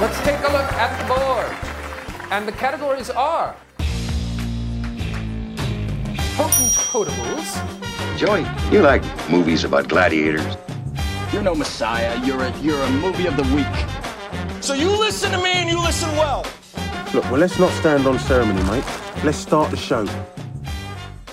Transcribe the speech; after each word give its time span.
Let's 0.00 0.20
take 0.20 0.38
a 0.38 0.52
look 0.52 0.72
at 0.74 0.96
the 1.00 1.06
board. 1.12 2.30
And 2.30 2.46
the 2.46 2.52
categories 2.52 3.10
are 3.10 3.56
potent 6.36 6.70
potables, 6.92 8.16
Joey, 8.16 8.46
you 8.70 8.80
like 8.80 9.02
movies 9.28 9.64
about 9.64 9.88
gladiators? 9.88 10.56
You're 11.32 11.42
no 11.42 11.56
messiah. 11.56 12.16
You're 12.24 12.40
a 12.44 12.56
you're 12.60 12.80
a 12.80 12.90
movie 12.90 13.26
of 13.26 13.36
the 13.36 13.42
week. 13.52 14.62
So 14.62 14.72
you 14.74 14.88
listen 14.88 15.32
to 15.32 15.38
me 15.38 15.50
and 15.54 15.68
you 15.68 15.82
listen 15.82 16.08
well. 16.10 16.46
Look, 17.12 17.24
well, 17.24 17.40
let's 17.40 17.58
not 17.58 17.72
stand 17.72 18.06
on 18.06 18.20
ceremony, 18.20 18.62
mate. 18.70 18.84
Let's 19.24 19.38
start 19.38 19.72
the 19.72 19.76
show. 19.76 20.06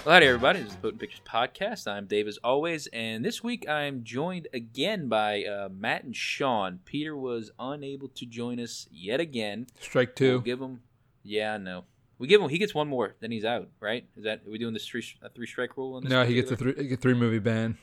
Well, 0.05 0.13
howdy, 0.13 0.27
everybody. 0.27 0.59
This 0.59 0.69
is 0.69 0.75
the 0.75 0.81
Potent 0.81 0.99
Pictures 1.01 1.21
Podcast. 1.27 1.87
I'm 1.87 2.05
Dave, 2.05 2.27
as 2.27 2.37
always, 2.43 2.85
and 2.93 3.25
this 3.25 3.43
week 3.43 3.67
I'm 3.67 4.03
joined 4.03 4.47
again 4.53 5.07
by 5.07 5.43
uh, 5.45 5.69
Matt 5.69 6.03
and 6.03 6.15
Sean. 6.15 6.79
Peter 6.85 7.17
was 7.17 7.49
unable 7.57 8.09
to 8.09 8.25
join 8.27 8.59
us 8.59 8.87
yet 8.91 9.19
again. 9.19 9.65
Strike 9.79 10.15
2 10.15 10.23
We'll 10.25 10.37
two. 10.39 10.43
give 10.45 10.61
him, 10.61 10.81
yeah, 11.23 11.57
no, 11.57 11.85
we 12.19 12.27
give 12.27 12.39
him. 12.39 12.49
He 12.49 12.59
gets 12.59 12.75
one 12.75 12.87
more, 12.87 13.15
then 13.19 13.31
he's 13.31 13.45
out. 13.45 13.67
Right? 13.79 14.05
Is 14.15 14.25
that 14.25 14.41
are 14.45 14.51
we 14.51 14.59
doing 14.59 14.73
this 14.73 14.85
three 14.87 15.03
a 15.23 15.29
three 15.29 15.47
strike 15.47 15.75
rule? 15.75 15.95
On 15.95 16.03
this 16.03 16.11
No, 16.11 16.23
he 16.23 16.35
gets 16.35 16.51
a 16.51 16.55
three, 16.55 16.75
he 16.77 16.83
gets 16.87 16.99
a 16.99 17.01
three 17.01 17.15
movie 17.15 17.39
ban. 17.39 17.79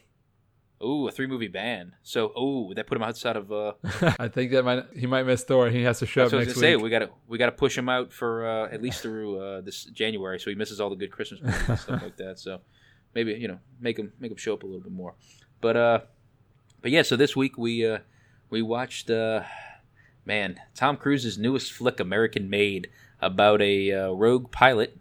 Oh, 0.83 1.07
a 1.07 1.13
three 1.13 1.27
movie 1.27 1.49
ban. 1.49 1.95
So, 2.03 2.33
oh, 2.35 2.75
that 2.75 2.87
put 2.87 2.97
him 2.97 3.03
outside 3.03 3.37
of? 3.37 3.53
uh 3.53 3.75
I 4.19 4.29
think 4.29 4.51
that 4.51 4.65
might 4.65 4.85
he 4.97 5.07
might 5.07 5.25
miss 5.25 5.45
Thor. 5.45 5.71
He 5.71 5.83
has 5.83 6.01
to 6.01 6.07
show 6.07 6.23
That's 6.23 6.33
up 6.33 6.37
what 6.37 6.39
I 6.39 6.41
was 6.41 6.49
next 6.49 6.61
gonna 6.61 6.73
say. 6.73 6.77
We 6.77 6.91
got 6.91 6.99
to 7.01 7.11
we 7.29 7.39
got 7.39 7.47
to 7.47 7.53
push 7.53 7.79
him 7.79 7.89
out 7.89 8.13
for 8.13 8.47
uh, 8.47 8.69
at 8.73 8.83
least 8.83 9.03
through 9.03 9.39
uh, 9.41 9.61
this 9.61 9.85
January, 9.85 10.41
so 10.41 10.51
he 10.51 10.57
misses 10.57 10.81
all 10.81 10.91
the 10.91 10.97
good 10.97 11.13
Christmas 11.13 11.41
movies 11.41 11.69
and 11.69 11.79
stuff 11.79 12.03
like 12.03 12.17
that. 12.17 12.39
So 12.39 12.61
maybe 13.15 13.33
you 13.33 13.49
know 13.49 13.59
make 13.81 13.99
him 13.99 14.13
make 14.19 14.31
him 14.31 14.37
show 14.37 14.55
up 14.55 14.63
a 14.63 14.67
little 14.67 14.83
bit 14.83 14.93
more. 14.93 15.15
But 15.61 15.77
uh, 15.77 16.01
but 16.81 16.91
yeah. 16.91 17.03
So 17.03 17.17
this 17.17 17.37
week 17.37 17.57
we 17.57 17.87
uh, 17.87 17.99
we 18.51 18.63
watched 18.63 19.09
uh, 19.09 19.43
man 20.24 20.61
Tom 20.74 20.96
Cruise's 20.96 21.39
newest 21.39 21.73
flick, 21.73 22.01
American 22.01 22.51
Made, 22.51 22.89
about 23.21 23.63
a 23.63 23.93
uh, 23.93 24.11
rogue 24.11 24.51
pilot. 24.51 24.99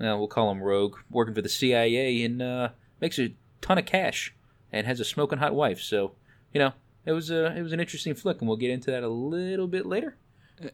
Uh, 0.00 0.16
we'll 0.16 0.28
call 0.28 0.50
him 0.50 0.62
Rogue, 0.62 0.96
working 1.10 1.34
for 1.34 1.42
the 1.42 1.48
CIA 1.48 2.24
and 2.24 2.40
uh, 2.40 2.70
makes 3.02 3.18
a 3.18 3.34
ton 3.60 3.76
of 3.76 3.84
cash 3.84 4.34
and 4.72 4.86
has 4.86 5.00
a 5.00 5.04
smoking 5.04 5.38
hot 5.38 5.54
wife. 5.54 5.80
So 5.80 6.12
you 6.52 6.58
know. 6.58 6.72
It 7.06 7.12
was 7.12 7.30
a 7.30 7.56
it 7.56 7.62
was 7.62 7.72
an 7.72 7.80
interesting 7.80 8.14
flick, 8.14 8.40
and 8.40 8.48
we'll 8.48 8.58
get 8.58 8.70
into 8.70 8.90
that 8.90 9.02
a 9.02 9.08
little 9.08 9.66
bit 9.66 9.86
later. 9.86 10.16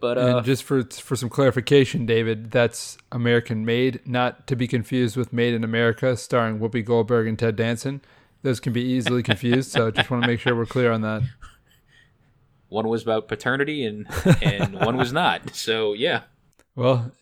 But 0.00 0.18
uh, 0.18 0.38
and 0.38 0.44
just 0.44 0.64
for 0.64 0.82
for 0.82 1.14
some 1.14 1.28
clarification, 1.28 2.04
David, 2.04 2.50
that's 2.50 2.98
American 3.12 3.64
Made, 3.64 4.00
not 4.04 4.48
to 4.48 4.56
be 4.56 4.66
confused 4.66 5.16
with 5.16 5.32
Made 5.32 5.54
in 5.54 5.62
America, 5.62 6.16
starring 6.16 6.58
Whoopi 6.58 6.84
Goldberg 6.84 7.28
and 7.28 7.38
Ted 7.38 7.54
Danson. 7.54 8.02
Those 8.42 8.58
can 8.58 8.72
be 8.72 8.82
easily 8.82 9.22
confused, 9.22 9.70
so 9.70 9.90
just 9.92 10.10
want 10.10 10.24
to 10.24 10.28
make 10.28 10.40
sure 10.40 10.56
we're 10.56 10.66
clear 10.66 10.90
on 10.90 11.02
that. 11.02 11.22
one 12.68 12.88
was 12.88 13.02
about 13.02 13.28
paternity 13.28 13.84
and 13.84 14.08
and 14.42 14.74
one 14.84 14.96
was 14.96 15.12
not. 15.12 15.54
So 15.54 15.92
yeah, 15.92 16.22
Well, 16.74 17.12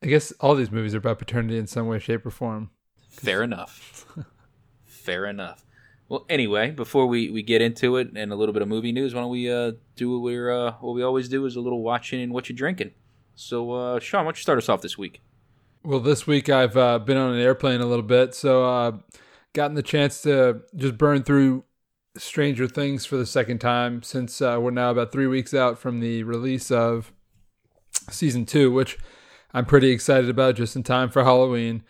I 0.00 0.06
guess 0.06 0.30
all 0.38 0.54
these 0.54 0.70
movies 0.70 0.94
are 0.94 0.98
about 0.98 1.18
paternity 1.18 1.58
in 1.58 1.66
some 1.66 1.88
way, 1.88 1.98
shape, 1.98 2.24
or 2.24 2.30
form. 2.30 2.70
fair 3.10 3.42
enough. 3.42 4.06
fair 4.84 5.26
enough. 5.26 5.64
Well, 6.08 6.26
anyway, 6.28 6.70
before 6.70 7.06
we, 7.06 7.30
we 7.30 7.42
get 7.42 7.62
into 7.62 7.96
it 7.96 8.10
and 8.14 8.30
a 8.30 8.36
little 8.36 8.52
bit 8.52 8.62
of 8.62 8.68
movie 8.68 8.92
news, 8.92 9.14
why 9.14 9.22
don't 9.22 9.30
we 9.30 9.50
uh, 9.50 9.72
do 9.96 10.12
what 10.12 10.22
we're 10.22 10.52
uh, 10.52 10.72
what 10.80 10.94
we 10.94 11.02
always 11.02 11.28
do 11.28 11.46
is 11.46 11.56
a 11.56 11.60
little 11.60 11.82
watching 11.82 12.20
and 12.20 12.32
what 12.32 12.48
you're 12.48 12.56
drinking. 12.56 12.92
So, 13.34 13.72
uh, 13.72 14.00
Sean, 14.00 14.20
why 14.20 14.28
don't 14.28 14.36
you 14.36 14.42
start 14.42 14.58
us 14.58 14.68
off 14.68 14.82
this 14.82 14.98
week? 14.98 15.22
Well, 15.82 16.00
this 16.00 16.26
week 16.26 16.48
I've 16.48 16.76
uh, 16.76 16.98
been 16.98 17.16
on 17.16 17.34
an 17.34 17.40
airplane 17.40 17.80
a 17.80 17.86
little 17.86 18.04
bit, 18.04 18.34
so 18.34 18.64
uh, 18.64 18.92
gotten 19.54 19.74
the 19.74 19.82
chance 19.82 20.22
to 20.22 20.62
just 20.76 20.96
burn 20.96 21.22
through 21.22 21.64
Stranger 22.16 22.68
Things 22.68 23.04
for 23.04 23.16
the 23.16 23.26
second 23.26 23.58
time 23.58 24.02
since 24.02 24.40
uh, 24.40 24.58
we're 24.60 24.70
now 24.70 24.90
about 24.90 25.10
three 25.10 25.26
weeks 25.26 25.52
out 25.52 25.78
from 25.78 26.00
the 26.00 26.22
release 26.22 26.70
of 26.70 27.12
season 28.10 28.46
two, 28.46 28.70
which 28.70 28.98
I'm 29.52 29.66
pretty 29.66 29.90
excited 29.90 30.30
about, 30.30 30.54
just 30.54 30.76
in 30.76 30.82
time 30.82 31.10
for 31.10 31.24
Halloween. 31.24 31.82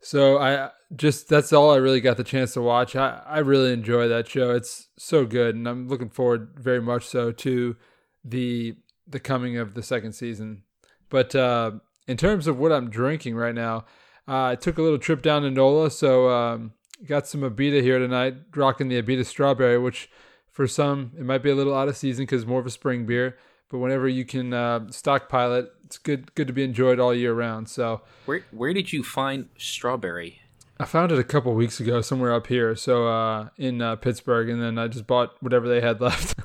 So 0.00 0.38
I 0.38 0.70
just 0.96 1.28
that's 1.28 1.52
all 1.52 1.72
I 1.72 1.76
really 1.76 2.00
got 2.00 2.16
the 2.16 2.24
chance 2.24 2.54
to 2.54 2.62
watch. 2.62 2.94
I, 2.96 3.22
I 3.26 3.38
really 3.38 3.72
enjoy 3.72 4.08
that 4.08 4.28
show. 4.28 4.50
It's 4.50 4.88
so 4.98 5.24
good, 5.24 5.54
and 5.54 5.66
I'm 5.66 5.88
looking 5.88 6.10
forward 6.10 6.54
very 6.56 6.80
much 6.80 7.06
so 7.06 7.32
to 7.32 7.76
the 8.24 8.76
the 9.06 9.20
coming 9.20 9.56
of 9.56 9.74
the 9.74 9.82
second 9.82 10.12
season. 10.12 10.62
But 11.08 11.34
uh, 11.34 11.72
in 12.06 12.16
terms 12.16 12.46
of 12.46 12.58
what 12.58 12.72
I'm 12.72 12.90
drinking 12.90 13.36
right 13.36 13.54
now, 13.54 13.84
uh, 14.28 14.44
I 14.44 14.54
took 14.56 14.78
a 14.78 14.82
little 14.82 14.98
trip 14.98 15.22
down 15.22 15.42
to 15.42 15.50
NOLA, 15.50 15.90
so 15.90 16.30
um, 16.30 16.72
got 17.06 17.26
some 17.26 17.40
Abita 17.40 17.82
here 17.82 17.98
tonight, 17.98 18.34
rocking 18.54 18.88
the 18.88 19.00
Abita 19.00 19.26
Strawberry, 19.26 19.78
which 19.78 20.10
for 20.50 20.66
some 20.66 21.12
it 21.18 21.24
might 21.24 21.42
be 21.42 21.50
a 21.50 21.54
little 21.54 21.74
out 21.74 21.88
of 21.88 21.96
season 21.96 22.24
because 22.24 22.46
more 22.46 22.60
of 22.60 22.66
a 22.66 22.70
spring 22.70 23.06
beer. 23.06 23.38
But 23.70 23.78
whenever 23.78 24.06
you 24.06 24.26
can 24.26 24.52
uh, 24.52 24.90
stockpile 24.90 25.54
it, 25.54 25.72
it's 25.84 25.96
good 25.96 26.34
good 26.34 26.46
to 26.46 26.52
be 26.52 26.62
enjoyed 26.62 27.00
all 27.00 27.14
year 27.14 27.32
round. 27.32 27.70
So 27.70 28.02
Where 28.26 28.44
where 28.50 28.74
did 28.74 28.92
you 28.92 29.02
find 29.02 29.48
strawberry? 29.56 30.41
I 30.80 30.84
found 30.84 31.12
it 31.12 31.18
a 31.18 31.24
couple 31.24 31.54
weeks 31.54 31.78
ago 31.80 32.00
somewhere 32.00 32.32
up 32.32 32.46
here, 32.48 32.74
so 32.74 33.06
uh, 33.06 33.48
in 33.56 33.80
uh, 33.82 33.96
Pittsburgh, 33.96 34.48
and 34.48 34.60
then 34.60 34.78
I 34.78 34.88
just 34.88 35.06
bought 35.06 35.30
whatever 35.40 35.68
they 35.68 35.80
had 35.80 36.00
left. 36.08 36.38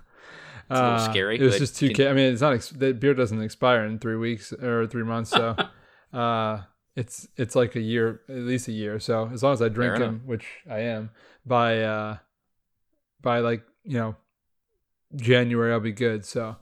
a 0.70 0.74
little 0.74 0.90
Uh, 0.92 1.12
scary, 1.12 1.40
It 1.40 1.44
was 1.44 1.58
just 1.58 1.78
two 1.78 1.88
can- 1.88 1.96
K. 1.96 2.10
I 2.10 2.14
mean, 2.14 2.32
it's 2.34 2.42
not. 2.42 2.54
Ex- 2.54 2.70
the 2.70 2.94
beer 2.94 3.14
doesn't 3.14 3.42
expire 3.42 3.86
in 3.86 4.00
three 4.00 4.16
weeks 4.18 4.54
or 4.54 4.86
three 4.88 5.04
months, 5.04 5.32
so 5.32 5.56
uh, 6.14 6.62
it's 6.96 7.28
it's 7.38 7.56
like 7.56 7.76
a 7.76 7.80
year, 7.82 8.22
at 8.30 8.36
least 8.36 8.68
a 8.68 8.72
year. 8.74 9.00
So 9.00 9.30
as 9.34 9.42
long 9.44 9.54
as 9.54 9.62
I 9.62 9.70
drink 9.70 9.98
them, 9.98 10.22
which 10.26 10.46
I 10.70 10.80
am, 10.80 11.10
by 11.46 11.82
uh, 11.82 12.18
by 13.22 13.40
like 13.40 13.64
you 13.84 13.98
know 13.98 14.16
January, 15.16 15.72
I'll 15.74 15.80
be 15.80 15.92
good. 15.94 16.26
So. 16.26 16.58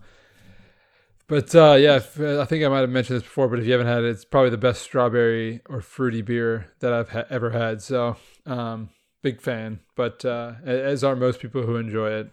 But 1.28 1.56
uh, 1.56 1.76
yeah, 1.80 1.98
if, 1.98 2.20
uh, 2.20 2.40
I 2.42 2.46
think 2.46 2.64
I 2.64 2.68
might 2.68 2.82
have 2.82 2.90
mentioned 2.90 3.18
this 3.18 3.24
before. 3.24 3.48
But 3.48 3.60
if 3.60 3.66
you 3.66 3.72
haven't 3.72 3.88
had 3.88 4.04
it, 4.04 4.10
it's 4.10 4.26
probably 4.26 4.52
the 4.52 4.58
best 4.58 4.82
strawberry 4.82 5.62
or 5.68 5.82
fruity 5.82 6.22
beer 6.22 6.72
that 6.80 6.94
I've 6.94 7.10
ha- 7.10 7.26
ever 7.30 7.50
had. 7.50 7.82
So, 7.82 8.18
um, 8.46 8.90
big 9.22 9.42
fan. 9.42 9.80
But 9.96 10.24
uh, 10.24 10.54
as 10.64 11.04
are 11.04 11.16
most 11.16 11.40
people 11.40 11.64
who 11.64 11.78
enjoy 11.78 12.12
it. 12.12 12.32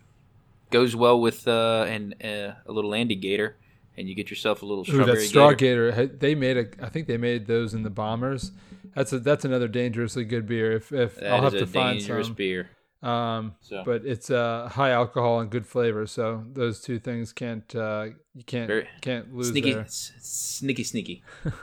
Goes 0.70 0.94
well 0.96 1.20
with 1.20 1.46
uh, 1.48 1.86
and 1.88 2.14
uh, 2.22 2.54
a 2.66 2.72
little 2.72 2.90
Andygator, 2.92 3.54
and 3.96 4.08
you 4.08 4.14
get 4.14 4.30
yourself 4.30 4.62
a 4.62 4.66
little 4.66 4.84
Ooh, 4.88 5.04
that 5.04 5.16
Strawgator. 5.18 5.58
Gator. 5.58 6.06
They 6.06 6.34
made 6.34 6.56
a. 6.56 6.66
I 6.84 6.88
think 6.88 7.06
they 7.06 7.18
made 7.18 7.46
those 7.46 7.74
in 7.74 7.82
the 7.82 7.90
Bombers. 7.90 8.52
That's 8.94 9.12
a 9.12 9.18
that's 9.18 9.44
another 9.44 9.68
dangerously 9.68 10.24
good 10.24 10.46
beer. 10.46 10.72
If 10.72 10.92
if 10.92 11.16
That 11.16 11.32
I'll 11.32 11.42
have 11.42 11.52
to 11.52 11.66
find 11.66 12.00
some. 12.00 12.34
beer. 12.34 12.70
Um, 13.02 13.56
So. 13.60 13.82
but 13.84 14.04
it's 14.06 14.30
uh, 14.30 14.68
high 14.72 14.90
alcohol 14.90 15.40
and 15.40 15.50
good 15.50 15.66
flavor. 15.66 16.06
So 16.06 16.44
those 16.52 16.80
two 16.80 16.98
things 17.00 17.32
can't 17.32 17.74
uh, 17.74 18.08
you 18.34 18.44
can't 18.44 18.68
Very- 18.68 18.88
can't 19.00 19.34
lose 19.34 19.48
Sneaky, 19.48 19.72
there. 19.72 19.82
s- 19.82 20.12
sneaky, 20.20 20.84
sneaky. 20.84 21.22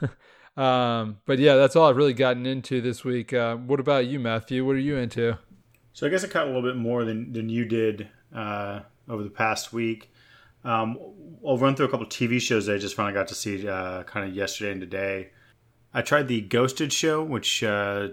Um, 0.57 1.19
but 1.25 1.39
yeah, 1.39 1.55
that's 1.55 1.77
all 1.77 1.87
I've 1.89 1.95
really 1.95 2.13
gotten 2.13 2.45
into 2.45 2.81
this 2.81 3.05
week. 3.05 3.31
Uh, 3.31 3.55
what 3.55 3.79
about 3.79 4.07
you, 4.07 4.19
Matthew? 4.19 4.65
What 4.65 4.75
are 4.75 4.79
you 4.79 4.97
into? 4.97 5.37
So 5.93 6.05
I 6.05 6.09
guess 6.09 6.25
I 6.25 6.27
caught 6.27 6.43
a 6.43 6.47
little 6.47 6.63
bit 6.63 6.75
more 6.75 7.05
than, 7.05 7.31
than 7.31 7.47
you 7.47 7.63
did 7.63 8.09
uh, 8.35 8.81
over 9.07 9.23
the 9.23 9.29
past 9.29 9.71
week. 9.71 10.11
Um, 10.65 10.97
I'll 11.47 11.57
run 11.57 11.75
through 11.77 11.85
a 11.85 11.89
couple 11.89 12.05
TV 12.07 12.41
shows 12.41 12.65
that 12.65 12.75
I 12.75 12.77
just 12.77 12.95
finally 12.95 13.13
got 13.13 13.29
to 13.29 13.35
see 13.35 13.65
uh, 13.69 14.03
kind 14.03 14.27
of 14.29 14.35
yesterday 14.35 14.71
and 14.73 14.81
today. 14.81 15.29
I 15.93 16.01
tried 16.01 16.27
the 16.27 16.41
Ghosted 16.41 16.91
show, 16.91 17.23
which 17.23 17.63
uh, 17.63 18.09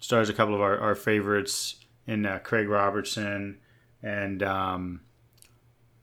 stars 0.00 0.30
a 0.30 0.32
couple 0.32 0.54
of 0.54 0.62
our, 0.62 0.78
our 0.78 0.94
favorites 0.94 1.81
in 2.06 2.26
uh, 2.26 2.38
Craig 2.42 2.68
Robertson 2.68 3.58
and 4.02 4.42
um, 4.42 5.00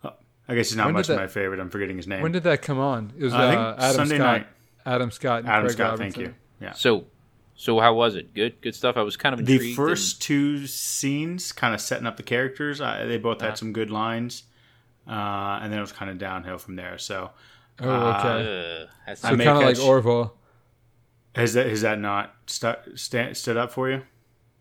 oh, 0.03 0.13
I 0.47 0.55
guess 0.55 0.69
he's 0.69 0.77
not 0.77 0.85
When 0.85 0.93
much 0.95 1.09
of 1.09 1.15
that- 1.15 1.21
my 1.21 1.27
favorite. 1.27 1.59
I'm 1.59 1.69
forgetting 1.69 1.97
his 1.97 2.07
name. 2.07 2.21
When 2.21 2.31
did 2.31 2.43
that 2.43 2.61
come 2.61 2.79
on? 2.79 3.13
It 3.17 3.23
was 3.23 3.33
Uh, 3.33 3.37
I 3.37 3.49
think 3.49 3.59
uh, 3.61 3.75
Adam 3.79 3.95
Sunday 3.95 4.15
Scott. 4.17 4.37
night. 4.37 4.47
Adam 4.85 5.11
Scott. 5.11 5.39
And 5.39 5.49
Adam 5.49 5.63
Craig 5.65 5.73
Scott, 5.73 5.89
Robinson. 5.91 6.11
thank 6.23 6.27
you. 6.27 6.35
Yeah. 6.61 6.73
So, 6.73 7.05
so 7.55 7.79
how 7.79 7.93
was 7.93 8.15
it? 8.15 8.33
Good, 8.33 8.61
good 8.61 8.73
stuff. 8.75 8.95
I 8.97 9.01
was 9.01 9.17
kind 9.17 9.37
of 9.37 9.45
the 9.45 9.53
intrigued. 9.53 9.75
first 9.75 10.21
two 10.21 10.65
scenes 10.67 11.51
kind 11.51 11.73
of 11.73 11.81
setting 11.81 12.07
up 12.07 12.15
the 12.17 12.23
characters 12.23 12.79
I, 12.81 13.05
they 13.05 13.17
both 13.17 13.41
had 13.41 13.57
some 13.57 13.73
good 13.73 13.89
lines 13.91 14.43
uh, 15.07 15.59
and 15.61 15.71
then 15.71 15.79
it 15.79 15.81
was 15.81 15.91
kind 15.91 16.09
of 16.11 16.17
downhill 16.17 16.57
from 16.57 16.75
there 16.77 16.97
so 16.97 17.31
Oh, 17.81 17.89
okay. 18.11 18.87
uh, 19.07 19.15
so 19.15 19.29
kind 19.29 19.41
of 19.41 19.57
like 19.61 19.79
Orville. 19.79 20.33
has 21.35 21.53
that 21.53 21.65
has 21.67 21.81
that 21.81 21.97
not 21.99 22.35
stu- 22.47 22.73
sta- 22.95 23.33
stood 23.33 23.55
up 23.57 23.71
for 23.71 23.89
you 23.89 24.01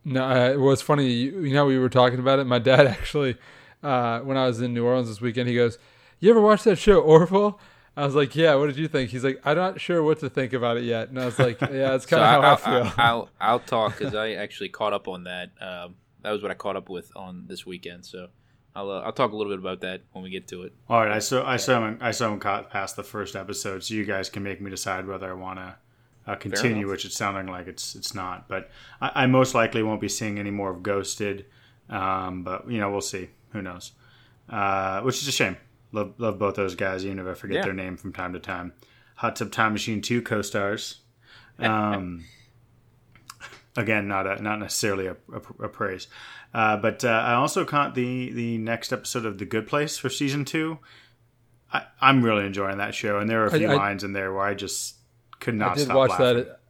No, 0.05 0.25
uh, 0.25 0.51
it 0.51 0.61
was 0.61 0.81
funny. 0.83 1.09
You, 1.11 1.41
you 1.41 1.55
know, 1.55 1.67
we 1.67 1.79
were 1.79 1.89
talking 1.89 2.19
about 2.19 2.39
it. 2.39 2.45
My 2.45 2.59
dad 2.59 2.87
actually, 2.99 3.37
uh, 3.83 4.21
when 4.21 4.37
I 4.37 4.47
was 4.47 4.61
in 4.61 4.75
New 4.75 4.85
Orleans 4.85 5.09
this 5.09 5.21
weekend, 5.21 5.49
he 5.49 5.55
goes, 5.55 5.79
"You 6.21 6.31
ever 6.31 6.41
watch 6.41 6.63
that 6.65 6.77
show 6.77 7.01
Orville?" 7.01 7.61
I 7.97 8.05
was 8.05 8.15
like, 8.15 8.35
"Yeah." 8.37 8.55
What 8.55 8.67
did 8.67 8.77
you 8.77 8.89
think? 8.89 9.11
He's 9.11 9.25
like, 9.25 9.41
"I'm 9.45 9.57
not 9.57 9.81
sure 9.81 10.03
what 10.03 10.21
to 10.21 10.31
think 10.31 10.53
about 10.53 10.77
it 10.77 10.85
yet." 10.85 11.09
And 11.09 11.19
I 11.19 11.25
was 11.27 11.39
like, 11.39 11.61
"Yeah, 11.61 11.95
it's 11.95 12.07
kind 12.07 12.23
of 12.23 12.29
how 12.29 12.41
I, 12.41 12.49
I'll, 12.51 12.57
feel." 12.57 12.73
I'll, 12.73 12.93
I'll, 12.97 13.29
I'll 13.41 13.61
talk 13.61 13.99
because 13.99 14.15
I 14.15 14.33
actually 14.33 14.69
caught 14.71 14.93
up 14.93 15.09
on 15.09 15.25
that. 15.25 15.51
Um, 15.61 15.97
that 16.23 16.31
was 16.31 16.43
what 16.43 16.51
I 16.51 16.55
caught 16.55 16.77
up 16.77 16.89
with 16.89 17.11
on 17.17 17.45
this 17.47 17.67
weekend. 17.67 18.07
So 18.07 18.29
I'll 18.75 18.91
uh, 18.91 19.01
I'll 19.01 19.13
talk 19.13 19.33
a 19.33 19.37
little 19.37 19.53
bit 19.53 19.59
about 19.59 19.81
that 19.81 20.03
when 20.13 20.23
we 20.23 20.31
get 20.31 20.47
to 20.49 20.63
it. 20.63 20.73
all 20.89 21.01
right 21.01 21.11
i 21.11 21.19
saw 21.19 21.45
i 21.45 21.57
saw 21.57 21.85
him 21.87 21.99
i 22.01 22.13
saw 22.13 22.33
him 22.33 22.39
caught 22.39 22.71
past 22.71 22.95
the 22.97 23.03
first 23.03 23.35
episode 23.35 23.83
so 23.83 23.95
you 23.95 24.05
guys 24.05 24.31
can 24.31 24.43
make 24.43 24.61
me 24.61 24.71
decide 24.71 25.07
whether 25.07 25.29
i 25.29 25.33
want 25.35 25.59
to 25.59 25.75
uh, 26.29 26.37
continue 26.37 26.89
which 26.89 27.05
it's 27.05 27.17
sounding 27.17 27.47
like 27.47 27.67
it's 27.67 27.95
it's 27.95 28.15
not 28.15 28.49
but 28.49 28.71
I, 29.01 29.23
I 29.23 29.27
most 29.27 29.55
likely 29.55 29.83
won't 29.83 30.01
be 30.01 30.09
seeing 30.09 30.39
any 30.39 30.51
more 30.51 30.71
of 30.71 30.83
ghosted 30.83 31.47
um, 31.89 32.43
but 32.45 32.71
you 32.71 32.79
know 32.79 32.91
we'll 32.91 33.01
see 33.01 33.31
who 33.53 33.63
knows 33.63 33.93
uh, 34.51 35.01
which 35.03 35.21
is 35.23 35.29
a 35.29 35.33
shame 35.33 35.57
love 35.93 36.15
love 36.19 36.39
both 36.39 36.55
those 36.55 36.75
guys, 36.75 37.05
even 37.07 37.19
if 37.19 37.27
I 37.27 37.35
forget 37.35 37.57
Yeah. 37.59 37.65
their 37.65 37.73
name 37.73 37.97
from 37.97 38.13
time 38.13 38.33
to 38.35 38.39
time. 38.39 38.73
Hot 39.17 39.37
Tub 39.37 39.51
Time 39.51 39.73
Machine 39.73 40.01
two 40.03 40.21
co-stars. 40.23 41.01
Um, 41.59 42.25
again, 43.77 44.09
not 44.09 44.27
a, 44.27 44.43
not 44.43 44.59
necessarily 44.61 45.07
a, 45.07 45.17
a, 45.33 45.65
a 45.65 45.69
praise, 45.69 46.07
uh, 46.55 46.77
but 46.77 47.05
uh, 47.05 47.09
I 47.09 47.35
also 47.35 47.65
caught 47.65 47.95
the 47.95 48.31
the 48.33 48.59
next 48.59 48.93
episode 48.93 49.27
of 49.27 49.39
The 49.39 49.45
Good 49.45 49.67
Place 49.67 49.99
for 49.99 50.09
season 50.09 50.45
two. 50.45 50.79
I, 51.73 51.83
I'm 52.01 52.23
really 52.25 52.47
enjoying 52.47 52.79
that 52.79 52.95
show, 52.95 53.19
and 53.19 53.29
there 53.29 53.43
are 53.43 53.47
a 53.47 53.51
few 53.59 53.69
I- 53.71 53.75
lines 53.75 54.05
in 54.05 54.13
there 54.13 54.33
where 54.33 54.45
I 54.45 54.55
just 54.55 54.98
could 55.41 55.55
not 55.55 55.73
I 55.73 55.75
did 55.77 55.93
watch 55.93 56.11
laughing. 56.11 56.45
that. 56.45 56.61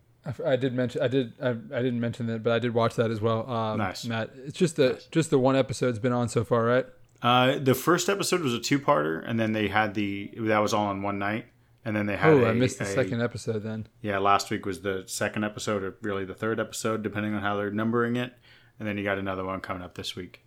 I, 0.47 0.53
I 0.53 0.57
did 0.57 0.75
mention. 0.75 1.01
I 1.03 1.09
did. 1.09 1.33
I, 1.43 1.51
I 1.51 1.83
didn't 1.83 2.01
mention 2.01 2.27
that, 2.27 2.43
but 2.43 2.53
I 2.53 2.59
did 2.59 2.75
watch 2.75 2.97
that 2.97 3.11
as 3.11 3.21
well. 3.21 3.49
Um, 3.49 3.79
Nice. 3.79 4.05
Matt. 4.05 4.31
It's 4.47 4.59
just 4.59 4.77
the 4.77 5.03
just 5.11 5.31
the 5.31 5.39
one 5.39 5.57
episode's 5.57 5.99
been 5.99 6.13
on 6.13 6.29
so 6.29 6.45
far, 6.45 6.65
right? 6.65 6.87
Uh, 7.23 7.59
the 7.59 7.75
first 7.75 8.09
episode 8.09 8.43
was 8.43 8.55
a 8.55 8.61
two-parter, 8.61 9.29
and 9.29 9.41
then 9.41 9.53
they 9.53 9.69
had 9.69 9.95
the 9.95 10.31
that 10.39 10.59
was 10.59 10.73
all 10.75 10.87
on 10.87 11.03
one 11.03 11.19
night, 11.19 11.47
and 11.85 11.97
then 11.97 12.07
they 12.07 12.17
had. 12.17 12.33
Oh, 12.33 12.45
I 12.45 12.51
I 12.51 12.53
missed 12.53 12.79
the 12.79 12.85
second 12.85 13.23
episode 13.23 13.63
then. 13.63 13.89
Yeah, 14.03 14.19
last 14.19 14.51
week 14.51 14.67
was 14.67 14.83
the 14.83 15.05
second 15.07 15.45
episode, 15.45 15.83
or 15.83 15.97
really 16.03 16.25
the 16.25 16.35
third 16.35 16.61
episode, 16.61 17.03
depending 17.03 17.35
on 17.35 17.43
how 17.43 17.57
they're 17.57 17.71
numbering 17.71 18.17
it, 18.17 18.35
and 18.79 18.87
then 18.87 18.99
you 18.99 19.05
got 19.05 19.19
another 19.19 19.45
one 19.45 19.61
coming 19.61 19.83
up 19.83 19.95
this 19.95 20.15
week. 20.15 20.45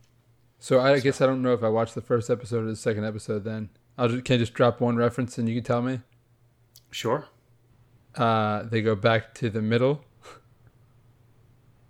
So 0.60 0.80
I 0.80 1.00
guess 1.00 1.22
I 1.22 1.26
don't 1.26 1.42
know 1.42 1.54
if 1.54 1.64
I 1.64 1.70
watched 1.70 1.96
the 1.96 2.02
first 2.02 2.30
episode 2.30 2.64
or 2.66 2.68
the 2.70 2.76
second 2.76 3.04
episode. 3.04 3.44
Then 3.44 3.70
I'll 3.98 4.08
just, 4.10 4.26
can 4.26 4.36
I 4.36 4.38
just 4.38 4.54
drop 4.54 4.80
one 4.80 4.96
reference 4.96 5.40
and 5.40 5.50
you 5.50 5.56
can 5.56 5.64
tell 5.64 5.82
me. 5.82 6.02
Sure. 6.92 7.26
Uh, 8.16 8.64
they 8.64 8.82
go 8.82 8.96
back 8.96 9.34
to 9.36 9.50
the 9.50 9.62
middle, 9.62 10.04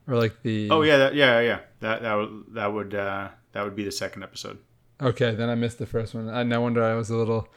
or 0.07 0.15
like 0.17 0.41
the. 0.43 0.69
Oh 0.69 0.81
yeah, 0.81 0.97
that, 0.97 1.15
yeah, 1.15 1.39
yeah. 1.39 1.59
That 1.79 2.01
that 2.01 2.13
would 2.15 2.43
that 2.49 2.67
would 2.73 2.93
uh, 2.95 3.29
that 3.53 3.63
would 3.63 3.75
be 3.75 3.83
the 3.83 3.91
second 3.91 4.23
episode. 4.23 4.59
Okay, 5.01 5.33
then 5.33 5.49
I 5.49 5.55
missed 5.55 5.79
the 5.79 5.85
first 5.85 6.13
one. 6.13 6.29
I 6.29 6.43
no 6.43 6.61
wonder 6.61 6.83
I 6.83 6.95
was 6.95 7.09
a 7.09 7.15
little. 7.15 7.47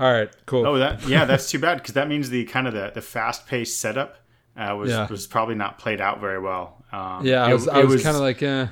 All 0.00 0.12
right, 0.12 0.30
cool. 0.46 0.66
Oh, 0.66 0.78
that 0.78 1.06
yeah, 1.08 1.24
that's 1.24 1.50
too 1.50 1.58
bad 1.58 1.78
because 1.78 1.94
that 1.94 2.08
means 2.08 2.30
the 2.30 2.44
kind 2.46 2.66
of 2.66 2.74
the, 2.74 2.90
the 2.94 3.02
fast 3.02 3.46
paced 3.46 3.80
setup 3.80 4.16
uh, 4.56 4.74
was 4.76 4.90
Yeah. 4.90 5.06
was 5.08 5.26
probably 5.26 5.54
not 5.54 5.78
played 5.78 6.00
out 6.00 6.20
very 6.20 6.38
well. 6.40 6.84
Um, 6.92 7.24
yeah, 7.26 7.44
I 7.44 7.50
it- 7.50 7.54
was. 7.54 7.68
I 7.68 7.80
it 7.80 7.86
was, 7.86 8.02
kind 8.02 8.16
of 8.16 8.22
like, 8.22 8.42
eh. 8.42 8.66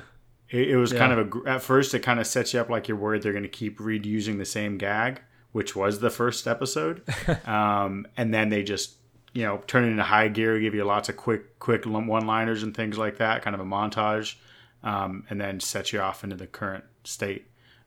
It, 0.49 0.69
it 0.71 0.77
was 0.77 0.91
Yeah. 0.93 0.99
kind 0.99 1.13
of 1.19 1.33
a 1.45 1.49
at 1.49 1.61
first 1.61 1.93
it 1.93 1.99
kind 1.99 2.19
of 2.19 2.27
sets 2.27 2.53
you 2.53 2.59
up 2.61 2.69
like 2.69 2.87
you're 2.87 2.97
worried 2.97 3.21
they're 3.21 3.33
going 3.33 3.43
to 3.43 3.49
keep 3.49 3.79
reusing 3.79 4.37
the 4.37 4.45
same 4.45 4.77
gag, 4.77 5.21
which 5.51 5.75
was 5.75 5.99
the 5.99 6.09
first 6.09 6.47
episode, 6.47 7.01
um, 7.47 8.07
and 8.17 8.33
then 8.33 8.47
they 8.49 8.63
just 8.63 8.95
you 9.37 9.43
know 9.43 9.61
turn 9.67 9.83
it 9.83 9.87
into 9.93 10.03
high 10.03 10.27
gear, 10.29 10.59
give 10.59 10.73
you 10.73 10.83
lots 10.83 11.09
of 11.09 11.15
quick 11.17 11.59
quick 11.59 11.85
one 11.85 12.25
liners 12.25 12.63
and 12.63 12.75
things 12.75 12.97
like 12.97 13.17
that, 13.17 13.43
kind 13.43 13.53
of 13.53 13.59
a 13.59 13.65
montage, 13.65 14.35
um, 14.83 15.23
and 15.29 15.39
then 15.39 15.59
set 15.59 15.93
you 15.93 15.99
off 15.99 16.23
into 16.23 16.35
the 16.35 16.47
current 16.47 16.83
state. 17.03 17.45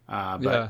Uh, 0.08 0.38
but 0.38 0.52
yeah. 0.52 0.68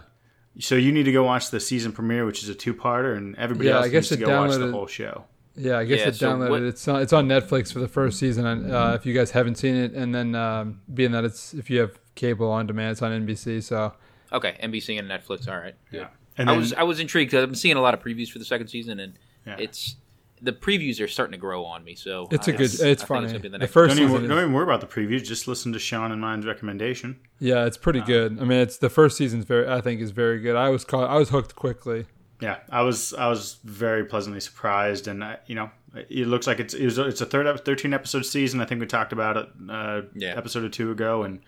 so 0.59 0.75
you 0.77 0.91
need 0.93 1.05
to 1.05 1.13
go 1.13 1.23
watch 1.25 1.51
the 1.51 1.61
season 1.61 1.93
premiere, 1.93 2.25
which 2.25 2.43
is 2.43 2.49
a 2.49 2.55
two 2.55 2.73
parter, 2.75 3.17
and 3.17 3.37
everybody 3.37 3.69
Yeah, 3.69 3.77
else 3.77 3.87
I 3.87 3.89
guess 3.91 4.11
needs 4.11 4.23
to 4.23 4.25
it 4.25 4.27
go 4.27 4.41
watch 4.41 4.57
the 4.57 4.71
whole 4.73 4.87
show. 4.87 5.25
Yeah, 5.57 5.79
I 5.79 5.85
guess 5.85 5.99
Yeah, 6.01 6.09
it 6.09 6.15
so 6.15 6.27
downloaded. 6.33 6.51
what- 6.51 6.63
It's 6.63 6.89
on, 6.89 7.03
it's 7.03 7.13
on 7.13 7.29
Netflix 7.29 7.73
for 7.73 7.81
the 7.81 7.89
first 7.89 8.19
season. 8.19 8.47
And 8.47 8.73
uh, 8.73 8.93
if 8.99 9.05
you 9.05 9.13
guys 9.13 9.33
haven't 9.33 9.57
seen 9.57 9.75
it, 9.75 9.93
and 9.93 10.15
then 10.15 10.35
um, 10.35 10.81
being 10.95 11.11
that 11.13 11.25
it's 11.25 11.53
if 11.55 11.69
you 11.69 11.81
have 11.81 11.99
cable 12.15 12.51
on 12.51 12.67
demand, 12.67 12.93
it's 12.93 13.03
on 13.03 13.11
NBC. 13.27 13.63
So 13.63 13.93
Okay, 14.33 14.57
NBC 14.63 14.99
and 14.99 15.11
Netflix. 15.11 15.47
All 15.49 15.59
right. 15.59 15.75
Yeah. 15.91 16.07
And 16.39 16.49
I 16.49 16.53
then, 16.53 16.61
was 16.61 16.73
I 16.73 16.85
was 16.85 17.01
intrigued 17.01 17.33
'cause 17.33 17.43
I'm 17.43 17.55
seeing 17.55 17.77
a 17.77 17.83
lot 17.83 17.93
of 17.95 18.01
previews 18.01 18.31
for 18.31 18.39
the 18.39 18.45
second 18.47 18.69
season, 18.69 19.01
and 19.01 19.15
Yeah. 19.47 19.57
it's 19.59 19.97
the 20.43 20.53
previews 20.53 21.01
are 21.03 21.09
starting 21.09 21.33
to 21.33 21.39
grow 21.39 21.65
on 21.65 21.85
me. 21.85 21.95
So 21.95 22.29
it's 22.31 22.49
a 22.49 22.53
a 22.53 22.57
good. 22.57 22.81
It's 22.81 23.03
I 23.03 23.07
funny. 23.07 23.27
gonna 23.29 23.39
be 23.41 23.49
the 23.49 23.59
the 23.59 23.67
first 23.67 23.97
don't 23.97 24.09
even, 24.09 24.29
don't 24.29 24.39
even 24.39 24.53
worry 24.53 24.65
about 24.65 24.81
the 24.81 24.87
previews. 24.87 25.25
Just 25.25 25.47
listen 25.49 25.73
to 25.73 25.79
Sean 25.79 26.13
and 26.13 26.21
mine's 26.21 26.47
recommendation. 26.47 27.19
yeah, 27.39 27.67
it's 27.67 27.77
Uh, 27.77 27.81
pretty 27.81 28.01
good. 28.01 28.39
I 28.41 28.45
mean, 28.45 28.59
it's 28.61 28.79
the 28.79 28.91
first 28.91 29.17
season's 29.17 29.45
very. 29.45 29.69
I 29.69 29.81
think 29.81 30.01
is 30.01 30.11
very 30.11 30.41
good. 30.41 30.57
I 30.57 30.69
was 30.71 30.85
caught. 30.85 31.09
I 31.11 31.17
was 31.17 31.29
hooked 31.31 31.55
quickly. 31.57 32.07
Yeah, 32.41 32.57
I 32.71 32.83
was 32.83 33.13
I 33.15 33.29
was 33.29 33.59
very 33.65 34.05
pleasantly 34.05 34.41
surprised, 34.41 35.09
and 35.09 35.23
I, 35.23 35.39
you 35.47 35.55
know, 35.55 35.71
it 36.09 36.27
looks 36.27 36.47
like 36.47 36.59
it's 36.59 36.73
it 36.73 36.85
was, 36.87 36.97
it's 36.99 37.21
a 37.21 37.27
third 37.27 37.47
thirteen 37.67 37.93
episode 37.93 38.25
season. 38.25 38.61
I 38.61 38.65
think 38.65 38.81
we 38.81 38.87
talked 38.87 39.13
about 39.13 39.37
it 39.37 39.49
uh, 39.69 40.03
Yeah. 40.15 40.37
episode 40.39 40.65
or 40.65 40.71
two 40.71 40.91
ago, 40.91 41.23
and 41.25 41.41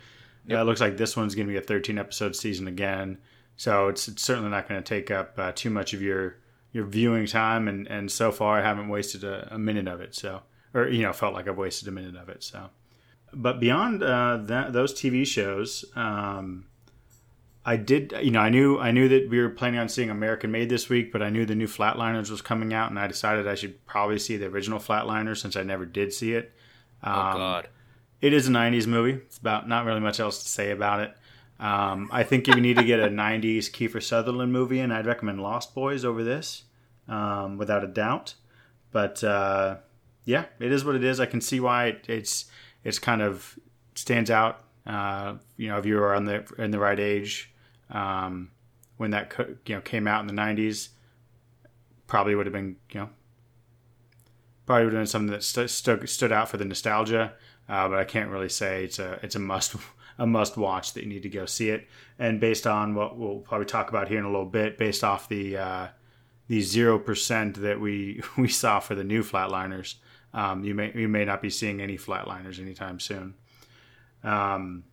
yeah, 0.47 0.61
it 0.61 0.65
looks 0.65 0.83
like 0.83 0.99
this 0.99 1.17
one's 1.17 1.35
going 1.35 1.47
to 1.47 1.51
be 1.53 1.57
a 1.57 1.63
thirteen 1.63 1.99
episode 1.99 2.37
season 2.37 2.69
again. 2.69 3.17
So 3.57 3.89
it's, 3.89 4.09
it's 4.09 4.23
certainly 4.23 4.51
not 4.51 4.69
going 4.69 4.83
to 4.83 4.87
take 4.87 5.11
up 5.11 5.39
uh, 5.39 5.53
too 5.55 5.71
much 5.71 5.95
of 5.95 6.03
your 6.03 6.37
your 6.73 6.85
viewing 6.87 7.27
time, 7.27 7.69
and 7.69 7.87
and 7.87 8.11
so 8.11 8.33
far 8.33 8.59
I 8.59 8.63
haven't 8.63 8.89
wasted 8.89 9.25
a, 9.25 9.49
a 9.55 9.59
minute 9.59 9.89
of 9.89 10.01
it. 10.01 10.15
So 10.15 10.43
or 10.75 10.89
you 10.89 11.03
know 11.03 11.13
felt 11.13 11.35
like 11.35 11.49
I've 11.49 11.59
wasted 11.59 11.89
a 11.89 11.93
minute 11.93 12.17
of 12.17 12.29
it. 12.29 12.43
So, 12.43 12.71
but 13.33 13.61
beyond 13.61 14.03
uh, 14.03 14.39
that, 14.43 14.73
those 14.73 14.93
TV 14.95 15.27
shows. 15.27 15.85
Um, 15.95 16.67
I 17.65 17.77
did, 17.77 18.13
you 18.21 18.33
know, 18.33 18.41
I 18.41 18.49
knew 18.49 18.79
I 18.81 18.91
knew 18.91 19.09
that 19.09 19.31
we 19.31 19.41
were 19.41 19.49
planning 19.49 19.79
on 19.79 19.89
seeing 19.89 20.11
American 20.11 20.51
Made 20.51 20.69
this 20.69 20.89
week, 20.89 21.13
but 21.13 21.23
I 21.23 21.31
knew 21.31 21.47
the 21.47 21.55
new 21.55 21.69
Flatliners 21.69 22.29
was 22.29 22.43
coming 22.43 22.75
out, 22.75 22.91
and 22.91 22.99
I 22.99 23.07
decided 23.07 23.47
I 23.47 23.55
should 23.55 23.87
probably 23.87 24.19
see 24.19 24.37
the 24.37 24.47
original 24.47 24.81
Flatliners 24.81 25.39
since 25.39 25.55
I 25.55 25.63
never 25.63 25.87
did 25.87 26.13
see 26.13 26.33
it. 26.33 26.53
Oh 27.05 27.13
Um, 27.13 27.37
God. 27.37 27.69
It 28.21 28.33
is 28.33 28.49
a 28.49 28.51
'90s 28.51 28.89
movie. 28.89 29.13
It's 29.13 29.39
about 29.39 29.69
not 29.69 29.85
really 29.85 30.01
much 30.01 30.19
else 30.19 30.43
to 30.43 30.49
say 30.49 30.73
about 30.73 31.01
it. 31.01 31.17
Um, 31.63 32.09
I 32.13 32.25
think 32.25 32.49
if 32.49 32.57
you 32.57 32.61
need 32.61 32.77
to 32.77 32.85
get 32.85 32.99
a 32.99 33.09
'90s 33.09 33.71
Kiefer 33.71 34.03
Sutherland 34.03 34.53
movie, 34.53 34.81
and 34.81 34.93
I'd 34.93 35.07
recommend 35.07 35.41
Lost 35.41 35.75
Boys 35.77 36.05
over 36.05 36.25
this, 36.25 36.65
um, 37.09 37.57
without 37.57 37.85
a 37.85 37.87
doubt. 37.87 38.35
But 38.91 39.23
uh, 39.23 39.77
yeah, 40.25 40.47
it 40.59 40.73
is 40.73 40.85
what 40.85 40.97
it 40.97 41.05
is. 41.05 41.21
I 41.21 41.27
can 41.27 41.41
see 41.41 41.61
why 41.61 41.87
it, 41.87 42.05
it's 42.09 42.47
it's 42.83 42.99
kind 42.99 43.23
of 43.23 43.57
stands 43.95 44.29
out. 44.29 44.65
Uh, 44.85 45.35
you 45.57 45.69
know, 45.69 45.79
if 45.79 45.87
you 45.87 45.95
were 45.95 46.15
on 46.15 46.25
the 46.25 46.45
in 46.59 46.73
the 46.73 46.81
right 46.81 46.99
age 46.99 47.53
um, 47.91 48.51
when 48.97 49.13
that 49.13 49.31
co- 49.31 49.55
you 49.65 49.77
know 49.77 49.81
came 49.81 50.09
out 50.09 50.21
in 50.21 50.27
the 50.27 50.43
'90s, 50.43 50.89
probably 52.09 52.35
would 52.35 52.47
have 52.47 52.53
been 52.53 52.75
you 52.91 53.01
know 53.01 53.11
probably 54.67 54.87
would 54.87 54.95
have 54.95 55.01
been 55.01 55.07
something 55.07 55.33
that 55.33 55.45
stu- 55.45 55.69
stood 55.69 56.09
stood 56.09 56.33
out 56.33 56.49
for 56.49 56.57
the 56.57 56.65
nostalgia. 56.65 57.35
Uh, 57.69 57.89
but 57.89 57.99
I 57.99 58.05
can't 58.05 58.31
really 58.31 58.49
say 58.49 58.85
it's 58.85 58.99
a 58.99 59.21
it's 59.23 59.37
a 59.37 59.39
must 59.39 59.77
a 60.19 60.27
must 60.27 60.57
watch 60.57 60.93
that 60.95 61.03
you 61.03 61.09
need 61.09 61.23
to 61.23 61.29
go 61.29 61.47
see 61.47 61.71
it. 61.71 61.87
And 62.19 62.41
based 62.41 62.67
on 62.67 62.95
what 62.95 63.17
we'll 63.19 63.39
probably 63.41 63.67
talk 63.67 63.89
about 63.89 64.09
here 64.09 64.19
in 64.19 64.25
a 64.25 64.31
little 64.31 64.47
bit, 64.47 64.79
based 64.79 65.03
off 65.05 65.29
the 65.29 65.57
uh, 65.57 65.89
the 66.49 66.61
zero 66.61 66.99
percent 66.99 67.61
that 67.63 67.81
we 67.81 68.23
we 68.37 68.49
saw 68.49 68.81
for 68.81 68.95
the 68.95 69.05
new 69.05 69.23
flatliners, 69.23 69.95
um, 70.35 70.65
you 70.65 70.75
may 70.75 70.93
you 70.95 71.09
may 71.09 71.25
not 71.25 71.41
be 71.43 71.51
seeing 71.51 71.81
any 71.81 71.97
flatliners 71.97 72.61
anytime 72.61 73.01
soon. 73.01 73.35
Um, 74.25 74.85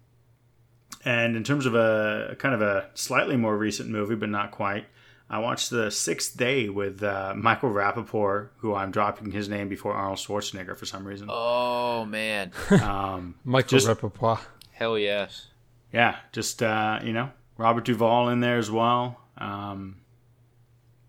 and 1.06 1.36
in 1.36 1.44
terms 1.44 1.66
of 1.66 1.76
a 1.76 2.36
kind 2.40 2.54
of 2.56 2.62
a 2.62 2.90
slightly 2.94 3.38
more 3.38 3.56
recent 3.58 3.90
movie, 3.90 4.16
but 4.16 4.30
not 4.30 4.52
quite, 4.52 4.86
I 5.30 5.38
watched 5.40 5.70
The 5.70 5.92
Sixth 5.92 6.36
Day 6.36 6.68
with 6.70 7.04
uh, 7.04 7.34
Michael 7.38 7.70
Rapaport, 7.70 8.50
who 8.58 8.74
I'm 8.74 8.92
dropping 8.92 9.32
his 9.32 9.48
name 9.48 9.70
before 9.70 9.94
Arnold 9.94 10.18
Schwarzenegger 10.18 10.76
for 10.76 10.86
some 10.86 11.06
reason. 11.06 11.28
Oh 11.32 12.04
man. 12.06 12.52
Um, 12.72 13.36
Michael 13.44 13.78
Just- 13.80 13.88
Rapaport. 13.88 14.40
Hell 14.80 14.98
yes. 14.98 15.48
yeah, 15.92 16.16
just 16.32 16.64
uh, 16.64 17.00
you 17.04 17.12
know, 17.14 17.30
Robert 17.58 17.84
Duvall 17.84 18.30
in 18.30 18.40
there 18.40 18.58
as 18.58 18.72
well. 18.72 19.20
Um, 19.38 19.98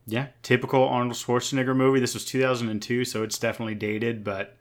yeah, 0.06 0.26
typical 0.42 0.82
Arnold 0.88 1.14
Schwarzenegger 1.14 1.76
movie. 1.76 2.00
This 2.00 2.14
was 2.14 2.24
2002, 2.24 3.04
so 3.04 3.22
it's 3.22 3.38
definitely 3.38 3.76
dated. 3.76 4.24
But 4.24 4.56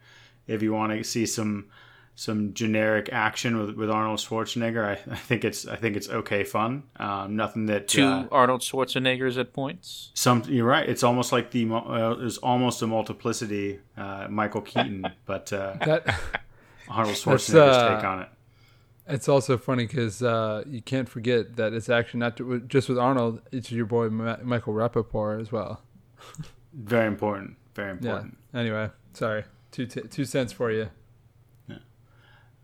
if 0.46 0.62
you 0.62 0.74
want 0.74 0.94
to 0.94 1.04
see 1.04 1.26
some 1.26 1.70
some 2.14 2.54
generic 2.54 3.10
action 3.14 3.58
with, 3.58 3.76
with 3.78 3.90
Arnold 3.90 4.20
Schwarzenegger, 4.20 4.86
I, 4.86 4.92
I 5.12 5.16
think 5.16 5.44
it's 5.44 5.66
I 5.66 5.76
think 5.76 5.96
it's 5.96 6.08
okay 6.10 6.44
fun. 6.44 6.84
Um, 6.98 7.36
nothing 7.36 7.66
that 7.68 7.88
Two 7.88 8.06
uh, 8.06 8.28
Arnold 8.32 8.62
Schwarzeneggers 8.62 9.40
at 9.40 9.54
points. 9.54 10.12
some 10.14 10.44
you're 10.48 10.66
right. 10.68 10.88
It's 10.88 11.02
almost 11.02 11.32
like 11.32 11.50
the 11.50 11.66
mo- 11.66 12.18
uh, 12.20 12.24
it's 12.26 12.38
almost 12.38 12.82
a 12.84 12.88
multiplicity 12.88 13.80
uh, 13.98 14.28
Michael 14.30 14.62
Keaton, 14.62 15.08
but 15.26 15.52
uh, 15.52 15.74
That 15.84 16.16
Arnold 16.88 17.16
Schwarzenegger's 17.22 17.78
uh, 17.78 17.96
take 17.96 18.06
on 18.06 18.22
it. 18.22 18.30
It's 19.10 19.28
also 19.28 19.58
funny 19.58 19.86
because 19.88 20.22
uh, 20.24 20.64
you 20.68 20.82
can't 20.82 21.10
forget 21.10 21.56
that 21.58 21.74
it's 21.74 21.90
actually 21.90 22.20
not 22.22 22.38
ju- 22.38 22.62
just 22.68 22.90
with 22.90 22.98
Arnold. 23.00 23.42
It's 23.52 23.72
your 23.72 23.86
boy 23.86 24.10
Ma- 24.10 24.38
Michael 24.44 24.74
Rapaport 24.74 25.42
as 25.42 25.52
well. 25.52 25.82
Very 26.74 27.08
important. 27.08 27.56
Very 27.76 27.90
Yeah. 27.90 27.94
important. 27.98 28.38
Anyway, 28.54 28.90
sorry. 29.14 29.44
Two 29.72 29.86
t- 29.86 30.02
two 30.10 30.26
cents 30.26 30.52
for 30.54 30.72
you. 30.72 30.90
Yeah. 31.68 31.78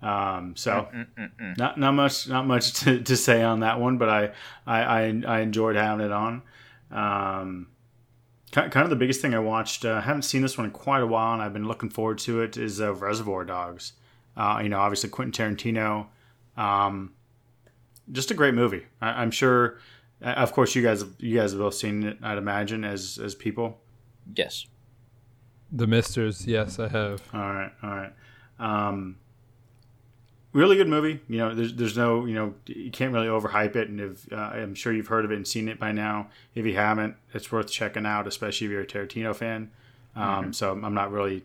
Um, 0.01 0.55
so 0.55 0.87
not 1.57 1.77
not 1.79 1.91
much 1.93 2.27
not 2.27 2.45
much 2.47 2.73
to, 2.81 2.99
to 3.01 3.15
say 3.17 3.41
on 3.43 3.59
that 3.61 3.79
one, 3.79 3.97
but 3.97 4.09
I 4.09 4.31
I, 4.67 4.81
I, 4.81 5.21
I 5.27 5.39
enjoyed 5.41 5.75
having 5.75 6.05
it 6.05 6.11
on. 6.11 6.41
Um, 6.91 7.67
ki- 8.51 8.69
kind 8.69 8.83
of 8.83 8.89
the 8.89 8.95
biggest 8.95 9.21
thing 9.21 9.33
I 9.33 9.39
watched. 9.39 9.85
Uh, 9.85 9.93
I 9.93 10.01
haven't 10.01 10.23
seen 10.23 10.41
this 10.41 10.57
one 10.57 10.65
in 10.65 10.71
quite 10.71 11.01
a 11.01 11.07
while, 11.07 11.33
and 11.33 11.41
I've 11.41 11.53
been 11.53 11.67
looking 11.67 11.89
forward 11.89 12.17
to 12.19 12.41
it. 12.41 12.57
Is 12.57 12.81
uh, 12.81 12.93
Reservoir 12.93 13.45
Dogs. 13.45 13.93
Uh, 14.37 14.59
you 14.61 14.69
know, 14.69 14.79
obviously 14.79 15.09
Quentin 15.09 15.55
Tarantino. 15.55 16.07
Um, 16.57 17.13
just 18.11 18.31
a 18.31 18.33
great 18.33 18.53
movie. 18.53 18.85
I, 19.01 19.21
I'm 19.21 19.31
sure. 19.31 19.79
uh, 20.21 20.29
Of 20.29 20.51
course, 20.53 20.75
you 20.75 20.81
guys 20.83 21.03
you 21.19 21.37
guys 21.39 21.51
have 21.51 21.59
both 21.59 21.73
seen 21.75 22.03
it. 22.03 22.17
I'd 22.21 22.37
imagine 22.37 22.83
as 22.83 23.17
as 23.23 23.35
people. 23.35 23.79
Yes. 24.35 24.65
The 25.71 25.87
Misters, 25.87 26.45
yes, 26.47 26.79
I 26.79 26.87
have. 26.87 27.21
All 27.33 27.39
right, 27.53 27.71
all 27.83 27.89
right. 27.89 28.13
Um, 28.59 29.17
really 30.53 30.77
good 30.77 30.87
movie. 30.87 31.19
You 31.27 31.37
know, 31.39 31.55
there's 31.55 31.73
there's 31.73 31.97
no 31.97 32.25
you 32.25 32.35
know 32.35 32.53
you 32.67 32.91
can't 32.91 33.13
really 33.13 33.27
overhype 33.27 33.75
it, 33.75 33.89
and 33.89 33.99
if 33.99 34.31
uh, 34.31 34.35
I'm 34.35 34.75
sure 34.75 34.93
you've 34.93 35.07
heard 35.07 35.25
of 35.25 35.31
it 35.31 35.35
and 35.35 35.47
seen 35.47 35.67
it 35.67 35.79
by 35.79 35.91
now. 35.91 36.29
If 36.53 36.65
you 36.65 36.75
haven't, 36.75 37.15
it's 37.33 37.51
worth 37.51 37.69
checking 37.69 38.05
out, 38.05 38.27
especially 38.27 38.67
if 38.67 38.71
you're 38.71 38.81
a 38.81 38.87
Tarantino 38.87 39.35
fan. 39.35 39.71
Um, 40.15 40.53
So 40.53 40.71
I'm 40.71 40.93
not 40.93 41.11
really 41.11 41.43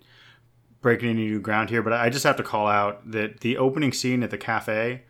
breaking 0.80 1.10
any 1.10 1.26
new 1.26 1.40
ground 1.40 1.70
here, 1.70 1.82
but 1.82 1.92
I 1.92 2.08
just 2.08 2.24
have 2.24 2.36
to 2.36 2.42
call 2.42 2.66
out 2.66 3.10
that 3.10 3.40
the 3.40 3.58
opening 3.58 3.92
scene 3.92 4.22
at 4.22 4.30
the 4.30 4.38
cafe 4.38 5.02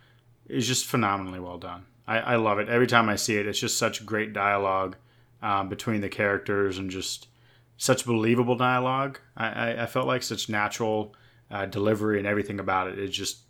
is 0.48 0.66
just 0.66 0.86
phenomenally 0.86 1.40
well 1.40 1.58
done. 1.58 1.86
I, 2.06 2.18
I 2.18 2.36
love 2.36 2.58
it 2.58 2.68
every 2.68 2.86
time 2.86 3.08
I 3.08 3.16
see 3.16 3.36
it. 3.36 3.46
It's 3.46 3.60
just 3.60 3.78
such 3.78 4.04
great 4.04 4.32
dialogue 4.32 4.96
um, 5.42 5.68
between 5.68 6.00
the 6.00 6.08
characters 6.08 6.76
and 6.76 6.90
just 6.90 7.28
such 7.76 8.04
believable 8.04 8.56
dialogue. 8.56 9.20
I, 9.36 9.48
I, 9.48 9.82
I 9.84 9.86
felt 9.86 10.06
like 10.06 10.22
such 10.22 10.48
natural 10.48 11.14
uh, 11.50 11.66
delivery 11.66 12.18
and 12.18 12.26
everything 12.26 12.60
about 12.60 12.88
it. 12.88 12.98
It 12.98 13.08
just 13.08 13.40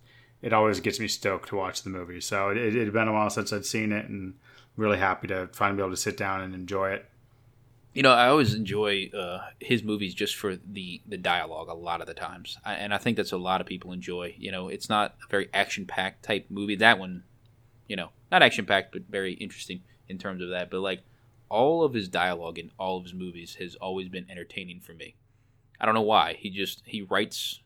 it 0.43 0.53
always 0.53 0.81
gets 0.81 1.01
me 1.01 1.09
stoked 1.09 1.49
to 1.51 1.57
watch 1.57 1.83
the 1.83 1.91
movie. 1.91 2.21
So 2.21 2.51
it, 2.51 2.57
it, 2.57 2.75
had 2.75 2.93
been 2.93 3.09
a 3.09 3.13
while 3.13 3.29
since 3.29 3.53
I'd 3.53 3.67
seen 3.67 3.93
it, 3.93 4.09
and 4.09 4.35
really 4.77 4.99
happy 4.99 5.27
to 5.29 5.49
finally 5.53 5.77
be 5.77 5.83
able 5.83 5.91
to 5.91 6.01
sit 6.01 6.17
down 6.17 6.41
and 6.41 6.55
enjoy 6.55 6.91
it. 6.91 7.10
You 7.93 8.05
know, 8.05 8.13
I 8.13 8.29
always 8.29 8.55
enjoy 8.55 9.11
uh, 9.13 9.41
his 9.59 9.83
movies 9.83 10.15
just 10.15 10.37
for 10.37 10.57
the 10.57 11.03
the 11.07 11.17
dialogue. 11.17 11.69
A 11.69 11.75
lot 11.75 12.01
of 12.01 12.07
the 12.07 12.15
times, 12.15 12.57
I, 12.65 12.75
and 12.75 12.95
I 12.95 12.99
think 12.99 13.17
that's 13.17 13.33
a 13.33 13.37
lot 13.37 13.61
of 13.61 13.67
people 13.67 13.93
enjoy. 13.93 14.35
You 14.39 14.53
know, 14.53 14.69
it's 14.69 14.89
not 14.89 15.17
a 15.25 15.29
very 15.29 15.49
action 15.53 15.87
packed 15.87 16.23
type 16.23 16.47
movie. 16.51 16.77
That 16.77 17.01
one, 17.01 17.25
you 17.89 17.97
know, 17.97 18.11
not 18.31 18.43
action 18.43 18.65
packed, 18.65 18.93
but 18.93 19.03
very 19.11 19.33
interesting 19.35 19.83
in 20.09 20.19
terms 20.19 20.41
of 20.41 20.51
that. 20.51 20.71
But 20.71 20.81
like 20.81 21.03
all 21.49 21.83
of 21.83 21.93
his 21.93 22.09
dialogue 22.09 22.59
in 22.59 22.71
all 22.79 22.97
of 22.97 23.03
his 23.03 23.13
movies 23.13 23.57
has 23.57 23.75
always 23.75 24.09
been 24.09 24.31
entertaining 24.31 24.81
for 24.81 24.95
me. 24.95 25.17
I 25.81 25.85
don't 25.85 25.95
know 25.95 26.01
why. 26.03 26.35
He 26.35 26.51
just 26.51 26.83
he 26.87 27.03
writes. 27.03 27.61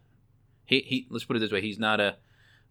He 0.65 0.81
he. 0.81 1.07
Let's 1.11 1.25
put 1.25 1.37
it 1.37 1.41
this 1.41 1.53
way. 1.53 1.61
He's 1.61 1.79
not 1.79 2.01
a. 2.01 2.17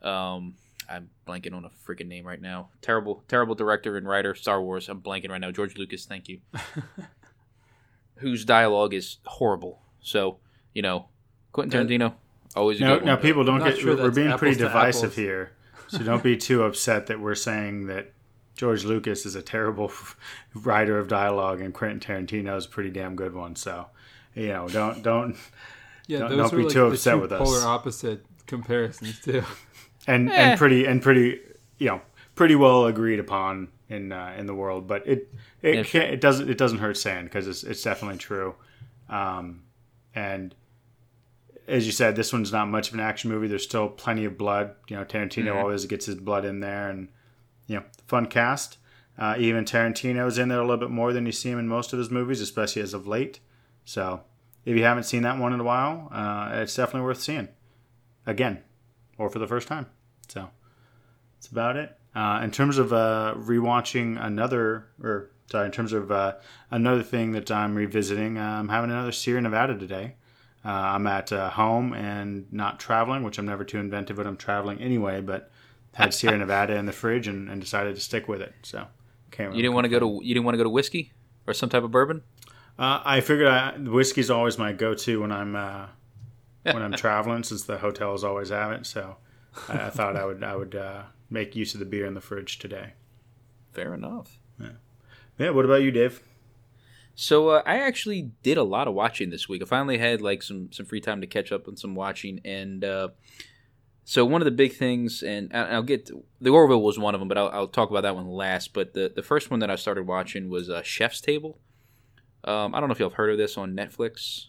Um, 0.01 0.55
I'm 0.89 1.09
blanking 1.27 1.53
on 1.53 1.65
a 1.65 1.69
freaking 1.87 2.07
name 2.07 2.25
right 2.25 2.41
now. 2.41 2.69
Terrible, 2.81 3.23
terrible 3.27 3.55
director 3.55 3.95
and 3.95 4.07
writer, 4.07 4.35
Star 4.35 4.61
Wars. 4.61 4.89
I'm 4.89 5.01
blanking 5.01 5.29
right 5.29 5.39
now. 5.39 5.51
George 5.51 5.77
Lucas, 5.77 6.05
thank 6.05 6.27
you. 6.27 6.39
Whose 8.17 8.45
dialogue 8.45 8.93
is 8.93 9.17
horrible. 9.25 9.81
So 10.01 10.37
you 10.73 10.81
know, 10.81 11.07
Quentin 11.51 11.87
Tarantino 11.87 12.13
always. 12.55 12.79
A 12.79 12.83
Now, 12.83 12.95
now 12.97 13.15
people 13.15 13.43
don't 13.43 13.63
get. 13.63 13.77
sure 13.77 13.95
we're 13.97 14.11
being 14.11 14.37
pretty 14.37 14.57
divisive 14.57 15.15
here, 15.15 15.51
so 15.87 15.99
don't 15.99 16.23
be 16.23 16.37
too 16.37 16.63
upset 16.63 17.07
that 17.07 17.19
we're 17.19 17.35
saying 17.35 17.87
that 17.87 18.11
George 18.55 18.83
Lucas 18.85 19.25
is 19.25 19.35
a 19.35 19.41
terrible 19.41 19.91
writer 20.53 20.97
of 20.99 21.07
dialogue 21.07 21.59
and 21.61 21.73
Quentin 21.73 21.99
Tarantino 21.99 22.55
is 22.57 22.65
a 22.65 22.69
pretty 22.69 22.89
damn 22.91 23.15
good 23.15 23.33
one. 23.33 23.55
So, 23.55 23.87
you 24.35 24.47
know, 24.49 24.67
don't 24.69 25.01
don't 25.03 25.35
Yeah, 26.07 26.19
Don't- 26.19 26.29
those 26.31 26.37
don't 26.51 26.53
are 26.53 26.57
be 26.57 26.63
like 26.63 26.73
too 26.73 26.79
the 26.81 26.87
upset 26.93 27.13
two 27.15 27.19
with 27.21 27.31
us. 27.31 27.39
polar 27.39 27.65
opposite 27.65 28.25
comparisons 28.45 29.19
too. 29.21 29.43
and 30.05 30.29
Eh. 30.29 30.33
and 30.33 30.59
pretty 30.59 30.85
and 30.85 31.01
pretty 31.01 31.39
you 31.77 31.87
know 31.87 32.01
pretty 32.35 32.55
well 32.55 32.85
agreed 32.85 33.19
upon 33.19 33.69
in 33.89 34.11
uh, 34.11 34.35
in 34.37 34.45
the 34.45 34.55
world. 34.55 34.87
But 34.87 35.07
it 35.07 35.33
it 35.61 35.75
Yeah, 35.75 35.83
can't, 35.83 36.11
it 36.13 36.21
doesn't 36.21 36.49
it 36.49 36.57
doesn't 36.57 36.79
hurt 36.79 36.97
saying 36.97 37.25
because 37.25 37.47
it's 37.47 37.63
it's 37.63 37.81
definitely 37.83 38.17
true. 38.17 38.55
Um, 39.09 39.63
and 40.15 40.55
as 41.67 41.85
you 41.85 41.91
said, 41.91 42.15
this 42.15 42.33
one's 42.33 42.51
not 42.51 42.67
much 42.67 42.89
of 42.89 42.93
an 42.95 42.99
action 42.99 43.29
movie. 43.31 43.47
There's 43.47 43.63
still 43.63 43.87
plenty 43.89 44.25
of 44.25 44.37
blood. 44.37 44.75
You 44.89 44.97
know, 44.97 45.05
Tarantino 45.05 45.45
Mm-hmm. 45.45 45.57
always 45.57 45.85
gets 45.85 46.05
his 46.07 46.15
blood 46.15 46.45
in 46.45 46.59
there, 46.59 46.89
and 46.89 47.07
you 47.67 47.77
know, 47.77 47.83
fun 48.07 48.25
cast. 48.25 48.77
Uh, 49.17 49.35
even 49.37 49.63
Tarantino's 49.63 50.37
in 50.39 50.49
there 50.49 50.57
a 50.59 50.63
little 50.63 50.77
bit 50.77 50.89
more 50.89 51.13
than 51.13 51.25
you 51.27 51.31
see 51.31 51.49
him 51.51 51.59
in 51.59 51.67
most 51.67 51.93
of 51.93 51.99
his 51.99 52.09
movies, 52.09 52.41
especially 52.41 52.81
as 52.81 52.93
of 52.95 53.05
late. 53.05 53.39
So, 53.85 54.21
if 54.65 54.75
you 54.75 54.83
haven't 54.83 55.03
seen 55.03 55.21
that 55.21 55.37
one 55.37 55.53
in 55.53 55.59
a 55.59 55.63
while, 55.63 56.09
uh, 56.11 56.49
it's 56.55 56.75
definitely 56.75 57.05
worth 57.05 57.21
seeing 57.21 57.47
again 58.25 58.63
or 59.19 59.29
for 59.29 59.37
the 59.39 59.45
first 59.47 59.67
time. 59.67 59.85
So, 60.27 60.49
that's 61.35 61.47
about 61.47 61.75
it. 61.77 61.95
Uh, 62.15 62.41
in 62.43 62.51
terms 62.51 62.77
of 62.77 62.93
uh, 62.93 63.33
rewatching 63.37 64.23
another, 64.23 64.87
or 65.01 65.31
sorry, 65.49 65.65
in 65.65 65.71
terms 65.71 65.93
of 65.93 66.11
uh, 66.11 66.35
another 66.69 67.03
thing 67.03 67.31
that 67.31 67.49
I'm 67.49 67.75
revisiting, 67.75 68.37
uh, 68.37 68.41
I'm 68.41 68.69
having 68.69 68.91
another 68.91 69.11
Sierra 69.11 69.41
Nevada 69.41 69.77
today. 69.77 70.15
Uh, 70.65 70.69
I'm 70.69 71.07
at 71.07 71.31
uh, 71.33 71.49
home 71.49 71.93
and 71.93 72.45
not 72.51 72.79
traveling, 72.79 73.23
which 73.23 73.37
I'm 73.37 73.45
never 73.45 73.63
too 73.63 73.79
inventive 73.79 74.17
when 74.17 74.27
I'm 74.27 74.37
traveling 74.37 74.79
anyway. 74.79 75.21
But 75.21 75.51
had 75.93 76.13
Sierra 76.13 76.37
Nevada 76.37 76.75
in 76.75 76.85
the 76.85 76.93
fridge 76.93 77.27
and, 77.27 77.49
and 77.49 77.59
decided 77.59 77.95
to 77.95 78.01
stick 78.01 78.27
with 78.27 78.41
it. 78.41 78.53
So. 78.63 78.87
You 79.55 79.63
didn't 79.63 79.73
want 79.73 79.85
to 79.85 79.89
go 79.89 79.99
to 79.99 80.19
you 80.23 80.33
didn't 80.35 80.45
want 80.45 80.53
to 80.53 80.57
go 80.59 80.63
to 80.63 80.69
whiskey 80.69 81.11
or 81.47 81.53
some 81.53 81.69
type 81.69 81.83
of 81.83 81.91
bourbon. 81.91 82.21
Uh, 82.77 83.01
I 83.03 83.21
figured 83.21 83.47
I, 83.47 83.77
whiskey's 83.77 84.29
always 84.29 84.57
my 84.57 84.73
go-to 84.73 85.21
when 85.21 85.31
I'm 85.31 85.55
uh, 85.55 85.87
when 86.63 86.81
I'm 86.81 86.91
traveling, 86.93 87.43
since 87.43 87.63
the 87.63 87.77
hotels 87.77 88.23
always 88.23 88.49
have 88.49 88.71
it. 88.71 88.85
So 88.85 89.17
I, 89.67 89.87
I 89.87 89.89
thought 89.89 90.15
I 90.15 90.25
would 90.25 90.43
I 90.43 90.55
would 90.55 90.75
uh, 90.75 91.03
make 91.29 91.55
use 91.55 91.73
of 91.73 91.79
the 91.79 91.85
beer 91.85 92.05
in 92.05 92.13
the 92.13 92.21
fridge 92.21 92.59
today. 92.59 92.93
Fair 93.71 93.93
enough. 93.93 94.37
Yeah. 95.37 95.49
What 95.49 95.65
about 95.65 95.81
you, 95.81 95.91
Dave? 95.91 96.21
So 97.15 97.49
uh, 97.49 97.63
I 97.65 97.79
actually 97.79 98.31
did 98.43 98.57
a 98.57 98.63
lot 98.63 98.87
of 98.87 98.93
watching 98.93 99.29
this 99.29 99.47
week. 99.49 99.61
I 99.61 99.65
finally 99.65 99.97
had 99.97 100.21
like 100.21 100.41
some 100.43 100.71
some 100.71 100.85
free 100.85 101.01
time 101.01 101.21
to 101.21 101.27
catch 101.27 101.51
up 101.51 101.67
on 101.67 101.75
some 101.75 101.95
watching, 101.95 102.39
and 102.45 102.83
uh, 102.83 103.09
so 104.03 104.25
one 104.25 104.41
of 104.41 104.45
the 104.45 104.51
big 104.51 104.73
things, 104.73 105.21
and 105.23 105.51
I- 105.55 105.69
I'll 105.71 105.83
get 105.83 106.07
to, 106.07 106.23
the 106.41 106.49
Orville 106.51 106.81
was 106.81 106.97
one 106.99 107.13
of 107.15 107.19
them, 107.21 107.27
but 107.27 107.37
I'll, 107.37 107.49
I'll 107.49 107.67
talk 107.67 107.89
about 107.89 108.01
that 108.01 108.15
one 108.15 108.27
last. 108.27 108.73
But 108.73 108.93
the 108.93 109.11
the 109.15 109.21
first 109.23 109.49
one 109.51 109.59
that 109.59 109.69
I 109.69 109.75
started 109.75 110.07
watching 110.07 110.49
was 110.49 110.69
uh, 110.69 110.81
Chef's 110.83 111.21
Table. 111.21 111.59
Um, 112.45 112.73
I 112.75 112.79
don't 112.79 112.89
know 112.89 112.93
if 112.93 112.99
y'all 112.99 113.09
have 113.09 113.15
heard 113.17 113.31
of 113.31 113.37
this 113.37 113.57
on 113.57 113.73
Netflix. 113.75 114.47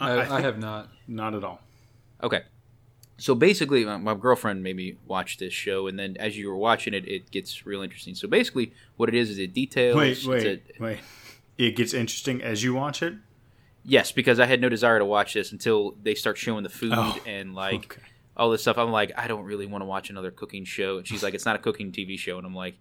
I, 0.00 0.20
I, 0.20 0.26
think- 0.26 0.40
have 0.42 0.58
not. 0.58 0.88
Not 1.06 1.34
at 1.34 1.44
all. 1.44 1.60
Okay. 2.22 2.42
So 3.22 3.36
basically, 3.36 3.84
my, 3.84 3.98
my 3.98 4.14
girlfriend 4.16 4.64
made 4.64 4.74
me 4.74 4.96
watch 5.06 5.38
this 5.38 5.52
show, 5.52 5.86
and 5.86 5.96
then 5.96 6.16
as 6.18 6.36
you 6.36 6.48
were 6.48 6.56
watching 6.56 6.92
it, 6.92 7.06
it 7.06 7.30
gets 7.30 7.64
real 7.64 7.80
interesting. 7.80 8.16
So 8.16 8.26
basically, 8.26 8.72
what 8.96 9.08
it 9.08 9.14
is 9.14 9.30
is 9.30 9.38
it 9.38 9.54
details. 9.54 9.96
Wait, 9.96 10.24
wait, 10.26 10.44
a- 10.44 10.82
wait. 10.82 10.98
It 11.56 11.76
gets 11.76 11.94
interesting 11.94 12.42
as 12.42 12.64
you 12.64 12.74
watch 12.74 13.00
it. 13.00 13.14
Yes, 13.84 14.10
because 14.10 14.40
I 14.40 14.46
had 14.46 14.60
no 14.60 14.68
desire 14.68 14.98
to 14.98 15.04
watch 15.04 15.34
this 15.34 15.52
until 15.52 15.94
they 16.02 16.16
start 16.16 16.36
showing 16.36 16.64
the 16.64 16.68
food 16.68 16.94
Oh, 16.96 17.16
and 17.24 17.54
like 17.54 17.92
okay. 17.96 18.02
all 18.36 18.50
this 18.50 18.62
stuff. 18.62 18.76
I'm 18.76 18.90
like, 18.90 19.12
I 19.16 19.28
don't 19.28 19.44
really 19.44 19.66
want 19.66 19.82
to 19.82 19.86
watch 19.86 20.10
another 20.10 20.32
cooking 20.32 20.64
show. 20.64 20.98
And 20.98 21.06
she's 21.06 21.22
like, 21.22 21.34
it's 21.34 21.46
not 21.46 21.54
a 21.54 21.60
cooking 21.60 21.92
TV 21.92 22.18
show. 22.18 22.38
And 22.38 22.46
I'm 22.46 22.56
like, 22.56 22.74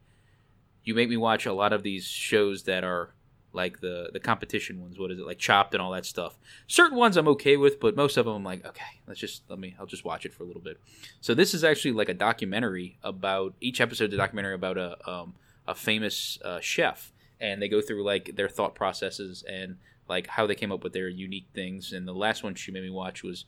you 0.83 0.95
make 0.95 1.07
me 1.07 1.17
watch 1.17 1.45
a 1.45 1.53
lot 1.53 1.71
of 1.71 1.83
these 1.83 2.05
shows 2.05 2.63
that 2.63 2.83
are 2.83 3.13
like 3.53 3.81
the 3.81 4.09
the 4.13 4.19
competition 4.19 4.81
ones. 4.81 4.97
What 4.97 5.11
is 5.11 5.19
it 5.19 5.25
like 5.25 5.39
Chopped 5.39 5.73
and 5.73 5.81
all 5.81 5.91
that 5.91 6.05
stuff? 6.05 6.37
Certain 6.67 6.97
ones 6.97 7.17
I'm 7.17 7.27
okay 7.29 7.57
with, 7.57 7.79
but 7.79 7.95
most 7.95 8.17
of 8.17 8.25
them 8.25 8.35
I'm 8.35 8.43
like, 8.43 8.65
okay, 8.65 9.01
let's 9.07 9.19
just 9.19 9.43
let 9.49 9.59
me. 9.59 9.75
I'll 9.79 9.85
just 9.85 10.05
watch 10.05 10.25
it 10.25 10.33
for 10.33 10.43
a 10.43 10.45
little 10.45 10.61
bit. 10.61 10.79
So 11.19 11.33
this 11.33 11.53
is 11.53 11.63
actually 11.63 11.91
like 11.93 12.09
a 12.09 12.13
documentary 12.13 12.97
about 13.03 13.53
each 13.59 13.81
episode. 13.81 14.09
is 14.09 14.13
a 14.13 14.17
documentary 14.17 14.55
about 14.55 14.77
a 14.77 15.09
um, 15.09 15.35
a 15.67 15.75
famous 15.75 16.39
uh, 16.43 16.59
chef, 16.59 17.11
and 17.39 17.61
they 17.61 17.67
go 17.67 17.81
through 17.81 18.03
like 18.03 18.35
their 18.35 18.49
thought 18.49 18.75
processes 18.75 19.43
and 19.49 19.77
like 20.07 20.27
how 20.27 20.45
they 20.45 20.55
came 20.55 20.71
up 20.71 20.83
with 20.83 20.93
their 20.93 21.09
unique 21.09 21.47
things. 21.53 21.93
And 21.93 22.07
the 22.07 22.13
last 22.13 22.43
one 22.43 22.55
she 22.55 22.71
made 22.71 22.83
me 22.83 22.89
watch 22.89 23.23
was 23.23 23.45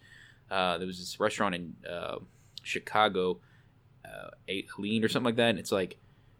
uh, 0.52 0.78
there 0.78 0.88
was 0.88 1.00
this 1.00 1.20
restaurant 1.20 1.56
in 1.56 1.76
uh, 1.90 2.20
Chicago, 2.62 3.40
uh, 4.06 4.30
Lean 4.78 5.04
or 5.04 5.10
something 5.10 5.26
like 5.26 5.36
that. 5.38 5.50
And 5.50 5.60
it's 5.60 5.72
like 5.72 5.98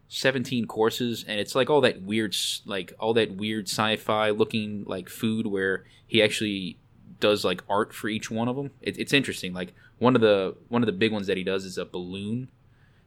17 0.08 0.66
courses, 0.66 1.24
and 1.26 1.40
it's 1.40 1.54
like 1.54 1.70
all 1.70 1.80
that 1.80 2.02
weird, 2.02 2.36
like 2.66 2.92
all 2.98 3.14
that 3.14 3.36
weird 3.36 3.68
sci-fi 3.68 4.30
looking 4.30 4.84
like 4.86 5.08
food 5.08 5.46
where 5.46 5.84
he 6.06 6.22
actually 6.22 6.76
does 7.20 7.44
like 7.44 7.62
art 7.68 7.92
for 7.92 8.08
each 8.08 8.30
one 8.30 8.48
of 8.48 8.56
them. 8.56 8.70
It, 8.82 8.98
it's 8.98 9.12
interesting. 9.12 9.52
Like 9.52 9.72
one 9.98 10.14
of 10.14 10.20
the 10.20 10.56
one 10.68 10.82
of 10.82 10.86
the 10.86 10.92
big 10.92 11.12
ones 11.12 11.26
that 11.26 11.36
he 11.36 11.44
does 11.44 11.64
is 11.64 11.78
a 11.78 11.84
balloon 11.84 12.48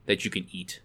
that 0.06 0.26
you 0.26 0.32
can 0.32 0.48
eat. 0.52 0.82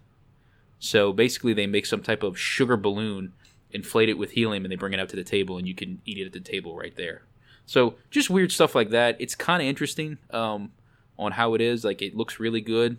So 0.79 1.13
basically, 1.13 1.53
they 1.53 1.67
make 1.67 1.85
some 1.85 2.01
type 2.01 2.23
of 2.23 2.37
sugar 2.37 2.77
balloon, 2.77 3.33
inflate 3.71 4.09
it 4.09 4.17
with 4.17 4.31
helium, 4.31 4.65
and 4.65 4.71
they 4.71 4.75
bring 4.75 4.93
it 4.93 4.99
out 4.99 5.09
to 5.09 5.15
the 5.15 5.23
table, 5.23 5.57
and 5.57 5.67
you 5.67 5.73
can 5.73 6.01
eat 6.05 6.17
it 6.17 6.25
at 6.25 6.33
the 6.33 6.39
table 6.39 6.75
right 6.75 6.95
there. 6.95 7.23
So 7.65 7.95
just 8.11 8.29
weird 8.29 8.51
stuff 8.51 8.75
like 8.75 8.89
that. 8.89 9.15
It's 9.19 9.35
kind 9.35 9.61
of 9.61 9.67
interesting 9.67 10.17
um, 10.31 10.71
on 11.17 11.33
how 11.33 11.53
it 11.53 11.61
is. 11.61 11.83
Like 11.83 12.01
it 12.01 12.15
looks 12.15 12.39
really 12.39 12.61
good. 12.61 12.97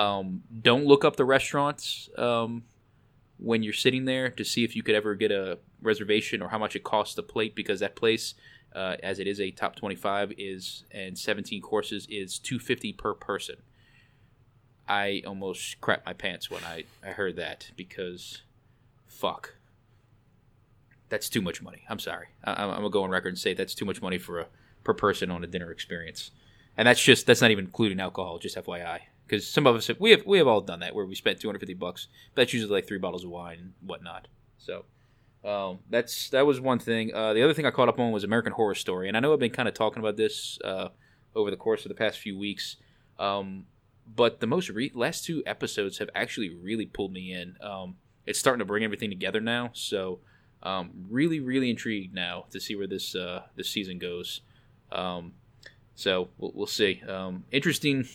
Um, 0.00 0.44
don't 0.62 0.86
look 0.86 1.04
up 1.04 1.16
the 1.16 1.26
restaurants 1.26 2.08
um, 2.16 2.64
when 3.38 3.62
you're 3.62 3.74
sitting 3.74 4.06
there 4.06 4.30
to 4.30 4.44
see 4.44 4.64
if 4.64 4.74
you 4.74 4.82
could 4.82 4.94
ever 4.94 5.14
get 5.14 5.30
a 5.30 5.58
reservation 5.82 6.40
or 6.40 6.48
how 6.48 6.58
much 6.58 6.74
it 6.74 6.84
costs 6.84 7.18
a 7.18 7.22
plate 7.22 7.54
because 7.54 7.80
that 7.80 7.96
place, 7.96 8.32
uh, 8.74 8.96
as 9.02 9.18
it 9.18 9.26
is 9.26 9.40
a 9.40 9.50
top 9.50 9.76
25, 9.76 10.32
is 10.38 10.84
and 10.90 11.18
17 11.18 11.60
courses 11.60 12.06
is 12.08 12.38
250 12.38 12.94
per 12.94 13.12
person. 13.12 13.56
I 14.88 15.22
almost 15.26 15.82
crapped 15.82 16.06
my 16.06 16.14
pants 16.14 16.50
when 16.50 16.64
I, 16.64 16.84
I 17.04 17.08
heard 17.08 17.36
that 17.36 17.70
because 17.76 18.40
fuck. 19.06 19.56
That's 21.10 21.28
too 21.28 21.42
much 21.42 21.60
money. 21.60 21.82
I'm 21.90 21.98
sorry. 21.98 22.28
I, 22.42 22.64
I'm 22.64 22.70
gonna 22.70 22.88
go 22.88 23.02
on 23.02 23.10
record 23.10 23.28
and 23.30 23.38
say 23.38 23.52
that's 23.52 23.74
too 23.74 23.84
much 23.84 24.00
money 24.00 24.18
for 24.18 24.40
a 24.40 24.46
per 24.82 24.94
person 24.94 25.30
on 25.30 25.44
a 25.44 25.46
dinner 25.46 25.70
experience, 25.70 26.30
and 26.76 26.88
that's 26.88 27.02
just 27.02 27.26
that's 27.26 27.42
not 27.42 27.50
even 27.50 27.66
including 27.66 28.00
alcohol. 28.00 28.38
Just 28.38 28.56
FYI, 28.56 29.00
because 29.30 29.46
some 29.46 29.64
of 29.64 29.76
us 29.76 29.86
have, 29.86 30.00
we 30.00 30.10
have 30.10 30.26
we 30.26 30.38
have 30.38 30.48
all 30.48 30.60
done 30.60 30.80
that 30.80 30.92
where 30.92 31.06
we 31.06 31.14
spent 31.14 31.38
250 31.40 31.74
bucks. 31.74 32.08
That's 32.34 32.52
usually 32.52 32.72
like 32.72 32.88
three 32.88 32.98
bottles 32.98 33.22
of 33.22 33.30
wine 33.30 33.58
and 33.60 33.72
whatnot. 33.80 34.26
So 34.58 34.84
um, 35.44 35.78
that's 35.88 36.30
that 36.30 36.46
was 36.46 36.60
one 36.60 36.80
thing. 36.80 37.14
Uh, 37.14 37.32
the 37.32 37.42
other 37.44 37.54
thing 37.54 37.64
I 37.64 37.70
caught 37.70 37.88
up 37.88 38.00
on 38.00 38.10
was 38.10 38.24
American 38.24 38.52
Horror 38.52 38.74
Story, 38.74 39.06
and 39.06 39.16
I 39.16 39.20
know 39.20 39.32
I've 39.32 39.38
been 39.38 39.52
kind 39.52 39.68
of 39.68 39.74
talking 39.74 40.00
about 40.00 40.16
this 40.16 40.58
uh, 40.64 40.88
over 41.36 41.50
the 41.50 41.56
course 41.56 41.84
of 41.84 41.90
the 41.90 41.94
past 41.94 42.18
few 42.18 42.36
weeks. 42.36 42.76
Um, 43.20 43.66
but 44.16 44.40
the 44.40 44.48
most 44.48 44.68
re- 44.68 44.90
last 44.94 45.24
two 45.24 45.44
episodes 45.46 45.98
have 45.98 46.10
actually 46.12 46.48
really 46.48 46.86
pulled 46.86 47.12
me 47.12 47.32
in. 47.32 47.54
Um, 47.60 47.98
it's 48.26 48.38
starting 48.38 48.58
to 48.58 48.64
bring 48.64 48.82
everything 48.82 49.10
together 49.10 49.40
now, 49.40 49.70
so 49.74 50.18
um, 50.64 50.90
really, 51.08 51.38
really 51.38 51.70
intrigued 51.70 52.12
now 52.12 52.46
to 52.50 52.58
see 52.58 52.74
where 52.74 52.88
this 52.88 53.14
uh, 53.14 53.42
this 53.54 53.70
season 53.70 54.00
goes. 54.00 54.40
Um, 54.90 55.34
so 55.94 56.30
we'll, 56.36 56.50
we'll 56.52 56.66
see. 56.66 57.00
Um, 57.08 57.44
interesting, 57.52 58.08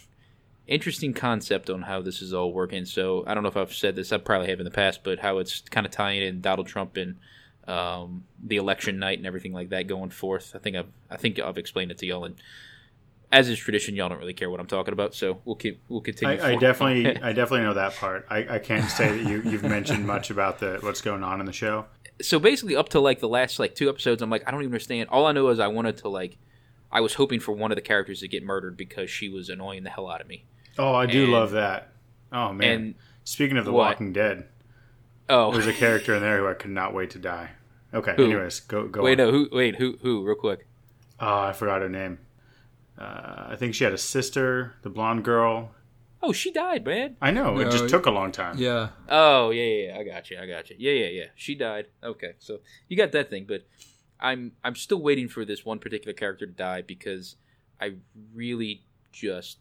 interesting 0.68 1.14
concept 1.14 1.70
on 1.70 1.84
how 1.84 2.02
this 2.02 2.22
is 2.22 2.34
all 2.34 2.52
working. 2.52 2.86
So 2.86 3.24
I 3.28 3.34
don't 3.34 3.44
know 3.44 3.50
if 3.50 3.58
I've 3.58 3.74
said 3.74 3.96
this. 3.96 4.12
I 4.12 4.18
probably 4.18 4.50
have 4.50 4.60
in 4.60 4.66
the 4.66 4.72
past, 4.72 5.02
but 5.04 5.20
how 5.20 5.38
it's 5.38 5.62
kind 5.62 5.86
of 5.86 5.92
tying 5.92 6.22
in 6.22 6.42
Donald 6.42 6.68
Trump 6.68 6.98
and 6.98 7.18
um, 7.68 8.26
the 8.44 8.58
election 8.58 9.00
night 9.00 9.18
and 9.18 9.28
everything 9.28 9.54
like 9.54 9.70
that 9.70 9.88
going 9.88 10.10
forth. 10.12 10.54
I 10.56 10.60
think 10.60 10.76
I've 10.76 10.92
I 11.10 11.18
think 11.18 11.40
I've 11.40 11.58
explained 11.58 11.92
it 11.92 11.98
to 12.00 12.06
y'all, 12.06 12.26
and 12.26 12.36
as 13.32 13.50
is 13.50 13.58
tradition, 13.58 13.96
y'all 13.96 14.10
don't 14.10 14.20
really 14.20 14.34
care 14.34 14.50
what 14.50 14.60
I'm 14.60 14.68
talking 14.68 14.94
about. 14.94 15.16
So 15.16 15.40
we'll 15.46 15.56
keep 15.56 15.82
we'll 15.90 16.02
continue. 16.02 16.42
I, 16.42 16.52
I 16.52 16.56
definitely, 16.56 17.08
I 17.24 17.34
definitely 17.34 17.62
know 17.62 17.74
that 17.74 17.96
part. 17.96 18.28
I, 18.30 18.56
I 18.56 18.60
can't 18.60 18.90
say 18.90 19.18
that 19.18 19.30
you, 19.30 19.42
you've 19.42 19.64
mentioned 19.64 20.06
much 20.06 20.30
about 20.30 20.60
the 20.60 20.78
what's 20.82 21.02
going 21.02 21.24
on 21.24 21.40
in 21.40 21.46
the 21.46 21.54
show. 21.54 21.86
so 22.22 22.40
basically 22.40 22.76
up 22.76 22.90
to 22.90 23.00
like 23.00 23.20
the 23.20 23.28
last 23.28 23.60
like 23.60 23.76
two 23.76 23.90
episodes 23.90 24.22
i'm 24.22 24.30
like 24.30 24.42
i 24.48 24.52
don't 24.52 24.62
even 24.62 24.72
understand 24.72 25.10
all 25.10 25.26
i 25.26 25.34
know 25.34 25.50
is 25.50 25.60
i 25.60 25.68
wanted 25.68 25.98
to 25.98 26.08
like 26.08 26.38
i 26.90 27.02
was 27.02 27.16
hoping 27.16 27.42
for 27.42 27.52
one 27.52 27.74
of 27.74 27.76
the 27.76 27.82
characters 27.82 28.22
to 28.22 28.28
get 28.30 28.42
murdered 28.42 28.78
because 28.78 29.10
she 29.10 29.28
was 29.28 29.50
annoying 29.50 29.84
the 29.84 29.90
hell 29.90 30.10
out 30.10 30.22
of 30.22 30.28
me 30.28 30.46
Oh, 30.78 30.94
I 30.94 31.06
do 31.06 31.24
And- 31.24 31.32
love 31.32 31.52
that. 31.52 31.92
Oh 32.32 32.52
man! 32.54 32.70
and 32.72 32.96
Speaking 33.24 33.58
of 33.58 33.66
The 33.66 33.72
What? 33.72 33.88
Walking 33.92 34.14
Dead, 34.14 34.48
oh 35.30 35.52
there's 35.52 35.68
a 35.68 35.74
character 35.86 36.16
in 36.16 36.22
there 36.22 36.38
who 36.40 36.48
I 36.48 36.54
could 36.54 36.72
not 36.72 36.94
wait 36.94 37.10
to 37.12 37.20
die. 37.20 37.52
Okay, 37.94 38.14
Who? 38.18 38.26
anyways, 38.26 38.60
go 38.62 38.88
go. 38.88 39.02
wait 39.04 39.20
on. 39.20 39.28
no 39.28 39.32
who 39.32 39.50
wait 39.52 39.76
who 39.78 39.98
who 40.02 40.24
real 40.26 40.36
quick 40.36 40.68
Oh, 41.20 41.40
I 41.40 41.54
forgot 41.54 41.82
her 41.82 41.88
name. 41.90 42.20
Uh, 42.98 43.46
I 43.50 43.56
think 43.58 43.74
she 43.74 43.84
had 43.86 43.94
a 43.94 43.98
sister, 43.98 44.74
the 44.82 44.90
blonde 44.90 45.24
girl. 45.24 45.72
oh 46.22 46.34
she 46.34 46.52
died 46.52 46.86
man 46.86 47.16
I 47.22 47.32
know 47.32 47.58
it 47.60 47.72
just 47.72 47.88
took 47.90 48.06
a 48.06 48.12
long 48.12 48.32
time. 48.32 48.58
Yeah. 48.58 48.90
oh 49.10 49.52
yeah 49.52 49.64
yeah, 49.64 49.88
yeah 49.94 50.00
i 50.00 50.04
got 50.04 50.30
you 50.30 50.38
i 50.40 50.46
got 50.48 50.70
you 50.70 50.76
yeah 50.80 50.92
yeah 50.92 51.08
yeah 51.20 51.26
she 51.36 51.56
died 51.56 51.88
okay 52.04 52.34
so 52.40 52.60
you 52.90 52.98
got 52.98 53.12
that 53.12 53.30
thing 53.30 53.46
but 53.48 53.66
i'm 54.20 54.54
i'm 54.64 54.76
still 54.76 55.00
waiting 55.02 55.28
for 55.30 55.46
this 55.46 55.64
one 55.66 55.78
particular 55.80 56.14
character 56.14 56.46
to 56.48 56.52
die 56.52 56.82
because 56.82 57.36
i 57.80 57.94
really 58.34 58.84
just 59.12 59.58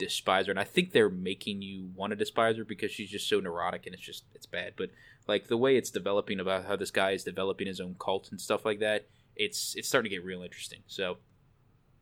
despise 0.00 0.46
her 0.46 0.50
and 0.50 0.58
i 0.58 0.64
think 0.64 0.92
they're 0.92 1.10
making 1.10 1.62
you 1.62 1.90
want 1.94 2.10
to 2.10 2.16
despise 2.16 2.56
her 2.56 2.64
because 2.64 2.90
she's 2.90 3.10
just 3.10 3.28
so 3.28 3.38
neurotic 3.38 3.86
and 3.86 3.94
it's 3.94 4.04
just 4.04 4.24
it's 4.34 4.46
bad. 4.46 4.74
But 4.76 4.90
like 5.28 5.48
the 5.48 5.56
way 5.56 5.76
it's 5.76 5.90
developing 5.90 6.40
about 6.40 6.64
how 6.64 6.76
this 6.76 6.90
guy 6.90 7.12
is 7.12 7.24
developing 7.24 7.66
his 7.66 7.80
own 7.80 7.96
cult 7.98 8.30
and 8.30 8.40
stuff 8.40 8.64
like 8.64 8.80
that 8.80 9.06
it's 9.36 9.74
it's 9.76 9.88
starting 9.88 10.10
to 10.10 10.16
get 10.16 10.24
real 10.24 10.42
interesting. 10.42 10.80
So 10.86 11.18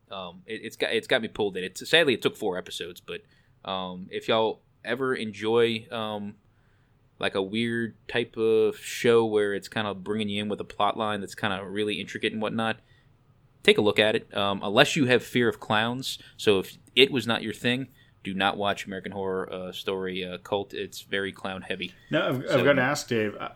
um 0.09 0.41
it, 0.45 0.61
it's 0.63 0.75
got 0.75 0.91
it's 0.91 1.07
got 1.07 1.21
me 1.21 1.27
pulled 1.27 1.57
in. 1.57 1.63
It 1.63 1.77
sadly 1.77 2.13
it 2.13 2.21
took 2.21 2.35
four 2.35 2.57
episodes 2.57 3.01
but 3.01 3.21
um 3.69 4.07
if 4.09 4.27
y'all 4.27 4.61
ever 4.83 5.13
enjoy 5.13 5.85
um 5.91 6.35
like 7.19 7.35
a 7.35 7.41
weird 7.41 7.95
type 8.07 8.37
of 8.37 8.77
show 8.77 9.25
where 9.25 9.53
it's 9.53 9.67
kind 9.67 9.85
of 9.85 10.03
bringing 10.03 10.29
you 10.29 10.41
in 10.41 10.49
with 10.49 10.61
a 10.61 10.65
plot 10.65 10.97
line 10.97 11.19
that's 11.19 11.35
kind 11.35 11.53
of 11.53 11.67
really 11.67 11.99
intricate 11.99 12.31
and 12.31 12.41
whatnot 12.41 12.77
take 13.69 13.77
a 13.77 13.81
look 13.81 13.99
at 13.99 14.15
it 14.15 14.35
um, 14.35 14.59
unless 14.63 14.95
you 14.95 15.05
have 15.05 15.21
fear 15.23 15.47
of 15.49 15.59
clowns 15.59 16.17
so 16.37 16.59
if 16.59 16.77
it 16.95 17.11
was 17.11 17.25
not 17.27 17.41
your 17.43 17.53
thing 17.53 17.87
do 18.23 18.33
not 18.33 18.57
watch 18.57 18.85
american 18.85 19.11
horror 19.11 19.43
uh, 19.51 19.71
story 19.71 20.25
uh, 20.25 20.37
cult 20.39 20.73
it's 20.73 21.01
very 21.01 21.31
clown 21.31 21.61
heavy 21.61 21.93
No, 22.11 22.19
I've, 22.29 22.43
So- 22.47 22.57
I've 22.59 22.65
got 22.65 22.73
to 22.73 22.81
ask 22.81 23.07
Dave. 23.07 23.35
uh, 23.39 23.49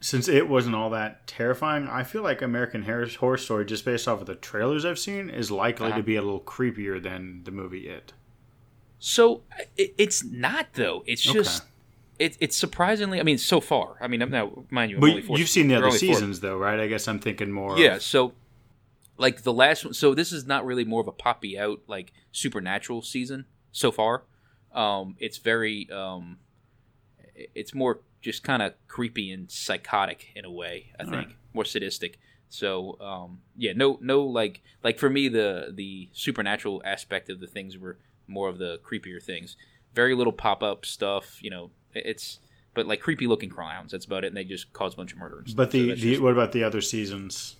Since 0.00 0.28
it 0.28 0.46
wasn't 0.48 0.74
all 0.76 0.90
that 0.90 1.26
terrifying, 1.26 1.88
I 1.88 2.02
feel 2.04 2.22
like 2.22 2.42
American 2.42 2.82
Horror 2.82 3.08
Horror 3.18 3.38
Story, 3.38 3.64
just 3.64 3.84
based 3.84 4.06
off 4.06 4.20
of 4.20 4.26
the 4.26 4.34
trailers 4.50 4.84
I've 4.84 4.98
seen, 4.98 5.30
is 5.30 5.50
likely 5.50 5.88
Uh-huh. 5.88 5.96
to 5.96 6.02
be 6.02 6.16
a 6.16 6.22
little 6.22 6.40
creepier 6.54 7.02
than 7.02 7.40
the 7.44 7.50
movie 7.50 7.88
It. 7.88 8.12
so 8.98 9.42
it, 9.76 9.94
it's 9.98 10.22
not 10.24 10.66
though 10.74 11.02
it's 11.06 11.26
Okay. 11.28 11.38
just 11.38 11.62
it, 12.18 12.36
it's 12.40 12.56
surprisingly 12.56 13.20
i 13.20 13.22
mean 13.22 13.38
so 13.38 13.60
far 13.60 13.96
i 14.00 14.06
mean 14.08 14.20
i'm 14.22 14.30
now 14.30 14.46
mind 14.70 14.90
you 14.90 14.96
I'm 14.96 15.00
But 15.26 15.38
you've 15.38 15.48
seen 15.48 15.68
the 15.68 15.74
other 15.76 15.86
only 15.86 15.98
four- 15.98 16.14
seasons, 16.14 16.40
though, 16.40 16.56
right? 16.66 16.78
I 16.80 16.86
guess 16.86 17.08
I'm 17.08 17.18
thinking 17.18 17.50
more. 17.52 17.78
Yeah, 17.78 17.96
of- 17.96 18.02
so 18.02 18.32
like 19.18 19.42
the 19.42 19.52
last 19.52 19.84
one 19.84 19.94
so 19.94 20.14
this 20.14 20.32
is 20.32 20.46
not 20.46 20.64
really 20.64 20.84
more 20.84 21.00
of 21.00 21.08
a 21.08 21.12
poppy 21.12 21.58
out 21.58 21.80
like 21.86 22.12
supernatural 22.32 23.02
season 23.02 23.46
so 23.72 23.90
far. 23.90 24.24
Um 24.72 25.16
it's 25.18 25.38
very 25.38 25.88
um 25.90 26.38
it's 27.34 27.74
more 27.74 28.00
just 28.20 28.42
kind 28.42 28.62
of 28.62 28.74
creepy 28.88 29.30
and 29.30 29.50
psychotic 29.50 30.28
in 30.34 30.44
a 30.44 30.50
way, 30.50 30.92
I 30.98 31.04
think. 31.04 31.14
right. 31.16 31.28
More 31.54 31.64
sadistic. 31.64 32.18
So 32.48 32.98
um 33.00 33.40
yeah, 33.56 33.72
no 33.74 33.98
no 34.00 34.22
like 34.22 34.62
like 34.82 34.98
for 34.98 35.10
me 35.10 35.28
the 35.28 35.72
the 35.74 36.08
supernatural 36.12 36.82
aspect 36.84 37.28
of 37.30 37.40
the 37.40 37.46
things 37.46 37.76
were 37.78 37.98
more 38.26 38.48
of 38.48 38.58
the 38.58 38.80
creepier 38.84 39.22
things. 39.22 39.56
Very 39.94 40.14
little 40.14 40.32
pop-up 40.32 40.84
stuff, 40.84 41.42
you 41.42 41.48
know. 41.50 41.70
It's 41.94 42.38
but 42.74 42.86
like 42.86 43.00
creepy 43.00 43.26
looking 43.26 43.48
clowns. 43.48 43.92
That's 43.92 44.04
about 44.04 44.24
it, 44.24 44.28
and 44.28 44.36
they 44.36 44.44
just 44.44 44.72
cause 44.74 44.92
a 44.92 44.96
bunch 44.96 45.12
of 45.12 45.18
murders. 45.18 45.54
But 45.54 45.70
the, 45.70 45.88
that's 45.88 46.00
the 46.02 46.10
just- 46.10 46.22
what 46.22 46.32
about 46.32 46.52
the 46.52 46.62
other 46.62 46.82
seasons? 46.82 47.56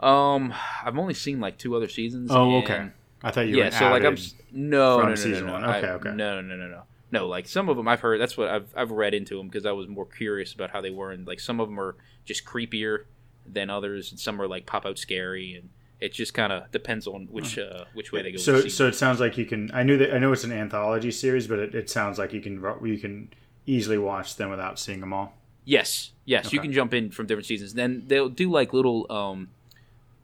Um, 0.00 0.54
I've 0.84 0.98
only 0.98 1.14
seen 1.14 1.40
like 1.40 1.58
two 1.58 1.74
other 1.76 1.88
seasons. 1.88 2.30
Oh, 2.32 2.58
okay. 2.58 2.90
I 3.22 3.30
thought 3.30 3.46
you 3.48 3.56
Yeah, 3.58 3.66
were 3.66 3.70
so 3.70 3.90
like 3.90 4.04
I'm 4.04 4.16
no, 4.52 4.98
no, 4.98 5.02
no, 5.02 5.08
no, 5.10 5.16
season 5.16 5.46
no, 5.46 5.58
no. 5.58 5.66
Okay, 5.68 5.86
I- 5.88 5.92
okay. 5.92 6.10
No, 6.14 6.40
no, 6.40 6.56
no, 6.56 6.68
no, 6.68 6.82
no. 7.10 7.26
Like 7.26 7.48
some 7.48 7.68
of 7.68 7.76
them 7.76 7.88
I've 7.88 8.00
heard. 8.00 8.20
That's 8.20 8.36
what 8.36 8.48
I've 8.48 8.72
I've 8.76 8.90
read 8.90 9.14
into 9.14 9.36
them 9.38 9.48
because 9.48 9.66
I 9.66 9.72
was 9.72 9.88
more 9.88 10.06
curious 10.06 10.52
about 10.52 10.70
how 10.70 10.80
they 10.80 10.90
were, 10.90 11.10
and 11.10 11.26
like 11.26 11.40
some 11.40 11.60
of 11.60 11.68
them 11.68 11.80
are 11.80 11.96
just 12.24 12.44
creepier 12.44 13.04
than 13.46 13.70
others, 13.70 14.10
and 14.10 14.20
some 14.20 14.40
are 14.40 14.46
like 14.48 14.66
pop 14.66 14.84
out 14.86 14.98
scary, 14.98 15.54
and 15.54 15.70
it 16.00 16.12
just 16.12 16.34
kind 16.34 16.52
of 16.52 16.70
depends 16.70 17.06
on 17.06 17.26
which 17.30 17.58
uh 17.58 17.84
which 17.94 18.12
way 18.12 18.22
they 18.22 18.32
go. 18.32 18.38
So, 18.38 18.68
so 18.68 18.86
it 18.86 18.94
sounds 18.94 19.18
like 19.18 19.38
you 19.38 19.46
can. 19.46 19.70
I 19.72 19.82
knew 19.82 19.96
that. 19.98 20.14
I 20.14 20.18
know 20.18 20.32
it's 20.32 20.44
an 20.44 20.52
anthology 20.52 21.10
series, 21.10 21.46
but 21.46 21.58
it, 21.58 21.74
it 21.74 21.90
sounds 21.90 22.18
like 22.18 22.32
you 22.32 22.40
can. 22.40 22.62
You 22.84 22.98
can 22.98 23.32
easily 23.66 23.98
watch 23.98 24.36
them 24.36 24.50
without 24.50 24.78
seeing 24.78 25.00
them 25.00 25.12
all. 25.12 25.32
Yes, 25.64 26.12
yes, 26.24 26.52
you 26.52 26.60
can 26.60 26.72
jump 26.72 26.94
in 26.94 27.10
from 27.10 27.26
different 27.26 27.46
seasons. 27.46 27.74
Then 27.74 28.04
they'll 28.06 28.28
do 28.28 28.50
like 28.50 28.72
little 28.72 29.10
um 29.10 29.48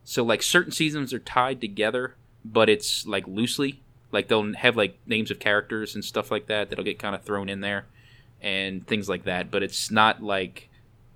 so 0.05 0.23
like 0.25 0.43
certain 0.43 0.73
seasons 0.73 1.13
are 1.13 1.19
tied 1.19 1.61
together, 1.61 2.15
but 2.45 2.69
it's 2.69 3.07
like 3.07 3.27
loosely. 3.27 3.83
Like 4.11 4.29
they'll 4.29 4.53
have 4.55 4.77
like 4.77 4.99
names 5.07 5.31
of 5.31 5.39
characters 5.39 5.95
and 5.95 6.05
stuff 6.05 6.31
like 6.31 6.47
that 6.47 6.69
that'll 6.71 6.85
get 6.85 6.99
kind 6.99 7.15
of 7.15 7.23
thrown 7.23 7.49
in 7.49 7.61
there 7.61 7.87
and 8.41 8.87
things 8.87 9.09
like 9.09 9.25
that, 9.25 9.51
but 9.51 9.63
it's 9.63 9.91
not 9.91 10.23
like 10.23 10.69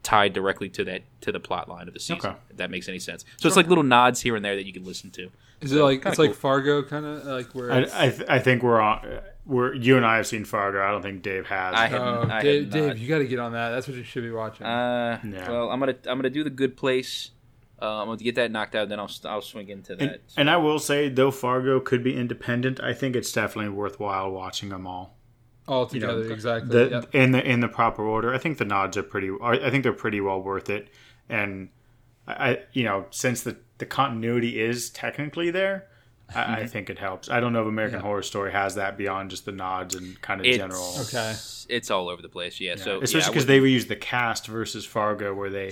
tied 0.02 0.32
directly 0.32 0.68
to 0.68 0.84
that 0.84 1.02
to 1.20 1.32
the 1.32 1.40
plot 1.40 1.68
line 1.68 1.88
of 1.88 1.94
the 1.94 2.00
season. 2.00 2.30
Okay. 2.30 2.36
If 2.50 2.56
that 2.58 2.70
makes 2.70 2.88
any 2.88 2.98
sense. 3.00 3.24
So 3.38 3.48
it's 3.48 3.56
like 3.56 3.66
little 3.68 3.84
nods 3.84 4.20
here 4.20 4.36
and 4.36 4.44
there 4.44 4.54
that 4.56 4.64
you 4.66 4.72
can 4.72 4.84
listen 4.84 5.10
to. 5.10 5.30
Is 5.60 5.72
it 5.72 5.80
like 5.82 5.98
kinda 5.98 6.10
it's 6.10 6.18
like. 6.18 6.34
Fargo 6.34 6.82
kind 6.82 7.04
of 7.04 7.24
like 7.24 7.54
where 7.54 7.72
I, 7.72 7.78
I, 7.94 8.10
th- 8.10 8.28
I 8.28 8.38
think 8.38 8.62
we're 8.62 8.80
on. 8.80 9.20
We're 9.46 9.74
you 9.74 9.96
and 9.96 10.04
I 10.06 10.16
have 10.16 10.26
seen 10.26 10.44
Fargo. 10.44 10.82
I 10.82 10.90
don't 10.90 11.02
think 11.02 11.22
Dave 11.22 11.46
has. 11.46 11.74
I 11.74 11.86
have- 11.88 12.00
Oh, 12.00 12.28
I 12.30 12.42
Dave, 12.42 12.70
Dave, 12.70 12.98
you 12.98 13.08
got 13.08 13.18
to 13.18 13.26
get 13.26 13.38
on 13.38 13.52
that. 13.52 13.70
That's 13.70 13.88
what 13.88 13.96
you 13.96 14.02
should 14.02 14.22
be 14.22 14.30
watching. 14.30 14.66
Uh, 14.66 15.18
Yeah. 15.24 15.50
well, 15.50 15.70
I'm 15.70 15.80
gonna 15.80 15.96
I'm 16.06 16.18
gonna 16.18 16.30
do 16.30 16.44
the 16.44 16.50
Good 16.50 16.76
Place. 16.76 17.30
Uh, 17.80 18.00
I'm 18.00 18.06
gonna 18.06 18.16
get 18.18 18.36
that 18.36 18.50
knocked 18.50 18.74
out, 18.74 18.88
then 18.88 18.98
I'll 18.98 19.10
I'll 19.24 19.42
swing 19.42 19.68
into 19.68 19.94
that. 19.96 20.02
and, 20.02 20.18
and 20.36 20.50
I 20.50 20.56
will 20.56 20.78
say, 20.78 21.08
though 21.10 21.30
Fargo 21.30 21.78
could 21.80 22.02
be 22.02 22.16
independent, 22.16 22.80
I 22.82 22.94
think 22.94 23.14
it's 23.14 23.30
definitely 23.32 23.68
worthwhile 23.70 24.30
watching 24.30 24.70
them 24.70 24.86
all. 24.86 25.18
All 25.68 25.88
you 25.92 26.00
know, 26.00 26.16
together, 26.18 26.32
exactly. 26.32 26.70
The 26.70 26.90
yep. 26.90 27.14
in 27.14 27.32
the 27.32 27.44
in 27.44 27.60
the 27.60 27.68
proper 27.68 28.02
order. 28.04 28.32
I 28.32 28.38
think 28.38 28.58
the 28.58 28.64
nods 28.64 28.96
are 28.96 29.02
pretty. 29.02 29.30
I 29.42 29.68
think 29.70 29.82
they're 29.82 29.92
pretty 29.92 30.20
well 30.20 30.40
worth 30.42 30.70
it. 30.70 30.88
And 31.28 31.68
I, 32.26 32.32
I 32.50 32.58
you 32.72 32.84
know, 32.84 33.06
since 33.10 33.42
the 33.42 33.56
the 33.78 33.86
continuity 33.86 34.60
is 34.60 34.90
technically 34.90 35.50
there. 35.50 35.88
I, 35.88 35.92
Mm-hmm. 36.42 36.52
I 36.54 36.66
think 36.66 36.90
it 36.90 36.98
helps. 36.98 37.30
I 37.30 37.38
don't 37.38 37.52
know 37.52 37.62
if 37.62 37.68
American 37.68 38.00
Horror 38.00 38.22
Story 38.22 38.50
has 38.50 38.74
that 38.74 38.98
beyond 38.98 39.30
just 39.30 39.44
the 39.44 39.52
nods 39.52 39.94
and 39.94 40.20
kind 40.22 40.40
of 40.40 40.46
It's- 40.46 40.58
general. 40.58 40.94
Okay. 41.02 41.34
It's 41.68 41.88
all 41.88 42.08
over 42.08 42.20
the 42.20 42.28
place. 42.28 42.58
Yeah. 42.60 42.74
So 42.74 43.00
especially 43.00 43.20
yeah, 43.20 43.28
because 43.28 43.46
wouldn't- 43.46 43.46
they 43.46 43.60
reuse 43.60 43.86
the 43.86 43.94
cast 43.94 44.48
versus 44.48 44.84
Fargo, 44.84 45.32
where 45.34 45.50
they 45.50 45.70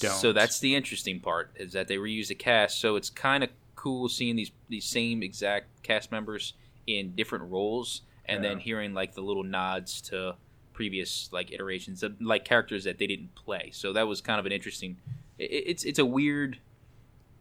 don't. 0.00 0.14
So 0.14 0.32
that's 0.32 0.58
the 0.58 0.74
interesting 0.74 1.20
part 1.20 1.50
is 1.56 1.72
that 1.72 1.88
they 1.88 1.96
reuse 1.96 2.28
the 2.28 2.34
cast. 2.34 2.80
So 2.80 2.96
it's 2.96 3.10
kind 3.10 3.44
of 3.44 3.50
cool 3.74 4.08
seeing 4.08 4.36
these 4.36 4.50
these 4.68 4.84
same 4.84 5.22
exact 5.22 5.82
cast 5.82 6.12
members 6.12 6.54
in 6.86 7.12
different 7.14 7.50
roles, 7.50 8.02
and 8.26 8.44
then 8.44 8.58
hearing 8.58 8.94
like 8.94 9.14
the 9.14 9.20
little 9.20 9.44
nods 9.44 10.00
to 10.02 10.36
previous 10.72 11.28
like 11.32 11.52
iterations 11.52 12.02
of 12.02 12.20
like 12.20 12.44
characters 12.44 12.84
that 12.84 12.98
they 12.98 13.06
didn't 13.06 13.34
play. 13.34 13.70
So 13.72 13.92
that 13.92 14.06
was 14.08 14.20
kind 14.20 14.40
of 14.40 14.46
an 14.46 14.52
interesting. 14.52 14.96
It, 15.38 15.50
it's 15.50 15.84
it's 15.84 15.98
a 15.98 16.04
weird. 16.04 16.58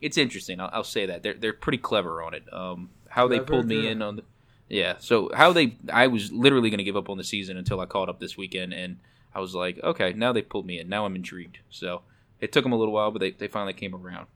It's 0.02 0.18
interesting. 0.18 0.60
I'll, 0.60 0.70
I'll 0.72 0.84
say 0.84 1.06
that 1.06 1.24
they're 1.24 1.36
they're 1.36 1.54
pretty 1.54 1.78
clever 1.78 2.22
on 2.22 2.34
it. 2.34 2.44
Um, 2.54 2.90
how 3.10 3.28
they 3.28 3.40
pulled 3.40 3.66
me 3.66 3.82
good. 3.82 3.92
in 3.92 4.02
on 4.02 4.18
the. 4.18 4.24
Yeah, 4.70 4.96
so 5.00 5.32
how 5.34 5.52
they 5.52 5.78
I 5.92 6.08
was 6.08 6.32
literally 6.32 6.70
going 6.70 6.80
to 6.80 6.84
give 6.84 6.96
up 6.96 7.10
on 7.10 7.18
the 7.18 7.24
season 7.24 7.58
until 7.58 7.80
I 7.80 7.86
caught 7.86 8.08
up 8.08 8.20
this 8.20 8.38
weekend 8.38 8.74
and 8.74 8.98
I 9.34 9.40
was 9.40 9.56
like, 9.56 9.80
okay, 9.84 10.14
now 10.14 10.32
they 10.32 10.42
pulled 10.42 10.66
me 10.66 10.80
in. 10.80 10.90
Now 10.90 11.06
I'm 11.06 11.16
intrigued. 11.16 11.60
So 11.70 12.02
it 12.42 12.52
took 12.52 12.64
them 12.64 12.72
a 12.72 12.78
little 12.78 12.94
while, 12.94 13.12
but 13.12 13.20
they, 13.20 13.32
they 13.32 13.48
finally 13.48 13.74
came 13.74 13.96
around. 13.96 14.28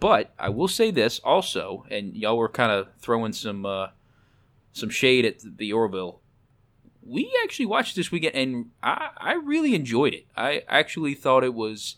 But 0.00 0.32
I 0.38 0.48
will 0.48 0.68
say 0.68 0.90
this 0.90 1.18
also, 1.20 1.84
and 1.90 2.16
y'all 2.16 2.38
were 2.38 2.48
kind 2.48 2.70
of 2.70 2.88
throwing 3.00 3.32
some 3.32 3.66
uh, 3.66 3.88
some 4.72 4.90
shade 4.90 5.24
at 5.24 5.40
the 5.58 5.72
Orville. 5.72 6.20
We 7.04 7.32
actually 7.42 7.66
watched 7.66 7.96
this 7.96 8.12
weekend, 8.12 8.34
and 8.34 8.70
I, 8.82 9.10
I 9.16 9.32
really 9.34 9.74
enjoyed 9.74 10.14
it. 10.14 10.26
I 10.36 10.62
actually 10.68 11.14
thought 11.14 11.42
it 11.42 11.54
was 11.54 11.96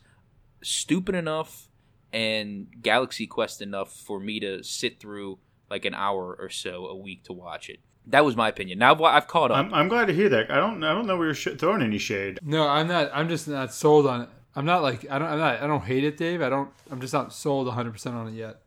stupid 0.62 1.14
enough 1.14 1.68
and 2.12 2.68
Galaxy 2.82 3.26
Quest 3.26 3.62
enough 3.62 3.92
for 3.92 4.20
me 4.20 4.40
to 4.40 4.62
sit 4.62 5.00
through 5.00 5.38
like 5.70 5.84
an 5.84 5.94
hour 5.94 6.36
or 6.38 6.48
so 6.48 6.86
a 6.86 6.96
week 6.96 7.24
to 7.24 7.32
watch 7.32 7.68
it. 7.68 7.80
That 8.06 8.24
was 8.24 8.34
my 8.34 8.48
opinion. 8.48 8.78
Now 8.78 8.94
I've, 8.94 9.00
I've 9.02 9.28
caught 9.28 9.50
up. 9.50 9.58
I'm, 9.58 9.72
I'm 9.72 9.88
glad 9.88 10.06
to 10.06 10.14
hear 10.14 10.28
that. 10.30 10.50
I 10.50 10.56
don't 10.56 10.82
I 10.82 10.92
don't 10.92 11.06
know 11.06 11.16
we 11.16 11.26
were 11.26 11.34
sh- 11.34 11.48
throwing 11.58 11.82
any 11.82 11.98
shade. 11.98 12.38
No, 12.42 12.66
I'm 12.66 12.88
not. 12.88 13.10
I'm 13.14 13.28
just 13.28 13.46
not 13.46 13.72
sold 13.72 14.06
on 14.06 14.22
it. 14.22 14.28
I'm 14.60 14.66
not 14.66 14.82
like 14.82 15.10
I 15.10 15.18
don't. 15.18 15.28
I'm 15.28 15.38
not. 15.38 15.62
I 15.62 15.66
don't 15.66 15.82
hate 15.82 16.04
it, 16.04 16.18
Dave. 16.18 16.42
I 16.42 16.50
don't. 16.50 16.68
I'm 16.90 17.00
just 17.00 17.14
not 17.14 17.32
sold 17.32 17.66
100 17.66 17.92
percent 17.92 18.14
on 18.14 18.28
it 18.28 18.34
yet. 18.34 18.60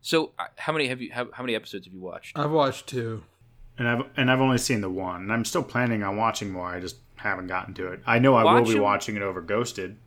so 0.00 0.32
uh, 0.38 0.44
how 0.56 0.72
many 0.72 0.88
have 0.88 1.02
you? 1.02 1.12
How, 1.12 1.28
how 1.32 1.42
many 1.42 1.54
episodes 1.54 1.84
have 1.86 1.92
you 1.92 2.00
watched? 2.00 2.38
I've 2.38 2.50
watched 2.50 2.86
two. 2.86 3.22
And 3.76 3.86
I've 3.86 4.02
and 4.16 4.30
I've 4.30 4.40
only 4.40 4.56
seen 4.56 4.80
the 4.80 4.88
one. 4.88 5.20
And 5.20 5.32
I'm 5.32 5.44
still 5.44 5.62
planning 5.62 6.02
on 6.02 6.16
watching 6.16 6.50
more. 6.50 6.66
I 6.66 6.80
just 6.80 6.96
haven't 7.16 7.46
gotten 7.48 7.74
to 7.74 7.88
it. 7.92 8.00
I 8.06 8.18
know 8.18 8.34
I 8.36 8.42
Watch 8.42 8.64
will 8.64 8.72
be 8.72 8.76
'em. 8.78 8.82
watching 8.82 9.16
it 9.16 9.22
over 9.22 9.42
Ghosted. 9.42 9.98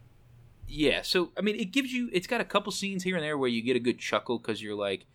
Yeah, 0.68 1.02
so 1.04 1.32
I 1.38 1.42
mean, 1.42 1.56
it 1.58 1.72
gives 1.72 1.94
you. 1.94 2.10
It's 2.12 2.26
got 2.28 2.42
a 2.42 2.46
couple 2.46 2.72
scenes 2.72 3.04
here 3.04 3.16
and 3.16 3.24
there 3.24 3.38
where 3.38 3.50
you 3.50 3.62
get 3.62 3.76
a 3.76 3.80
good 3.80 4.00
chuckle 4.00 4.40
because 4.40 4.62
you're 4.62 4.76
like, 4.76 5.06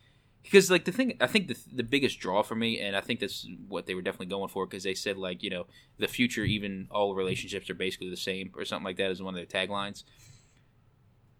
because 0.47 0.71
like 0.71 0.85
the 0.85 0.93
thing, 0.93 1.17
I 1.21 1.27
think 1.27 1.49
the 1.49 1.59
the 1.73 1.83
biggest 1.83 2.21
draw 2.21 2.43
for 2.45 2.55
me, 2.55 2.79
and 2.79 2.95
I 2.95 3.01
think 3.01 3.19
that's 3.19 3.49
what 3.67 3.87
they 3.87 3.97
were 3.97 4.03
definitely 4.03 4.27
going 4.27 4.49
for 4.49 4.65
because 4.65 4.85
they 4.85 4.95
said 4.95 5.17
like 5.17 5.43
you 5.43 5.51
know 5.51 5.67
the 5.99 6.07
future, 6.07 6.45
even 6.45 6.87
all 6.93 7.17
relationships 7.17 7.69
are 7.69 7.75
basically 7.75 8.11
the 8.11 8.17
same 8.17 8.53
or 8.57 8.65
something 8.65 8.85
like 8.85 8.97
that 8.99 9.11
is 9.11 9.21
one 9.21 9.37
of 9.37 9.49
their 9.49 9.67
taglines. 9.67 10.05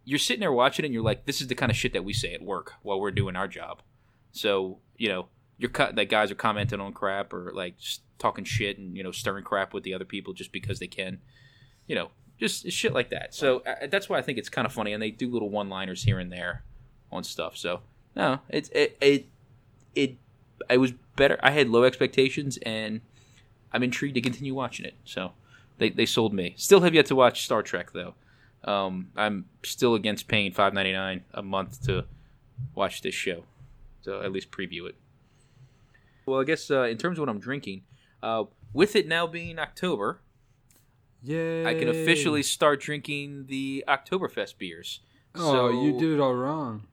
You're 0.05 0.19
sitting 0.19 0.41
there 0.41 0.53
watching 0.53 0.85
it, 0.85 0.89
and 0.89 0.95
you're 0.95 1.05
like, 1.05 1.25
this 1.25 1.41
is 1.41 1.47
the 1.47 1.55
kind 1.55 1.71
of 1.71 1.77
shit 1.77 1.93
that 1.93 2.05
we 2.05 2.13
say 2.13 2.35
at 2.35 2.43
work 2.43 2.75
while 2.83 3.01
we're 3.01 3.13
doing 3.13 3.37
our 3.37 3.47
job. 3.47 3.83
So 4.33 4.81
you 4.97 5.09
know, 5.09 5.29
you're 5.57 5.71
cut. 5.71 5.95
That 5.95 6.09
guys 6.09 6.33
are 6.33 6.37
commenting 6.37 6.81
on 6.81 6.93
crap 6.93 7.33
or 7.33 7.53
like 7.55 7.77
talking 8.19 8.45
shit 8.45 8.77
and 8.77 8.97
you 8.97 9.05
know 9.05 9.13
stirring 9.13 9.45
crap 9.45 9.73
with 9.73 9.85
the 9.85 9.95
other 9.95 10.05
people 10.05 10.33
just 10.33 10.51
because 10.51 10.81
they 10.81 10.89
can. 10.89 11.21
You 11.87 11.95
know, 11.95 12.11
just 12.41 12.69
shit 12.73 12.93
like 12.93 13.11
that. 13.11 13.37
So 13.37 13.61
uh, 13.61 13.87
that's 13.87 14.09
why 14.09 14.19
I 14.19 14.23
think 14.23 14.39
it's 14.39 14.49
kind 14.49 14.67
of 14.67 14.73
funny, 14.73 14.93
and 14.93 15.01
they 15.01 15.13
do 15.13 15.31
little 15.31 15.49
one-liners 15.49 16.03
here 16.03 16.19
and 16.19 16.33
there 16.33 16.65
on 17.13 17.23
stuff. 17.23 17.57
So 17.57 17.83
no, 18.17 18.41
it's 18.49 18.69
it 18.71 18.97
it 19.01 19.27
it 19.95 20.17
it 20.71 20.79
was 20.79 20.93
better. 21.17 21.39
I 21.43 21.51
had 21.53 21.69
low 21.69 21.85
expectations, 21.85 22.59
and 22.63 23.01
I'm 23.73 23.83
intrigued 23.83 24.15
to 24.15 24.21
continue 24.21 24.55
watching 24.55 24.87
it. 24.87 24.95
So 25.05 25.33
they 25.79 25.91
they 25.91 26.07
sold 26.07 26.33
me. 26.35 26.55
Still 26.57 26.81
have 26.81 26.95
yet 26.95 27.07
to 27.07 27.15
watch 27.15 27.45
Star 27.45 27.63
Trek 27.63 27.93
though. 27.93 28.15
Um, 28.65 29.11
I'm 29.17 29.45
still 29.65 29.95
against 29.95 30.27
paying 30.29 30.53
five 30.53 30.73
ninety 30.75 30.93
nine 30.93 31.23
a 31.35 31.43
month 31.43 31.85
to 31.87 32.07
watch 32.75 33.03
this 33.03 33.15
show, 33.15 33.45
so 34.03 34.23
at 34.23 34.33
least 34.33 34.51
preview 34.51 34.89
it. 34.89 34.97
Well, 36.25 36.41
I 36.41 36.45
guess 36.45 36.71
uh, 36.71 36.83
in 36.85 36.97
terms 36.97 37.19
of 37.19 37.23
what 37.23 37.29
I'm 37.29 37.39
drinking, 37.39 37.83
uh, 38.23 38.45
with 38.73 38.97
it 38.97 39.07
now 39.07 39.27
being 39.29 39.59
October, 39.59 40.21
Yay! 41.23 41.65
I 41.67 41.75
can 41.75 41.89
officially 41.89 42.43
start 42.43 42.81
drinking 42.81 43.47
the 43.47 43.85
Oktoberfest 43.87 44.59
beers. 44.59 45.01
Oh, 45.35 45.53
So- 45.53 45.83
you 45.83 45.99
did 45.99 46.13
it 46.15 46.21
all 46.21 46.35
wrong. 46.35 46.85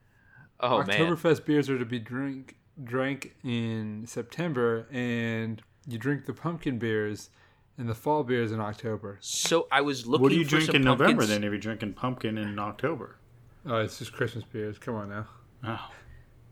Oh 0.64 0.84
man, 0.84 0.98
Oktoberfest 0.98 1.46
beers 1.46 1.70
are 1.70 1.78
to 1.78 1.86
be 1.86 2.00
drink 2.00 2.56
drank 2.82 3.36
in 3.44 4.06
September, 4.08 4.88
and 4.92 5.62
you 5.88 5.98
drink 5.98 6.26
the 6.26 6.34
pumpkin 6.34 6.80
beers 6.80 7.30
and 7.78 7.90
the 7.90 7.94
fall 7.94 8.24
beers 8.24 8.52
in 8.52 8.60
October. 8.60 9.18
so 9.20 9.68
I 9.72 9.82
was 9.82 10.08
looking. 10.08 10.24
What 10.24 10.30
do 10.32 10.38
you 10.38 10.46
for 10.46 10.52
drink 10.52 10.66
some 10.68 10.76
in 10.78 10.84
November 10.84 11.26
then 11.26 11.44
if 11.44 11.52
you're 11.52 11.58
drinking 11.60 11.94
pumpkin 11.94 12.38
in 12.38 12.58
October? 12.58 13.18
Oh, 13.66 13.78
it's 13.78 14.00
just 14.00 14.14
Christmas 14.14 14.44
beers. 14.46 14.78
Come 14.78 14.96
on 14.96 15.10
now. 15.10 15.28
Oh. 15.66 15.92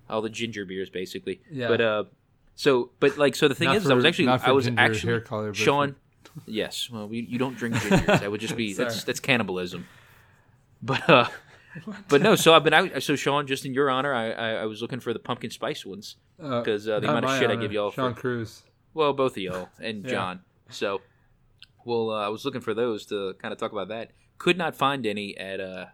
All 0.09 0.21
the 0.21 0.29
ginger 0.29 0.65
beers, 0.65 0.89
basically. 0.89 1.41
Yeah. 1.49 1.69
But 1.69 1.81
uh, 1.81 2.03
so 2.55 2.91
but 2.99 3.17
like 3.17 3.35
so 3.35 3.47
the 3.47 3.55
thing 3.55 3.67
Not 3.67 3.77
is, 3.77 3.83
for- 3.83 3.91
I 3.91 3.95
was 3.95 4.05
actually 4.05 4.25
not 4.25 4.41
for 4.41 4.47
I 4.49 4.51
was 4.51 4.65
ginger 4.65 4.81
actually 4.81 5.09
hair 5.09 5.21
color, 5.21 5.47
but 5.47 5.57
Sean. 5.57 5.95
Yes, 6.45 6.89
well, 6.89 7.07
we, 7.09 7.21
you 7.21 7.37
don't 7.37 7.57
drink 7.57 7.75
gingers. 7.75 8.19
That 8.21 8.31
would 8.31 8.39
just 8.41 8.55
be 8.55 8.73
that's 8.75 9.03
that's 9.03 9.19
cannibalism. 9.19 9.87
But 10.81 11.09
uh, 11.09 11.27
but 12.09 12.21
no. 12.21 12.35
So 12.35 12.53
I've 12.53 12.63
been 12.63 12.73
out. 12.73 13.01
So 13.03 13.15
Sean, 13.15 13.47
just 13.47 13.65
in 13.65 13.73
your 13.73 13.89
honor, 13.89 14.13
I 14.13 14.31
I, 14.31 14.49
I 14.61 14.65
was 14.65 14.81
looking 14.81 14.99
for 14.99 15.13
the 15.13 15.19
pumpkin 15.19 15.49
spice 15.49 15.85
ones 15.85 16.17
because 16.37 16.87
uh, 16.87 16.99
the 16.99 17.09
amount 17.09 17.25
of 17.25 17.39
shit 17.39 17.49
I 17.49 17.55
give 17.55 17.71
y'all 17.71 17.91
Sean 17.91 18.13
for 18.13 18.19
Cruz. 18.21 18.63
well, 18.93 19.13
both 19.13 19.33
of 19.33 19.37
y'all 19.43 19.69
and 19.79 20.03
Yeah. 20.05 20.11
John. 20.11 20.41
So, 20.69 21.01
well, 21.85 22.11
uh, 22.11 22.25
I 22.25 22.29
was 22.29 22.45
looking 22.45 22.61
for 22.61 22.73
those 22.73 23.05
to 23.07 23.33
kind 23.41 23.51
of 23.51 23.57
talk 23.57 23.71
about 23.71 23.89
that. 23.89 24.11
Could 24.37 24.57
not 24.57 24.75
find 24.75 25.05
any 25.05 25.37
at 25.37 25.59
uh 25.59 25.85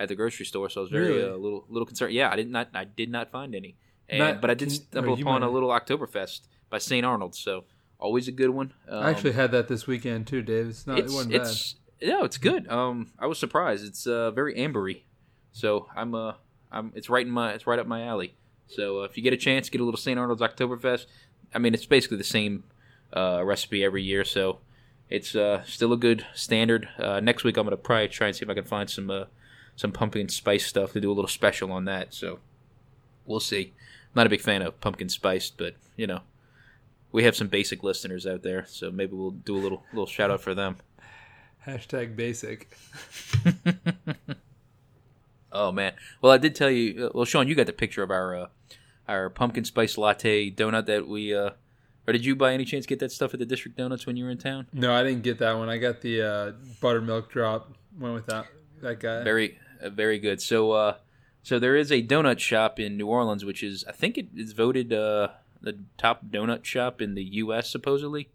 at 0.00 0.08
the 0.08 0.14
grocery 0.14 0.46
store, 0.46 0.68
so 0.68 0.80
I 0.80 0.82
was 0.82 0.90
very 0.90 1.08
Really? 1.08 1.24
uh, 1.24 1.36
little 1.36 1.64
little 1.68 1.86
concerned. 1.86 2.12
Yeah, 2.12 2.30
I 2.30 2.36
did 2.36 2.48
not 2.50 2.68
I 2.74 2.84
did 2.84 3.10
not 3.10 3.30
find 3.30 3.54
any, 3.54 3.76
and 4.08 4.18
Matt, 4.20 4.40
but 4.40 4.50
I 4.50 4.54
did 4.54 4.70
stumble 4.72 5.18
you 5.18 5.24
upon 5.24 5.42
a 5.42 5.50
little 5.50 5.70
Oktoberfest 5.70 6.42
by 6.70 6.78
St. 6.78 7.04
Arnold. 7.04 7.34
So 7.34 7.64
always 7.98 8.28
a 8.28 8.32
good 8.32 8.50
one. 8.50 8.72
Um, 8.88 9.02
I 9.02 9.10
actually 9.10 9.32
had 9.32 9.50
that 9.52 9.68
this 9.68 9.86
weekend 9.86 10.26
too, 10.26 10.42
Dave. 10.42 10.68
It's 10.68 10.86
not. 10.86 10.98
it's 10.98 11.12
it 11.12 11.16
wasn't 11.16 11.34
it's 11.34 11.74
no, 12.02 12.22
it's 12.24 12.38
good. 12.38 12.68
Um, 12.68 13.10
I 13.18 13.26
was 13.26 13.38
surprised. 13.38 13.84
It's 13.86 14.06
uh 14.06 14.30
very 14.32 14.54
ambery, 14.56 15.02
so 15.52 15.88
I'm 15.96 16.14
uh 16.14 16.34
I'm 16.70 16.92
it's 16.94 17.08
right 17.08 17.26
in 17.26 17.32
my 17.32 17.52
it's 17.52 17.66
right 17.66 17.78
up 17.78 17.86
my 17.86 18.04
alley. 18.04 18.34
So 18.66 19.00
uh, 19.00 19.04
if 19.04 19.16
you 19.16 19.22
get 19.22 19.32
a 19.32 19.36
chance, 19.36 19.70
get 19.70 19.80
a 19.80 19.84
little 19.84 19.98
St. 19.98 20.18
Arnold's 20.18 20.42
Oktoberfest. 20.42 21.06
I 21.54 21.58
mean, 21.58 21.72
it's 21.72 21.86
basically 21.86 22.18
the 22.18 22.24
same 22.24 22.64
uh, 23.16 23.42
recipe 23.44 23.82
every 23.82 24.02
year, 24.02 24.24
so 24.24 24.58
it's 25.08 25.34
uh, 25.34 25.62
still 25.64 25.92
a 25.92 25.96
good 25.96 26.26
standard. 26.34 26.88
Uh, 26.98 27.20
next 27.20 27.44
week, 27.44 27.56
I'm 27.56 27.64
gonna 27.64 27.76
probably 27.76 28.08
try 28.08 28.26
and 28.26 28.36
see 28.36 28.44
if 28.44 28.50
I 28.50 28.54
can 28.54 28.64
find 28.64 28.90
some 28.90 29.10
uh, 29.10 29.24
some 29.76 29.92
pumpkin 29.92 30.28
spice 30.28 30.66
stuff 30.66 30.92
to 30.92 31.00
do 31.00 31.10
a 31.10 31.14
little 31.14 31.28
special 31.28 31.72
on 31.72 31.86
that. 31.86 32.12
So 32.12 32.40
we'll 33.24 33.40
see. 33.40 33.72
I'm 34.06 34.12
not 34.14 34.26
a 34.26 34.30
big 34.30 34.40
fan 34.40 34.62
of 34.62 34.80
pumpkin 34.80 35.08
spiced, 35.08 35.56
but 35.56 35.74
you 35.96 36.06
know, 36.06 36.20
we 37.10 37.24
have 37.24 37.36
some 37.36 37.48
basic 37.48 37.82
listeners 37.82 38.26
out 38.26 38.42
there, 38.42 38.66
so 38.68 38.90
maybe 38.90 39.14
we'll 39.14 39.30
do 39.30 39.56
a 39.56 39.60
little 39.60 39.82
little 39.92 40.06
shout 40.06 40.30
out 40.30 40.42
for 40.42 40.54
them. 40.54 40.76
Hashtag 41.66 42.16
basic. 42.16 42.76
Oh 45.52 45.72
man. 45.72 45.94
Well, 46.20 46.32
I 46.32 46.38
did 46.38 46.54
tell 46.54 46.70
you. 46.70 47.06
uh, 47.06 47.10
Well, 47.14 47.24
Sean, 47.24 47.48
you 47.48 47.54
got 47.54 47.66
the 47.66 47.72
picture 47.72 48.02
of 48.02 48.10
our 48.10 48.34
uh, 48.36 48.46
our 49.06 49.30
pumpkin 49.30 49.64
spice 49.64 49.96
latte 49.98 50.50
donut 50.50 50.86
that 50.86 51.08
we. 51.08 51.34
Uh, 51.34 51.50
or 52.06 52.12
did 52.12 52.24
you 52.24 52.34
by 52.36 52.54
any 52.54 52.64
chance 52.64 52.86
get 52.86 53.00
that 53.00 53.12
stuff 53.12 53.34
at 53.34 53.40
the 53.40 53.44
District 53.46 53.76
Donuts 53.76 54.06
when 54.06 54.16
you 54.16 54.24
were 54.24 54.30
in 54.30 54.38
town? 54.38 54.66
No, 54.72 54.94
I 54.94 55.02
didn't 55.02 55.22
get 55.22 55.38
that 55.40 55.58
one. 55.58 55.68
I 55.68 55.76
got 55.76 56.00
the 56.00 56.22
uh, 56.22 56.52
buttermilk 56.80 57.30
drop. 57.30 57.70
Went 57.98 58.14
with 58.14 58.26
that 58.26 58.46
that 58.80 59.00
guy. 59.00 59.22
Very, 59.24 59.58
uh, 59.82 59.90
very 59.90 60.18
good. 60.18 60.40
So, 60.40 60.72
uh, 60.72 60.96
so 61.42 61.58
there 61.58 61.76
is 61.76 61.90
a 61.92 62.02
donut 62.02 62.38
shop 62.38 62.78
in 62.80 62.96
New 62.96 63.06
Orleans, 63.08 63.44
which 63.44 63.62
is 63.62 63.84
I 63.88 63.92
think 63.92 64.16
it 64.16 64.28
is 64.34 64.52
voted 64.52 64.90
uh, 64.92 65.28
the 65.60 65.78
top 65.98 66.24
donut 66.26 66.64
shop 66.64 67.02
in 67.02 67.14
the 67.14 67.24
U.S. 67.24 67.68
supposedly, 67.70 68.30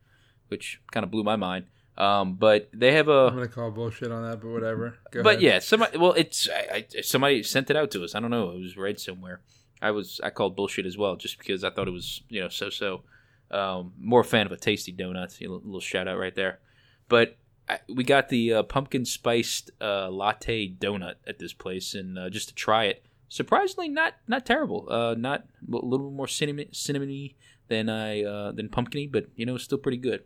which 0.50 0.80
kind 0.92 1.04
of 1.04 1.10
blew 1.10 1.24
my 1.24 1.36
mind. 1.36 1.66
Um, 1.98 2.36
but 2.36 2.70
they 2.74 2.94
have 2.94 3.08
a 3.08 3.28
I'm 3.28 3.36
gonna 3.36 3.48
call 3.48 3.70
bullshit 3.70 4.12
on 4.12 4.24
that, 4.24 4.42
but 4.42 4.50
whatever. 4.50 4.98
Go 5.12 5.22
but 5.22 5.36
ahead. 5.36 5.42
yeah, 5.42 5.60
somebody. 5.60 5.98
Well, 5.98 6.14
it's 6.14 6.50
I, 6.50 6.86
I, 6.98 7.02
somebody 7.02 7.44
sent 7.44 7.70
it 7.70 7.76
out 7.76 7.92
to 7.92 8.04
us. 8.04 8.16
I 8.16 8.20
don't 8.20 8.32
know. 8.32 8.52
It 8.52 8.62
was 8.62 8.78
read 8.78 9.00
somewhere. 9.00 9.42
I 9.82 9.92
was 9.92 10.20
I 10.24 10.30
called 10.32 10.56
bullshit 10.56 10.86
as 10.86 10.98
well, 10.98 11.16
just 11.16 11.38
because 11.38 11.64
I 11.64 11.70
thought 11.70 11.88
it 11.88 11.92
was 11.92 12.22
you 12.30 12.42
know 12.42 12.50
so 12.50 12.70
so. 12.70 13.04
Um, 13.52 13.94
more 14.00 14.24
fan 14.24 14.48
of 14.48 14.52
a 14.52 14.58
tasty 14.58 14.92
donut. 14.92 15.40
You 15.40 15.50
know, 15.50 15.62
little 15.64 15.80
shout 15.80 16.08
out 16.08 16.18
right 16.18 16.34
there. 16.34 16.60
But 17.08 17.38
I, 17.70 17.80
we 17.88 18.04
got 18.04 18.30
the 18.30 18.54
uh, 18.54 18.64
pumpkin 18.64 19.06
spiced 19.06 19.70
uh, 19.80 20.10
latte 20.10 20.70
donut 20.70 21.16
at 21.28 21.38
this 21.38 21.54
place, 21.54 21.94
and 21.94 22.18
uh, 22.18 22.30
just 22.32 22.50
to 22.50 22.56
try 22.56 22.86
it, 22.86 23.06
surprisingly 23.30 23.90
not 23.90 24.16
not 24.28 24.46
terrible. 24.46 24.88
Uh, 24.90 25.16
not 25.16 25.46
a 25.72 25.86
little 25.86 26.10
more 26.10 26.28
cinnamon 26.28 26.70
cinnamony 26.72 27.36
than 27.68 27.90
I 27.90 28.24
uh, 28.24 28.52
than 28.52 28.70
pumpkiny, 28.70 29.06
but 29.12 29.28
you 29.36 29.46
know 29.46 29.58
still 29.58 29.78
pretty 29.78 29.98
good. 29.98 30.24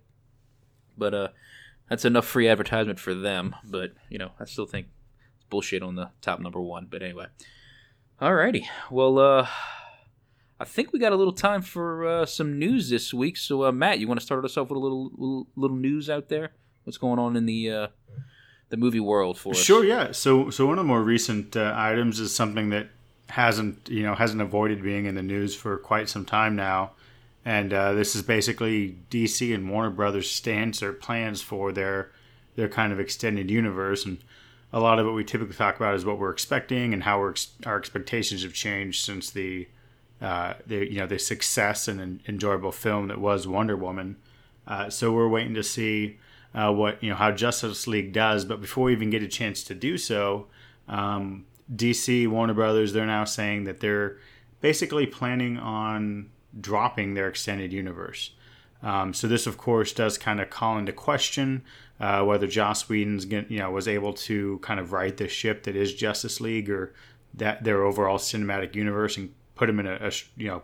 But 0.97 1.13
uh, 1.13 1.27
that's 1.89 2.05
enough 2.05 2.25
free 2.25 2.47
advertisement 2.47 2.99
for 2.99 3.13
them. 3.13 3.55
But 3.63 3.93
you 4.09 4.17
know, 4.17 4.31
I 4.39 4.45
still 4.45 4.65
think 4.65 4.87
it's 5.35 5.45
bullshit 5.45 5.83
on 5.83 5.95
the 5.95 6.11
top 6.21 6.39
number 6.39 6.61
one. 6.61 6.87
But 6.89 7.01
anyway, 7.01 7.27
alrighty. 8.21 8.65
Well, 8.91 9.19
uh, 9.19 9.47
I 10.59 10.65
think 10.65 10.91
we 10.91 10.99
got 10.99 11.11
a 11.11 11.15
little 11.15 11.33
time 11.33 11.61
for 11.61 12.07
uh, 12.07 12.25
some 12.25 12.57
news 12.57 12.89
this 12.89 13.13
week. 13.13 13.37
So, 13.37 13.63
uh, 13.65 13.71
Matt, 13.71 13.99
you 13.99 14.07
want 14.07 14.19
to 14.19 14.25
start 14.25 14.43
us 14.43 14.57
off 14.57 14.69
with 14.69 14.77
a 14.77 14.79
little, 14.79 15.11
little 15.11 15.47
little 15.55 15.77
news 15.77 16.09
out 16.09 16.29
there? 16.29 16.51
What's 16.83 16.97
going 16.97 17.19
on 17.19 17.35
in 17.35 17.45
the 17.45 17.69
uh, 17.69 17.87
the 18.69 18.77
movie 18.77 18.99
world 18.99 19.37
for 19.37 19.51
us? 19.51 19.61
Sure, 19.61 19.83
yeah. 19.83 20.11
So, 20.11 20.49
so 20.49 20.65
one 20.65 20.77
of 20.77 20.85
the 20.85 20.87
more 20.87 21.03
recent 21.03 21.55
uh, 21.55 21.73
items 21.75 22.19
is 22.19 22.33
something 22.33 22.69
that 22.69 22.89
hasn't, 23.29 23.89
you 23.89 24.03
know, 24.03 24.15
hasn't 24.15 24.41
avoided 24.41 24.81
being 24.81 25.05
in 25.05 25.15
the 25.15 25.21
news 25.21 25.55
for 25.55 25.77
quite 25.77 26.09
some 26.09 26.25
time 26.25 26.55
now, 26.55 26.91
and 27.47 27.71
uh, 27.71 27.93
this 27.93 28.13
is 28.13 28.23
basically 28.23 28.97
DC 29.09 29.55
and 29.55 29.69
Warner 29.69 29.89
Brothers' 29.89 30.29
stance 30.29 30.83
or 30.83 30.91
plans 30.91 31.41
for 31.41 31.71
their 31.71 32.11
their 32.57 32.67
kind 32.67 32.91
of 32.91 32.99
extended 32.99 33.49
universe, 33.49 34.05
and 34.05 34.17
a 34.73 34.81
lot 34.81 34.99
of 34.99 35.05
what 35.05 35.15
we 35.15 35.23
typically 35.23 35.55
talk 35.55 35.77
about 35.77 35.95
is 35.95 36.03
what 36.03 36.19
we're 36.19 36.29
expecting 36.29 36.93
and 36.93 37.03
how 37.03 37.25
ex- 37.25 37.51
our 37.65 37.77
expectations 37.77 38.43
have 38.43 38.51
changed 38.51 39.05
since 39.05 39.29
the 39.29 39.65
uh, 40.21 40.55
the 40.65 40.91
you 40.91 40.99
know 40.99 41.07
the 41.07 41.17
success 41.17 41.87
and 41.87 42.01
en- 42.01 42.19
enjoyable 42.27 42.73
film 42.73 43.07
that 43.07 43.21
was 43.21 43.47
Wonder 43.47 43.77
Woman. 43.77 44.17
Uh, 44.67 44.89
so 44.89 45.13
we're 45.13 45.29
waiting 45.29 45.53
to 45.53 45.63
see 45.63 46.19
uh, 46.53 46.73
what 46.73 47.01
you 47.01 47.09
know 47.09 47.15
how 47.15 47.31
Justice 47.31 47.87
League 47.87 48.11
does. 48.11 48.43
But 48.43 48.59
before 48.59 48.83
we 48.83 48.91
even 48.91 49.09
get 49.09 49.23
a 49.23 49.27
chance 49.29 49.63
to 49.63 49.73
do 49.73 49.97
so, 49.97 50.47
um, 50.89 51.45
DC 51.73 52.27
Warner 52.27 52.53
Brothers 52.53 52.91
they're 52.91 53.05
now 53.05 53.23
saying 53.23 53.63
that 53.63 53.79
they're 53.79 54.17
basically 54.59 55.05
planning 55.05 55.57
on 55.57 56.29
dropping 56.59 57.13
their 57.13 57.27
extended 57.27 57.73
universe. 57.73 58.31
Um, 58.83 59.13
so 59.13 59.27
this, 59.27 59.47
of 59.47 59.57
course, 59.57 59.91
does 59.91 60.17
kind 60.17 60.39
of 60.39 60.49
call 60.49 60.77
into 60.77 60.91
question 60.91 61.63
uh, 61.99 62.23
whether 62.23 62.47
Joss 62.47 62.87
Whedon's 62.89 63.25
you 63.25 63.59
know 63.59 63.71
was 63.71 63.87
able 63.87 64.13
to 64.13 64.59
kind 64.59 64.79
of 64.79 64.91
right 64.91 65.15
the 65.15 65.27
ship 65.27 65.63
that 65.63 65.75
is 65.75 65.93
Justice 65.93 66.39
League 66.39 66.69
or 66.69 66.93
that 67.33 67.63
their 67.63 67.83
overall 67.83 68.17
cinematic 68.17 68.75
universe 68.75 69.17
and 69.17 69.33
put 69.55 69.67
them 69.67 69.79
in 69.79 69.87
a, 69.87 69.95
a 69.95 70.11
you 70.35 70.47
know 70.47 70.63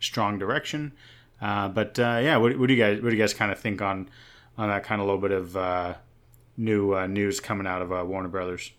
strong 0.00 0.38
direction. 0.38 0.92
Uh, 1.40 1.68
but 1.68 1.98
uh, 1.98 2.20
yeah, 2.22 2.36
what, 2.36 2.58
what 2.58 2.66
do 2.66 2.74
you 2.74 2.82
guys 2.82 3.00
what 3.00 3.10
do 3.10 3.16
you 3.16 3.22
guys 3.22 3.34
kind 3.34 3.50
of 3.50 3.58
think 3.58 3.80
on 3.80 4.08
on 4.58 4.68
that 4.68 4.84
kind 4.84 5.00
of 5.00 5.06
little 5.06 5.20
bit 5.20 5.32
of 5.32 5.56
uh, 5.56 5.94
new 6.56 6.94
uh, 6.94 7.06
news 7.06 7.40
coming 7.40 7.66
out 7.66 7.82
of 7.82 7.92
uh, 7.92 8.04
Warner 8.04 8.28
Brothers? 8.28 8.72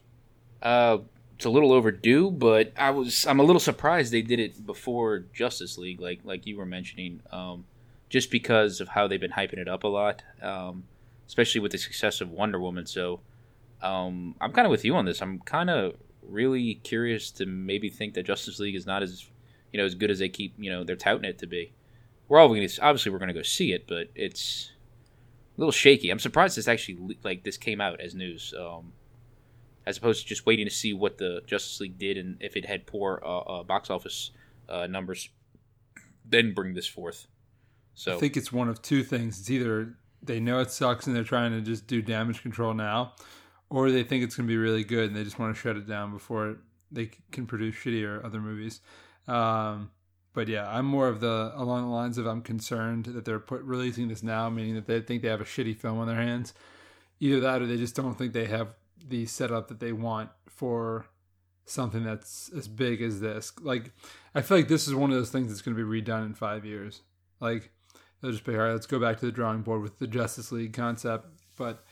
It's 1.35 1.45
a 1.45 1.49
little 1.49 1.73
overdue, 1.73 2.31
but 2.31 2.71
I 2.77 2.91
was 2.91 3.27
I'm 3.27 3.39
a 3.39 3.43
little 3.43 3.59
surprised 3.59 4.13
they 4.13 4.21
did 4.21 4.39
it 4.39 4.65
before 4.65 5.25
Justice 5.33 5.77
League, 5.77 5.99
like 5.99 6.21
like 6.23 6.45
you 6.45 6.57
were 6.57 6.65
mentioning, 6.65 7.21
um, 7.31 7.65
just 8.09 8.31
because 8.31 8.79
of 8.79 8.87
how 8.87 9.07
they've 9.07 9.19
been 9.19 9.31
hyping 9.31 9.57
it 9.57 9.67
up 9.67 9.83
a 9.83 9.87
lot, 9.87 10.23
um, 10.41 10.83
especially 11.27 11.59
with 11.59 11.73
the 11.73 11.77
success 11.77 12.21
of 12.21 12.31
Wonder 12.31 12.59
Woman. 12.59 12.85
So 12.85 13.19
um, 13.81 14.35
I'm 14.39 14.53
kind 14.53 14.65
of 14.65 14.71
with 14.71 14.85
you 14.85 14.95
on 14.95 15.05
this. 15.05 15.21
I'm 15.21 15.39
kind 15.39 15.69
of 15.69 15.95
really 16.21 16.75
curious 16.75 17.31
to 17.31 17.45
maybe 17.45 17.89
think 17.89 18.13
that 18.13 18.23
Justice 18.23 18.59
League 18.59 18.75
is 18.75 18.85
not 18.85 19.03
as 19.03 19.25
you 19.71 19.79
know 19.79 19.85
as 19.85 19.95
good 19.95 20.09
as 20.09 20.19
they 20.19 20.29
keep 20.29 20.53
you 20.57 20.71
know 20.71 20.83
they're 20.83 20.95
touting 20.95 21.25
it 21.25 21.39
to 21.39 21.47
be. 21.47 21.73
We're 22.27 22.39
all 22.39 22.47
going 22.47 22.67
to 22.67 22.81
obviously 22.81 23.11
we're 23.11 23.19
going 23.19 23.27
to 23.27 23.33
go 23.33 23.43
see 23.43 23.73
it, 23.73 23.87
but 23.87 24.09
it's 24.15 24.71
a 25.57 25.59
little 25.59 25.71
shaky. 25.71 26.09
I'm 26.09 26.19
surprised 26.19 26.57
this 26.57 26.67
actually 26.67 27.17
like 27.23 27.43
this 27.43 27.57
came 27.57 27.81
out 27.81 27.99
as 27.99 28.15
news. 28.15 28.53
Um, 28.57 28.93
as 29.85 29.97
opposed 29.97 30.21
to 30.21 30.27
just 30.27 30.45
waiting 30.45 30.65
to 30.65 30.73
see 30.73 30.93
what 30.93 31.17
the 31.17 31.41
Justice 31.45 31.79
League 31.79 31.97
did 31.97 32.17
and 32.17 32.37
if 32.39 32.55
it 32.55 32.65
had 32.65 32.87
poor 32.87 33.21
uh, 33.23 33.39
uh, 33.39 33.63
box 33.63 33.89
office 33.89 34.31
uh, 34.67 34.87
numbers, 34.87 35.29
then 36.25 36.53
bring 36.53 36.73
this 36.73 36.87
forth. 36.87 37.27
So 37.93 38.15
I 38.15 38.19
think 38.19 38.35
it's 38.35 38.51
one 38.51 38.67
of 38.67 38.81
two 38.81 39.03
things. 39.03 39.39
It's 39.39 39.49
either 39.49 39.95
they 40.21 40.39
know 40.39 40.59
it 40.59 40.71
sucks 40.71 41.07
and 41.07 41.15
they're 41.15 41.23
trying 41.23 41.51
to 41.51 41.61
just 41.61 41.87
do 41.87 42.01
damage 42.01 42.41
control 42.41 42.73
now, 42.73 43.13
or 43.69 43.91
they 43.91 44.03
think 44.03 44.23
it's 44.23 44.35
going 44.35 44.47
to 44.47 44.51
be 44.51 44.57
really 44.57 44.83
good 44.83 45.07
and 45.07 45.15
they 45.15 45.23
just 45.23 45.39
want 45.39 45.55
to 45.55 45.61
shut 45.61 45.77
it 45.77 45.87
down 45.87 46.11
before 46.11 46.57
they 46.91 47.11
can 47.31 47.45
produce 47.45 47.75
shittier 47.75 48.23
other 48.23 48.39
movies. 48.39 48.81
Um, 49.27 49.91
but 50.33 50.47
yeah, 50.49 50.69
I'm 50.69 50.85
more 50.85 51.07
of 51.07 51.21
the 51.21 51.53
along 51.55 51.83
the 51.83 51.93
lines 51.93 52.17
of 52.17 52.27
I'm 52.27 52.41
concerned 52.41 53.05
that 53.05 53.23
they're 53.23 53.39
put 53.39 53.61
releasing 53.61 54.09
this 54.09 54.21
now, 54.21 54.49
meaning 54.49 54.75
that 54.75 54.85
they 54.85 54.99
think 54.99 55.21
they 55.21 55.29
have 55.29 55.41
a 55.41 55.45
shitty 55.45 55.77
film 55.77 55.97
on 55.99 56.07
their 56.07 56.17
hands. 56.17 56.53
Either 57.21 57.39
that, 57.39 57.61
or 57.61 57.65
they 57.65 57.77
just 57.77 57.95
don't 57.95 58.17
think 58.17 58.33
they 58.33 58.45
have 58.45 58.75
the 59.07 59.25
setup 59.25 59.67
that 59.67 59.79
they 59.79 59.91
want 59.91 60.29
for 60.47 61.05
something 61.65 62.03
that's 62.03 62.51
as 62.55 62.67
big 62.67 63.01
as 63.01 63.19
this. 63.19 63.51
Like, 63.61 63.91
I 64.33 64.41
feel 64.41 64.57
like 64.57 64.67
this 64.67 64.87
is 64.87 64.95
one 64.95 65.11
of 65.11 65.17
those 65.17 65.31
things 65.31 65.49
that's 65.49 65.61
going 65.61 65.75
to 65.75 65.83
be 65.83 66.01
redone 66.01 66.25
in 66.25 66.33
five 66.33 66.65
years. 66.65 67.01
Like, 67.39 67.71
they'll 68.21 68.31
just 68.31 68.43
be 68.43 68.53
all 68.53 68.61
right. 68.61 68.73
Let's 68.73 68.87
go 68.87 68.99
back 68.99 69.19
to 69.19 69.25
the 69.25 69.31
drawing 69.31 69.61
board 69.61 69.81
with 69.81 69.99
the 69.99 70.07
Justice 70.07 70.51
League 70.51 70.73
concept. 70.73 71.27
But 71.57 71.83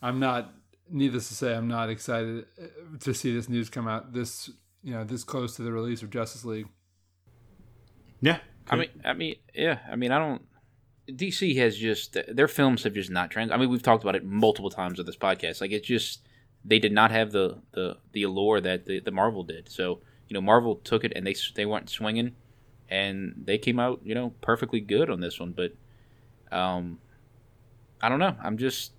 I'm 0.00 0.18
not. 0.18 0.52
Needless 0.90 1.28
to 1.28 1.34
say, 1.34 1.54
I'm 1.54 1.68
not 1.68 1.88
excited 1.88 2.44
uh, 2.60 2.66
to 3.00 3.14
see 3.14 3.34
this 3.34 3.48
news 3.48 3.70
come 3.70 3.88
out 3.88 4.12
this 4.12 4.50
you 4.82 4.92
know 4.92 5.04
this 5.04 5.24
close 5.24 5.56
to 5.56 5.62
the 5.62 5.72
release 5.72 6.02
of 6.02 6.10
Justice 6.10 6.44
League. 6.44 6.68
Yeah, 8.20 8.38
I 8.68 8.76
mean, 8.76 8.88
I 9.04 9.12
mean, 9.14 9.36
yeah, 9.54 9.78
I 9.90 9.96
mean, 9.96 10.12
I 10.12 10.18
don't. 10.18 10.42
DC 11.08 11.56
has 11.56 11.76
just 11.76 12.16
their 12.28 12.48
films 12.48 12.84
have 12.84 12.94
just 12.94 13.10
not 13.10 13.30
trans. 13.30 13.50
I 13.50 13.56
mean, 13.56 13.70
we've 13.70 13.82
talked 13.82 14.04
about 14.04 14.16
it 14.16 14.24
multiple 14.24 14.70
times 14.70 15.00
on 15.00 15.06
this 15.06 15.16
podcast. 15.16 15.60
Like, 15.60 15.70
it's 15.70 15.86
just 15.86 16.26
they 16.64 16.78
did 16.78 16.92
not 16.92 17.10
have 17.10 17.32
the 17.32 17.58
the 17.72 17.98
the 18.12 18.22
allure 18.22 18.60
that 18.60 18.86
the, 18.86 19.00
the 19.00 19.10
Marvel 19.10 19.42
did. 19.42 19.68
So 19.68 20.00
you 20.28 20.34
know, 20.34 20.40
Marvel 20.40 20.76
took 20.76 21.04
it 21.04 21.12
and 21.14 21.26
they 21.26 21.34
they 21.54 21.66
went 21.66 21.90
swinging, 21.90 22.34
and 22.88 23.34
they 23.44 23.58
came 23.58 23.78
out 23.78 24.00
you 24.04 24.14
know 24.14 24.30
perfectly 24.40 24.80
good 24.80 25.10
on 25.10 25.20
this 25.20 25.38
one. 25.40 25.52
But 25.52 25.74
um, 26.56 26.98
I 28.00 28.08
don't 28.08 28.18
know. 28.18 28.36
I'm 28.42 28.58
just. 28.58 28.92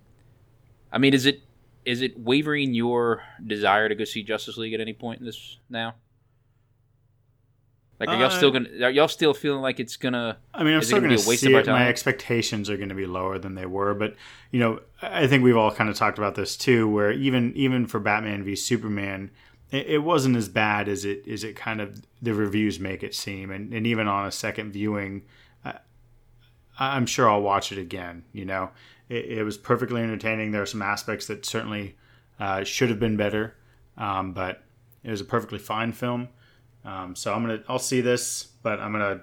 I 0.92 0.98
mean, 0.98 1.14
is 1.14 1.26
it 1.26 1.42
is 1.84 2.02
it 2.02 2.18
wavering 2.18 2.74
your 2.74 3.22
desire 3.44 3.88
to 3.88 3.94
go 3.94 4.04
see 4.04 4.22
Justice 4.22 4.56
League 4.56 4.74
at 4.74 4.80
any 4.80 4.92
point 4.92 5.20
in 5.20 5.26
this 5.26 5.58
now? 5.68 5.94
Like, 8.00 8.08
are 8.08 8.16
y'all 8.16 8.24
Uh, 8.26 8.30
still 8.30 8.50
gonna? 8.50 8.68
Are 8.82 8.90
y'all 8.90 9.08
still 9.08 9.34
feeling 9.34 9.62
like 9.62 9.78
it's 9.78 9.96
gonna? 9.96 10.38
I 10.52 10.64
mean, 10.64 10.74
I'm 10.74 10.82
still 10.82 10.98
gonna 10.98 11.08
going 11.08 11.16
be 11.16 11.22
to 11.22 11.26
a 11.26 11.28
waste 11.28 11.42
see 11.42 11.54
it. 11.54 11.66
My 11.66 11.88
expectations 11.88 12.68
are 12.68 12.76
going 12.76 12.88
to 12.88 12.94
be 12.94 13.06
lower 13.06 13.38
than 13.38 13.54
they 13.54 13.66
were, 13.66 13.94
but 13.94 14.16
you 14.50 14.58
know, 14.58 14.80
I 15.00 15.26
think 15.28 15.44
we've 15.44 15.56
all 15.56 15.70
kind 15.70 15.88
of 15.88 15.96
talked 15.96 16.18
about 16.18 16.34
this 16.34 16.56
too. 16.56 16.88
Where 16.88 17.12
even 17.12 17.52
even 17.54 17.86
for 17.86 18.00
Batman 18.00 18.42
v 18.42 18.56
Superman, 18.56 19.30
it, 19.70 19.86
it 19.86 19.98
wasn't 19.98 20.36
as 20.36 20.48
bad 20.48 20.88
as 20.88 21.04
it 21.04 21.26
as 21.28 21.44
it 21.44 21.54
kind 21.54 21.80
of 21.80 22.02
the 22.20 22.34
reviews 22.34 22.80
make 22.80 23.02
it 23.04 23.14
seem, 23.14 23.50
and, 23.50 23.72
and 23.72 23.86
even 23.86 24.08
on 24.08 24.26
a 24.26 24.32
second 24.32 24.72
viewing, 24.72 25.22
I, 25.64 25.78
I'm 26.78 27.06
sure 27.06 27.30
I'll 27.30 27.42
watch 27.42 27.70
it 27.70 27.78
again. 27.78 28.24
You 28.32 28.44
know, 28.44 28.70
it, 29.08 29.24
it 29.26 29.42
was 29.44 29.56
perfectly 29.56 30.02
entertaining. 30.02 30.50
There 30.50 30.62
are 30.62 30.66
some 30.66 30.82
aspects 30.82 31.26
that 31.28 31.46
certainly 31.46 31.96
uh, 32.40 32.64
should 32.64 32.88
have 32.90 32.98
been 32.98 33.16
better, 33.16 33.54
um, 33.96 34.32
but 34.32 34.64
it 35.04 35.10
was 35.10 35.20
a 35.20 35.24
perfectly 35.24 35.58
fine 35.58 35.92
film. 35.92 36.28
Um, 36.84 37.14
so 37.14 37.32
I'm 37.32 37.42
gonna 37.42 37.62
I'll 37.68 37.78
see 37.78 38.00
this, 38.00 38.44
but 38.62 38.80
I'm 38.80 38.92
gonna 38.92 39.22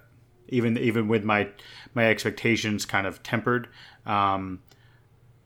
even 0.50 0.78
even 0.78 1.08
with 1.08 1.24
my 1.24 1.50
my 1.94 2.06
expectations 2.06 2.86
kind 2.86 3.08
of 3.08 3.22
tempered. 3.24 3.68
Um, 4.06 4.62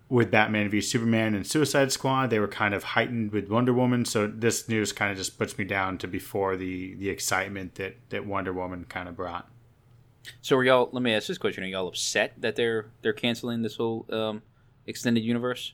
with 0.07 0.29
Batman 0.29 0.69
v 0.69 0.81
Superman 0.81 1.33
and 1.33 1.47
Suicide 1.47 1.91
Squad, 1.91 2.29
they 2.29 2.39
were 2.39 2.47
kind 2.47 2.73
of 2.73 2.83
heightened 2.83 3.31
with 3.31 3.49
Wonder 3.49 3.73
Woman. 3.73 4.05
So 4.05 4.27
this 4.27 4.69
news 4.69 4.91
kind 4.91 5.11
of 5.11 5.17
just 5.17 5.37
puts 5.37 5.57
me 5.57 5.65
down 5.65 5.97
to 5.99 6.07
before 6.07 6.55
the 6.55 6.95
the 6.95 7.09
excitement 7.09 7.75
that 7.75 7.97
that 8.09 8.25
Wonder 8.25 8.53
Woman 8.53 8.85
kind 8.87 9.09
of 9.09 9.15
brought. 9.15 9.49
So 10.41 10.57
are 10.57 10.63
y'all? 10.63 10.89
Let 10.91 11.03
me 11.03 11.13
ask 11.13 11.27
this 11.27 11.37
question: 11.37 11.63
Are 11.63 11.67
y'all 11.67 11.87
upset 11.87 12.33
that 12.37 12.55
they're 12.55 12.91
they're 13.01 13.13
canceling 13.13 13.61
this 13.61 13.77
whole 13.77 14.05
um, 14.11 14.41
extended 14.85 15.23
universe? 15.23 15.73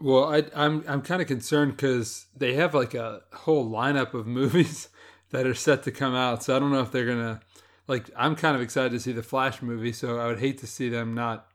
Well, 0.00 0.24
I, 0.24 0.44
I'm 0.54 0.84
I'm 0.88 1.02
kind 1.02 1.22
of 1.22 1.28
concerned 1.28 1.76
because 1.76 2.26
they 2.36 2.54
have 2.54 2.74
like 2.74 2.94
a 2.94 3.22
whole 3.32 3.70
lineup 3.70 4.14
of 4.14 4.26
movies 4.40 4.88
that 5.32 5.46
are 5.46 5.54
set 5.54 5.82
to 5.82 5.90
come 5.90 6.14
out. 6.14 6.42
So 6.44 6.54
I 6.56 6.58
don't 6.58 6.70
know 6.72 6.80
if 6.80 6.92
they're 6.92 7.06
gonna 7.06 7.40
like. 7.88 8.08
I'm 8.16 8.36
kind 8.36 8.54
of 8.54 8.62
excited 8.62 8.92
to 8.92 9.00
see 9.00 9.12
the 9.12 9.22
Flash 9.22 9.60
movie. 9.60 9.92
So 9.92 10.18
I 10.18 10.26
would 10.28 10.38
hate 10.38 10.58
to 10.58 10.66
see 10.66 10.88
them 10.88 11.14
not, 11.14 11.48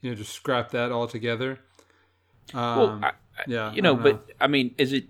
you 0.00 0.10
know, 0.10 0.16
just 0.16 0.32
scrap 0.32 0.70
that 0.70 0.92
altogether. 0.92 1.58
Um, 2.54 2.78
Well, 2.78 3.00
I, 3.02 3.06
I- 3.08 3.12
yeah, 3.48 3.72
you 3.72 3.82
know, 3.82 3.94
don't 3.96 4.02
but 4.02 4.30
I 4.40 4.46
mean, 4.46 4.74
is 4.78 4.92
it? 4.92 5.06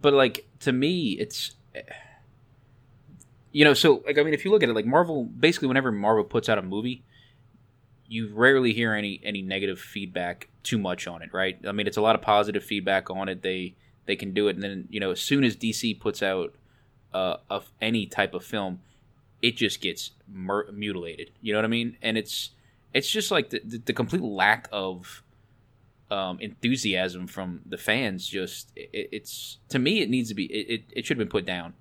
But 0.00 0.12
like 0.14 0.46
to 0.60 0.70
me, 0.72 1.12
it's 1.18 1.54
you 3.50 3.64
know, 3.64 3.74
so 3.74 4.02
like 4.06 4.18
I 4.18 4.22
mean, 4.22 4.34
if 4.34 4.44
you 4.44 4.50
look 4.50 4.62
at 4.62 4.68
it, 4.68 4.74
like 4.74 4.86
Marvel, 4.86 5.24
basically, 5.24 5.68
whenever 5.68 5.90
Marvel 5.90 6.24
puts 6.24 6.48
out 6.48 6.58
a 6.58 6.62
movie, 6.62 7.04
you 8.06 8.30
rarely 8.34 8.72
hear 8.72 8.92
any 8.94 9.20
any 9.24 9.42
negative 9.42 9.80
feedback 9.80 10.48
too 10.62 10.78
much 10.78 11.06
on 11.06 11.22
it, 11.22 11.32
right? 11.32 11.58
I 11.66 11.72
mean, 11.72 11.86
it's 11.86 11.96
a 11.96 12.02
lot 12.02 12.14
of 12.14 12.22
positive 12.22 12.62
feedback 12.62 13.10
on 13.10 13.28
it. 13.28 13.42
They 13.42 13.74
they 14.06 14.16
can 14.16 14.32
do 14.34 14.48
it, 14.48 14.54
and 14.56 14.62
then 14.62 14.86
you 14.90 15.00
know, 15.00 15.10
as 15.12 15.20
soon 15.20 15.44
as 15.44 15.56
DC 15.56 15.98
puts 15.98 16.22
out 16.22 16.54
uh, 17.12 17.36
of 17.48 17.70
any 17.80 18.06
type 18.06 18.34
of 18.34 18.44
film, 18.44 18.80
it 19.42 19.56
just 19.56 19.80
gets 19.80 20.12
mur- 20.26 20.70
mutilated. 20.72 21.30
You 21.40 21.52
know 21.52 21.58
what 21.58 21.64
I 21.64 21.68
mean? 21.68 21.96
And 22.02 22.18
it's 22.18 22.50
it's 22.94 23.10
just 23.10 23.30
like 23.30 23.50
the, 23.50 23.60
the, 23.64 23.78
the 23.78 23.92
complete 23.92 24.22
lack 24.22 24.68
of 24.72 25.22
um, 26.10 26.38
enthusiasm 26.40 27.26
from 27.26 27.60
the 27.66 27.78
fans. 27.78 28.26
Just 28.26 28.70
it, 28.76 29.08
it's 29.12 29.58
to 29.68 29.78
me, 29.78 30.00
it 30.00 30.10
needs 30.10 30.28
to 30.28 30.34
be. 30.34 30.44
It, 30.46 30.74
it, 30.74 30.84
it 30.90 31.06
should 31.06 31.18
have 31.18 31.26
been 31.26 31.30
put 31.30 31.46
down. 31.46 31.74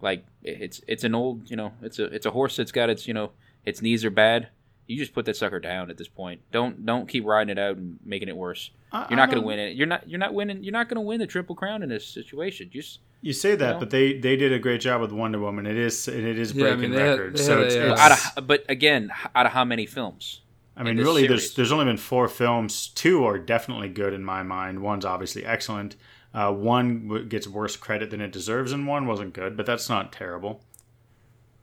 Like 0.00 0.26
it's 0.42 0.82
it's 0.86 1.04
an 1.04 1.14
old 1.14 1.50
you 1.50 1.56
know 1.56 1.72
it's 1.80 1.98
a 1.98 2.04
it's 2.04 2.26
a 2.26 2.30
horse 2.30 2.56
that's 2.56 2.72
got 2.72 2.90
its 2.90 3.08
you 3.08 3.14
know 3.14 3.32
its 3.64 3.80
knees 3.80 4.04
are 4.04 4.10
bad. 4.10 4.48
You 4.86 4.96
just 4.98 5.12
put 5.14 5.24
that 5.26 5.36
sucker 5.36 5.58
down 5.60 5.90
at 5.90 5.96
this 5.96 6.08
point. 6.08 6.40
Don't 6.52 6.86
don't 6.86 7.08
keep 7.08 7.24
riding 7.24 7.50
it 7.56 7.58
out 7.60 7.76
and 7.76 7.98
making 8.04 8.28
it 8.28 8.36
worse. 8.36 8.70
I- 8.92 9.06
You're 9.10 9.16
not 9.16 9.30
going 9.30 9.40
to 9.42 9.46
win 9.46 9.58
it. 9.58 9.76
You're 9.76 9.86
not 9.86 10.08
you're 10.08 10.18
not 10.20 10.32
winning. 10.34 10.62
You're 10.62 10.72
not 10.72 10.88
going 10.88 10.96
to 10.96 11.00
win 11.00 11.18
the 11.20 11.26
triple 11.26 11.54
crown 11.56 11.82
in 11.82 11.88
this 11.88 12.06
situation. 12.06 12.70
Just 12.72 13.00
You 13.20 13.32
say 13.32 13.56
that, 13.56 13.72
know? 13.74 13.78
but 13.80 13.90
they 13.90 14.18
they 14.18 14.36
did 14.36 14.52
a 14.52 14.58
great 14.60 14.80
job 14.80 15.00
with 15.00 15.10
Wonder 15.12 15.38
Woman. 15.40 15.66
It 15.66 15.76
is 15.76 16.06
it 16.08 16.24
is 16.24 16.52
Yeah, 16.52 16.66
I 16.66 16.68
breaking 16.68 16.80
mean, 16.82 16.90
they 16.92 17.00
had- 17.08 17.18
records. 17.18 17.44
so 17.44 17.58
had 17.58 17.66
it's, 17.66 17.74
a, 17.74 17.88
uh, 17.88 17.92
it's 17.92 18.00
out 18.00 18.36
of 18.38 18.46
but 18.46 18.64
again 18.68 19.10
out 19.34 19.46
of 19.46 19.52
how 19.52 19.64
many 19.64 19.86
films? 19.86 20.42
I 20.76 20.82
mean, 20.82 20.90
in 20.90 20.96
this 20.98 21.04
really, 21.06 21.26
there's 21.26 21.42
series. 21.44 21.54
there's 21.56 21.72
only 21.72 21.86
been 21.86 21.96
four 21.96 22.28
films. 22.28 22.88
Two 22.88 23.24
are 23.24 23.38
definitely 23.38 23.88
good 23.88 24.12
in 24.12 24.22
my 24.24 24.42
mind. 24.42 24.80
One's 24.82 25.04
obviously 25.06 25.44
excellent. 25.44 25.96
Uh, 26.34 26.52
one 26.52 27.08
w- 27.08 27.24
gets 27.24 27.48
worse 27.48 27.76
credit 27.76 28.10
than 28.10 28.20
it 28.20 28.30
deserves, 28.30 28.72
and 28.72 28.86
one 28.86 29.06
wasn't 29.06 29.32
good, 29.32 29.56
but 29.56 29.64
that's 29.64 29.88
not 29.88 30.12
terrible. 30.12 30.60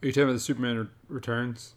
Are 0.01 0.07
you 0.07 0.11
talking 0.11 0.23
about 0.23 0.33
the 0.33 0.39
Superman 0.39 0.77
Re- 0.79 0.87
Returns? 1.07 1.75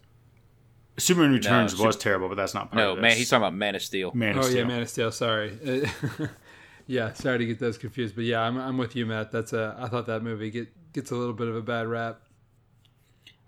Superman 0.99 1.33
Returns 1.33 1.77
Sup- 1.77 1.87
was 1.87 1.97
terrible, 1.97 2.29
but 2.29 2.37
that's 2.37 2.55
not 2.55 2.71
part 2.71 2.77
No, 2.83 2.91
of 2.93 2.97
this. 2.97 3.03
man. 3.03 3.17
He's 3.17 3.29
talking 3.29 3.43
about 3.43 3.55
Man 3.55 3.75
of 3.75 3.83
Steel. 3.83 4.13
Man 4.15 4.33
of 4.33 4.39
oh 4.39 4.43
Steel. 4.43 4.57
yeah, 4.59 4.65
Man 4.65 4.83
of 4.83 4.89
Steel. 4.89 5.13
Sorry. 5.13 5.59
yeah, 6.87 7.13
sorry 7.13 7.39
to 7.39 7.47
get 7.47 7.59
those 7.59 7.79
confused, 7.79 8.15
but 8.15 8.25
yeah, 8.25 8.41
I'm 8.41 8.57
I'm 8.59 8.79
with 8.79 8.97
you, 8.97 9.07
Matt. 9.07 9.31
That's 9.33 9.53
a 9.53 9.77
I 9.79 9.89
thought 9.89 10.07
that 10.07 10.23
movie 10.23 10.51
get 10.51 10.69
gets 10.93 11.11
a 11.11 11.17
little 11.17 11.35
bit 11.35 11.49
of 11.49 11.57
a 11.57 11.63
bad 11.63 11.87
rap. 11.89 12.21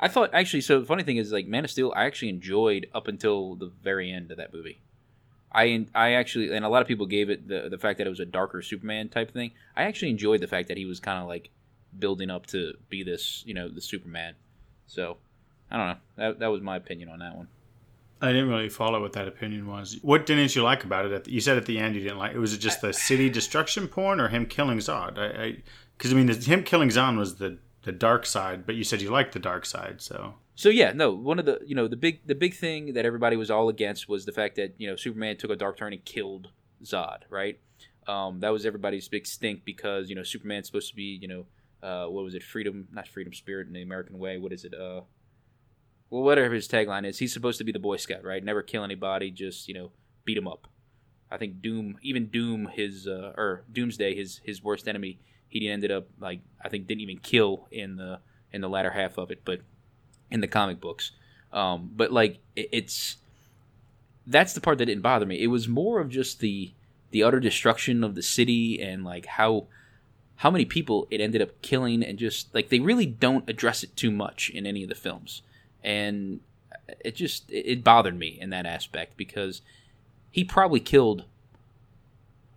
I 0.01 0.09
thought 0.09 0.31
actually. 0.33 0.61
So 0.61 0.81
the 0.81 0.87
funny 0.87 1.03
thing 1.03 1.17
is, 1.17 1.33
like 1.33 1.47
Man 1.47 1.65
of 1.65 1.71
Steel, 1.71 1.93
I 1.97 2.05
actually 2.05 2.29
enjoyed 2.29 2.89
up 2.95 3.09
until 3.09 3.55
the 3.57 3.71
very 3.83 4.13
end 4.13 4.31
of 4.31 4.37
that 4.37 4.53
movie. 4.53 4.81
I 5.53 5.87
I 5.95 6.13
actually, 6.13 6.55
and 6.55 6.65
a 6.65 6.69
lot 6.69 6.83
of 6.83 6.89
people 6.89 7.07
gave 7.07 7.31
it 7.31 7.49
the 7.49 7.69
the 7.71 7.79
fact 7.79 7.99
that 7.99 8.07
it 8.07 8.11
was 8.11 8.21
a 8.21 8.27
darker 8.27 8.61
Superman 8.63 9.09
type 9.09 9.33
thing. 9.33 9.53
I 9.77 9.85
actually 9.85 10.11
enjoyed 10.11 10.41
the 10.41 10.47
fact 10.47 10.69
that 10.69 10.77
he 10.77 10.85
was 10.85 11.01
kind 11.01 11.21
of 11.21 11.27
like 11.27 11.51
building 11.99 12.31
up 12.31 12.47
to 12.49 12.75
be 12.91 13.03
this, 13.03 13.43
you 13.47 13.55
know, 13.55 13.69
the 13.69 13.81
Superman. 13.81 14.35
So 14.87 15.17
I 15.71 15.77
don't 15.77 15.87
know. 15.87 15.97
That 16.17 16.39
that 16.41 16.47
was 16.49 16.63
my 16.63 16.77
opinion 16.77 17.09
on 17.09 17.19
that 17.21 17.37
one. 17.37 17.49
I 18.21 18.33
didn't 18.33 18.49
really 18.49 18.69
follow 18.69 19.01
what 19.01 19.13
that 19.13 19.29
opinion 19.29 19.67
was. 19.69 19.99
What 20.03 20.27
didn't 20.27 20.57
you 20.57 20.63
like 20.63 20.83
about 20.83 21.07
it? 21.07 21.13
At 21.13 21.25
the, 21.25 21.33
you 21.33 21.41
said 21.41 21.57
at 21.57 21.67
the 21.67 21.79
end 21.79 21.95
you 21.95 22.03
didn't 22.03 22.19
like. 22.19 22.35
It 22.35 22.39
was 22.39 22.53
it 22.53 22.59
just 22.59 22.81
the 22.81 22.93
city 22.93 23.31
destruction 23.31 23.87
porn 23.87 24.21
or 24.21 24.29
him 24.29 24.47
killing 24.47 24.79
Zod? 24.79 25.19
I 25.19 25.63
because 25.97 26.13
I, 26.13 26.17
mean, 26.17 26.27
the, 26.27 26.35
him 26.35 26.65
killing 26.65 26.89
Zod 26.89 27.17
was 27.17 27.37
the 27.37 27.59
the 27.83 27.93
dark 27.93 28.27
side, 28.27 28.67
but 28.67 28.75
you 28.75 28.85
said 28.85 29.01
you 29.01 29.11
liked 29.11 29.33
the 29.33 29.39
dark 29.39 29.65
side, 29.65 30.01
so 30.03 30.35
So 30.57 30.69
yeah, 30.69 30.93
no, 30.93 31.13
one 31.13 31.39
of 31.39 31.45
the 31.45 31.61
you 31.65 31.75
know 31.77 31.87
the 31.87 31.97
big 31.97 32.27
the 32.27 32.35
big 32.35 32.55
thing 32.55 32.95
that 32.95 33.07
everybody 33.07 33.37
was 33.37 33.51
all 33.51 33.69
against 33.69 34.09
was 34.09 34.25
the 34.25 34.33
fact 34.33 34.57
that 34.57 34.75
you 34.79 34.89
know 34.89 34.97
Superman 34.97 35.37
took 35.37 35.51
a 35.51 35.57
dark 35.57 35.77
turn 35.77 35.93
and 35.93 36.05
killed 36.05 36.49
Zod, 36.83 37.19
right? 37.31 37.61
Um, 38.09 38.41
that 38.41 38.51
was 38.51 38.67
everybody's 38.67 39.07
big 39.07 39.27
stink 39.27 39.65
because 39.65 40.11
you 40.11 40.17
know 40.17 40.25
Superman's 40.25 40.67
supposed 40.67 40.91
to 40.91 40.97
be 40.97 41.19
you 41.23 41.29
know 41.29 41.47
uh, 41.83 42.07
what 42.09 42.25
was 42.25 42.35
it 42.35 42.43
freedom 42.43 42.89
not 42.91 43.07
freedom 43.07 43.33
spirit 43.33 43.69
in 43.69 43.73
the 43.73 43.83
American 43.83 44.19
way 44.19 44.39
what 44.39 44.53
is 44.53 44.65
it 44.65 44.75
uh 44.75 45.03
well 46.11 46.23
whatever 46.23 46.55
his 46.55 46.69
tagline 46.69 47.07
is 47.07 47.19
he's 47.19 47.33
supposed 47.33 47.59
to 47.59 47.65
be 47.65 47.73
the 47.73 47.79
Boy 47.79 47.97
Scout 47.97 48.25
right 48.25 48.45
never 48.45 48.63
kill 48.63 48.85
anybody 48.85 49.31
just 49.31 49.69
you 49.69 49.75
know 49.75 49.91
beat 50.25 50.37
him 50.37 50.47
up. 50.47 50.69
I 51.31 51.39
think 51.39 51.63
Doom 51.63 51.97
even 52.03 52.27
Doom 52.27 52.67
his 52.67 53.07
uh, 53.07 53.33
or 53.37 53.65
Doomsday 53.73 54.15
his 54.15 54.41
his 54.45 54.63
worst 54.63 54.87
enemy 54.87 55.19
he 55.49 55.69
ended 55.69 55.91
up 55.91 56.07
like 56.21 56.41
I 56.63 56.69
think 56.69 56.87
didn't 56.87 57.01
even 57.01 57.19
kill 57.19 57.67
in 57.71 57.97
the 57.97 58.21
in 58.53 58.61
the 58.61 58.69
latter 58.69 58.91
half 58.91 59.19
of 59.19 59.31
it 59.31 59.41
but 59.45 59.61
in 60.31 60.41
the 60.41 60.47
comic 60.47 60.81
books. 60.81 61.13
Um, 61.53 61.91
but 61.97 62.13
like 62.13 62.39
it, 62.55 62.69
it's 62.73 63.17
that's 64.27 64.53
the 64.53 64.61
part 64.61 64.79
that 64.79 64.87
didn't 64.87 65.03
bother 65.03 65.25
me. 65.27 65.43
It 65.43 65.47
was 65.47 65.67
more 65.67 66.01
of 66.01 66.11
just 66.11 66.41
the 66.41 66.73
the 67.11 67.23
utter 67.23 67.41
destruction 67.41 68.05
of 68.05 68.15
the 68.15 68.23
city 68.23 68.81
and 68.83 69.05
like 69.05 69.25
how 69.25 69.67
how 70.37 70.51
many 70.51 70.67
people 70.67 71.09
it 71.11 71.21
ended 71.21 71.41
up 71.41 71.61
killing 71.63 72.03
and 72.03 72.19
just 72.19 72.55
like 72.55 72.69
they 72.69 72.81
really 72.81 73.07
don't 73.07 73.49
address 73.49 73.83
it 73.83 73.97
too 73.97 74.11
much 74.11 74.51
in 74.51 74.67
any 74.67 74.83
of 74.83 74.89
the 74.89 74.95
films. 74.95 75.43
And 75.83 76.41
it 77.05 77.15
just 77.15 77.51
it 77.51 77.85
bothered 77.85 78.19
me 78.19 78.39
in 78.41 78.51
that 78.51 78.67
aspect 78.67 79.17
because 79.17 79.63
he 80.31 80.45
probably 80.45 80.81
killed 80.81 81.25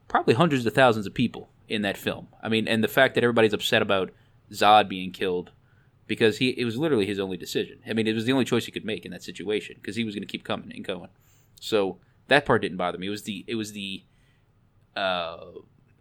probably 0.08 0.34
hundreds 0.34 0.66
of 0.66 0.74
thousands 0.74 1.06
of 1.06 1.14
people 1.14 1.50
in 1.70 1.82
that 1.84 1.98
film. 1.98 2.28
I 2.42 2.50
mean, 2.50 2.68
and 2.68 2.84
the 2.84 2.88
fact 2.88 3.16
that 3.16 3.24
everybody's 3.24 3.54
upset 3.54 3.82
about 3.82 4.12
Zod 4.52 4.90
being 4.90 5.12
killed 5.12 5.52
because 6.08 6.38
he 6.38 6.50
it 6.50 6.66
was 6.66 6.78
literally 6.78 7.06
his 7.06 7.20
only 7.20 7.38
decision. 7.38 7.80
I 7.88 7.94
mean, 7.94 8.08
it 8.08 8.14
was 8.14 8.26
the 8.26 8.34
only 8.34 8.46
choice 8.46 8.66
he 8.66 8.72
could 8.72 8.86
make 8.86 9.06
in 9.06 9.12
that 9.12 9.24
situation 9.24 9.78
because 9.80 9.96
he 9.96 10.04
was 10.04 10.14
going 10.14 10.28
to 10.28 10.32
keep 10.32 10.44
coming 10.44 10.72
and 10.76 10.84
going. 10.84 11.10
So 11.60 11.98
that 12.28 12.46
part 12.46 12.62
didn't 12.62 12.78
bother 12.78 12.98
me. 12.98 13.08
It 13.08 13.12
was 13.12 13.24
the 13.24 13.46
it 13.48 13.56
was 13.56 13.72
the 13.72 14.04
uh, 14.96 15.38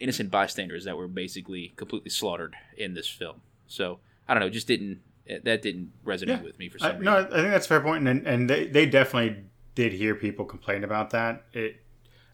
innocent 0.00 0.30
bystanders 0.30 0.84
that 0.84 0.96
were 0.96 1.08
basically 1.08 1.72
completely 1.76 2.10
slaughtered 2.10 2.56
in 2.76 2.94
this 2.94 3.08
film. 3.08 3.42
So 3.66 4.00
I 4.28 4.34
don't 4.34 4.40
know, 4.40 4.50
just 4.50 4.66
didn't 4.66 5.00
that 5.44 5.62
didn't 5.62 5.92
resonate 6.04 6.28
Yeah. 6.28 6.42
with 6.42 6.58
me 6.58 6.68
for 6.68 6.78
some 6.78 6.86
I, 6.86 6.90
reason. 6.92 7.04
no, 7.04 7.16
I 7.18 7.22
think 7.24 7.50
that's 7.50 7.66
a 7.66 7.68
fair 7.68 7.80
point, 7.80 8.06
and 8.08 8.26
and 8.26 8.50
they, 8.50 8.66
they 8.66 8.86
definitely 8.86 9.44
did 9.74 9.92
hear 9.92 10.14
people 10.14 10.44
complain 10.44 10.82
about 10.84 11.10
that. 11.10 11.44
It, 11.52 11.76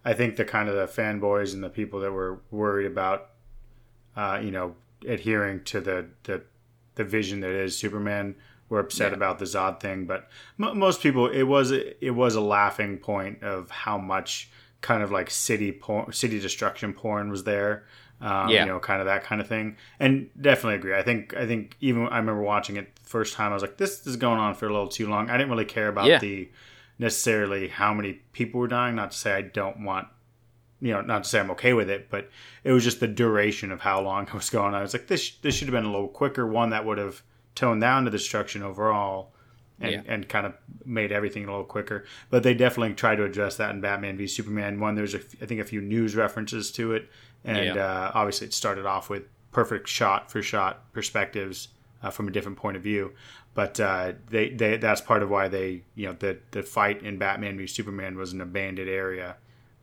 I 0.04 0.12
think 0.14 0.36
the 0.36 0.44
kind 0.44 0.68
of 0.68 0.74
the 0.76 0.86
fanboys 0.86 1.52
and 1.52 1.62
the 1.62 1.68
people 1.68 2.00
that 2.00 2.12
were 2.12 2.40
worried 2.50 2.86
about, 2.86 3.30
uh, 4.16 4.40
you 4.42 4.50
know, 4.50 4.76
adhering 5.06 5.64
to 5.64 5.80
the 5.80 6.06
the 6.24 6.42
the 6.94 7.04
vision 7.04 7.40
that 7.40 7.50
is 7.50 7.76
Superman 7.76 8.36
were 8.68 8.80
upset 8.80 9.10
Yeah. 9.12 9.16
about 9.16 9.38
the 9.38 9.44
Zod 9.44 9.80
thing, 9.80 10.06
but 10.06 10.28
m- 10.60 10.78
most 10.78 11.00
people 11.02 11.28
it 11.28 11.42
was 11.44 11.70
it 11.72 12.14
was 12.14 12.34
a 12.34 12.40
laughing 12.40 12.98
point 12.98 13.42
of 13.42 13.70
how 13.70 13.98
much 13.98 14.50
kind 14.80 15.02
of 15.02 15.10
like 15.10 15.30
city 15.30 15.72
porn, 15.72 16.12
city 16.12 16.38
destruction 16.40 16.92
porn 16.92 17.28
was 17.30 17.44
there. 17.44 17.84
Um, 18.20 18.48
Yeah. 18.48 18.60
you 18.64 18.66
know, 18.72 18.78
kind 18.80 19.00
of 19.00 19.06
that 19.06 19.24
kind 19.24 19.42
of 19.42 19.46
thing, 19.46 19.76
and 20.00 20.30
definitely 20.40 20.76
agree. 20.76 20.94
I 20.94 21.02
think 21.02 21.36
I 21.36 21.46
think 21.46 21.76
even 21.80 22.06
I 22.08 22.16
remember 22.16 22.40
watching 22.42 22.76
it 22.76 22.96
the 22.96 23.08
first 23.08 23.34
time. 23.34 23.50
I 23.50 23.54
was 23.54 23.62
like, 23.62 23.76
this 23.76 24.06
is 24.06 24.16
going 24.16 24.38
on 24.38 24.54
for 24.54 24.66
a 24.66 24.72
little 24.72 24.88
too 24.88 25.06
long. 25.06 25.28
I 25.28 25.36
didn't 25.36 25.50
really 25.50 25.66
care 25.66 25.88
about 25.88 26.06
Yeah. 26.06 26.18
the 26.18 26.48
necessarily 26.98 27.68
how 27.68 27.92
many 27.92 28.14
people 28.32 28.60
were 28.60 28.68
dying. 28.68 28.94
Not 28.96 29.10
to 29.10 29.16
say 29.18 29.32
I 29.34 29.42
don't 29.42 29.80
want 29.84 30.08
you 30.78 30.92
know, 30.92 31.00
not 31.00 31.24
to 31.24 31.28
say 31.30 31.40
I'm 31.40 31.50
okay 31.52 31.72
with 31.72 31.88
it, 31.88 32.10
but 32.10 32.28
it 32.62 32.70
was 32.70 32.84
just 32.84 33.00
the 33.00 33.06
duration 33.08 33.72
of 33.72 33.80
how 33.80 33.98
long 34.00 34.24
it 34.28 34.34
was 34.34 34.50
going 34.50 34.68
on. 34.68 34.74
I 34.74 34.82
was 34.82 34.92
like, 34.92 35.06
this 35.06 35.30
this 35.42 35.54
should 35.54 35.68
have 35.68 35.72
been 35.74 35.84
a 35.86 35.90
little 35.90 36.08
quicker, 36.08 36.46
one 36.46 36.70
that 36.70 36.84
would 36.84 36.98
have 36.98 37.22
toned 37.54 37.80
down 37.80 38.04
the 38.04 38.10
destruction 38.10 38.62
overall, 38.62 39.32
and 39.80 39.92
Yeah. 39.92 40.02
and 40.06 40.28
kind 40.28 40.46
of 40.46 40.54
made 40.84 41.12
everything 41.12 41.44
a 41.44 41.46
little 41.48 41.64
quicker. 41.64 42.04
But 42.30 42.42
they 42.42 42.52
definitely 42.54 42.94
tried 42.94 43.16
to 43.16 43.24
address 43.24 43.56
that 43.56 43.70
in 43.74 43.80
Batman 43.80 44.16
v 44.18 44.26
Superman. 44.26 44.78
One, 44.80 44.94
there's 44.94 45.14
a, 45.14 45.18
I 45.40 45.46
think 45.46 45.60
a 45.60 45.64
few 45.64 45.80
news 45.80 46.14
references 46.14 46.70
to 46.72 46.92
it, 46.92 47.08
and 47.46 47.74
Yeah. 47.76 47.84
uh, 47.84 48.10
obviously 48.14 48.48
it 48.48 48.52
started 48.52 48.84
off 48.84 49.08
with 49.08 49.22
perfect 49.52 49.88
shot 49.88 50.30
for 50.30 50.42
shot 50.42 50.92
perspectives 50.92 51.68
uh, 52.02 52.10
from 52.10 52.28
a 52.28 52.30
different 52.30 52.58
point 52.58 52.76
of 52.76 52.82
view. 52.82 53.12
But 53.54 53.80
uh, 53.80 54.12
they, 54.28 54.50
they 54.50 54.76
that's 54.76 55.00
part 55.00 55.22
of 55.22 55.30
why 55.30 55.48
they 55.48 55.82
you 55.94 56.06
know 56.06 56.12
the 56.12 56.38
the 56.50 56.62
fight 56.62 57.02
in 57.02 57.16
Batman 57.16 57.56
v 57.56 57.66
Superman 57.66 58.16
was 58.18 58.32
an 58.34 58.42
abandoned 58.42 58.90
area 58.90 59.36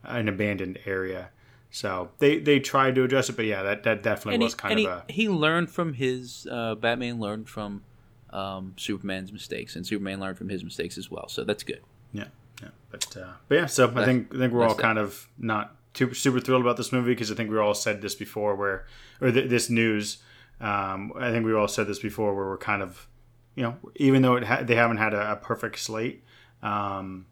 an 0.04 0.28
abandoned 0.28 0.78
area. 0.86 1.30
So 1.70 2.10
they 2.18 2.38
they 2.38 2.60
tried 2.60 2.94
to 2.94 3.02
address 3.02 3.28
it, 3.30 3.34
but 3.36 3.46
yeah, 3.46 3.64
that, 3.64 3.82
that 3.82 4.02
definitely 4.04 4.34
and 4.34 4.42
was 4.44 4.52
he, 4.52 4.58
kind 4.58 4.78
and 4.78 4.86
of 4.86 5.02
he, 5.08 5.12
a 5.12 5.16
he 5.24 5.28
learned 5.28 5.70
from 5.70 5.94
his 5.94 6.46
uh, 6.48 6.76
Batman 6.76 7.18
learned 7.18 7.48
from 7.48 7.82
um, 8.30 8.74
Superman's 8.76 9.32
mistakes, 9.32 9.74
and 9.74 9.84
Superman 9.84 10.20
learned 10.20 10.38
from 10.38 10.48
his 10.48 10.62
mistakes 10.62 10.96
as 10.98 11.10
well. 11.10 11.28
So 11.28 11.42
that's 11.42 11.64
good. 11.64 11.80
yeah, 12.12 12.26
yeah. 12.62 12.68
But 12.92 13.16
uh, 13.16 13.32
but 13.48 13.54
yeah, 13.56 13.66
so 13.66 13.92
I 13.96 14.04
think 14.04 14.32
I 14.32 14.38
think 14.38 14.52
we're 14.52 14.64
all 14.68 14.76
kind 14.76 14.98
of 15.00 15.26
not 15.36 15.74
too 15.94 16.12
super 16.12 16.40
thrilled 16.40 16.62
about 16.62 16.76
this 16.76 16.92
movie 16.92 17.12
because 17.12 17.32
I 17.32 17.34
think 17.34 17.50
we 17.50 17.58
all 17.58 17.74
said 17.74 18.02
this 18.02 18.14
before, 18.14 18.54
where 18.54 18.86
or 19.20 19.30
th- 19.30 19.48
this 19.48 19.70
news. 19.70 20.18
Um, 20.60 21.12
I 21.18 21.30
think 21.30 21.44
we 21.44 21.54
all 21.54 21.68
said 21.68 21.86
this 21.86 21.98
before, 21.98 22.34
where 22.34 22.46
we're 22.46 22.58
kind 22.58 22.82
of 22.82 23.06
you 23.54 23.62
know 23.62 23.76
even 23.96 24.22
though 24.22 24.44
ha- 24.44 24.62
they 24.62 24.74
haven't 24.74 24.98
had 24.98 25.14
a, 25.14 25.32
a 25.32 25.36
perfect 25.36 25.78
slate. 25.78 26.22
Um, 26.62 27.26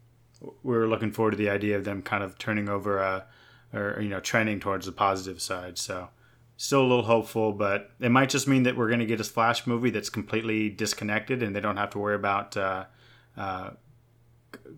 we're 0.63 0.87
looking 0.87 1.11
forward 1.11 1.31
to 1.31 1.37
the 1.37 1.49
idea 1.49 1.77
of 1.77 1.83
them 1.83 2.01
kind 2.01 2.23
of 2.23 2.37
turning 2.37 2.69
over 2.69 2.97
a, 2.97 3.25
or 3.73 3.99
you 4.01 4.09
know, 4.09 4.19
trending 4.19 4.59
towards 4.59 4.85
the 4.85 4.91
positive 4.91 5.41
side. 5.41 5.77
So, 5.77 6.09
still 6.57 6.81
a 6.81 6.87
little 6.87 7.03
hopeful, 7.03 7.51
but 7.51 7.91
it 7.99 8.09
might 8.09 8.29
just 8.29 8.47
mean 8.47 8.63
that 8.63 8.77
we're 8.77 8.87
going 8.87 8.99
to 8.99 9.05
get 9.05 9.19
a 9.19 9.23
Flash 9.23 9.65
movie 9.65 9.89
that's 9.89 10.09
completely 10.09 10.69
disconnected, 10.69 11.41
and 11.41 11.55
they 11.55 11.59
don't 11.59 11.77
have 11.77 11.89
to 11.91 11.99
worry 11.99 12.15
about 12.15 12.55
uh, 12.55 12.85
uh, 13.37 13.71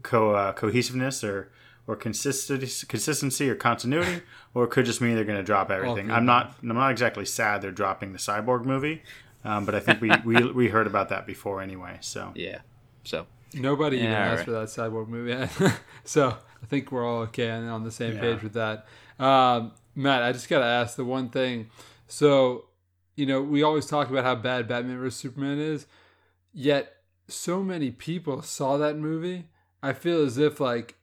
co- 0.02 0.32
uh, 0.32 0.54
cohesiveness 0.54 1.24
or 1.24 1.52
or 1.88 1.96
consistency, 1.96 2.86
consistency 2.88 3.50
or 3.50 3.56
continuity, 3.56 4.22
or 4.54 4.64
it 4.66 4.70
could 4.72 4.86
just 4.86 5.02
mean 5.02 5.16
they're 5.16 5.24
going 5.24 5.38
to 5.38 5.44
drop 5.44 5.70
everything. 5.70 6.12
I'm 6.12 6.26
not 6.26 6.56
I'm 6.62 6.70
not 6.70 6.92
exactly 6.92 7.26
sad 7.26 7.62
they're 7.62 7.72
dropping 7.72 8.12
the 8.14 8.18
Cyborg 8.20 8.66
movie, 8.66 9.04
um, 9.44 9.66
but 9.66 9.76
I 9.76 9.80
think 9.80 10.02
we, 10.02 10.12
we 10.26 10.44
we 10.52 10.68
heard 10.70 10.88
about 10.88 11.10
that 11.10 11.26
before 11.28 11.62
anyway. 11.62 11.98
So 12.02 12.32
Yeah. 12.36 12.60
So 13.04 13.28
Nobody 13.54 13.98
even 13.98 14.10
Yeah, 14.10 14.32
asked 14.32 14.40
right. 14.40 14.46
for 14.46 14.52
that 14.52 14.68
cyborg 14.68 15.08
movie, 15.08 15.48
so 16.04 16.30
I 16.62 16.66
think 16.66 16.92
we're 16.92 17.06
all 17.08 17.22
okay 17.22 17.48
and 17.48 17.70
on 17.70 17.84
the 17.86 17.92
same 17.92 18.16
Yeah. 18.16 18.20
page 18.20 18.44
with 18.44 18.54
that. 18.54 18.86
Um, 19.18 19.72
Matt, 19.94 20.24
I 20.24 20.34
just 20.34 20.50
gotta 20.50 20.66
ask 20.66 20.98
the 20.98 21.06
one 21.06 21.30
thing. 21.30 21.70
So, 22.08 22.66
you 23.16 23.26
know, 23.26 23.42
we 23.42 23.64
always 23.64 23.86
talk 23.86 24.10
about 24.10 24.26
how 24.26 24.36
bad 24.36 24.68
Batman 24.68 25.00
vs 25.00 25.16
Superman 25.18 25.60
is, 25.60 25.86
yet 26.54 26.96
so 27.30 27.64
many 27.64 27.92
people 27.92 28.42
saw 28.42 28.76
that 28.78 28.98
movie. 28.98 29.48
I 29.82 29.94
feel 29.94 30.24
as 30.24 30.38
if 30.38 30.60
like, 30.60 30.96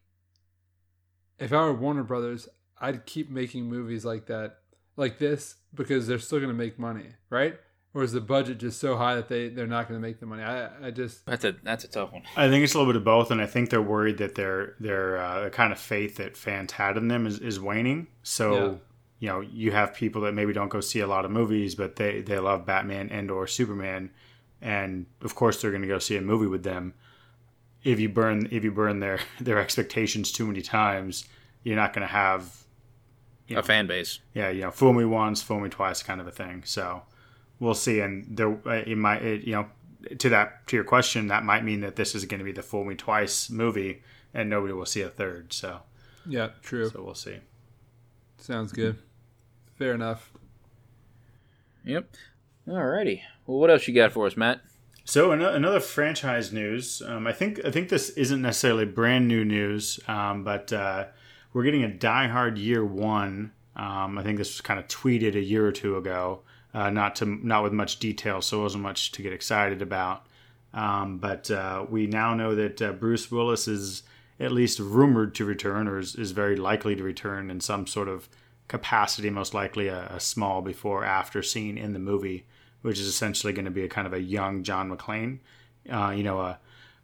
if 1.39 1.53
I 1.53 1.57
were 1.65 1.75
Warner 1.75 2.03
Brothers, 2.05 2.49
I'd 2.81 3.07
keep 3.07 3.31
making 3.31 3.65
movies 3.67 4.05
like 4.05 4.27
that, 4.27 4.59
like 4.97 5.19
this, 5.19 5.57
because 5.75 6.07
they're 6.07 6.19
still 6.19 6.41
gonna 6.41 6.53
make 6.53 6.79
money, 6.79 7.07
right? 7.31 7.59
Or 7.95 8.03
is 8.03 8.13
the 8.13 8.21
budget 8.23 8.57
just 8.59 8.81
so 8.81 8.97
high 8.97 9.15
that 9.17 9.29
they 9.29 9.49
they're 9.49 9.67
not 9.67 9.87
gonna 9.87 10.01
make 10.01 10.19
the 10.19 10.27
money? 10.27 10.43
I 10.43 10.87
I 10.87 10.91
just 10.91 11.27
that's 11.27 11.45
a 11.45 11.55
that's 11.63 11.85
a 11.85 11.89
tough 11.89 12.13
one. 12.13 12.23
I 12.37 12.49
think 12.49 12.65
it's 12.65 12.75
a 12.75 12.79
little 12.79 12.93
bit 12.93 12.97
of 12.99 13.05
both, 13.05 13.31
and 13.31 13.41
I 13.41 13.47
think 13.47 13.69
they're 13.71 13.83
worried 13.83 14.19
that 14.19 14.35
their 14.35 14.75
their 14.81 15.19
uh, 15.19 15.51
kind 15.51 15.73
of 15.73 15.79
faith 15.79 16.17
that 16.17 16.37
fans 16.37 16.73
had 16.73 16.97
in 16.97 17.09
them 17.09 17.27
is, 17.27 17.39
is 17.39 17.61
waning. 17.61 18.07
So 18.23 18.55
Yeah. 18.55 18.75
you 19.19 19.29
know, 19.29 19.41
you 19.43 19.73
have 19.73 19.93
people 19.95 20.23
that 20.23 20.33
maybe 20.33 20.53
don't 20.55 20.71
go 20.71 20.81
see 20.81 21.01
a 21.01 21.07
lot 21.07 21.25
of 21.27 21.31
movies, 21.31 21.75
but 21.75 21.97
they 21.97 22.23
they 22.23 22.39
love 22.39 22.65
Batman 22.65 23.11
and 23.11 23.31
or 23.31 23.47
Superman, 23.47 24.11
and 24.63 25.05
of 25.21 25.35
course 25.35 25.61
they're 25.61 25.71
going 25.71 25.83
to 25.83 25.89
go 25.89 25.99
see 25.99 26.17
a 26.17 26.23
movie 26.23 26.47
with 26.47 26.63
them. 26.63 26.95
If 27.85 27.99
you 27.99 28.09
burn 28.09 28.49
if 28.51 28.63
you 28.65 28.71
burn 28.73 29.01
their 29.01 29.19
their 29.41 29.59
expectations 29.59 30.31
too 30.33 30.47
many 30.47 30.63
times, 30.63 31.25
you're 31.65 31.77
not 31.77 31.93
going 31.93 32.07
to 32.07 32.13
have 32.13 32.65
A 33.51 33.63
fan 33.63 33.87
base. 33.87 34.19
yeah, 34.35 34.51
you 34.51 34.63
know, 34.63 34.71
fool 34.71 34.93
me 34.93 35.05
once, 35.05 35.43
fool 35.43 35.61
me 35.61 35.69
twice, 35.69 36.03
kind 36.03 36.21
of 36.21 36.27
a 36.27 36.31
thing. 36.33 36.63
So 36.65 37.03
we'll 37.61 37.75
see. 37.75 38.01
And 38.01 38.37
there, 38.37 38.53
uh, 38.67 38.83
it 38.87 38.97
might, 38.97 39.23
it, 39.23 39.43
you 39.45 39.53
know, 39.53 39.67
to 40.19 40.29
that 40.31 40.67
to 40.69 40.77
your 40.77 40.85
question, 40.85 41.29
that 41.29 41.45
might 41.45 41.65
mean 41.65 41.81
that 41.81 41.97
this 41.97 42.15
is 42.15 42.25
going 42.25 42.39
to 42.39 42.45
be 42.45 42.53
the 42.53 42.63
fool 42.63 42.85
me 42.85 42.95
twice 42.95 43.51
movie, 43.51 44.03
and 44.35 44.49
nobody 44.51 44.73
will 44.73 44.87
see 44.87 45.03
a 45.03 45.09
third. 45.09 45.53
So, 45.53 45.81
yeah, 46.27 46.49
true. 46.63 46.89
so 46.89 47.03
we'll 47.03 47.15
see. 47.15 47.39
Sounds 48.39 48.73
good. 48.73 48.99
Fair 49.77 49.95
enough. 49.95 50.33
Yep. 51.85 52.15
Alrighty. 52.67 53.21
Well, 53.47 53.59
what 53.59 53.71
else 53.71 53.87
you 53.89 53.95
got 53.95 54.13
for 54.13 54.27
us, 54.27 54.37
Matt? 54.37 54.61
So 55.05 55.33
ano- 55.33 55.53
another 55.53 55.81
franchise 55.81 56.53
news. 56.53 57.03
Um, 57.05 57.27
I 57.27 57.33
think 57.33 57.65
I 57.65 57.71
think 57.71 57.89
this 57.89 58.11
isn't 58.11 58.41
necessarily 58.41 58.85
brand 58.85 59.27
new 59.29 59.45
news, 59.45 59.99
um, 60.07 60.45
but 60.45 60.73
uh, 60.73 61.07
we're 61.53 61.65
getting 61.65 61.85
a 61.85 61.93
Die 61.93 62.29
Hard 62.29 62.59
Year 62.59 62.85
One. 62.85 63.53
Um, 63.75 64.19
I 64.19 64.23
think 64.23 64.39
this 64.39 64.53
was 64.55 64.61
kind 64.61 64.79
of 64.79 64.87
tweeted 64.87 65.35
a 65.35 65.41
year 65.41 65.67
or 65.67 65.73
two 65.73 65.97
ago, 65.97 66.41
uh, 66.73 66.91
not 66.91 67.17
to 67.17 67.27
not 67.27 67.63
with 67.63 67.73
much 67.73 67.99
detail, 67.99 68.41
so 68.41 68.61
it 68.61 68.63
wasn't 68.63 68.85
much 68.85 69.13
to 69.13 69.23
get 69.23 69.33
excited 69.33 69.83
about. 69.83 70.27
Um, 70.73 71.19
but 71.19 71.51
uh, 71.51 71.85
we 71.89 72.07
now 72.07 72.35
know 72.35 72.55
that 72.55 72.81
uh, 72.81 72.93
Bruce 72.93 73.31
Willis 73.31 73.67
is 73.69 74.05
at 74.39 74.53
least 74.53 74.79
rumored 74.79 75.35
to 75.35 75.45
return, 75.45 75.89
or 75.89 75.99
is, 75.99 76.15
is 76.15 76.31
very 76.31 76.57
likely 76.57 76.95
to 76.97 77.03
return 77.03 77.51
in 77.51 77.61
some 77.61 77.87
sort 77.87 78.09
of 78.09 78.29
capacity, 78.69 79.31
most 79.31 79.53
likely 79.53 79.89
a, 79.89 80.07
a 80.07 80.21
small 80.21 80.63
before 80.63 81.05
after 81.05 81.43
scene 81.43 81.77
in 81.77 81.93
the 81.93 81.99
movie 81.99 82.47
which 82.83 82.99
is 82.99 83.07
essentially 83.07 83.53
going 83.53 83.65
to 83.65 83.71
be 83.71 83.85
a 83.85 83.89
kind 83.89 84.07
of 84.07 84.13
a 84.13 84.21
young 84.21 84.63
John 84.63 84.91
McClane, 84.91 85.39
uh, 85.91 86.11
you 86.11 86.23
know, 86.23 86.41
a 86.41 86.59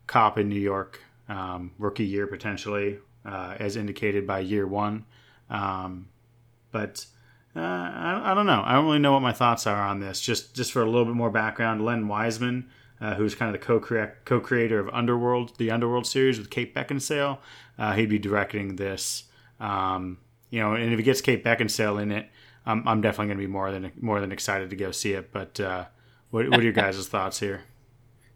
cop 0.06 0.38
in 0.38 0.48
New 0.48 0.60
York, 0.60 1.00
um, 1.28 1.72
rookie 1.78 2.04
year 2.04 2.26
potentially, 2.26 2.98
uh, 3.24 3.54
as 3.58 3.76
indicated 3.76 4.26
by 4.26 4.40
year 4.40 4.66
one. 4.66 5.04
Um, 5.50 6.08
but 6.70 7.06
uh, 7.56 7.60
I, 7.60 8.32
I, 8.32 8.34
don't 8.34 8.46
know. 8.46 8.62
I 8.64 8.74
don't 8.74 8.84
really 8.84 8.98
know 8.98 9.12
what 9.12 9.22
my 9.22 9.32
thoughts 9.32 9.66
are 9.66 9.82
on 9.82 10.00
this. 10.00 10.20
Just 10.20 10.54
just 10.54 10.72
for 10.72 10.82
a 10.82 10.86
little 10.86 11.04
bit 11.04 11.14
more 11.14 11.30
background, 11.30 11.84
Len 11.84 12.08
Wiseman, 12.08 12.68
uh, 13.00 13.14
who's 13.14 13.34
kind 13.34 13.54
of 13.54 13.60
the 13.60 13.66
co 13.66 13.80
co-creator 14.24 14.78
of 14.78 14.88
Underworld, 14.90 15.56
the 15.58 15.70
Underworld 15.70 16.06
series 16.06 16.38
with 16.38 16.50
Kate 16.50 16.74
Beckinsale, 16.74 17.38
uh, 17.78 17.92
he'd 17.92 18.08
be 18.08 18.18
directing 18.18 18.76
this. 18.76 19.24
Um, 19.60 20.18
you 20.50 20.60
know, 20.60 20.74
and 20.74 20.92
if 20.92 20.98
he 20.98 21.02
gets 21.02 21.20
Kate 21.20 21.44
Beckinsale 21.44 22.00
in 22.00 22.10
it, 22.12 22.28
I'm, 22.68 22.86
I'm 22.86 23.00
definitely 23.00 23.28
going 23.28 23.38
to 23.38 23.46
be 23.46 23.50
more 23.50 23.72
than 23.72 23.90
more 23.98 24.20
than 24.20 24.30
excited 24.30 24.68
to 24.70 24.76
go 24.76 24.90
see 24.90 25.14
it. 25.14 25.32
But 25.32 25.58
uh, 25.58 25.86
what, 26.30 26.50
what 26.50 26.60
are 26.60 26.62
your 26.62 26.72
guys' 26.72 27.08
thoughts 27.08 27.40
here? 27.40 27.62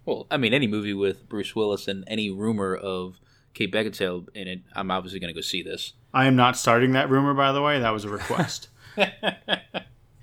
Well, 0.07 0.27
I 0.31 0.39
mean, 0.39 0.55
any 0.55 0.67
movie 0.67 0.95
with 0.95 1.29
Bruce 1.29 1.55
Willis 1.55 1.87
and 1.87 2.03
any 2.09 2.31
rumor 2.31 2.75
of 2.75 3.21
Kate 3.53 3.71
Beckinsale 3.71 4.27
in 4.35 4.49
it, 4.49 4.63
I'm 4.75 4.91
obviously 4.91 5.21
going 5.21 5.33
to 5.33 5.35
go 5.35 5.43
see 5.43 5.63
this. 5.63 5.93
I 6.15 6.25
am 6.27 6.35
not 6.35 6.57
starting 6.57 6.93
that 6.93 7.11
rumor, 7.11 7.35
by 7.35 7.53
the 7.53 7.63
way. 7.63 7.79
That 7.79 7.91
was 7.91 8.05
a 8.05 8.09
request. 8.09 8.69
I, 8.97 9.09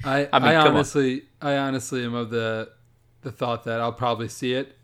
I, 0.03 0.39
mean, 0.39 0.49
I 0.49 0.55
honestly, 0.55 1.21
on. 1.41 1.47
I 1.47 1.57
honestly 1.57 2.03
am 2.03 2.15
of 2.15 2.29
the 2.31 2.71
the 3.21 3.31
thought 3.31 3.65
that 3.65 3.79
I'll 3.79 3.93
probably 3.93 4.27
see 4.27 4.53
it. 4.53 4.75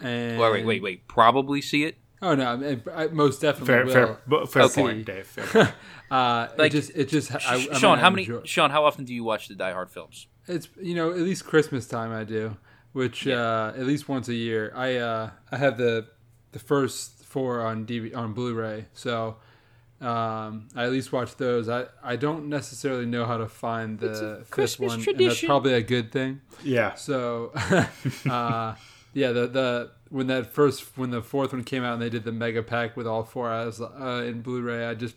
And 0.00 0.38
wait, 0.40 0.52
wait, 0.52 0.66
wait, 0.66 0.82
wait. 0.82 1.08
Probably 1.08 1.62
see 1.62 1.84
it. 1.84 1.96
Oh 2.26 2.34
no, 2.34 2.80
I, 2.94 3.04
I 3.04 3.06
most 3.08 3.40
definitely 3.40 3.92
fair, 3.92 4.18
will. 4.26 4.46
Fair, 4.46 4.46
fair 4.46 4.62
okay. 4.64 4.82
point, 4.82 5.06
Dave. 5.06 5.26
Fair 5.28 5.46
point. 5.64 5.74
uh, 6.10 6.48
like, 6.58 6.74
it 6.74 6.76
just, 6.76 6.90
it 6.96 7.08
just. 7.08 7.32
I, 7.32 7.60
Sean, 7.78 7.98
how 7.98 8.10
many? 8.10 8.22
Enjoy. 8.22 8.42
Sean, 8.44 8.70
how 8.70 8.84
often 8.84 9.04
do 9.04 9.14
you 9.14 9.22
watch 9.22 9.46
the 9.46 9.54
Die 9.54 9.72
Hard 9.72 9.90
films? 9.90 10.26
It's 10.48 10.68
you 10.80 10.96
know 10.96 11.12
at 11.12 11.18
least 11.18 11.44
Christmas 11.44 11.86
time 11.86 12.12
I 12.12 12.24
do, 12.24 12.56
which 12.92 13.26
yeah. 13.26 13.36
uh, 13.36 13.74
at 13.76 13.86
least 13.86 14.08
once 14.08 14.28
a 14.28 14.34
year. 14.34 14.72
I 14.74 14.96
uh, 14.96 15.30
I 15.52 15.56
have 15.56 15.78
the 15.78 16.08
the 16.50 16.58
first 16.58 17.24
four 17.24 17.60
on 17.60 17.86
DV, 17.86 18.16
on 18.16 18.32
Blu-ray, 18.32 18.86
so 18.92 19.36
um, 20.00 20.68
I 20.74 20.84
at 20.84 20.90
least 20.90 21.12
watch 21.12 21.36
those. 21.36 21.68
I, 21.68 21.86
I 22.02 22.16
don't 22.16 22.48
necessarily 22.48 23.06
know 23.06 23.24
how 23.24 23.36
to 23.36 23.48
find 23.48 24.00
the 24.00 24.44
fifth 24.50 24.80
one, 24.80 25.00
tradition. 25.00 25.20
and 25.20 25.30
that's 25.30 25.44
probably 25.44 25.74
a 25.74 25.82
good 25.82 26.10
thing. 26.10 26.40
Yeah. 26.64 26.94
So, 26.94 27.52
uh, 28.30 28.74
yeah, 29.16 29.32
the 29.32 29.46
the 29.46 29.90
when 30.10 30.26
that 30.26 30.52
first 30.52 30.96
when 30.98 31.10
the 31.10 31.22
fourth 31.22 31.52
one 31.52 31.64
came 31.64 31.82
out 31.82 31.94
and 31.94 32.02
they 32.02 32.10
did 32.10 32.24
the 32.24 32.32
mega 32.32 32.62
pack 32.62 32.96
with 32.96 33.06
all 33.06 33.24
four 33.24 33.50
as 33.50 33.80
uh, 33.80 34.22
in 34.26 34.42
Blu-ray, 34.42 34.86
I 34.86 34.94
just 34.94 35.16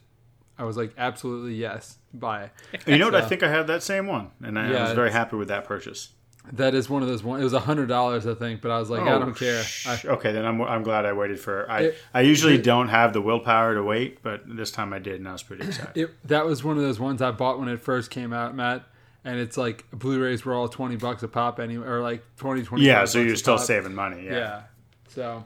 I 0.57 0.63
was 0.63 0.77
like, 0.77 0.93
absolutely 0.97 1.55
yes, 1.55 1.97
buy. 2.13 2.51
you 2.87 2.97
know 2.97 3.05
what? 3.05 3.15
I 3.15 3.27
think 3.27 3.43
I 3.43 3.49
had 3.49 3.67
that 3.67 3.83
same 3.83 4.07
one, 4.07 4.31
and 4.41 4.57
I, 4.57 4.71
yeah, 4.71 4.77
I 4.77 4.83
was 4.83 4.93
very 4.93 5.11
happy 5.11 5.35
with 5.35 5.49
that 5.49 5.65
purchase. 5.65 6.13
That 6.53 6.73
is 6.73 6.89
one 6.89 7.01
of 7.01 7.09
those 7.09 7.23
one. 7.23 7.41
It 7.41 7.43
was 7.43 7.51
a 7.51 7.59
hundred 7.59 7.87
dollars, 7.87 8.25
I 8.25 8.35
think, 8.35 8.61
but 8.61 8.71
I 8.71 8.79
was 8.79 8.89
like, 8.89 9.01
oh, 9.01 9.17
I 9.17 9.19
don't 9.19 9.35
care. 9.35 9.63
I, 9.85 9.99
okay, 10.05 10.31
then 10.31 10.45
I'm, 10.45 10.61
I'm 10.61 10.83
glad 10.83 11.05
I 11.05 11.11
waited 11.11 11.39
for. 11.39 11.69
I 11.69 11.79
it, 11.81 11.97
I 12.13 12.21
usually 12.21 12.55
it, 12.55 12.63
don't 12.63 12.87
have 12.87 13.11
the 13.11 13.21
willpower 13.21 13.75
to 13.75 13.83
wait, 13.83 14.23
but 14.23 14.43
this 14.47 14.71
time 14.71 14.93
I 14.93 14.99
did, 14.99 15.15
and 15.15 15.27
I 15.27 15.33
was 15.33 15.43
pretty 15.43 15.63
excited. 15.67 15.97
It, 15.97 16.27
that 16.27 16.45
was 16.45 16.63
one 16.63 16.77
of 16.77 16.83
those 16.83 17.01
ones 17.01 17.21
I 17.21 17.31
bought 17.31 17.59
when 17.59 17.67
it 17.67 17.81
first 17.81 18.11
came 18.11 18.31
out, 18.31 18.55
Matt 18.55 18.85
and 19.25 19.39
it's 19.39 19.57
like 19.57 19.89
Blu-rays 19.91 20.45
were 20.45 20.53
all 20.53 20.67
twenty 20.67 20.95
bucks 20.95 21.23
a 21.23 21.27
pop 21.27 21.59
anyway, 21.59 21.85
or 21.85 22.01
like 22.01 22.23
20, 22.37 22.63
20 22.63 22.83
Yeah, 22.83 23.05
so 23.05 23.19
you're 23.19 23.35
still 23.35 23.57
pop. 23.57 23.65
saving 23.65 23.93
money. 23.95 24.25
Yeah. 24.25 24.31
yeah. 24.33 24.61
So, 25.09 25.43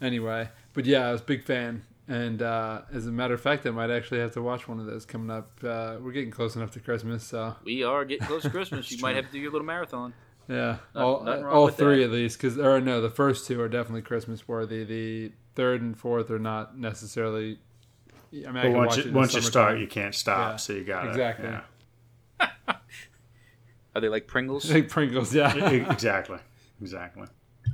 anyway, 0.00 0.48
but 0.72 0.86
yeah, 0.86 1.08
I 1.08 1.12
was 1.12 1.20
a 1.20 1.24
big 1.24 1.44
fan, 1.44 1.82
and 2.08 2.40
uh, 2.42 2.82
as 2.92 3.06
a 3.06 3.12
matter 3.12 3.34
of 3.34 3.40
fact, 3.40 3.66
I 3.66 3.70
might 3.70 3.90
actually 3.90 4.20
have 4.20 4.32
to 4.32 4.42
watch 4.42 4.66
one 4.66 4.80
of 4.80 4.86
those 4.86 5.04
coming 5.04 5.30
up. 5.30 5.50
Uh, 5.62 5.96
we're 6.00 6.12
getting 6.12 6.30
close 6.30 6.56
enough 6.56 6.70
to 6.72 6.80
Christmas, 6.80 7.22
so 7.24 7.54
we 7.64 7.84
are 7.84 8.04
getting 8.04 8.26
close 8.26 8.42
to 8.42 8.50
Christmas. 8.58 8.90
you 8.90 8.98
might 9.00 9.16
have 9.16 9.26
to 9.26 9.32
do 9.32 9.38
your 9.38 9.52
little 9.52 9.66
marathon. 9.66 10.14
Yeah, 10.48 10.78
all, 10.96 11.28
all 11.46 11.68
three 11.68 11.98
that. 11.98 12.06
at 12.06 12.10
least, 12.10 12.36
because 12.38 12.58
or 12.58 12.80
no, 12.80 13.00
the 13.00 13.10
first 13.10 13.46
two 13.46 13.60
are 13.60 13.68
definitely 13.68 14.02
Christmas 14.02 14.48
worthy. 14.48 14.82
The 14.84 15.32
third 15.54 15.82
and 15.82 15.96
fourth 15.96 16.30
are 16.30 16.38
not 16.40 16.76
necessarily. 16.76 17.58
I 18.34 18.50
mean, 18.50 18.56
I 18.56 18.68
once, 18.70 18.96
you, 18.96 19.12
once 19.12 19.34
you 19.34 19.40
start, 19.42 19.78
you 19.78 19.86
can't 19.86 20.14
stop. 20.14 20.52
Yeah, 20.52 20.56
so 20.56 20.72
you 20.72 20.84
got 20.84 21.06
exactly. 21.08 21.48
Yeah. 22.40 22.50
Are 23.94 24.00
they 24.00 24.08
like 24.08 24.26
Pringles? 24.26 24.70
Like 24.70 24.88
Pringles, 24.88 25.34
yeah. 25.34 25.54
exactly, 25.90 26.38
exactly. 26.80 27.26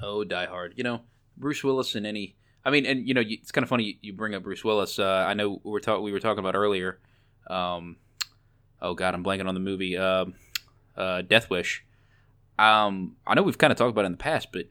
Oh, 0.03 0.25
Die 0.25 0.47
Hard. 0.47 0.75
You 0.77 0.85
know, 0.85 1.01
Bruce 1.37 1.63
Willis 1.63 1.95
in 1.95 2.07
any. 2.07 2.37
I 2.65 2.71
mean, 2.71 2.87
and 2.87 3.07
you 3.07 3.15
know, 3.15 3.23
it's 3.25 3.53
kind 3.53 3.63
of 3.63 3.69
funny 3.69 3.99
you 4.03 4.13
bring 4.13 4.35
up 4.35 4.43
Bruce 4.43 4.65
Willis. 4.65 4.99
Uh, 4.99 5.25
I 5.29 5.35
know 5.35 5.61
we 5.65 5.71
were 5.71 5.81
talking 5.81 6.03
we 6.03 6.13
were 6.13 6.21
talking 6.21 6.41
about 6.41 6.55
earlier. 6.55 6.99
Um, 7.49 7.97
oh 8.83 8.95
God, 8.95 9.15
I'm 9.15 9.25
blanking 9.25 9.49
on 9.49 9.55
the 9.55 9.61
movie. 9.61 9.97
Uh, 9.97 10.27
uh, 10.97 11.23
Death 11.23 11.49
Wish. 11.49 11.85
Um, 12.59 13.17
I 13.27 13.35
know 13.35 13.43
we've 13.43 13.57
kind 13.57 13.71
of 13.71 13.79
talked 13.79 13.91
about 13.91 14.03
it 14.03 14.07
in 14.07 14.13
the 14.13 14.19
past, 14.19 14.49
but 14.53 14.67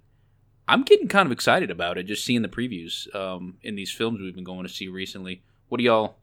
I'm 0.67 0.83
getting 0.83 1.07
kind 1.07 1.25
of 1.25 1.31
excited 1.31 1.71
about 1.71 1.97
it. 1.97 2.03
Just 2.03 2.25
seeing 2.25 2.41
the 2.41 2.49
previews 2.49 3.13
um, 3.15 3.55
in 3.63 3.75
these 3.75 3.91
films 3.91 4.19
we've 4.19 4.35
been 4.35 4.43
going 4.43 4.67
to 4.67 4.73
see 4.73 4.89
recently. 4.89 5.41
What 5.69 5.77
do 5.77 5.85
y'all 5.85 6.17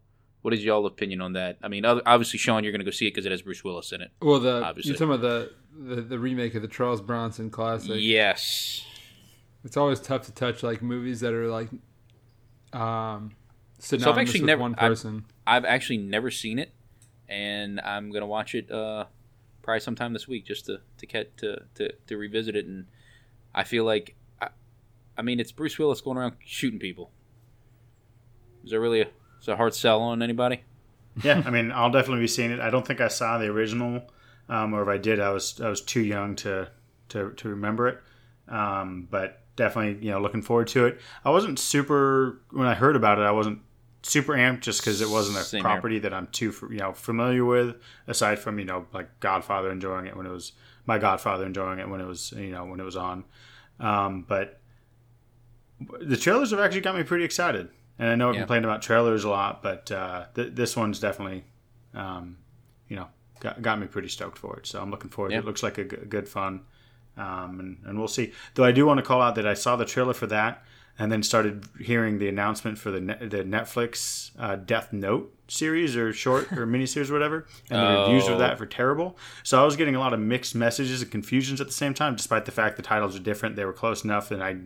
what 0.45 0.53
is 0.53 0.63
y'all 0.63 0.85
opinion 0.85 1.23
on 1.23 1.33
that? 1.33 1.57
I 1.63 1.69
mean, 1.69 1.87
obviously, 1.87 2.39
Sean, 2.39 2.65
you're 2.65 2.71
going 2.71 2.81
to 2.81 2.85
go 2.85 2.91
see 2.91 3.07
it 3.07 3.13
because 3.13 3.25
it 3.25 3.33
has 3.33 3.41
Bruce 3.41 3.65
Willis 3.65 3.93
in 3.93 4.03
it. 4.03 4.11
Well, 4.21 4.41
the 4.41 4.63
obviously. 4.63 4.91
you're 4.91 4.99
talking 4.99 5.15
about 5.15 5.23
the, 5.23 5.95
the 5.95 6.03
the 6.03 6.19
remake 6.19 6.55
of 6.55 6.61
the 6.61 6.69
Charles 6.69 7.01
Bronson 7.01 7.49
classic. 7.49 7.97
Yes, 7.97 8.85
it's 9.65 9.79
always 9.79 10.01
tough 10.01 10.27
to 10.27 10.33
touch 10.33 10.63
like 10.63 10.83
movies 10.83 11.21
that 11.21 11.33
are 11.33 11.49
like 11.49 11.71
um 12.75 13.33
synonymous 13.79 14.05
so 14.05 14.13
I've 14.13 14.19
actually 14.19 14.41
with 14.41 14.47
never, 14.47 14.61
one 14.61 14.75
person. 14.75 15.25
I've, 15.47 15.65
I've, 15.65 15.71
actually 15.71 15.97
never 15.97 16.31
seen 16.31 16.59
it, 16.59 16.75
and 17.27 17.81
I'm 17.81 18.11
going 18.11 18.21
to 18.21 18.27
watch 18.27 18.55
it 18.55 18.71
uh, 18.71 19.07
probably 19.63 19.81
sometime 19.81 20.13
this 20.13 20.29
week 20.29 20.45
just 20.45 20.67
to 20.67 20.81
to 20.99 21.07
get 21.07 21.39
to, 21.39 21.63
to 21.77 21.91
to 22.07 22.17
revisit 22.19 22.55
it. 22.55 22.67
And 22.67 22.85
I 23.55 23.65
feel 23.65 23.85
like, 23.85 24.15
I, 24.43 24.49
I 25.17 25.23
mean, 25.23 25.41
it's 25.41 25.53
Bruce 25.53 25.79
Willis 25.79 26.03
going 26.03 26.19
around 26.19 26.35
shooting 26.45 26.79
people. 26.79 27.13
Is 28.63 28.73
there 28.73 28.81
really 28.81 29.01
a 29.01 29.09
is 29.45 29.49
a 29.49 29.57
hard 29.57 29.75
sell 29.75 30.01
on 30.01 30.23
anybody? 30.23 30.63
yeah, 31.23 31.43
I 31.45 31.51
mean, 31.51 31.71
I'll 31.71 31.91
definitely 31.91 32.23
be 32.23 32.29
seeing 32.29 32.51
it. 32.51 32.61
I 32.61 32.71
don't 32.71 32.87
think 32.87 33.01
I 33.01 33.09
saw 33.09 33.39
the 33.39 33.47
original, 33.47 34.03
um, 34.49 34.75
or 34.75 34.83
if 34.83 34.89
I 34.89 34.99
did, 34.99 35.21
I 35.21 35.31
was 35.31 35.61
I 35.61 35.69
was 35.69 35.81
too 35.81 36.01
young 36.01 36.35
to 36.37 36.69
to, 37.11 37.31
to 37.31 37.49
remember 37.49 37.89
it. 37.89 38.01
Um, 38.49 39.07
but 39.11 39.43
definitely, 39.57 40.05
you 40.05 40.11
know, 40.11 40.21
looking 40.21 40.43
forward 40.43 40.69
to 40.69 40.87
it. 40.87 41.01
I 41.25 41.31
wasn't 41.31 41.59
super 41.59 42.41
when 42.51 42.67
I 42.67 42.75
heard 42.75 42.97
about 42.97 43.19
it. 43.19 43.23
I 43.23 43.31
wasn't 43.31 43.61
super 44.03 44.33
amped 44.35 44.61
just 44.61 44.81
because 44.81 45.01
it 45.01 45.09
wasn't 45.09 45.39
a 45.39 45.43
Same 45.43 45.63
property 45.63 45.97
here. 45.97 46.03
that 46.03 46.15
I'm 46.15 46.27
too 46.29 46.53
you 46.71 46.79
know 46.79 46.93
familiar 46.93 47.45
with. 47.45 47.77
Aside 48.07 48.39
from 48.39 48.59
you 48.59 48.65
know 48.65 48.87
like 48.93 49.21
Godfather 49.21 49.71
enjoying 49.71 50.07
it 50.07 50.17
when 50.17 50.27
it 50.27 50.33
was 50.33 50.53
my 50.87 50.99
Godfather 50.99 51.47
enjoying 51.47 51.79
it 51.79 51.89
when 51.89 52.01
it 52.01 52.07
was 52.07 52.33
you 52.33 52.51
know 52.51 52.65
when 52.65 52.81
it 52.81 52.85
was 52.85 52.97
on. 52.97 53.25
Um, 53.79 54.25
but 54.29 54.61
the 56.01 56.17
trailers 56.17 56.51
have 56.51 56.61
actually 56.61 56.81
got 56.81 56.97
me 56.97 57.03
pretty 57.03 57.25
excited. 57.25 57.69
And 57.99 58.09
I 58.09 58.15
know 58.17 58.31
I 58.31 58.33
yeah. 58.33 58.41
complained 58.41 58.65
about 58.65 58.83
trailers 58.83 59.25
a 59.25 59.29
lot, 59.29 59.63
but 59.63 59.91
uh, 59.93 60.27
th- 60.35 60.55
this 60.55 60.77
one's 60.77 60.99
definitely, 60.99 61.45
um, 61.95 62.39
you 62.89 62.97
know, 62.97 63.07
got, 63.41 63.63
got 63.63 63.79
me 63.79 63.87
pretty 63.87 64.09
stoked 64.09 64.39
for 64.39 64.59
it. 64.59 64.67
So 64.67 64.81
I'm 64.83 64.91
looking 64.91 65.11
forward. 65.11 65.33
Yeah. 65.33 65.39
It 65.39 65.45
looks 65.45 65.63
like 65.63 65.79
a 65.79 65.85
g- 65.85 65.97
good 66.09 66.29
fun, 66.29 66.63
um, 67.17 67.61
and, 67.61 67.79
and 67.85 67.99
we'll 67.99 68.09
see. 68.09 68.33
Though 68.55 68.65
I 68.65 68.73
do 68.73 68.85
want 68.85 68.99
to 68.99 69.05
call 69.05 69.23
out 69.23 69.37
that 69.37 69.47
I 69.47 69.55
saw 69.55 69.77
the 69.77 69.85
trailer 69.85 70.15
for 70.15 70.27
that, 70.27 70.65
and 70.99 71.11
then 71.11 71.23
started 71.23 71.65
hearing 71.81 72.19
the 72.19 72.29
announcement 72.29 72.79
for 72.79 72.91
the 72.91 73.01
ne- 73.01 73.27
the 73.27 73.45
Netflix 73.45 74.31
uh, 74.39 74.57
Death 74.57 74.93
Note 74.93 75.33
series 75.49 75.97
or 75.97 76.13
short 76.13 76.53
or 76.53 76.67
miniseries 76.67 77.11
or 77.11 77.13
whatever, 77.13 77.47
and 77.71 77.81
the 77.81 77.87
oh. 77.87 78.03
reviews 78.03 78.29
of 78.29 78.39
that 78.39 78.59
were 78.59 78.67
terrible. 78.67 79.17
So 79.43 79.61
I 79.61 79.65
was 79.65 79.77
getting 79.77 79.95
a 79.95 80.01
lot 80.01 80.13
of 80.13 80.21
mixed 80.21 80.55
messages 80.55 81.03
and 81.03 81.11
confusions 81.11 81.61
at 81.61 81.67
the 81.67 81.73
same 81.73 81.95
time, 81.95 82.17
despite 82.17 82.45
the 82.45 82.53
fact 82.53 82.77
the 82.77 82.83
titles 82.83 83.17
are 83.17 83.21
different. 83.21 83.57
They 83.57 83.65
were 83.65 83.73
close 83.73 84.05
enough, 84.05 84.31
and 84.31 84.43
I 84.43 84.57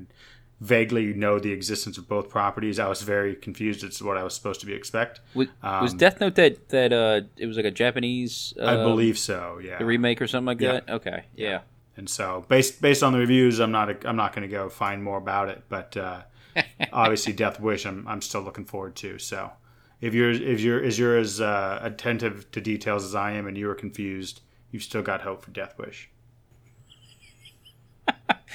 vaguely 0.61 1.13
know 1.15 1.39
the 1.39 1.53
existence 1.53 1.99
of 1.99 2.09
both 2.09 2.29
properties. 2.29 2.79
I 2.79 2.89
was 2.89 3.03
very 3.03 3.35
confused 3.35 3.85
as 3.85 3.99
to 3.99 4.05
what 4.05 4.17
I 4.17 4.25
was 4.25 4.35
supposed 4.35 4.61
to 4.61 4.67
be 4.67 4.73
expect. 4.73 5.21
Was, 5.35 5.49
um, 5.63 5.83
was 5.83 5.95
Death 5.95 6.21
Note 6.21 6.35
that 6.37 6.69
that 6.71 6.93
uh, 6.93 7.21
it 7.37 7.47
was 7.47 7.57
like 7.57 7.67
a 7.67 7.71
Japanese? 7.71 8.55
Uh, 8.61 8.67
I 8.67 8.77
believe 8.77 9.19
so. 9.19 9.61
Yeah, 9.63 9.79
the 9.79 9.85
remake 9.85 10.21
or 10.21 10.27
something 10.27 10.47
like 10.47 10.61
yeah. 10.61 10.73
that. 10.73 10.91
Okay, 10.91 11.25
yeah. 11.35 11.49
yeah. 11.49 11.61
And 11.97 12.09
so 12.09 12.45
based 12.49 12.81
based 12.81 13.03
on 13.03 13.13
the 13.13 13.19
reviews, 13.19 13.59
I'm 13.59 13.73
not 13.73 14.05
I'm 14.07 14.17
not 14.17 14.33
going 14.33 14.49
to 14.49 14.53
go 14.53 14.69
find 14.69 15.03
more 15.03 15.19
about 15.19 15.49
it. 15.49 15.65
But 15.69 15.97
uh, 15.97 16.23
obviously, 16.93 17.33
Death 17.33 17.61
Wish, 17.61 17.87
I'm 17.87 18.07
I'm 18.07 18.23
still 18.23 18.43
looking 18.43 18.65
forward 18.65 18.97
to. 18.97 19.19
So 19.19 19.51
if 20.01 20.15
you're 20.15 20.31
if 20.31 20.61
you're 20.61 20.83
as 20.83 20.99
you're 20.99 21.19
as 21.19 21.41
uh, 21.41 21.81
attentive 21.83 22.51
to 22.53 22.61
details 22.61 23.05
as 23.05 23.15
I 23.15 23.33
am, 23.33 23.47
and 23.47 23.57
you 23.57 23.69
are 23.71 23.75
confused, 23.75 24.41
you've 24.71 24.83
still 24.83 25.03
got 25.03 25.23
hope 25.23 25.43
for 25.43 25.51
Death 25.51 25.79
Wish. 25.79 26.11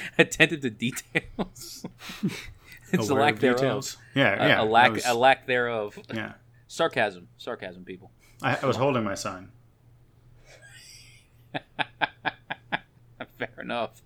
attentive 0.17 0.61
to 0.61 0.69
details. 0.69 1.85
it's 2.91 3.09
a 3.09 3.13
lack 3.13 3.39
thereof. 3.39 3.95
Yeah, 4.15 4.47
yeah. 4.47 4.61
A, 4.61 4.63
a 4.63 4.65
lack, 4.65 4.93
was, 4.93 5.05
a 5.05 5.13
lack 5.13 5.47
thereof. 5.47 5.97
Yeah. 6.13 6.33
Sarcasm, 6.67 7.27
sarcasm, 7.37 7.85
people. 7.85 8.09
I, 8.41 8.57
I 8.59 8.65
was 8.65 8.77
holding 8.77 9.03
my 9.03 9.13
sign. 9.13 9.51
Fair 13.37 13.53
enough. 13.61 14.01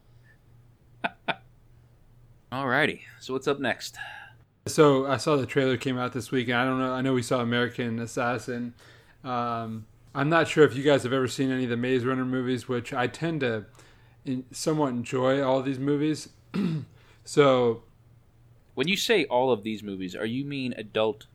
Alrighty, 2.51 3.01
so 3.21 3.31
what's 3.31 3.47
up 3.47 3.61
next? 3.61 3.95
So 4.65 5.05
I 5.05 5.15
saw 5.15 5.37
the 5.37 5.45
trailer 5.45 5.77
came 5.77 5.97
out 5.97 6.11
this 6.11 6.29
week, 6.29 6.49
and 6.49 6.57
I 6.57 6.65
don't 6.65 6.77
know. 6.77 6.91
I 6.91 7.01
know 7.01 7.13
we 7.13 7.21
saw 7.21 7.39
American 7.39 7.99
Assassin. 7.99 8.73
Um, 9.23 9.85
I'm 10.13 10.27
not 10.27 10.49
sure 10.49 10.65
if 10.65 10.75
you 10.75 10.83
guys 10.83 11.03
have 11.03 11.13
ever 11.13 11.29
seen 11.29 11.51
any 11.51 11.63
of 11.63 11.69
the 11.69 11.77
Maze 11.77 12.03
Runner 12.03 12.25
movies, 12.25 12.67
which 12.67 12.93
I 12.93 13.07
tend 13.07 13.41
to 13.41 13.55
in, 13.55 13.65
somewhat 14.51 14.89
enjoy 14.89 15.41
all 15.41 15.61
these 15.61 15.79
movies. 15.79 16.29
so 17.23 17.83
When 18.75 18.87
you 18.87 18.97
say 18.97 19.25
all 19.25 19.51
of 19.51 19.63
these 19.63 19.83
movies, 19.83 20.15
are 20.15 20.25
you 20.25 20.45
mean 20.45 20.73
adult 20.77 21.27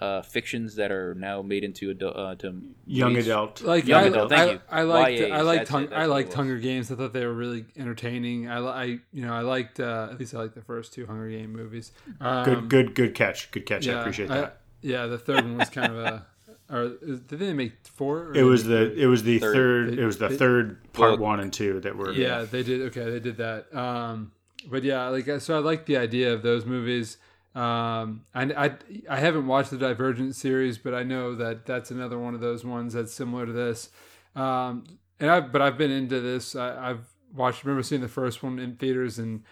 uh, 0.00 0.22
fictions 0.22 0.74
that 0.74 0.90
are 0.90 1.14
now 1.14 1.40
made 1.40 1.62
into 1.64 1.88
adult 1.90 2.16
uh, 2.16 2.34
to 2.36 2.60
Young 2.86 3.10
movies? 3.12 3.26
adult. 3.28 3.62
like 3.62 3.86
Young 3.86 4.02
I, 4.02 4.06
adult, 4.06 4.32
I, 4.32 4.36
thank 4.36 4.52
you. 4.52 4.60
I 4.70 4.82
liked 4.82 5.18
YAs, 5.20 5.30
I 5.32 5.40
liked 5.42 5.68
that's 5.70 5.92
it, 5.92 5.94
I 5.94 6.04
liked. 6.06 6.34
Hunger 6.34 6.58
Games. 6.58 6.90
I 6.90 6.96
thought 6.96 7.12
they 7.12 7.24
were 7.24 7.32
really 7.32 7.64
entertaining. 7.76 8.50
I, 8.50 8.58
li- 8.58 8.68
I 8.68 8.84
you 9.12 9.24
know 9.24 9.32
I 9.32 9.40
liked 9.40 9.78
uh, 9.80 10.08
at 10.10 10.18
least 10.18 10.34
I 10.34 10.38
liked 10.38 10.54
the 10.56 10.62
first 10.62 10.92
two 10.92 11.06
Hunger 11.06 11.30
Game 11.30 11.52
movies. 11.52 11.92
Um, 12.20 12.44
Good, 12.44 12.68
good, 12.68 12.94
good 12.94 13.14
catch. 13.14 13.50
Good 13.52 13.66
catch. 13.66 13.86
I 13.88 14.00
appreciate 14.00 14.28
that. 14.28 14.60
yeah, 14.82 15.06
the 15.06 15.16
third 15.18 15.44
one 15.44 15.56
was 15.58 15.70
kind 15.70 15.92
of 15.92 15.98
a. 15.98 16.26
Or 16.74 16.88
did 16.88 17.28
they 17.28 17.52
make 17.52 17.72
four? 17.84 18.34
It 18.34 18.42
was 18.42 18.64
the 18.64 18.92
it 19.00 19.06
was 19.06 19.22
the 19.22 19.38
Third. 19.38 19.54
third, 19.54 19.98
it 19.98 20.04
was 20.04 20.18
the 20.18 20.28
They- 20.28 20.36
third 20.36 20.92
part 20.92 21.12
Book. 21.12 21.20
one 21.20 21.38
and 21.40 21.52
two 21.52 21.78
that 21.80 21.96
were 21.96 22.10
yeah 22.12 22.42
they 22.42 22.62
did 22.64 22.82
okay 22.88 23.10
they 23.10 23.20
did 23.20 23.36
that 23.36 23.72
um 23.76 24.32
but 24.70 24.82
yeah 24.82 25.06
like 25.08 25.28
so 25.40 25.56
i 25.56 25.58
like 25.60 25.86
the 25.86 25.96
idea 25.96 26.32
of 26.32 26.42
those 26.42 26.64
movies 26.66 27.16
um 27.54 28.24
and 28.34 28.52
I 28.52 28.74
i 29.08 29.18
haven't 29.20 29.46
watched 29.46 29.70
the 29.70 29.76
divergent 29.78 30.34
series 30.36 30.78
but 30.78 30.94
i 30.94 31.02
know 31.04 31.34
that 31.36 31.66
that's 31.66 31.90
another 31.90 32.18
one 32.18 32.34
of 32.34 32.40
those 32.40 32.64
ones 32.64 32.94
that's 32.94 33.12
similar 33.14 33.44
to 33.46 33.52
this 33.52 33.90
um 34.36 34.84
and 35.20 35.30
i 35.30 35.40
but 35.40 35.60
i've 35.62 35.76
been 35.78 35.90
into 35.92 36.20
this 36.20 36.56
I, 36.56 36.90
i've 36.90 37.06
watched 37.34 37.62
remember 37.64 37.82
seeing 37.84 38.00
the 38.00 38.08
first 38.08 38.42
one 38.42 38.58
in 38.58 38.76
theaters 38.76 39.18
and 39.18 39.42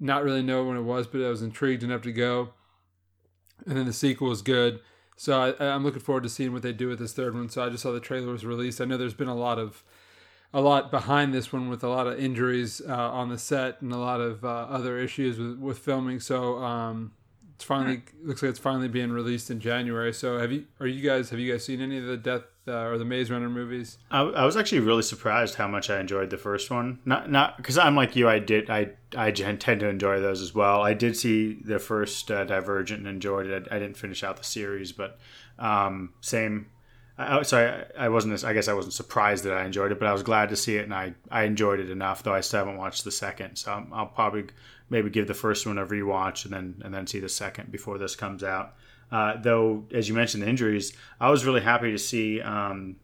not 0.00 0.24
really 0.24 0.42
know 0.42 0.64
when 0.64 0.76
it 0.76 0.82
was 0.82 1.06
but 1.06 1.20
i 1.20 1.28
was 1.28 1.42
intrigued 1.42 1.82
enough 1.84 2.02
to 2.02 2.12
go 2.12 2.54
and 3.66 3.76
then 3.76 3.86
the 3.86 3.92
sequel 3.92 4.28
was 4.28 4.42
good 4.42 4.80
so 5.16 5.54
I, 5.58 5.74
i'm 5.74 5.84
looking 5.84 6.00
forward 6.00 6.22
to 6.24 6.28
seeing 6.28 6.52
what 6.52 6.62
they 6.62 6.72
do 6.72 6.88
with 6.88 6.98
this 6.98 7.12
third 7.12 7.34
one 7.34 7.48
so 7.48 7.64
i 7.64 7.68
just 7.68 7.82
saw 7.82 7.92
the 7.92 8.00
trailer 8.00 8.32
was 8.32 8.44
released 8.44 8.80
i 8.80 8.84
know 8.84 8.96
there's 8.96 9.14
been 9.14 9.28
a 9.28 9.34
lot 9.34 9.58
of 9.58 9.82
a 10.54 10.60
lot 10.60 10.90
behind 10.90 11.32
this 11.32 11.52
one 11.52 11.68
with 11.68 11.82
a 11.82 11.88
lot 11.88 12.06
of 12.06 12.18
injuries 12.18 12.82
uh, 12.86 12.94
on 12.94 13.30
the 13.30 13.38
set 13.38 13.80
and 13.80 13.92
a 13.92 13.98
lot 13.98 14.20
of 14.20 14.44
uh, 14.44 14.48
other 14.48 14.98
issues 14.98 15.38
with, 15.38 15.58
with 15.58 15.78
filming. 15.78 16.20
So 16.20 16.58
um, 16.62 17.12
it's 17.62 17.68
finally 17.68 18.02
looks 18.24 18.42
like 18.42 18.50
it's 18.50 18.58
finally 18.58 18.88
being 18.88 19.12
released 19.12 19.50
in 19.50 19.60
January. 19.60 20.12
So 20.12 20.38
have 20.38 20.50
you 20.50 20.64
are 20.80 20.86
you 20.86 21.00
guys 21.08 21.30
have 21.30 21.38
you 21.38 21.52
guys 21.52 21.64
seen 21.64 21.80
any 21.80 21.96
of 21.98 22.04
the 22.04 22.16
Death 22.16 22.42
uh, 22.66 22.72
or 22.86 22.98
the 22.98 23.04
Maze 23.04 23.30
Runner 23.30 23.48
movies? 23.48 23.98
I, 24.10 24.20
I 24.22 24.44
was 24.44 24.56
actually 24.56 24.80
really 24.80 25.02
surprised 25.02 25.54
how 25.54 25.68
much 25.68 25.88
I 25.88 26.00
enjoyed 26.00 26.30
the 26.30 26.36
first 26.38 26.70
one. 26.72 26.98
Not 27.04 27.30
not 27.30 27.56
because 27.56 27.78
I'm 27.78 27.94
like 27.94 28.16
you. 28.16 28.28
I 28.28 28.40
did. 28.40 28.68
I 28.68 28.90
I 29.16 29.30
tend 29.30 29.60
to 29.60 29.88
enjoy 29.88 30.20
those 30.20 30.40
as 30.42 30.54
well. 30.54 30.82
I 30.82 30.94
did 30.94 31.16
see 31.16 31.54
the 31.64 31.78
first 31.78 32.30
uh, 32.32 32.42
Divergent 32.44 32.98
and 33.00 33.08
enjoyed 33.08 33.46
it. 33.46 33.68
I, 33.70 33.76
I 33.76 33.78
didn't 33.78 33.96
finish 33.96 34.24
out 34.24 34.36
the 34.38 34.44
series, 34.44 34.90
but 34.90 35.18
um, 35.58 36.14
same. 36.20 36.66
I, 37.18 37.38
I- 37.38 37.42
so 37.42 37.86
I, 37.96 38.06
I 38.06 38.08
wasn't. 38.08 38.34
as- 38.34 38.42
I 38.44 38.52
guess 38.54 38.66
I 38.68 38.72
wasn't 38.74 38.94
surprised 38.94 39.44
that 39.44 39.52
I 39.52 39.64
enjoyed 39.64 39.92
it, 39.92 39.98
but 40.00 40.08
I 40.08 40.12
was 40.12 40.22
glad 40.24 40.48
to 40.48 40.56
see 40.56 40.76
it, 40.78 40.84
and 40.84 40.94
I 40.94 41.14
I 41.30 41.44
enjoyed 41.44 41.78
it 41.78 41.90
enough. 41.90 42.22
Though 42.24 42.34
I 42.34 42.40
still 42.40 42.58
haven't 42.60 42.76
watched 42.78 43.04
the 43.04 43.12
second, 43.12 43.56
so 43.56 43.72
I'm, 43.72 43.92
I'll 43.92 44.06
probably 44.06 44.46
maybe 44.92 45.10
give 45.10 45.26
the 45.26 45.34
first 45.34 45.66
one 45.66 45.78
a 45.78 45.86
rewatch 45.86 46.44
and 46.44 46.54
then 46.54 46.82
and 46.84 46.94
then 46.94 47.06
see 47.06 47.18
the 47.18 47.28
second 47.28 47.72
before 47.72 47.98
this 47.98 48.14
comes 48.14 48.44
out. 48.44 48.74
Uh, 49.10 49.36
though, 49.36 49.84
as 49.92 50.08
you 50.08 50.14
mentioned, 50.14 50.42
the 50.42 50.48
injuries, 50.48 50.92
I 51.20 51.30
was 51.30 51.44
really 51.44 51.62
happy 51.62 51.90
to 51.90 51.98
see. 51.98 52.40
Um, 52.40 52.96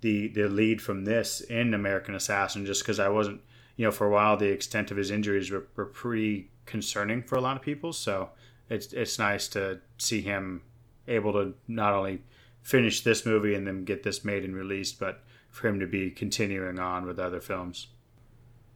the 0.00 0.28
the 0.28 0.48
lead 0.48 0.80
from 0.80 1.04
this 1.04 1.40
in 1.42 1.74
American 1.74 2.14
Assassin 2.14 2.66
just 2.66 2.82
because 2.82 2.98
I 2.98 3.08
wasn't 3.08 3.40
you 3.76 3.84
know 3.84 3.90
for 3.90 4.06
a 4.06 4.10
while 4.10 4.36
the 4.36 4.48
extent 4.48 4.90
of 4.90 4.96
his 4.96 5.10
injuries 5.10 5.50
were, 5.50 5.66
were 5.76 5.86
pretty 5.86 6.50
concerning 6.66 7.22
for 7.22 7.36
a 7.36 7.40
lot 7.40 7.56
of 7.56 7.62
people 7.62 7.92
so 7.92 8.30
it's 8.68 8.92
it's 8.92 9.18
nice 9.18 9.48
to 9.48 9.80
see 9.98 10.20
him 10.20 10.62
able 11.08 11.32
to 11.32 11.54
not 11.66 11.92
only 11.92 12.22
finish 12.62 13.02
this 13.02 13.26
movie 13.26 13.54
and 13.54 13.66
then 13.66 13.84
get 13.84 14.02
this 14.02 14.24
made 14.24 14.44
and 14.44 14.54
released 14.54 14.98
but 14.98 15.22
for 15.48 15.68
him 15.68 15.80
to 15.80 15.86
be 15.86 16.10
continuing 16.10 16.78
on 16.78 17.06
with 17.06 17.18
other 17.18 17.40
films 17.40 17.88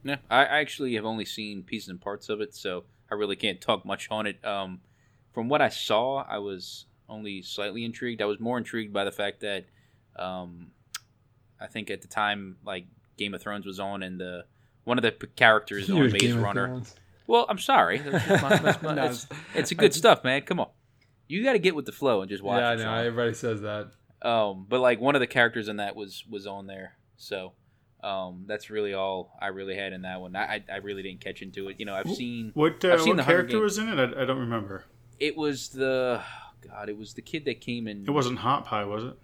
Yeah, 0.04 0.16
I 0.30 0.40
I 0.44 0.58
actually 0.60 0.94
have 0.94 1.04
only 1.04 1.24
seen 1.24 1.62
pieces 1.62 1.88
and 1.88 2.00
parts 2.00 2.28
of 2.28 2.40
it, 2.40 2.54
so 2.54 2.84
I 3.10 3.14
really 3.14 3.36
can't 3.36 3.60
talk 3.60 3.84
much 3.84 4.08
on 4.10 4.26
it. 4.26 4.44
Um, 4.44 4.80
from 5.32 5.48
what 5.48 5.60
I 5.62 5.68
saw, 5.70 6.22
I 6.28 6.38
was 6.38 6.86
only 7.08 7.42
slightly 7.42 7.84
intrigued. 7.84 8.22
I 8.22 8.26
was 8.26 8.38
more 8.38 8.56
intrigued 8.58 8.92
by 8.92 9.04
the 9.04 9.12
fact 9.12 9.40
that, 9.40 9.64
um, 10.16 10.70
I 11.60 11.66
think 11.66 11.90
at 11.90 12.02
the 12.02 12.08
time, 12.08 12.56
like 12.64 12.86
Game 13.16 13.34
of 13.34 13.40
Thrones 13.42 13.66
was 13.66 13.80
on, 13.80 14.02
and 14.02 14.20
the 14.20 14.44
one 14.84 14.98
of 14.98 15.02
the 15.02 15.12
p- 15.12 15.26
characters 15.36 15.88
You 15.88 15.96
on 15.96 16.00
Maze 16.12 16.20
Game 16.20 16.40
Runner. 16.42 16.66
Well, 17.26 17.46
I'm 17.48 17.58
sorry. 17.58 17.98
That's 17.98 18.42
my- 18.42 18.56
that's 18.58 18.82
my- 18.82 18.94
No, 18.96 19.04
it's, 19.06 19.26
it's 19.54 19.70
a 19.70 19.74
good 19.74 19.94
stuff, 19.94 20.22
man. 20.24 20.42
Come 20.42 20.60
on, 20.60 20.68
you 21.26 21.42
got 21.42 21.54
to 21.54 21.58
get 21.58 21.74
with 21.74 21.86
the 21.86 21.92
flow 21.92 22.20
and 22.20 22.28
just 22.30 22.42
watch. 22.42 22.60
Yeah, 22.60 22.68
I 22.70 22.74
know. 22.76 22.82
Sean. 22.82 22.98
Everybody 23.06 23.34
says 23.34 23.62
that. 23.62 23.88
Um, 24.22 24.66
but 24.68 24.80
like 24.80 25.00
one 25.00 25.14
of 25.14 25.20
the 25.20 25.26
characters 25.26 25.68
in 25.68 25.76
that 25.76 25.96
was 25.96 26.24
was 26.28 26.46
on 26.46 26.66
there, 26.66 26.96
so 27.16 27.52
um, 28.04 28.44
that's 28.46 28.68
really 28.70 28.92
all 28.94 29.36
I 29.40 29.46
really 29.48 29.74
had 29.76 29.92
in 29.92 30.02
that 30.02 30.20
one. 30.20 30.36
I 30.36 30.56
I, 30.56 30.64
I 30.74 30.76
really 30.76 31.02
didn't 31.02 31.20
catch 31.20 31.42
into 31.42 31.68
it. 31.68 31.80
You 31.80 31.86
know, 31.86 31.94
I've 31.94 32.10
seen 32.10 32.50
what 32.54 32.84
uh, 32.84 32.92
I've 32.92 33.00
seen 33.00 33.16
what 33.16 33.16
the 33.18 33.22
character 33.24 33.58
was 33.60 33.78
in 33.78 33.88
it 33.88 33.98
I, 33.98 34.22
I 34.22 34.24
don't 34.24 34.38
remember 34.40 34.84
it 35.18 35.36
was 35.36 35.68
the 35.70 36.20
God, 36.68 36.88
it 36.88 36.98
was 36.98 37.14
the 37.14 37.22
kid 37.22 37.44
that 37.46 37.60
came 37.60 37.86
in. 37.88 38.04
it 38.06 38.10
wasn't 38.10 38.38
Hot 38.38 38.64
Pie 38.66 38.84
was 38.84 39.04
it 39.04 39.18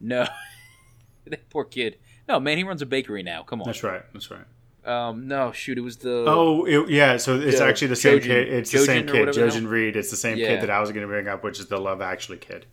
no, 0.00 0.26
that 1.26 1.48
poor 1.48 1.64
kid. 1.64 1.98
No, 2.28 2.40
man, 2.40 2.58
he 2.58 2.64
runs 2.64 2.82
a 2.82 2.86
bakery 2.86 3.22
now. 3.22 3.42
Come 3.44 3.60
on. 3.62 3.66
that's 3.66 3.82
right 3.84 4.02
that's 4.12 4.30
right 4.30 4.44
Um, 4.84 5.28
no, 5.28 5.52
shoot, 5.52 5.78
it 5.78 5.82
was 5.82 5.98
the 5.98 6.24
Oh, 6.26 6.64
it, 6.64 6.90
yeah. 6.90 7.16
So 7.16 7.38
it's 7.40 7.58
Jo- 7.58 7.68
actually 7.68 7.88
the 7.88 7.96
same 7.96 8.18
Jojen- 8.18 8.22
kid. 8.22 8.48
It's 8.48 8.70
the 8.72 8.78
same 8.80 9.06
kid, 9.06 9.28
Jojen? 9.28 9.68
Reed. 9.68 9.96
It's 9.96 10.10
the 10.10 10.16
same 10.16 10.38
Yeah. 10.38 10.48
kid 10.48 10.62
that 10.62 10.70
I 10.70 10.80
was 10.80 10.90
going 10.90 11.02
to 11.02 11.06
bring 11.06 11.28
up, 11.28 11.44
which 11.44 11.60
is 11.60 11.66
the 11.66 11.78
Love 11.78 12.00
Actually 12.02 12.38
kid. 12.38 12.66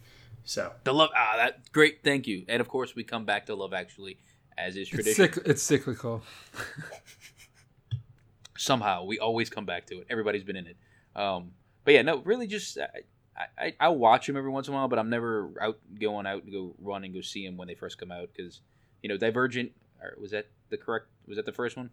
So 0.44 0.72
the 0.84 0.94
love. 0.94 1.12
Ah, 1.16 1.34
that 1.38 1.72
great. 1.72 2.00
Thank 2.04 2.26
you. 2.26 2.46
And 2.48 2.60
of 2.62 2.68
course, 2.68 2.96
we 2.96 3.04
come 3.04 3.26
back 3.26 3.46
to 3.46 3.54
Love 3.56 3.72
Actually, 3.74 4.18
as 4.60 4.76
is 4.76 4.82
It's, 4.82 4.90
tradition. 4.90 5.28
cyc- 5.28 5.48
it's 5.50 5.64
cyclical. 5.64 6.22
somehow 8.58 9.06
we 9.06 9.20
always 9.20 9.50
come 9.50 9.66
back 9.66 9.86
to 9.88 10.00
it. 10.00 10.08
Everybody's 10.10 10.44
been 10.44 10.56
in 10.58 10.68
it. 10.68 10.78
Um 11.16 11.52
but 11.86 11.94
yeah 11.94 12.02
no 12.02 12.18
really 12.20 12.46
just 12.46 12.78
i 12.78 13.46
i 13.58 13.74
i 13.80 13.88
watch 13.88 14.28
them 14.28 14.36
every 14.38 14.50
once 14.50 14.68
in 14.68 14.74
a 14.74 14.78
while 14.78 14.90
but 14.90 15.00
i'm 15.00 15.10
never 15.10 15.50
out 15.62 15.80
going 16.00 16.28
out 16.28 16.46
to 16.46 16.52
go 16.52 16.76
run 16.78 17.04
and 17.06 17.14
go 17.14 17.22
see 17.22 17.46
them 17.46 17.56
when 17.58 17.68
they 17.68 17.74
first 17.74 17.98
come 17.98 18.12
out 18.12 18.30
because 18.36 18.60
you 19.02 19.10
know 19.10 19.18
divergent 19.18 19.72
or 20.02 20.14
was 20.22 20.32
that 20.32 20.48
the 20.70 20.78
correct 20.78 21.08
was 21.26 21.38
that 21.38 21.46
the 21.46 21.52
first 21.54 21.78
one? 21.78 21.90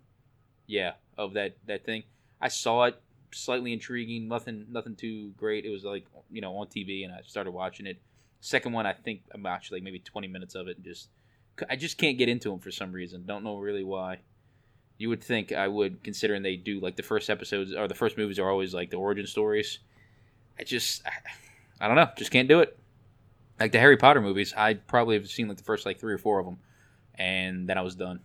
Yeah 0.66 0.92
of 1.16 1.34
that 1.34 1.56
that 1.66 1.84
thing. 1.84 2.02
I 2.40 2.48
saw 2.48 2.84
it 2.84 3.00
slightly 3.32 3.72
intriguing 3.72 4.26
nothing 4.28 4.66
nothing 4.70 4.96
too 4.96 5.30
great. 5.36 5.64
It 5.64 5.70
was 5.70 5.84
like 5.84 6.04
you 6.30 6.40
know 6.40 6.56
on 6.56 6.66
tv 6.66 7.04
and 7.04 7.14
i 7.14 7.20
started 7.26 7.52
watching 7.52 7.86
it. 7.86 7.98
Second 8.40 8.72
one 8.72 8.86
i 8.86 8.92
think 8.92 9.22
i'm 9.32 9.46
actually 9.46 9.78
like 9.78 9.84
maybe 9.84 9.98
20 10.00 10.26
minutes 10.28 10.54
of 10.56 10.66
it 10.68 10.76
and 10.76 10.84
just 10.84 11.08
i 11.70 11.76
just 11.76 11.98
can't 11.98 12.18
get 12.18 12.28
into 12.28 12.50
them 12.50 12.58
for 12.58 12.70
some 12.70 12.92
reason 12.92 13.24
don't 13.26 13.44
know 13.44 13.58
really 13.58 13.84
why 13.84 14.18
you 14.98 15.10
would 15.10 15.22
think 15.22 15.52
I 15.52 15.68
would, 15.68 16.02
considering 16.02 16.42
they 16.42 16.56
do 16.56 16.80
like 16.80 16.96
the 16.96 17.02
first 17.02 17.28
episodes 17.28 17.74
or 17.74 17.86
the 17.86 17.94
first 17.94 18.16
movies 18.16 18.38
are 18.38 18.48
always 18.48 18.72
like 18.72 18.88
the 18.88 18.96
origin 18.96 19.26
stories. 19.26 19.78
I 20.58 20.64
just, 20.64 21.02
I, 21.04 21.10
I 21.84 21.86
don't 21.86 21.96
know, 21.96 22.08
just 22.16 22.30
can't 22.30 22.48
do 22.48 22.60
it. 22.60 22.78
Like 23.60 23.72
the 23.72 23.78
Harry 23.78 23.98
Potter 23.98 24.22
movies, 24.22 24.54
I 24.56 24.72
probably 24.72 25.16
have 25.16 25.28
seen 25.28 25.48
like 25.48 25.58
the 25.58 25.64
first 25.64 25.84
like 25.84 25.98
three 26.00 26.14
or 26.14 26.16
four 26.18 26.38
of 26.38 26.46
them, 26.46 26.56
and 27.14 27.68
then 27.68 27.76
I 27.76 27.82
was 27.82 27.94
done. 27.94 28.20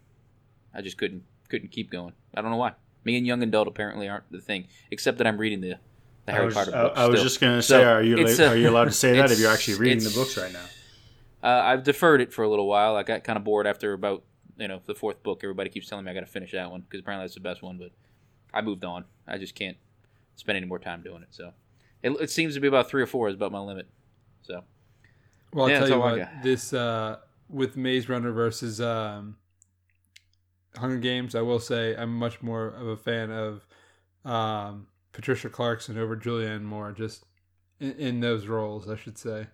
I 0.74 0.82
just 0.82 0.98
couldn't 0.98 1.24
couldn't 1.50 1.72
keep 1.72 1.92
going. 1.92 2.14
I 2.34 2.42
don't 2.42 2.52
know 2.52 2.56
why. 2.58 2.72
Me 3.04 3.18
and 3.18 3.28
young 3.28 3.44
adult 3.44 3.68
apparently 3.68 4.08
aren't 4.08 4.32
the 4.32 4.40
thing, 4.40 4.68
except 4.92 5.18
that 5.18 5.28
I'm 5.28 5.38
reading 5.38 5.60
the 5.60 5.76
the 6.26 6.32
I 6.32 6.36
Harry 6.36 6.46
was, 6.46 6.56
Potter 6.56 6.72
books. 6.72 6.98
I 6.98 7.08
was 7.08 7.22
just 7.22 7.42
going 7.42 7.58
to 7.58 7.62
So, 7.62 7.80
say, 7.80 7.84
are 7.84 8.02
you 8.02 8.16
la- 8.16 8.30
a- 8.30 8.48
uh, 8.48 8.50
are 8.52 8.56
you 8.56 8.70
allowed 8.70 8.86
to 8.86 8.92
say 8.92 9.18
that 9.18 9.30
if 9.30 9.40
you're 9.40 9.52
actually 9.52 9.78
reading 9.78 10.06
the 10.06 10.12
books 10.12 10.38
right 10.38 10.54
now? 10.54 10.64
Uh, 11.44 11.48
I've 11.64 11.84
deferred 11.84 12.22
it 12.22 12.32
for 12.34 12.44
a 12.44 12.50
little 12.50 12.68
while. 12.68 12.96
I 12.96 13.04
got 13.04 13.24
kind 13.24 13.38
of 13.38 13.44
bored 13.44 13.66
after 13.68 13.94
about 13.94 14.24
you 14.58 14.68
know 14.68 14.82
the 14.86 14.96
fourth 14.96 15.24
book. 15.24 15.42
Everybody 15.44 15.70
keeps 15.70 15.88
telling 15.88 16.06
me 16.06 16.12
I 16.12 16.14
got 16.14 16.22
to 16.22 16.26
finish 16.28 16.52
that 16.52 16.70
one 16.72 16.82
because 16.82 17.00
apparently 17.00 17.26
that's 17.26 17.34
the 17.36 17.40
best 17.42 17.62
one. 17.62 17.78
But 17.78 17.92
I 18.54 18.62
moved 18.62 18.84
on. 18.84 19.06
I 19.28 19.38
just 19.38 19.56
can't 19.56 19.78
spend 20.36 20.58
any 20.58 20.66
more 20.66 20.80
time 20.80 21.02
doing 21.02 21.24
it. 21.24 21.30
So 21.32 21.54
it, 22.04 22.12
it 22.22 22.30
seems 22.30 22.54
to 22.56 22.60
be 22.60 22.68
about 22.68 22.90
three 22.90 23.02
or 23.02 23.08
four 23.08 23.28
is 23.30 23.36
about 23.36 23.52
my 23.52 23.60
limit. 23.60 23.88
So 24.44 24.64
Well, 25.54 25.66
I'll 25.66 25.72
Yeah, 25.72 25.80
tell 25.80 25.88
you 25.90 26.00
what. 26.00 26.44
This 26.44 26.74
uh, 26.74 27.18
with 27.50 27.76
Maze 27.78 28.08
Runner 28.10 28.32
versus 28.32 28.80
um, 28.80 29.38
Hunger 30.76 30.98
Games, 30.98 31.36
I 31.36 31.42
will 31.42 31.60
say 31.60 31.96
I'm 31.96 32.14
much 32.16 32.42
more 32.42 32.68
of 32.68 32.88
a 32.88 32.98
fan 32.98 33.32
of 33.32 33.66
um, 34.24 34.88
Patricia 35.12 35.50
Clarkson 35.50 35.98
over 35.98 36.16
Julianne 36.16 36.64
Moore, 36.64 36.92
just 36.92 37.26
in, 37.80 37.92
in 37.94 38.20
those 38.20 38.48
roles, 38.48 38.90
I 38.90 38.96
should 38.96 39.18
say. 39.18 39.48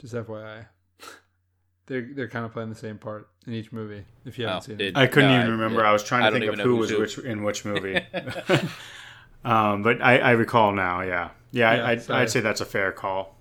Just 0.00 0.14
FYI, 0.14 0.66
they're 1.86 2.08
they're 2.14 2.28
kind 2.28 2.44
of 2.46 2.52
playing 2.52 2.70
the 2.70 2.74
same 2.74 2.98
part 2.98 3.28
in 3.46 3.52
each 3.54 3.70
movie. 3.72 4.04
If 4.24 4.38
you 4.38 4.46
haven't 4.46 4.58
Oh, 4.58 4.66
seen 4.66 4.76
did- 4.78 4.88
it, 4.88 4.96
I 4.96 5.06
couldn't 5.06 5.30
No, 5.30 5.36
even 5.36 5.48
I- 5.48 5.52
remember. 5.52 5.80
yeah. 5.82 5.88
I 5.90 5.92
was 5.92 6.02
trying 6.02 6.32
to 6.32 6.38
think 6.38 6.52
of 6.52 6.58
who 6.58 6.76
was 6.76 6.90
who. 6.90 7.00
which 7.00 7.18
in 7.18 7.42
which 7.42 7.64
movie. 7.64 7.96
um, 9.44 9.82
but 9.82 10.00
I, 10.02 10.18
I 10.18 10.30
recall 10.32 10.72
now. 10.72 11.02
Yeah, 11.02 11.30
yeah. 11.52 11.74
Yeah, 11.74 11.84
I, 11.84 11.90
I'd. 11.92 12.10
I'd 12.10 12.30
say 12.30 12.40
that's 12.40 12.60
a 12.60 12.66
fair 12.66 12.92
call. 12.92 13.36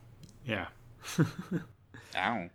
Yeah. 0.46 0.68
ow. 2.16 2.50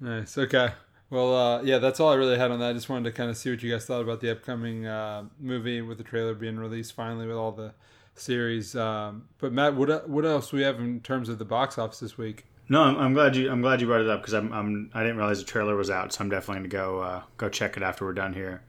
Nice. 0.00 0.36
Okay. 0.38 0.70
Well, 1.08 1.34
uh, 1.36 1.62
yeah, 1.62 1.78
that's 1.78 2.00
all 2.00 2.10
I 2.10 2.16
really 2.16 2.36
had 2.36 2.50
on 2.50 2.58
that. 2.60 2.70
I 2.70 2.72
just 2.72 2.88
wanted 2.88 3.04
to 3.10 3.12
kind 3.16 3.30
of 3.30 3.36
see 3.36 3.50
what 3.50 3.62
you 3.62 3.70
guys 3.70 3.84
thought 3.86 4.00
about 4.02 4.20
the 4.20 4.30
upcoming 4.32 4.86
uh, 4.86 5.24
movie 5.38 5.80
with 5.80 5.98
the 5.98 6.04
trailer 6.04 6.34
being 6.34 6.56
released 6.58 6.94
finally 6.94 7.26
with 7.26 7.36
all 7.36 7.52
the 7.52 7.74
series. 8.14 8.74
Um, 8.74 9.28
but 9.38 9.52
Matt, 9.52 9.74
what 9.76 10.08
what 10.08 10.24
else 10.24 10.52
we 10.52 10.62
have 10.62 10.80
in 10.80 11.00
terms 11.00 11.28
of 11.28 11.38
the 11.38 11.44
box 11.44 11.78
office 11.78 12.00
this 12.00 12.18
week? 12.18 12.46
No, 12.68 12.82
I'm, 12.82 12.96
I'm 12.96 13.14
glad 13.14 13.36
you 13.36 13.50
I'm 13.50 13.62
glad 13.62 13.80
you 13.80 13.86
brought 13.86 14.00
it 14.00 14.10
up 14.10 14.20
because 14.20 14.34
I'm, 14.34 14.52
I'm 14.52 14.90
I 14.92 15.02
didn't 15.02 15.18
realize 15.18 15.38
the 15.38 15.44
trailer 15.44 15.76
was 15.76 15.90
out, 15.90 16.12
so 16.12 16.22
I'm 16.22 16.30
definitely 16.30 16.68
gonna 16.68 16.82
go 16.82 17.00
uh, 17.00 17.22
go 17.36 17.48
check 17.48 17.76
it 17.76 17.82
after 17.82 18.04
we're 18.04 18.12
done 18.12 18.34
here. 18.34 18.62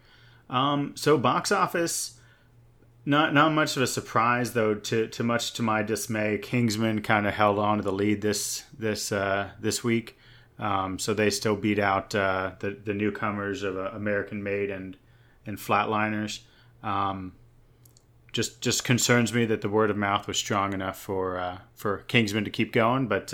Um, 0.49 0.95
so 0.95 1.17
box 1.17 1.51
office, 1.51 2.19
not 3.05 3.33
not 3.33 3.53
much 3.53 3.75
of 3.75 3.81
a 3.81 3.87
surprise 3.87 4.53
though. 4.53 4.75
To 4.75 5.07
to 5.07 5.23
much 5.23 5.53
to 5.53 5.63
my 5.63 5.81
dismay, 5.81 6.37
Kingsman 6.37 7.01
kind 7.01 7.25
of 7.25 7.33
held 7.33 7.57
on 7.57 7.77
to 7.77 7.83
the 7.83 7.91
lead 7.91 8.21
this 8.21 8.63
this 8.77 9.11
uh, 9.11 9.49
this 9.59 9.83
week. 9.83 10.17
Um, 10.59 10.97
so 10.99 11.13
they 11.13 11.29
still 11.29 11.55
beat 11.55 11.79
out 11.79 12.13
uh, 12.13 12.51
the 12.59 12.71
the 12.71 12.93
newcomers 12.93 13.63
of 13.63 13.77
uh, 13.77 13.91
American 13.93 14.43
Made 14.43 14.69
and 14.69 14.95
and 15.47 15.57
Flatliners. 15.57 16.41
Um, 16.83 17.33
just 18.31 18.61
just 18.61 18.83
concerns 18.83 19.33
me 19.33 19.45
that 19.45 19.61
the 19.61 19.69
word 19.69 19.89
of 19.89 19.97
mouth 19.97 20.27
was 20.27 20.37
strong 20.37 20.73
enough 20.73 20.99
for 20.99 21.39
uh, 21.39 21.57
for 21.75 21.99
Kingsman 22.07 22.43
to 22.43 22.51
keep 22.51 22.71
going, 22.71 23.07
but 23.07 23.33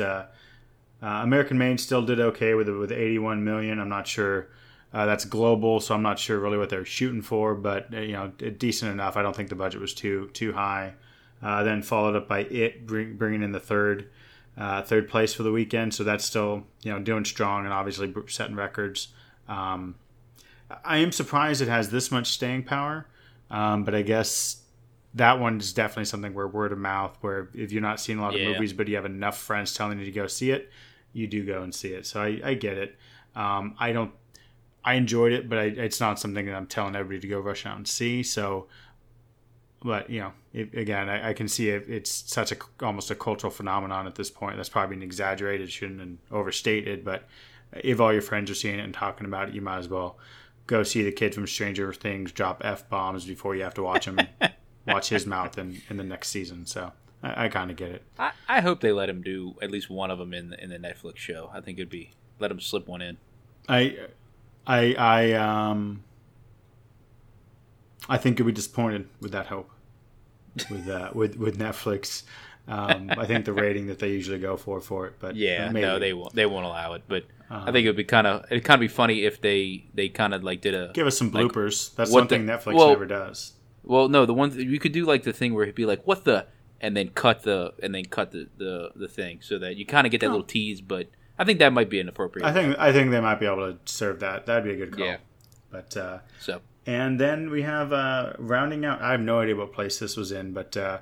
uh, 1.03 1.05
uh, 1.05 1.23
American 1.23 1.57
Made 1.57 1.79
still 1.79 2.01
did 2.01 2.19
okay 2.19 2.53
with 2.53 2.69
with 2.69 2.91
81 2.91 3.43
million. 3.43 3.79
I'm 3.79 3.89
not 3.89 4.07
sure 4.07 4.47
uh, 4.93 5.05
that's 5.05 5.25
global, 5.25 5.79
so 5.79 5.93
I'm 5.95 6.01
not 6.01 6.19
sure 6.19 6.39
really 6.39 6.57
what 6.57 6.69
they're 6.69 6.85
shooting 6.85 7.21
for, 7.21 7.55
but 7.55 7.93
uh, 7.93 7.99
you 7.99 8.13
know, 8.13 8.27
decent 8.29 8.91
enough. 8.91 9.17
I 9.17 9.21
don't 9.21 9.35
think 9.35 9.49
the 9.49 9.55
budget 9.55 9.81
was 9.81 9.93
too 9.93 10.29
too 10.33 10.53
high. 10.53 10.93
Uh, 11.41 11.61
then 11.63 11.81
followed 11.81 12.15
up 12.15 12.27
by 12.27 12.39
it 12.39 12.87
bring, 12.87 13.17
bringing 13.17 13.43
in 13.43 13.51
the 13.51 13.59
third 13.59 14.09
third 14.85 15.09
place 15.09 15.33
for 15.33 15.43
the 15.43 15.51
weekend, 15.51 15.93
so 15.93 16.03
that's 16.03 16.23
still 16.23 16.63
you 16.83 16.91
know 16.91 16.99
doing 16.99 17.25
strong 17.25 17.65
and 17.65 17.73
obviously 17.73 18.13
setting 18.27 18.55
records. 18.55 19.09
Um, 19.47 19.95
I 20.85 20.97
am 20.97 21.11
surprised 21.11 21.61
it 21.61 21.67
has 21.67 21.89
this 21.89 22.11
much 22.11 22.27
staying 22.27 22.63
power, 22.63 23.05
um, 23.51 23.83
but 23.83 23.93
I 23.93 24.01
guess 24.01 24.63
that 25.13 25.39
one 25.39 25.59
is 25.59 25.73
definitely 25.73 26.05
something 26.05 26.33
where 26.33 26.47
word 26.47 26.71
of 26.71 26.77
mouth, 26.79 27.17
where 27.21 27.49
if 27.53 27.71
you're 27.71 27.81
not 27.81 27.99
seeing 27.99 28.17
a 28.17 28.21
lot 28.21 28.35
of 28.35 28.41
Yeah. 28.41 28.47
movies, 28.47 28.73
but 28.73 28.87
you 28.87 28.95
have 28.95 29.05
enough 29.05 29.37
friends 29.37 29.73
telling 29.73 29.99
you 29.99 30.05
to 30.05 30.11
go 30.11 30.27
see 30.27 30.51
it, 30.51 30.71
you 31.13 31.27
do 31.27 31.45
go 31.45 31.61
and 31.61 31.73
see 31.73 31.89
it. 31.89 32.05
So 32.05 32.21
I, 32.21 32.41
I 32.43 32.53
get 32.55 32.77
it. 32.77 32.97
Um, 33.35 33.75
I 33.79 33.93
don't. 33.93 34.11
I 34.85 34.95
enjoyed 34.95 35.31
it, 35.31 35.47
but 35.47 35.59
I, 35.59 35.63
it's 35.63 36.01
not 36.01 36.19
something 36.19 36.45
that 36.45 36.55
I'm 36.55 36.67
telling 36.67 36.95
everybody 36.95 37.21
to 37.21 37.27
go 37.27 37.39
rush 37.39 37.65
out 37.65 37.77
and 37.77 37.87
see. 37.87 38.21
So, 38.21 38.67
but 39.81 40.09
you 40.09 40.19
know, 40.19 40.33
it, 40.51 40.73
again, 40.73 41.07
I, 41.07 41.29
I 41.29 41.33
can 41.33 41.47
see 41.47 41.69
it, 41.69 41.85
it's 41.87 42.11
such 42.11 42.51
a 42.51 42.57
almost 42.81 43.09
a 43.09 43.15
cultural 43.15 43.51
phenomenon 43.51 44.07
at 44.07 44.15
this 44.15 44.29
point. 44.29 44.57
That's 44.57 44.69
probably 44.69 44.97
an 44.97 45.03
exaggerated, 45.03 45.71
shouldn't 45.71 46.01
and 46.01 46.17
overstated. 46.31 47.05
But 47.05 47.27
if 47.71 48.01
all 48.01 48.11
your 48.11 48.21
friends 48.21 48.51
are 48.51 48.55
seeing 48.55 48.77
it 48.77 48.83
and 48.83 48.93
talking 48.93 49.25
about 49.25 49.49
it, 49.49 49.55
you 49.55 49.61
might 49.61 49.77
as 49.77 49.87
well 49.87 50.17
go 50.67 50.83
see 50.83 51.03
the 51.03 51.11
kid 51.11 51.33
from 51.33 51.47
Stranger 51.47 51.91
Things 51.93 52.31
drop 52.31 52.61
f 52.63 52.87
bombs 52.89 53.25
before 53.25 53.55
you 53.55 53.63
have 53.63 53.73
to 53.75 53.83
watch 53.83 54.05
him 54.05 54.19
watch 54.87 55.09
his 55.09 55.25
mouth 55.25 55.57
in, 55.57 55.81
in 55.89 55.97
the 55.97 56.03
next 56.03 56.29
season. 56.29 56.65
So 56.65 56.91
I, 57.23 57.45
I 57.45 57.47
kind 57.49 57.71
of 57.71 57.77
get 57.77 57.91
it. 57.91 58.03
I, 58.19 58.31
I 58.47 58.61
hope 58.61 58.81
they 58.81 58.91
let 58.91 59.09
him 59.09 59.21
do 59.21 59.55
at 59.61 59.71
least 59.71 59.89
one 59.89 60.11
of 60.11 60.19
them 60.19 60.33
in 60.33 60.49
the, 60.49 60.61
in 60.63 60.69
the 60.69 60.77
Netflix 60.77 61.17
show. 61.17 61.49
I 61.53 61.61
think 61.61 61.79
it'd 61.79 61.89
be 61.89 62.11
let 62.39 62.51
him 62.51 62.59
slip 62.59 62.87
one 62.87 63.01
in. 63.01 63.17
I 63.67 63.97
I 64.67 64.93
I 64.95 65.31
um 65.33 66.03
I 68.09 68.17
think 68.17 68.37
you'll 68.39 68.45
be 68.47 68.51
disappointed 68.51 69.07
with 69.21 69.31
that 69.31 69.47
hope 69.47 69.69
with 70.69 70.87
uh, 70.89 71.11
with 71.15 71.37
with 71.37 71.57
Netflix. 71.57 72.23
Um, 72.67 73.09
I 73.17 73.25
think 73.25 73.43
the 73.45 73.51
rating 73.53 73.87
that 73.87 73.99
they 73.99 74.09
usually 74.11 74.39
go 74.39 74.55
for 74.55 74.79
for 74.79 75.07
it, 75.07 75.15
but 75.19 75.35
Yeah, 75.35 75.69
maybe. 75.69 75.85
no, 75.85 75.99
they 75.99 76.13
won't. 76.13 76.33
They 76.33 76.45
won't 76.45 76.65
allow 76.65 76.93
it. 76.93 77.03
But 77.07 77.25
I 77.49 77.71
think 77.71 77.85
it'd 77.85 77.97
be 77.97 78.03
kind 78.05 78.25
of 78.25 78.45
it'd 78.49 78.63
kind 78.63 78.77
of 78.77 78.81
be 78.81 78.87
funny 78.87 79.23
if 79.25 79.41
they 79.41 79.85
they 79.93 80.09
kind 80.09 80.33
of 80.33 80.43
like 80.43 80.61
did 80.61 80.73
a 80.73 80.91
give 80.93 81.07
us 81.07 81.17
some 81.17 81.31
like, 81.31 81.45
bloopers. 81.47 81.93
That's 81.95 82.11
what 82.11 82.21
something 82.21 82.45
the- 82.45 82.53
Netflix 82.53 82.73
well- 82.75 82.89
never 82.89 83.05
does. 83.05 83.53
Well, 83.85 84.07
no, 84.07 84.25
the 84.25 84.33
one 84.33 84.49
th- 84.51 84.65
you 84.65 84.79
could 84.79 84.93
do 84.93 85.03
like 85.05 85.23
the 85.23 85.33
thing 85.33 85.53
where 85.53 85.63
it'd 85.63 85.75
be 85.75 85.85
like, 85.85 86.07
"What 86.07 86.23
the," 86.23 86.45
and 86.83 86.97
then 86.97 87.07
cut 87.07 87.43
the 87.43 87.73
and 87.81 87.95
then 87.95 88.05
cut 88.05 88.31
the 88.31 88.49
the, 88.57 88.91
the 88.95 89.07
thing 89.07 89.39
so 89.41 89.57
that 89.57 89.77
you 89.77 89.85
kind 89.85 90.05
of 90.05 90.11
get 90.11 90.21
that 90.21 90.29
little 90.29 90.43
tease. 90.43 90.81
But 90.81 91.07
I 91.39 91.45
think 91.45 91.57
that 91.59 91.73
might 91.73 91.89
be 91.89 91.99
an 91.99 92.09
appropriate. 92.09 92.45
I 92.45 92.51
think 92.51 92.77
I 92.77 92.91
think 92.91 93.09
they 93.09 93.21
might 93.21 93.39
be 93.39 93.47
able 93.47 93.73
to 93.73 93.79
serve 93.85 94.19
that. 94.19 94.45
That'd 94.45 94.65
be 94.65 94.71
a 94.71 94.75
good 94.75 94.95
call. 94.95 95.05
Yeah. 95.05 95.17
But 95.71 95.97
uh, 95.97 96.19
so. 96.39 96.61
And 96.85 97.17
then 97.17 97.49
we 97.49 97.61
have 97.61 97.93
uh, 97.93 98.33
rounding 98.37 98.83
out. 98.83 99.01
I 99.01 99.11
have 99.11 99.21
no 99.21 99.39
idea 99.39 99.55
what 99.55 99.71
place 99.71 99.99
this 99.99 100.17
was 100.17 100.33
in, 100.33 100.51
but 100.51 100.75
uh, 100.75 100.99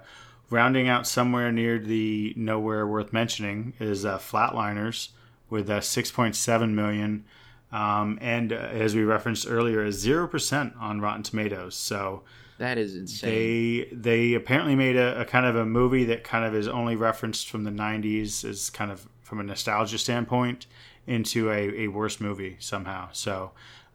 rounding 0.51 0.87
out 0.87 1.07
somewhere 1.07 1.51
near 1.51 1.79
the 1.79 2.35
nowhere 2.37 2.85
worth 2.85 3.11
mentioning 3.11 3.73
is 3.79 4.05
uh, 4.05 4.19
Flatliners 4.19 5.09
with 5.49 5.71
uh, 5.71 5.79
6.7 5.79 6.69
million, 6.73 7.25
um, 7.71 8.19
and 8.21 8.53
uh, 8.53 8.57
as 8.57 8.93
we 8.95 9.03
referenced 9.03 9.47
earlier, 9.49 9.83
is 9.83 9.97
zero 9.97 10.27
percent 10.27 10.73
on 10.79 11.01
Rotten 11.01 11.23
Tomatoes. 11.23 11.75
So 11.75 12.21
That 12.61 12.77
is 12.77 12.95
insane. 12.95 13.29
they 13.31 13.87
they 13.91 14.33
apparently 14.35 14.75
made 14.75 14.95
a, 14.95 15.21
a 15.21 15.25
kind 15.25 15.47
of 15.47 15.55
a 15.55 15.65
movie 15.65 16.03
that 16.05 16.23
kind 16.23 16.45
of 16.45 16.53
is 16.53 16.67
only 16.67 16.95
referenced 16.95 17.49
from 17.49 17.63
the 17.63 17.71
90s 17.71 18.47
as 18.47 18.69
kind 18.69 18.91
of 18.91 19.09
from 19.23 19.39
a 19.39 19.43
nostalgia 19.43 19.97
standpoint 19.97 20.67
into 21.07 21.49
a, 21.49 21.85
a 21.85 21.87
worse 21.87 22.19
movie 22.19 22.57
somehow. 22.59 23.09
So 23.13 23.49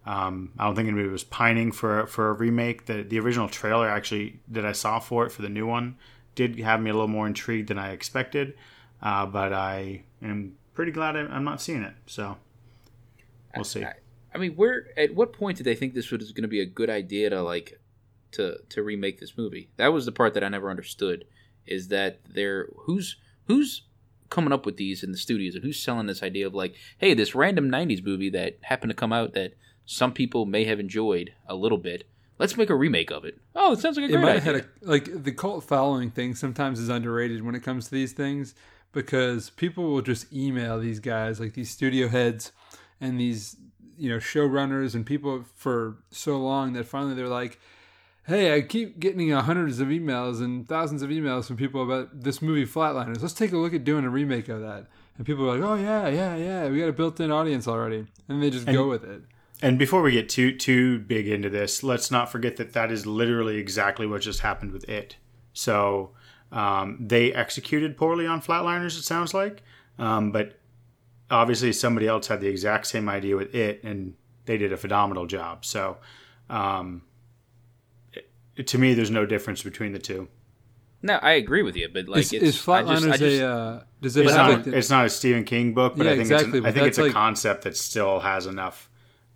um, 0.05 0.51
I 0.59 0.65
don't 0.65 0.75
think 0.75 0.89
anybody 0.89 1.09
was 1.09 1.23
pining 1.23 1.71
for 1.71 2.09
for 2.09 2.31
a 2.31 2.33
remake. 2.33 2.87
The 2.87 3.05
the 3.05 3.21
original 3.21 3.49
trailer 3.49 3.89
actually 3.89 4.41
that 4.49 4.67
I 4.67 4.73
saw 4.73 4.99
for 4.99 5.25
it 5.25 5.31
for 5.31 5.43
the 5.43 5.49
new 5.49 5.69
one 5.69 5.97
did 6.35 6.59
have 6.59 6.83
me 6.83 6.91
a 6.91 6.93
little 6.93 7.07
more 7.07 7.29
intrigued 7.29 7.69
than 7.69 7.79
I 7.79 7.93
expected. 7.93 8.55
Uh, 9.01 9.27
but 9.27 9.53
I 9.53 10.03
am 10.21 10.57
pretty 10.75 10.91
glad 10.91 11.17
I, 11.17 11.21
I'm 11.21 11.45
not 11.45 11.63
seeing 11.63 11.85
it. 11.85 11.95
So 12.07 12.37
we'll 13.55 13.63
see. 13.63 13.85
I, 13.85 13.93
I 14.35 14.39
mean, 14.39 14.57
where 14.57 14.89
at 14.97 15.15
what 15.15 15.33
point 15.33 15.57
did 15.59 15.65
they 15.67 15.77
think 15.77 15.95
this 15.95 16.11
was 16.11 16.33
going 16.33 16.43
to 16.43 16.49
be 16.49 16.61
a 16.63 16.67
good 16.67 16.91
idea 16.91 17.31
to 17.31 17.43
like 17.43 17.79
to 18.37 18.59
to 18.71 18.83
remake 18.83 19.21
this 19.21 19.37
movie? 19.37 19.69
That 19.77 19.93
was 19.93 20.07
the 20.07 20.13
part 20.13 20.35
that 20.35 20.45
I 20.45 20.49
never 20.49 20.71
understood. 20.71 21.25
Is 21.67 21.89
that 21.89 22.21
they're 22.29 22.69
who's 22.85 23.17
who's 23.47 23.83
coming 24.31 24.53
up 24.53 24.67
with 24.67 24.77
these 24.77 25.03
in 25.03 25.13
the 25.13 25.19
studios 25.19 25.55
and 25.55 25.63
who's 25.65 25.81
selling 25.83 26.07
this 26.07 26.23
idea 26.23 26.47
of 26.47 26.55
like, 26.55 26.75
hey, 26.99 27.15
this 27.15 27.35
random 27.35 27.71
'90s 27.71 28.05
movie 28.05 28.31
that 28.31 28.59
happened 28.63 28.91
to 28.91 28.97
come 28.97 29.13
out 29.13 29.35
that 29.35 29.55
some 29.85 30.13
people 30.13 30.47
may 30.47 30.65
have 30.65 30.81
enjoyed 30.81 31.33
a 31.47 31.55
little 31.55 31.79
bit. 31.79 32.09
Let's 32.39 32.57
make 32.57 32.71
a 32.71 32.75
remake 32.75 33.11
of 33.11 33.25
it. 33.25 33.39
Oh, 33.55 33.73
it 33.73 33.79
sounds 33.79 33.97
like 33.97 34.05
a 34.05 34.09
it 34.09 34.13
great 34.13 34.21
might 34.23 34.37
idea. 34.37 34.41
have 34.43 34.55
had 34.57 34.65
a 34.65 34.89
like 34.89 35.23
the 35.25 35.33
cult 35.33 35.65
following 35.65 36.11
thing 36.11 36.35
sometimes 36.35 36.79
is 36.79 36.89
underrated 36.89 37.43
when 37.43 37.55
it 37.55 37.63
comes 37.63 37.87
to 37.87 37.91
these 37.93 38.13
things 38.13 38.55
because 38.93 39.51
people 39.51 39.85
will 39.85 40.03
just 40.03 40.33
email 40.33 40.79
these 40.79 41.01
guys 41.01 41.41
like 41.41 41.55
these 41.55 41.71
studio 41.71 42.09
heads 42.09 42.53
and 43.01 43.19
these 43.21 43.57
you 43.99 44.11
know 44.11 44.19
showrunners 44.19 44.95
and 44.95 45.07
people 45.07 45.45
for 45.55 45.97
so 46.11 46.37
long 46.39 46.75
that 46.75 46.85
finally 46.87 47.15
they're 47.15 47.29
like 47.29 47.59
hey 48.27 48.55
i 48.55 48.61
keep 48.61 48.99
getting 48.99 49.33
uh, 49.33 49.43
hundreds 49.43 49.81
of 49.81 49.89
emails 49.89 50.41
and 50.41 50.69
thousands 50.69 51.03
of 51.03 51.11
emails 51.11 51.47
from 51.47 51.57
people 51.57 51.83
about 51.83 52.09
this 52.21 52.41
movie 52.43 52.67
flatliners 52.67 53.21
let's 53.23 53.35
take 53.35 53.53
a 53.53 53.57
look 53.57 53.75
at 53.75 53.85
doing 53.85 54.05
a 54.05 54.11
remake 54.11 54.49
of 54.49 54.61
that 54.61 54.87
and 55.17 55.27
people 55.27 55.49
are 55.49 55.59
like 55.59 55.69
oh 55.69 55.75
yeah 55.75 56.09
yeah 56.09 56.37
yeah 56.37 56.69
we 56.69 56.79
got 56.79 56.89
a 56.89 56.93
built-in 56.93 57.31
audience 57.31 57.67
already 57.69 58.07
and 58.29 58.43
they 58.43 58.51
just 58.51 58.67
go 58.67 58.89
with 58.89 59.05
it 59.05 59.23
And 59.63 59.79
before 59.79 60.03
we 60.03 60.13
get 60.13 60.29
too 60.29 60.55
too 60.55 60.99
big 60.99 61.27
into 61.27 61.49
this, 61.49 61.83
let's 61.83 62.11
not 62.11 62.31
forget 62.31 62.57
that 62.57 62.75
that 62.75 62.93
is 62.93 63.07
literally 63.07 63.57
exactly 63.57 64.07
what 64.07 64.21
just 64.21 64.41
happened 64.41 64.71
with 64.73 64.87
it. 64.87 65.17
So 65.55 66.11
um, 66.53 66.99
they 67.01 67.33
executed 67.33 67.97
poorly 67.97 68.27
on 68.27 68.43
Flatliners. 68.43 68.99
It 68.99 69.05
sounds 69.05 69.33
like, 69.33 69.63
um, 69.99 70.31
but 70.31 70.59
obviously 71.31 71.73
somebody 71.73 72.07
else 72.07 72.27
had 72.27 72.43
the 72.43 72.49
exact 72.49 72.87
same 72.87 73.09
idea 73.09 73.35
with 73.35 73.55
it, 73.55 73.83
and 73.83 74.13
they 74.45 74.59
did 74.59 74.75
a 74.75 74.77
phenomenal 74.77 75.25
job. 75.27 75.65
So 75.65 75.97
um, 76.51 77.01
to 78.65 78.79
me, 78.79 78.95
there's 78.95 79.11
no 79.11 79.27
difference 79.27 79.63
between 79.63 79.93
the 79.93 79.99
two. 79.99 80.29
no, 81.03 81.15
I 81.17 81.33
agree 81.33 81.63
with 81.63 81.77
you, 81.77 81.89
but 81.93 82.09
like, 82.09 82.21
is, 82.21 82.33
it's, 82.33 82.43
is 82.43 82.43
I 82.43 82.51
just- 82.51 82.67
flatliners 82.67 83.13
I 83.13 83.17
just- 83.17 83.41
a 83.43 83.47
uh, 83.49 83.83
does 84.01 84.17
it 84.17 84.25
It's 84.27 84.35
have 84.35 84.47
not, 84.49 84.55
like 84.57 84.65
the- 84.65 84.77
it's 84.79 84.91
not 84.91 85.07
a 85.07 85.09
Stephen 85.11 85.45
King 85.45 85.73
book, 85.75 85.95
but 85.97 86.07
Yeah, 86.07 86.13
I 86.13 86.15
think 86.17 86.23
exactly, 86.23 86.49
it's, 86.49 86.57
an, 86.59 86.67
I 86.67 86.73
think 86.73 86.87
it's 86.87 86.99
a 86.99 87.03
like- 87.05 87.13
concept 87.13 87.63
that 87.65 87.77
still 87.77 88.21
has 88.21 88.47
enough 88.47 88.89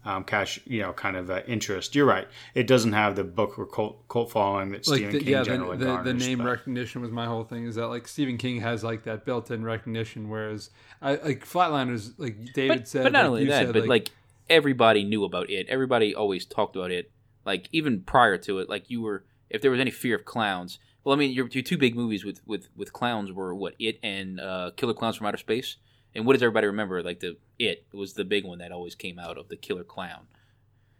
um, 0.02 0.24
cash, 0.24 0.58
you 0.64 0.80
know, 0.80 0.94
kind 0.94 1.14
of 1.14 1.30
uh, 1.30 1.42
interest. 1.46 1.94
You're 1.94 2.06
right; 2.06 2.26
it 2.54 2.66
doesn't 2.66 2.94
have 2.94 3.16
the 3.16 3.24
book 3.24 3.58
or 3.58 3.66
cult, 3.66 4.08
cult 4.08 4.30
following 4.32 4.70
that 4.70 4.88
like 4.88 4.96
Stephen 4.96 5.12
the, 5.12 5.18
King 5.18 5.28
yeah 5.28 5.38
the, 5.40 5.44
generally 5.44 5.76
the, 5.76 5.84
the 5.84 5.90
garners, 5.90 6.26
name 6.26 6.38
but- 6.38 6.44
recognition 6.46 7.02
was 7.02 7.10
my 7.10 7.26
whole 7.26 7.44
thing 7.44 7.66
is 7.66 7.74
that 7.74 7.88
like 7.88 8.08
Stephen 8.08 8.38
King 8.38 8.62
has 8.62 8.82
like 8.82 9.02
that 9.04 9.26
built-in 9.26 9.62
recognition 9.62 10.30
whereas 10.30 10.70
I 11.02 11.16
like 11.16 11.46
Flatliners 11.46 12.14
like 12.16 12.54
David 12.54 12.78
but, 12.78 12.88
said 12.88 13.02
but 13.02 13.12
not 13.12 13.24
like 13.24 13.28
only 13.28 13.44
that, 13.46 13.66
said, 13.66 13.72
but 13.74 13.86
like, 13.86 14.08
everybody 14.48 15.04
knew 15.04 15.24
about 15.24 15.50
it. 15.50 15.68
Everybody 15.68 16.14
always 16.14 16.46
talked 16.46 16.76
about 16.76 16.90
it. 16.90 17.10
Like 17.44 17.68
even 17.72 18.02
prior 18.02 18.38
to 18.38 18.58
it, 18.58 18.68
like 18.68 18.90
you 18.90 19.02
were, 19.02 19.24
if 19.48 19.62
there 19.62 19.70
was 19.70 19.80
any 19.80 19.90
fear 19.90 20.16
of 20.16 20.24
clowns. 20.24 20.78
Well, 21.02 21.14
I 21.14 21.18
mean, 21.18 21.32
your, 21.32 21.48
your 21.48 21.62
two 21.62 21.78
big 21.78 21.96
movies 21.96 22.24
with, 22.24 22.42
with, 22.46 22.68
with 22.76 22.92
clowns 22.92 23.32
were 23.32 23.54
what 23.54 23.74
it 23.78 23.98
and 24.02 24.38
uh, 24.38 24.72
Killer 24.76 24.92
Clowns 24.92 25.16
from 25.16 25.26
Outer 25.26 25.38
Space. 25.38 25.76
And 26.14 26.26
what 26.26 26.34
does 26.34 26.42
everybody 26.42 26.66
remember? 26.66 27.02
Like 27.02 27.20
the 27.20 27.36
it 27.58 27.86
was 27.92 28.14
the 28.14 28.24
big 28.24 28.44
one 28.44 28.58
that 28.58 28.72
always 28.72 28.94
came 28.94 29.18
out 29.18 29.38
of 29.38 29.48
the 29.48 29.56
Killer 29.56 29.84
Clown. 29.84 30.26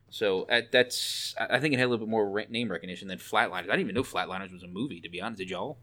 So 0.08 0.42
uh, 0.42 0.62
that's 0.70 1.34
I 1.38 1.58
think 1.58 1.74
it 1.74 1.78
had 1.78 1.86
a 1.86 1.88
little 1.88 2.06
bit 2.06 2.10
more 2.10 2.44
name 2.48 2.70
recognition 2.70 3.08
than 3.08 3.18
Flatliners. 3.18 3.64
I 3.64 3.76
didn't 3.76 3.80
even 3.80 3.94
know 3.94 4.02
Flatliners 4.02 4.52
was 4.52 4.62
a 4.62 4.68
movie. 4.68 5.00
To 5.00 5.08
be 5.08 5.20
honest, 5.20 5.38
did 5.38 5.50
y'all? 5.50 5.78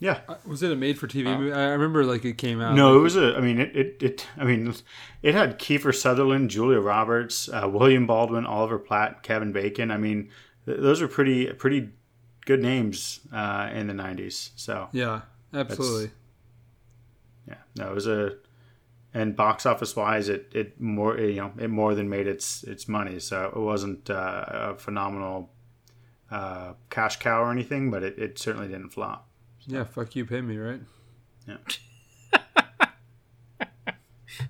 Yeah. 0.00 0.20
was 0.46 0.62
it 0.62 0.72
a 0.72 0.76
made-for-TV 0.76 1.38
movie? 1.38 1.52
I 1.52 1.68
remember 1.68 2.04
like 2.04 2.24
it 2.24 2.38
came 2.38 2.60
out. 2.60 2.74
No, 2.74 2.90
like, 2.90 2.98
it 2.98 3.02
was 3.02 3.16
a. 3.16 3.36
I 3.36 3.40
mean, 3.40 3.60
it, 3.60 3.76
it, 3.76 4.02
it. 4.02 4.26
I 4.36 4.44
mean, 4.44 4.74
it 5.22 5.34
had 5.34 5.58
Kiefer 5.58 5.94
Sutherland, 5.94 6.50
Julia 6.50 6.80
Roberts, 6.80 7.48
uh, 7.48 7.68
William 7.72 8.06
Baldwin, 8.06 8.46
Oliver 8.46 8.78
Platt, 8.78 9.22
Kevin 9.22 9.52
Bacon. 9.52 9.90
I 9.90 9.96
mean, 9.96 10.30
th- 10.66 10.80
those 10.80 11.00
are 11.00 11.08
pretty 11.08 11.52
pretty 11.52 11.90
good 12.44 12.60
names 12.60 13.20
uh, 13.32 13.70
in 13.72 13.86
the 13.86 13.94
'90s. 13.94 14.50
So 14.56 14.88
yeah, 14.92 15.22
absolutely. 15.52 16.10
yeah, 17.48 17.58
no, 17.76 17.90
it 17.90 17.94
was 17.94 18.06
a. 18.06 18.36
and 19.14 19.36
box 19.36 19.64
office 19.64 19.94
wise, 19.94 20.28
it 20.28 20.50
it 20.52 20.80
more 20.80 21.16
you 21.18 21.36
know 21.36 21.52
it 21.58 21.70
more 21.70 21.94
than 21.94 22.08
made 22.08 22.26
its 22.26 22.64
its 22.64 22.88
money. 22.88 23.20
So 23.20 23.52
it 23.54 23.60
wasn't 23.60 24.10
uh, 24.10 24.44
a 24.48 24.74
phenomenal 24.74 25.50
uh, 26.30 26.72
cash 26.90 27.18
cow 27.20 27.44
or 27.44 27.52
anything, 27.52 27.90
but 27.90 28.02
it, 28.02 28.18
it 28.18 28.38
certainly 28.38 28.68
didn't 28.68 28.90
flop. 28.90 29.28
Yeah, 29.66 29.84
fuck 29.84 30.14
you, 30.16 30.26
pay 30.26 30.40
me, 30.40 30.56
right? 30.58 30.80
Yeah. 31.46 31.56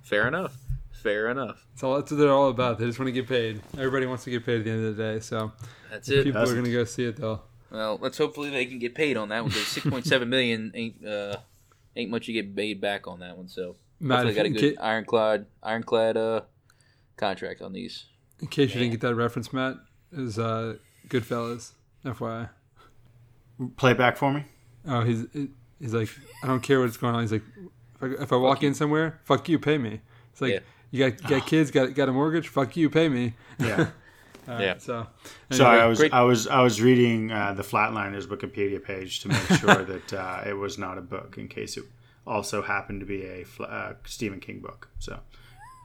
Fair 0.03 0.27
enough. 0.27 0.57
Fair 0.91 1.29
enough. 1.29 1.65
That's 1.73 1.83
all. 1.83 1.95
That's 1.95 2.11
what 2.11 2.17
they're 2.17 2.31
all 2.31 2.49
about. 2.49 2.79
They 2.79 2.85
just 2.85 2.97
want 2.99 3.07
to 3.07 3.11
get 3.11 3.27
paid. 3.27 3.61
Everybody 3.77 4.05
wants 4.07 4.23
to 4.23 4.31
get 4.31 4.45
paid 4.45 4.59
at 4.59 4.65
the 4.65 4.71
end 4.71 4.85
of 4.85 4.97
the 4.97 5.03
day. 5.03 5.19
So 5.19 5.51
That's 5.91 6.09
it. 6.09 6.23
people 6.23 6.41
are 6.41 6.45
going 6.45 6.63
to 6.63 6.71
go 6.71 6.83
see 6.85 7.05
it 7.05 7.17
though. 7.17 7.41
Well, 7.71 7.99
let's 8.01 8.17
hopefully 8.17 8.49
they 8.49 8.65
can 8.65 8.79
get 8.79 8.95
paid 8.95 9.15
on 9.17 9.29
that 9.29 9.41
one 9.41 9.49
because 9.49 9.67
six 9.67 9.85
point 9.85 10.05
seven 10.05 10.29
million 10.29 10.71
ain't 10.73 11.05
uh, 11.05 11.37
ain't 11.95 12.09
much 12.09 12.27
you 12.27 12.33
get 12.33 12.55
paid 12.55 12.81
back 12.81 13.07
on 13.07 13.19
that 13.19 13.37
one. 13.37 13.47
So 13.47 13.75
Matt, 13.99 14.25
they 14.25 14.33
got 14.33 14.45
a 14.45 14.49
good 14.49 14.77
ca- 14.77 14.83
ironclad 14.83 15.45
ironclad 15.61 16.17
uh, 16.17 16.41
contract 17.17 17.61
on 17.61 17.73
these. 17.73 18.05
in 18.39 18.47
case 18.47 18.73
you 18.73 18.79
didn't 18.79 18.91
get 18.91 19.01
that 19.01 19.15
reference, 19.15 19.53
Matt, 19.53 19.75
is 20.11 20.39
uh, 20.39 20.75
Goodfellas. 21.07 21.71
FYI. 22.03 22.49
Play 23.77 23.91
it 23.91 23.97
back 23.97 24.15
for 24.17 24.31
me. 24.31 24.45
Oh, 24.87 25.01
he's 25.01 25.25
he's 25.79 25.93
like, 25.93 26.09
I 26.43 26.47
don't 26.47 26.61
care 26.61 26.79
what's 26.79 26.97
going 26.97 27.15
on. 27.15 27.21
He's 27.21 27.31
like, 27.31 27.43
if 27.95 28.03
I, 28.19 28.23
if 28.23 28.31
I 28.33 28.35
walk 28.35 28.63
in 28.63 28.73
somewhere, 28.73 29.19
fuck 29.23 29.47
you, 29.49 29.57
pay 29.59 29.77
me. 29.77 30.01
It's 30.31 30.41
like 30.41 30.51
Yeah. 30.53 30.59
you 30.91 31.09
got 31.09 31.23
you 31.23 31.29
got 31.39 31.47
kids, 31.47 31.71
got 31.71 31.93
got 31.93 32.09
a 32.09 32.11
mortgage, 32.11 32.47
fuck 32.47 32.75
you, 32.77 32.89
pay 32.89 33.09
me. 33.09 33.33
Yeah. 33.59 33.87
Uh, 34.47 34.59
Yeah. 34.61 34.77
So 34.77 35.07
Sorry, 35.49 35.69
anyway, 35.79 35.83
I 35.83 35.87
was 35.87 35.97
great- 35.99 36.13
I 36.13 36.21
was 36.21 36.47
I 36.47 36.61
was 36.61 36.79
reading 36.79 37.31
uh, 37.31 37.53
the 37.53 37.63
Flatliners 37.63 38.27
Wikipedia 38.27 38.83
page 38.83 39.21
to 39.21 39.29
make 39.29 39.41
sure 39.59 39.83
that 39.91 40.13
uh, 40.13 40.43
it 40.45 40.53
was 40.53 40.77
not 40.77 40.99
a 40.99 41.01
book, 41.01 41.39
in 41.39 41.47
case 41.47 41.77
it 41.77 41.83
also 42.27 42.61
happened 42.61 42.99
to 42.99 43.07
be 43.07 43.23
a 43.25 43.43
fl- 43.43 43.63
uh, 43.63 43.93
Stephen 44.05 44.39
King 44.39 44.59
book. 44.59 44.87
So 44.99 45.19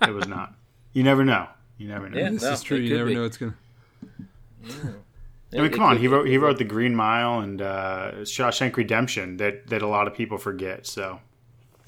it 0.02 0.10
was 0.10 0.28
not. 0.28 0.52
You 0.92 1.04
never 1.04 1.24
know. 1.24 1.46
You 1.78 1.88
never 1.88 2.10
know. 2.10 2.18
Yeah. 2.18 2.30
this 2.32 2.42
No, 2.42 2.52
is 2.52 2.62
true. 2.62 2.76
You 2.76 2.96
never 2.98 3.08
be. 3.08 3.14
know 3.14 3.22
what's 3.22 3.38
gonna. 3.38 3.54
I 5.52 5.62
mean, 5.62 5.70
come 5.72 5.82
on. 5.82 5.98
He 5.98 6.06
wrote 6.06 6.28
he 6.28 6.38
wrote 6.38 6.58
the 6.58 6.64
Green 6.64 6.94
Mile 6.94 7.40
and 7.40 7.60
uh, 7.60 8.12
Shawshank 8.20 8.76
Redemption 8.76 9.36
that 9.38 9.66
that 9.68 9.82
a 9.82 9.86
lot 9.88 10.06
of 10.06 10.14
people 10.14 10.38
forget. 10.38 10.86
So 10.86 11.20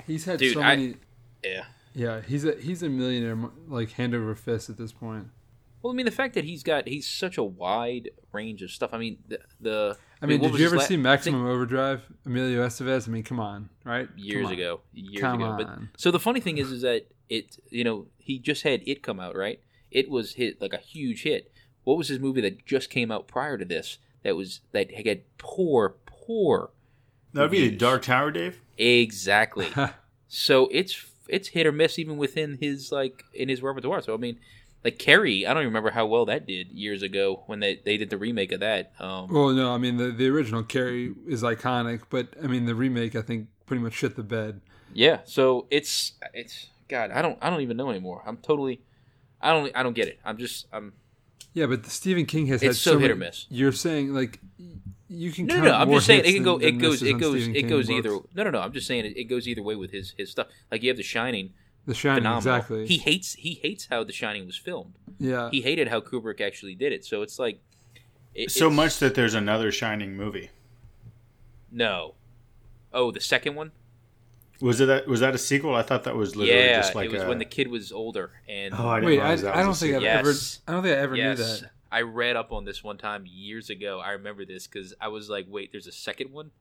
He's 0.06 0.24
had 0.24 0.38
Dude, 0.38 0.54
so 0.54 0.60
I- 0.62 0.76
many. 0.76 0.96
Yeah. 1.44 1.64
Yeah, 1.94 2.22
he's 2.22 2.44
a 2.46 2.54
he's 2.54 2.82
a 2.82 2.88
millionaire, 2.88 3.36
like 3.68 3.92
hand 3.92 4.14
over 4.14 4.34
fist 4.34 4.70
at 4.70 4.78
this 4.78 4.92
point. 4.92 5.26
Well, 5.82 5.92
I 5.92 5.96
mean, 5.96 6.06
the 6.06 6.12
fact 6.12 6.34
that 6.34 6.44
he's 6.44 6.62
got 6.62 6.88
he's 6.88 7.06
such 7.06 7.36
a 7.36 7.42
wide 7.42 8.10
range 8.32 8.62
of 8.62 8.70
stuff. 8.70 8.94
I 8.94 8.98
mean, 8.98 9.18
the, 9.28 9.38
the 9.60 9.96
I 10.22 10.26
mean, 10.26 10.40
what 10.40 10.52
did 10.52 10.60
you 10.60 10.66
ever 10.66 10.76
la- 10.76 10.82
see 10.82 10.86
I 10.86 10.88
think 10.96 11.02
Maximum 11.02 11.46
Overdrive? 11.46 12.00
Emilio 12.24 12.66
Estevez. 12.66 13.06
I 13.08 13.10
mean, 13.10 13.24
come 13.24 13.40
on, 13.40 13.68
right? 13.84 14.08
years 14.16 14.46
on. 14.46 14.52
ago, 14.54 14.80
years 14.94 15.20
Come 15.20 15.42
ago. 15.42 15.54
But 15.58 16.00
so 16.00 16.10
the 16.10 16.18
funny 16.20 16.40
thing 16.40 16.56
is, 16.56 16.70
is 16.72 16.80
that 16.80 17.08
it 17.28 17.58
you 17.68 17.84
know 17.84 18.06
he 18.16 18.38
just 18.38 18.62
had 18.62 18.80
it 18.86 19.02
come 19.02 19.20
out 19.20 19.36
right. 19.36 19.60
It 19.90 20.08
was 20.08 20.32
hit 20.34 20.62
like 20.62 20.72
a 20.72 20.78
huge 20.78 21.24
hit. 21.24 21.51
What 21.84 21.98
was 21.98 22.08
his 22.08 22.18
movie 22.20 22.40
that 22.42 22.64
just 22.64 22.90
came 22.90 23.10
out 23.10 23.26
prior 23.26 23.58
to 23.58 23.64
this? 23.64 23.98
That 24.22 24.36
was 24.36 24.60
that 24.72 24.92
had 24.92 25.22
poor, 25.38 25.96
poor. 26.06 26.70
that 27.32 27.42
would 27.42 27.50
be 27.50 27.68
the 27.68 27.76
Dark 27.76 28.02
Tower, 28.02 28.30
Dave. 28.30 28.60
Exactly. 28.78 29.68
so 30.28 30.68
it's 30.70 31.06
it's 31.28 31.48
hit 31.48 31.66
or 31.66 31.72
miss 31.72 31.98
even 31.98 32.16
within 32.16 32.58
his 32.60 32.92
like 32.92 33.24
in 33.34 33.48
his 33.48 33.62
repertoire. 33.62 34.00
So 34.02 34.14
I 34.14 34.16
mean, 34.16 34.38
like 34.84 34.98
Carrie, 34.98 35.46
I 35.46 35.52
don't 35.54 35.62
even 35.62 35.70
remember 35.70 35.90
how 35.90 36.06
well 36.06 36.24
that 36.26 36.46
did 36.46 36.70
years 36.70 37.02
ago 37.02 37.42
when 37.46 37.60
they 37.60 37.80
they 37.84 37.96
did 37.96 38.10
the 38.10 38.18
remake 38.18 38.52
of 38.52 38.60
that. 38.60 38.92
Um, 39.00 39.28
Well, 39.28 39.50
no, 39.50 39.72
I 39.72 39.78
mean 39.78 39.96
the 39.96 40.10
the 40.10 40.28
original 40.28 40.62
Carrie 40.62 41.14
is 41.26 41.42
iconic, 41.42 42.02
but 42.10 42.28
I 42.42 42.46
mean 42.46 42.66
the 42.66 42.74
remake 42.74 43.16
I 43.16 43.22
think 43.22 43.48
pretty 43.66 43.82
much 43.82 43.94
shit 43.94 44.16
the 44.16 44.22
bed. 44.22 44.60
Yeah, 44.94 45.20
so 45.24 45.66
it's 45.70 46.12
it's 46.34 46.68
God, 46.88 47.10
I 47.10 47.22
don't 47.22 47.38
I 47.40 47.50
don't 47.50 47.62
even 47.62 47.76
know 47.76 47.90
anymore. 47.90 48.22
I'm 48.26 48.36
totally 48.36 48.80
I 49.40 49.50
don't 49.52 49.74
I 49.74 49.82
don't 49.82 49.94
get 49.94 50.08
it. 50.08 50.20
I'm 50.24 50.38
just 50.38 50.66
I'm 50.72 50.92
Yeah, 51.54 51.66
but 51.66 51.86
Stephen 51.86 52.26
King 52.26 52.46
has 52.46 52.62
It's 52.62 52.68
had 52.68 52.76
so 52.76 52.92
so 52.92 52.98
hit 52.98 53.10
or 53.10 53.16
miss. 53.16 53.46
You're 53.50 53.72
saying 53.72 54.12
like 54.14 54.40
you 55.08 55.30
can 55.32 55.46
no 55.46 55.54
count 55.54 55.64
no, 55.66 55.70
no 55.72 55.76
I'm 55.78 55.88
more 55.88 55.96
just 55.98 56.06
saying 56.06 56.20
it 56.20 56.24
hits 56.26 56.34
can 56.36 56.44
go 56.44 56.56
it 56.58 56.78
goes 56.78 57.02
it 57.02 57.18
goes 57.18 57.46
it 57.46 57.52
King 57.52 57.68
goes 57.68 57.86
books. 57.88 57.98
either 58.06 58.18
no 58.34 58.44
no 58.44 58.50
no 58.50 58.60
I'm 58.60 58.72
just 58.72 58.86
saying 58.86 59.04
it, 59.04 59.16
it 59.16 59.24
goes 59.24 59.46
either 59.46 59.62
way 59.62 59.76
with 59.76 59.90
his 59.90 60.14
his 60.16 60.30
stuff. 60.30 60.46
Like 60.70 60.82
you 60.82 60.88
have 60.88 60.96
The 60.96 61.02
Shining, 61.02 61.52
The 61.86 61.94
Shining, 61.94 62.22
phenomenal. 62.22 62.54
exactly. 62.56 62.86
He 62.86 62.98
hates 62.98 63.34
he 63.34 63.54
hates 63.62 63.86
how 63.90 64.04
The 64.04 64.12
Shining 64.12 64.46
was 64.46 64.56
filmed. 64.56 64.94
yeah, 65.18 65.50
He 65.50 65.60
hated 65.60 65.88
how 65.88 66.00
Kubrick 66.00 66.40
actually 66.40 66.74
did 66.74 66.92
it. 66.92 67.04
So 67.04 67.20
it's 67.22 67.38
like 67.38 67.60
it, 68.34 68.50
So 68.50 68.66
it's- 68.68 68.76
much 68.76 68.98
that 69.00 69.14
there's 69.14 69.34
another 69.34 69.70
Shining 69.70 70.16
movie. 70.16 70.50
no. 71.70 72.14
Oh, 72.94 73.10
the 73.10 73.20
second 73.20 73.54
one? 73.54 73.72
Was 74.62 74.80
it 74.80 74.86
that? 74.86 75.08
Was 75.08 75.18
that 75.20 75.34
a 75.34 75.38
sequel? 75.38 75.74
I 75.74 75.82
thought 75.82 76.04
that 76.04 76.14
was 76.14 76.36
literally 76.36 76.60
yeah, 76.60 76.76
just 76.76 76.94
like 76.94 77.06
it 77.06 77.12
was 77.12 77.22
a, 77.22 77.28
when 77.28 77.38
the 77.38 77.44
kid 77.44 77.66
was 77.66 77.90
older 77.90 78.30
and 78.48 78.72
Oh, 78.72 78.88
I 78.88 79.00
didn't 79.00 79.06
Wait, 79.06 79.18
I, 79.18 79.22
realize 79.22 79.42
that 79.42 79.56
I 79.56 79.62
don't 79.64 79.74
think 79.74 79.96
I've 79.96 80.02
sequel. 80.02 80.18
ever. 80.18 80.30
I 80.68 80.72
don't 80.72 80.82
think 80.84 80.96
I 80.96 81.00
ever 81.00 81.16
yes, 81.16 81.38
knew 81.38 81.44
that. 81.44 81.70
I 81.90 82.02
read 82.02 82.36
up 82.36 82.52
on 82.52 82.64
this 82.64 82.82
one 82.84 82.96
time 82.96 83.24
years 83.26 83.70
ago. 83.70 83.98
I 83.98 84.12
remember 84.12 84.44
this 84.44 84.68
because 84.68 84.94
I 85.00 85.08
was 85.08 85.28
like, 85.28 85.46
"Wait, 85.48 85.72
there's 85.72 85.88
a 85.88 85.92
second 85.92 86.30
one," 86.32 86.52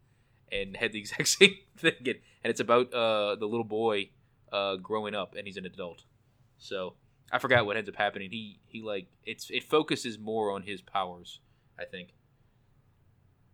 and 0.52 0.76
had 0.82 0.94
the 0.94 1.00
exact 1.00 1.28
same 1.40 1.56
thing. 1.78 1.94
And, 2.00 2.08
and 2.44 2.50
it's 2.50 2.60
about 2.60 2.92
uh, 2.92 3.36
the 3.36 3.46
little 3.46 3.64
boy 3.64 4.10
uh, 4.52 4.78
growing 4.78 5.14
up, 5.14 5.36
and 5.36 5.46
he's 5.46 5.58
an 5.58 5.68
adult. 5.68 6.04
So 6.58 6.96
I 7.32 7.38
forgot 7.38 7.68
what 7.68 7.78
ends 7.78 7.88
up 7.88 7.96
happening. 7.98 8.32
He 8.32 8.60
he 8.66 8.82
like 8.82 9.08
it's 9.26 9.52
it 9.52 9.64
focuses 9.64 10.18
more 10.18 10.52
on 10.52 10.64
his 10.64 10.82
powers. 10.82 11.40
I 11.80 11.86
think. 11.86 12.10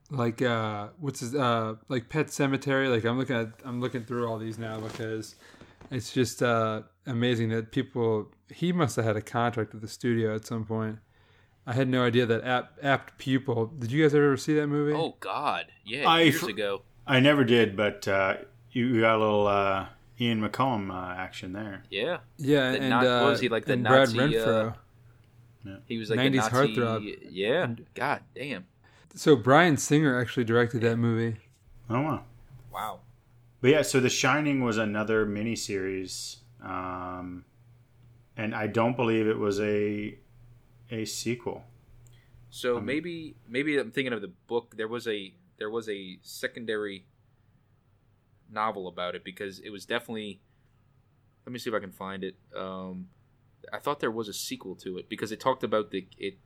Like 0.09 0.41
uh, 0.41 0.87
what's 0.99 1.19
his 1.19 1.35
uh, 1.35 1.75
like 1.89 2.09
Pet 2.09 2.27
Sematary? 2.27 2.89
Like 2.89 3.03
I'm 3.03 3.17
looking 3.17 3.35
at, 3.35 3.49
I'm 3.65 3.81
looking 3.81 4.03
through 4.05 4.27
all 4.27 4.37
these 4.37 4.57
now 4.57 4.79
because 4.79 5.35
it's 5.91 6.13
just 6.13 6.41
uh 6.41 6.81
amazing 7.05 7.49
that 7.49 7.71
people. 7.71 8.31
He 8.49 8.71
must 8.71 8.95
have 8.95 9.03
had 9.03 9.17
a 9.17 9.21
contract 9.21 9.73
with 9.73 9.81
the 9.81 9.87
studio 9.89 10.33
at 10.33 10.45
some 10.45 10.63
point. 10.63 10.99
I 11.65 11.73
had 11.73 11.89
no 11.89 12.05
idea 12.05 12.25
that 12.25 12.45
apt, 12.45 12.81
apt 12.81 13.17
pupil. 13.17 13.65
Did 13.65 13.91
you 13.91 14.01
guys 14.01 14.15
ever 14.15 14.37
see 14.37 14.53
that 14.55 14.67
movie? 14.67 14.93
Oh 14.93 15.15
God, 15.19 15.65
yeah, 15.83 16.07
I 16.07 16.21
years 16.21 16.41
ago. 16.43 16.83
I 17.05 17.19
never 17.19 17.43
did, 17.43 17.75
but 17.75 18.07
uh, 18.07 18.35
you, 18.71 18.85
you 18.87 19.01
got 19.01 19.17
a 19.17 19.19
little 19.19 19.47
uh, 19.47 19.87
Ian 20.19 20.41
McKellen 20.41 20.89
uh, 20.89 21.13
action 21.19 21.51
there. 21.51 21.83
Yeah, 21.89 22.19
yeah, 22.37 22.71
the 22.71 22.79
and 22.79 22.89
Na- 22.89 22.99
uh, 22.99 23.29
was 23.29 23.41
he, 23.41 23.49
like 23.49 23.65
the 23.65 23.75
Nazi, 23.75 24.15
Brad 24.15 24.29
Renfro. 24.29 24.73
uh, 25.67 25.75
he 25.85 25.97
was 25.97 26.09
like 26.09 26.19
90s 26.19 26.27
a 26.27 26.35
Nazi. 26.35 26.51
heartthrob. 26.55 27.17
Yeah, 27.29 27.75
God 27.93 28.21
damn. 28.33 28.65
So 29.17 29.35
Bryan 29.35 29.77
Singer 29.77 30.19
actually 30.19 30.43
directed 30.43 30.81
that 30.81 30.97
movie. 30.97 31.37
Oh 31.89 32.01
wow! 32.01 32.23
Wow. 32.71 32.99
But 33.61 33.71
yeah, 33.71 33.81
so 33.81 33.99
The 33.99 34.09
Shining 34.09 34.63
was 34.63 34.77
another 34.77 35.25
miniseries, 35.25 36.37
um, 36.63 37.43
and 38.37 38.53
I 38.53 38.67
don't 38.67 38.95
believe 38.95 39.27
it 39.27 39.39
was 39.39 39.59
a 39.59 40.19
a 40.91 41.05
sequel. 41.05 41.63
So 42.51 42.79
maybe 42.79 43.35
maybe 43.49 43.79
I'm 43.79 43.89
thinking 43.89 44.13
of 44.13 44.21
the 44.21 44.31
book. 44.47 44.75
There 44.77 44.87
was 44.87 45.07
a 45.07 45.33
there 45.57 45.71
was 45.71 45.89
a 45.89 46.19
secondary 46.21 47.05
novel 48.51 48.87
about 48.87 49.15
it 49.15 49.23
because 49.23 49.59
it 49.59 49.71
was 49.71 49.87
definitely. 49.87 50.41
Let 51.43 51.53
me 51.53 51.59
see 51.59 51.71
if 51.71 51.75
I 51.75 51.79
can 51.79 51.91
find 51.91 52.23
it. 52.23 52.35
Um, 52.55 53.07
I 53.73 53.79
thought 53.79 53.99
there 53.99 54.11
was 54.11 54.27
a 54.27 54.33
sequel 54.33 54.75
to 54.75 54.97
it 54.97 55.09
because 55.09 55.31
it 55.31 55.39
talked 55.39 55.63
about 55.63 55.89
the 55.89 56.07
it. 56.19 56.37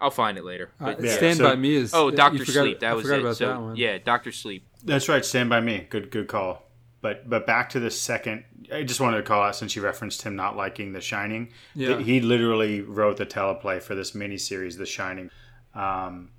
I'll 0.00 0.10
find 0.10 0.38
it 0.38 0.44
later. 0.44 0.70
Uh, 0.80 0.94
Yeah, 1.00 1.16
Stand 1.16 1.38
so- 1.38 1.44
by 1.44 1.56
Me 1.56 1.74
is 1.74 1.92
oh, 1.94 2.10
you 2.10 2.16
Doctor 2.16 2.44
forgot- 2.44 2.62
Sleep. 2.62 2.80
That 2.80 2.90
I 2.90 2.94
was 2.94 3.02
forgot 3.04 3.18
it. 3.18 3.22
about 3.22 3.36
so 3.36 3.46
that 3.48 3.60
one. 3.60 3.76
yeah, 3.76 3.98
Doctor 3.98 4.30
Sleep. 4.32 4.64
That's 4.84 5.08
right. 5.08 5.24
Stand 5.24 5.48
by 5.50 5.60
Me. 5.60 5.86
Good 5.90 6.10
good 6.10 6.28
call. 6.28 6.64
But 7.00 7.28
but 7.28 7.46
back 7.46 7.70
to 7.70 7.80
the 7.80 7.90
second. 7.90 8.44
I 8.72 8.82
just 8.82 9.00
wanted 9.00 9.16
to 9.18 9.22
call 9.22 9.42
out 9.42 9.56
since 9.56 9.74
you 9.76 9.82
referenced 9.82 10.22
him 10.22 10.36
not 10.36 10.56
liking 10.56 10.92
The 10.92 11.00
Shining. 11.00 11.52
Yeah. 11.74 11.88
that 11.94 12.00
He 12.02 12.20
literally 12.20 12.80
wrote 12.82 13.16
the 13.16 13.24
teleplay 13.26 13.80
for 13.82 13.94
this 13.94 14.12
miniseries, 14.12 14.76
The 14.76 14.84
Shining. 14.86 15.30
Um, 15.74 16.30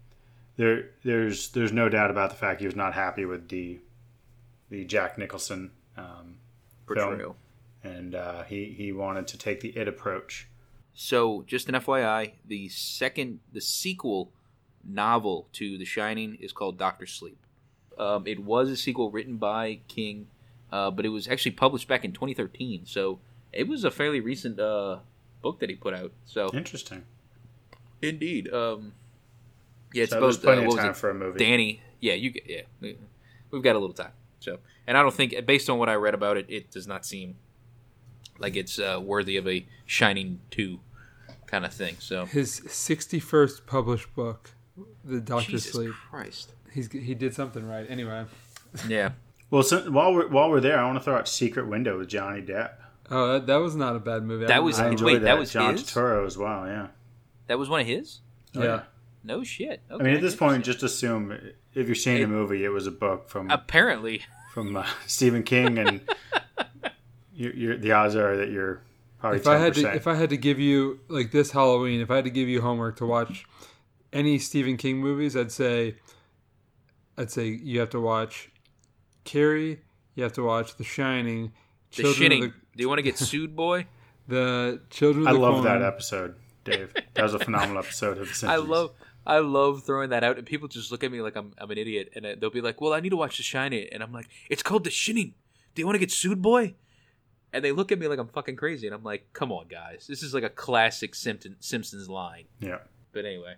there 0.57 0.89
there's 1.03 1.49
there's 1.51 1.71
no 1.71 1.87
doubt 1.89 2.11
about 2.11 2.29
the 2.31 2.35
fact 2.35 2.59
he 2.59 2.65
was 2.65 2.75
not 2.75 2.93
happy 2.93 3.23
with 3.25 3.47
the 3.49 3.79
the 4.69 4.83
Jack 4.85 5.17
Nicholson 5.17 5.71
um, 5.97 6.35
film, 6.87 6.97
Portrayal. 7.09 7.35
and 7.83 8.13
uh, 8.15 8.43
he 8.43 8.65
he 8.65 8.91
wanted 8.91 9.27
to 9.29 9.37
take 9.37 9.61
the 9.61 9.69
it 9.77 9.87
approach. 9.87 10.48
So, 11.03 11.45
just 11.47 11.69
an 11.69 11.75
FYI, 11.75 12.33
the 12.45 12.67
second, 12.67 13.39
the 13.53 13.61
sequel 13.61 14.33
novel 14.83 15.47
to 15.53 15.77
The 15.77 15.85
Shining 15.85 16.35
is 16.41 16.51
called 16.51 16.77
Doctor 16.77 17.05
Sleep. 17.05 17.37
Um, 17.97 18.27
it 18.27 18.43
was 18.43 18.69
a 18.69 18.75
sequel 18.75 19.09
written 19.09 19.37
by 19.37 19.79
King, 19.87 20.27
uh, 20.73 20.91
but 20.91 21.05
it 21.05 21.09
was 21.09 21.25
actually 21.29 21.51
published 21.51 21.87
back 21.87 22.03
in 22.03 22.11
2013. 22.11 22.81
So, 22.85 23.19
it 23.53 23.69
was 23.69 23.85
a 23.85 23.91
fairly 23.91 24.19
recent 24.19 24.59
uh, 24.59 24.97
book 25.41 25.61
that 25.61 25.69
he 25.69 25.77
put 25.77 25.93
out. 25.93 26.11
So, 26.25 26.49
Interesting. 26.53 27.05
indeed, 28.01 28.51
um, 28.53 28.91
yeah, 29.93 30.03
it's 30.03 30.11
So 30.11 30.17
about 30.17 30.35
plenty 30.41 30.65
uh, 30.65 30.69
of 30.69 30.75
time 30.75 30.89
it? 30.89 30.97
for 30.97 31.11
a 31.11 31.13
movie. 31.13 31.39
Danny. 31.39 31.81
Yeah, 32.01 32.15
you. 32.15 32.31
get- 32.31 32.43
Yeah, 32.45 32.61
we- 32.81 32.97
we've 33.51 33.63
got 33.63 33.77
a 33.77 33.79
little 33.79 33.95
time. 33.95 34.11
So, 34.41 34.59
and 34.85 34.97
I 34.97 35.01
don't 35.01 35.13
think, 35.13 35.33
based 35.45 35.69
on 35.69 35.79
what 35.79 35.87
I 35.87 35.95
read 35.95 36.13
about 36.13 36.35
it, 36.35 36.45
it 36.49 36.69
does 36.71 36.87
not 36.87 37.05
seem 37.05 37.37
like 38.37 38.57
it's 38.57 38.77
uh, 38.79 38.99
worthy 39.01 39.37
of 39.37 39.47
a 39.47 39.65
Shining 39.85 40.41
two 40.51 40.81
kind 41.49 41.65
of 41.65 41.73
thing. 41.73 41.95
So, 41.99 42.25
His 42.25 42.59
61st 42.61 43.65
published 43.65 44.13
book, 44.15 44.51
The 45.03 45.19
Doctor 45.19 45.51
Jesus 45.51 45.71
Sleep. 45.71 45.91
Christ. 46.09 46.53
He's 46.73 46.91
he 46.91 47.15
did 47.15 47.33
something 47.33 47.67
right. 47.67 47.85
Anyway, 47.89 48.25
Yeah. 48.87 49.11
Well, 49.51 49.63
since, 49.63 49.89
while 49.89 50.13
we're 50.13 50.27
while 50.27 50.51
we're 50.51 50.59
there, 50.59 50.77
I 50.79 50.85
want 50.85 50.99
to 50.99 51.03
throw 51.03 51.15
out 51.15 51.27
Secret 51.27 51.67
Window 51.67 51.97
with 51.97 52.07
Johnny 52.07 52.43
Depp. 52.43 52.73
Oh, 53.09 53.33
that, 53.33 53.47
that 53.47 53.55
was 53.55 53.75
not 53.75 53.95
a 53.95 53.99
bad 53.99 54.21
movie. 54.21 54.45
I 54.45 54.49
That 54.49 54.63
was- 54.63 54.75
remember 54.77 54.89
I 54.89 54.91
enjoyed 54.91 55.05
Wait, 55.07 55.13
that. 55.21 55.25
that 55.25 55.39
was 55.39 55.51
John 55.51 55.71
his? 55.71 55.81
Turturro 55.85 56.27
as 56.27 56.37
well. 56.37 56.67
Yeah. 56.67 56.87
That 57.47 57.57
was 57.57 57.67
one 57.67 57.81
of 57.81 57.87
his. 57.87 58.19
yeah. 58.53 58.83
No 59.23 59.43
shit. 59.43 59.81
I 59.89 59.97
mean, 59.97 60.13
at 60.13 60.21
this 60.21 60.35
point, 60.35 60.63
just 60.63 60.83
assume 60.83 61.31
if 61.73 61.87
you're 61.87 61.95
seeing 61.95 62.23
a 62.23 62.27
movie, 62.27 62.63
it 62.63 62.69
was 62.69 62.85
a 62.85 62.91
book 62.91 63.27
from 63.27 63.49
apparently, 63.49 64.21
from 64.53 64.77
uh, 64.77 64.85
Stephen 65.07 65.41
King, 65.41 65.79
and 65.79 66.01
you're, 67.33 67.53
you're, 67.53 67.77
the 67.77 67.91
odds 67.91 68.15
are 68.15 68.37
that 68.37 68.49
you're 68.51 68.81
probably 69.19 69.39
If 69.39 69.47
I 69.47 69.57
had 69.57 69.73
to, 69.75 69.93
if 69.95 70.07
I 70.07 70.15
had 70.15 70.29
to 70.31 70.37
give 70.37 70.59
you 70.59 70.99
like 71.07 71.31
this 71.31 71.51
Halloween, 71.51 72.01
if 72.01 72.09
I 72.11 72.15
had 72.15 72.25
to 72.25 72.31
give 72.31 72.47
you 72.49 72.61
homework 72.61 72.97
to 72.97 73.05
watch 73.05 73.45
any 74.13 74.39
Stephen 74.39 74.77
King 74.77 74.97
movies, 74.97 75.35
I'd 75.35 75.51
say, 75.51 75.95
I'd 77.17 77.31
say 77.31 77.47
you 77.47 77.79
have 77.79 77.89
to 77.91 77.99
watch 77.99 78.49
Carrie, 79.23 79.81
you 80.15 80.23
have 80.23 80.33
to 80.33 80.43
watch 80.43 80.77
The 80.77 80.83
Shining, 80.83 81.51
the 81.95 82.03
Children 82.03 82.31
shitting. 82.31 82.45
of 82.45 82.51
Do 82.75 82.81
you 82.83 82.87
want 82.89 82.99
to 82.99 83.03
get 83.03 83.17
sued, 83.17 83.55
boy? 83.55 83.85
the, 84.27 84.35
the 84.79 84.81
Children 84.89 85.23
of 85.23 85.29
I 85.29 85.33
the 85.33 85.39
love 85.39 85.53
Corn. 85.55 85.65
that 85.65 85.81
episode, 85.81 86.35
Dave. 86.63 86.93
That 87.13 87.23
was 87.23 87.33
a 87.33 87.39
phenomenal 87.39 87.79
episode 87.79 88.17
of 88.17 88.27
The 88.29 88.33
Simpsons. 88.33 88.51
I 88.51 88.55
love 88.57 88.91
I 89.27 89.39
love 89.39 89.83
throwing 89.83 90.09
that 90.11 90.23
out, 90.23 90.37
and 90.37 90.47
people 90.47 90.67
just 90.67 90.91
look 90.91 91.03
at 91.03 91.11
me 91.11 91.21
like 91.21 91.35
I'm 91.35 91.51
I'm 91.57 91.69
an 91.69 91.77
idiot, 91.77 92.11
and 92.15 92.25
uh, 92.25 92.35
they'll 92.39 92.49
be 92.49 92.61
like, 92.61 92.81
"Well, 92.81 92.93
I 92.93 92.99
need 92.99 93.09
to 93.09 93.17
watch 93.17 93.37
The 93.37 93.43
Shining," 93.43 93.87
and 93.91 94.01
I'm 94.01 94.11
like, 94.13 94.27
"It's 94.49 94.63
called 94.63 94.85
The 94.85 94.89
Shining. 94.89 95.33
Do 95.75 95.81
you 95.81 95.85
want 95.85 95.95
to 95.95 95.99
get 95.99 96.09
sued, 96.11 96.41
boy?" 96.41 96.73
And 97.51 97.65
they 97.65 97.71
look 97.71 97.91
at 97.91 97.99
me 97.99 98.07
like 98.07 98.19
I'm 98.19 98.27
fucking 98.27 98.57
crazy, 98.57 98.85
and 98.87 98.95
I'm 98.95 99.03
like, 99.03 99.33
"Come 99.33 99.51
on, 99.51 99.67
guys, 99.67 100.05
this 100.07 100.21
is 100.21 100.33
like 100.33 100.43
a 100.43 100.49
classic 100.49 101.15
Simpson, 101.15 101.55
Simpsons 101.59 102.07
line." 102.07 102.45
Yeah. 102.59 102.79
But 103.11 103.25
anyway, 103.25 103.55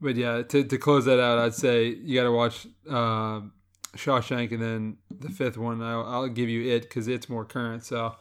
But 0.00 0.16
yeah, 0.16 0.42
to, 0.42 0.64
to 0.64 0.78
close 0.78 1.04
that 1.04 1.20
out, 1.20 1.38
I'd 1.38 1.54
say 1.54 1.86
you 1.86 2.18
got 2.18 2.24
to 2.24 2.32
watch 2.32 2.66
um 2.88 3.52
Shawshank, 3.96 4.50
and 4.52 4.60
then 4.60 4.96
the 5.10 5.28
fifth 5.28 5.56
one, 5.56 5.80
I'll, 5.82 6.04
I'll 6.04 6.28
give 6.28 6.48
you 6.48 6.74
it 6.74 6.82
because 6.82 7.06
it's 7.06 7.28
more 7.28 7.44
current. 7.44 7.84
So 7.84 8.16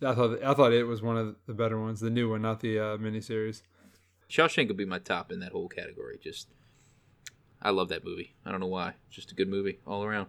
I 0.00 0.14
thought 0.14 0.42
I 0.44 0.54
thought 0.54 0.72
it 0.72 0.84
was 0.84 1.02
one 1.02 1.16
of 1.16 1.34
the 1.46 1.54
better 1.54 1.80
ones, 1.80 1.98
the 2.00 2.10
new 2.10 2.30
one, 2.30 2.42
not 2.42 2.60
the 2.60 2.78
uh, 2.78 2.96
miniseries. 2.98 3.62
Shawshank 4.30 4.68
would 4.68 4.76
be 4.76 4.84
my 4.84 4.98
top 5.00 5.32
in 5.32 5.40
that 5.40 5.52
whole 5.52 5.68
category. 5.68 6.18
Just, 6.22 6.48
I 7.62 7.70
love 7.70 7.88
that 7.88 8.04
movie. 8.04 8.34
I 8.44 8.50
don't 8.50 8.60
know 8.60 8.66
why. 8.66 8.94
It's 9.08 9.16
just 9.16 9.32
a 9.32 9.34
good 9.34 9.48
movie 9.48 9.80
all 9.86 10.04
around. 10.04 10.28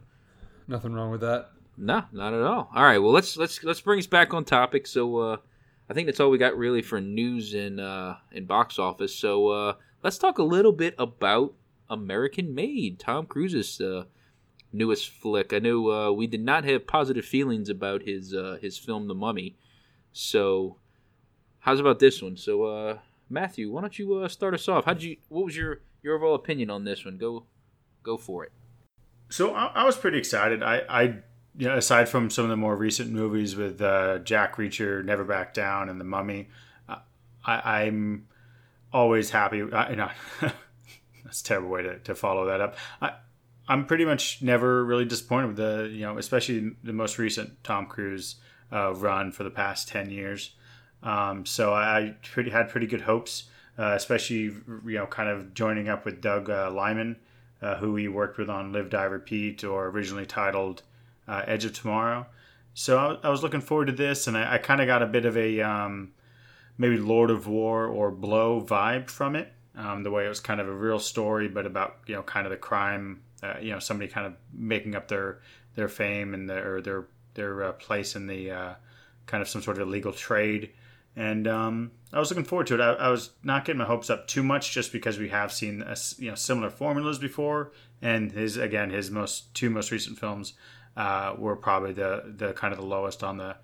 Nothing 0.67 0.93
wrong 0.93 1.11
with 1.11 1.21
that. 1.21 1.51
No, 1.81 2.03
not 2.11 2.33
at 2.33 2.41
all. 2.41 2.69
All 2.75 2.83
right, 2.83 2.97
well 2.97 3.13
let's 3.13 3.37
let's 3.37 3.63
let's 3.63 3.79
bring 3.79 3.99
us 3.99 4.07
back 4.07 4.33
on 4.33 4.43
topic. 4.43 4.85
So 4.85 5.17
uh, 5.17 5.37
I 5.89 5.93
think 5.93 6.07
that's 6.07 6.19
all 6.19 6.29
we 6.29 6.37
got 6.37 6.57
really 6.57 6.81
for 6.81 6.99
news 6.99 7.53
and 7.53 7.79
uh, 7.79 8.15
box 8.41 8.77
office. 8.77 9.15
So 9.15 9.47
uh, 9.47 9.73
let's 10.03 10.17
talk 10.17 10.39
a 10.39 10.43
little 10.43 10.73
bit 10.73 10.93
about 10.99 11.53
American 11.89 12.53
Made, 12.53 12.99
Tom 12.99 13.25
Cruise's 13.25 13.79
uh, 13.79 14.03
newest 14.73 15.09
flick. 15.09 15.53
I 15.53 15.59
know 15.59 15.89
uh, 15.89 16.11
we 16.11 16.27
did 16.27 16.43
not 16.43 16.65
have 16.65 16.85
positive 16.85 17.23
feelings 17.23 17.69
about 17.69 18.03
his 18.03 18.33
uh, 18.33 18.57
his 18.61 18.77
film 18.77 19.07
The 19.07 19.15
Mummy. 19.15 19.55
So 20.11 20.77
how's 21.59 21.79
about 21.79 21.99
this 21.99 22.21
one? 22.21 22.35
So 22.35 22.65
uh, 22.65 22.97
Matthew, 23.29 23.71
why 23.71 23.81
don't 23.81 23.97
you 23.97 24.15
uh, 24.15 24.27
start 24.27 24.53
us 24.53 24.67
off? 24.67 24.83
How 24.83 24.93
did 24.93 25.03
you? 25.03 25.15
What 25.29 25.45
was 25.45 25.55
your 25.55 25.79
your 26.03 26.15
overall 26.15 26.35
opinion 26.35 26.69
on 26.69 26.83
this 26.83 27.05
one? 27.05 27.17
Go 27.17 27.45
go 28.03 28.17
for 28.17 28.43
it. 28.43 28.51
So 29.29 29.53
I, 29.53 29.67
I 29.67 29.85
was 29.85 29.95
pretty 29.95 30.17
excited. 30.17 30.63
I, 30.63 30.81
I, 30.89 31.17
you 31.57 31.67
know, 31.67 31.77
aside 31.77 32.07
from 32.07 32.29
some 32.29 32.45
of 32.45 32.49
the 32.49 32.57
more 32.57 32.75
recent 32.75 33.11
movies 33.11 33.55
with 33.55 33.81
uh, 33.81 34.19
Jack 34.19 34.57
Reacher, 34.57 35.03
Never 35.03 35.23
Back 35.23 35.53
Down, 35.53 35.89
and 35.89 35.99
The 35.99 36.05
Mummy, 36.05 36.49
uh, 36.87 36.97
I, 37.45 37.83
I'm 37.83 38.27
always 38.93 39.31
happy. 39.31 39.61
I, 39.61 40.11
that's 41.23 41.41
a 41.41 41.43
terrible 41.43 41.69
way 41.69 41.83
to, 41.83 41.99
to 41.99 42.15
follow 42.15 42.45
that 42.45 42.61
up. 42.61 42.77
I, 43.01 43.13
I'm 43.67 43.85
pretty 43.85 44.05
much 44.05 44.41
never 44.41 44.83
really 44.83 45.05
disappointed 45.05 45.47
with 45.47 45.57
the, 45.57 45.89
you 45.91 46.01
know, 46.01 46.17
especially 46.17 46.71
the 46.83 46.93
most 46.93 47.17
recent 47.17 47.63
Tom 47.63 47.85
Cruise 47.85 48.35
uh, 48.71 48.93
run 48.93 49.31
for 49.31 49.43
the 49.43 49.51
past 49.51 49.87
ten 49.87 50.09
years. 50.09 50.51
Um, 51.03 51.45
so 51.45 51.73
I 51.73 52.15
pretty 52.23 52.49
had 52.49 52.69
pretty 52.69 52.87
good 52.87 53.01
hopes, 53.01 53.45
uh, 53.77 53.93
especially 53.95 54.41
you 54.41 54.81
know, 54.85 55.05
kind 55.05 55.29
of 55.29 55.53
joining 55.53 55.87
up 55.87 56.03
with 56.03 56.21
Doug 56.21 56.49
uh, 56.49 56.71
Liman 56.71 57.17
who 57.79 57.95
he 57.97 58.07
worked 58.07 58.37
with 58.37 58.49
on 58.49 58.71
Live, 58.71 58.89
Die, 58.89 59.03
Repeat, 59.03 59.63
or 59.63 59.87
originally 59.87 60.25
titled 60.25 60.81
uh, 61.29 61.43
Edge 61.45 61.65
of 61.65 61.73
Tomorrow. 61.73 62.25
So 62.73 62.97
I, 62.97 63.27
I 63.27 63.29
was 63.29 63.43
looking 63.43 63.61
forward 63.61 63.85
to 63.85 63.93
this, 63.93 64.27
and 64.27 64.37
I, 64.37 64.55
I 64.55 64.57
kind 64.57 64.81
of 64.81 64.87
got 64.87 65.03
a 65.03 65.07
bit 65.07 65.25
of 65.25 65.37
a 65.37 65.61
um, 65.61 66.11
maybe 66.77 66.97
Lord 66.97 67.29
of 67.29 67.47
War 67.47 67.85
or 67.85 68.11
Blow 68.11 68.61
vibe 68.61 69.09
from 69.09 69.35
it. 69.35 69.53
Um, 69.75 70.03
the 70.03 70.11
way 70.11 70.25
it 70.25 70.29
was 70.29 70.39
kind 70.39 70.59
of 70.59 70.67
a 70.67 70.73
real 70.73 70.99
story, 70.99 71.47
but 71.47 71.65
about 71.65 71.97
you 72.07 72.15
know 72.15 72.23
kind 72.23 72.45
of 72.45 72.51
the 72.51 72.57
crime, 72.57 73.21
uh, 73.43 73.55
you 73.61 73.71
know 73.71 73.79
somebody 73.79 74.09
kind 74.09 74.27
of 74.27 74.33
making 74.51 74.95
up 74.95 75.07
their 75.07 75.39
their 75.75 75.87
fame 75.87 76.33
and 76.33 76.49
their 76.49 76.81
their 76.81 77.07
their 77.35 77.63
uh, 77.63 77.71
place 77.73 78.15
in 78.15 78.27
the 78.27 78.51
uh, 78.51 78.73
kind 79.27 79.41
of 79.41 79.47
some 79.47 79.61
sort 79.61 79.77
of 79.77 79.87
illegal 79.87 80.11
trade 80.11 80.71
and 81.15 81.47
um, 81.47 81.91
I 82.13 82.19
was 82.19 82.29
looking 82.29 82.45
forward 82.45 82.67
to 82.67 82.75
it. 82.75 82.81
I, 82.81 82.93
I, 82.93 83.09
was 83.09 83.31
not 83.43 83.65
getting 83.65 83.79
my 83.79 83.85
hopes 83.85 84.09
up 84.09 84.27
too 84.27 84.43
much, 84.43 84.71
just 84.71 84.93
because 84.93 85.17
we 85.19 85.29
have 85.29 85.51
seen 85.51 85.81
a, 85.81 85.95
you 86.17 86.29
know 86.29 86.35
similar 86.35 86.69
formulas 86.69 87.19
before, 87.19 87.71
and 88.01 88.31
his 88.31 88.57
again 88.57 88.89
his 88.89 89.11
most 89.11 89.53
two 89.53 89.69
most 89.69 89.91
recent 89.91 90.17
films 90.17 90.53
uh, 90.99 91.33
were 91.37 91.55
probably 91.55 91.93
the 91.93 92.33
the 92.35 92.51
kind 92.53 92.73
of 92.73 92.79
the 92.79 92.85
lowest 92.85 93.23
on 93.23 93.37
the 93.37 93.55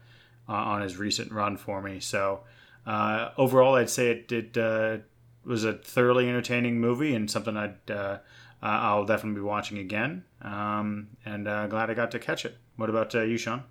uh, 0.48 0.54
on 0.54 0.82
his 0.82 0.96
recent 0.96 1.32
run 1.32 1.58
for 1.58 1.82
me. 1.82 2.00
So 2.00 2.42
uh, 2.86 3.32
overall, 3.38 3.76
I'd 3.76 3.90
say 3.90 4.12
it, 4.12 4.32
it 4.32 4.58
uh, 4.58 4.98
was 5.44 5.66
a 5.66 5.74
thoroughly 5.74 6.30
entertaining 6.30 6.80
movie 6.80 7.14
and 7.14 7.30
something 7.30 7.58
I'd 7.58 7.92
uh, 7.92 8.20
I'll 8.62 9.06
definitely 9.06 9.42
be 9.42 9.46
watching 9.46 9.78
again. 9.78 10.24
Um, 10.42 11.10
and 11.26 11.48
uh, 11.48 11.68
glad 11.68 11.90
I 11.90 11.94
got 11.94 12.12
to 12.12 12.20
catch 12.20 12.46
it. 12.46 12.58
What 12.78 12.90
about 12.90 13.14
you, 13.14 13.38
Sean? 13.38 13.64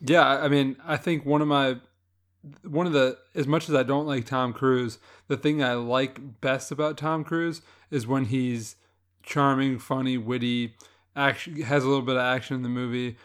Yeah, 0.00 0.26
I 0.26 0.48
mean, 0.48 0.76
I 0.84 0.96
think 0.96 1.26
one 1.26 1.42
of 1.42 1.48
my 1.48 1.76
one 2.62 2.86
of 2.86 2.94
the 2.94 3.18
as 3.34 3.46
much 3.46 3.68
as 3.68 3.74
I 3.74 3.82
don't 3.82 4.06
like 4.06 4.24
Tom 4.24 4.54
Cruise, 4.54 4.98
the 5.28 5.36
thing 5.36 5.62
I 5.62 5.74
like 5.74 6.40
best 6.40 6.72
about 6.72 6.96
Tom 6.96 7.22
Cruise 7.22 7.60
is 7.90 8.06
when 8.06 8.26
he's 8.26 8.76
charming, 9.22 9.78
funny, 9.78 10.16
witty, 10.16 10.74
action 11.16 11.60
has 11.62 11.84
a 11.84 11.88
little 11.88 12.04
bit 12.04 12.16
of 12.16 12.22
action 12.22 12.56
in 12.56 12.62
the 12.62 12.68
movie, 12.68 13.16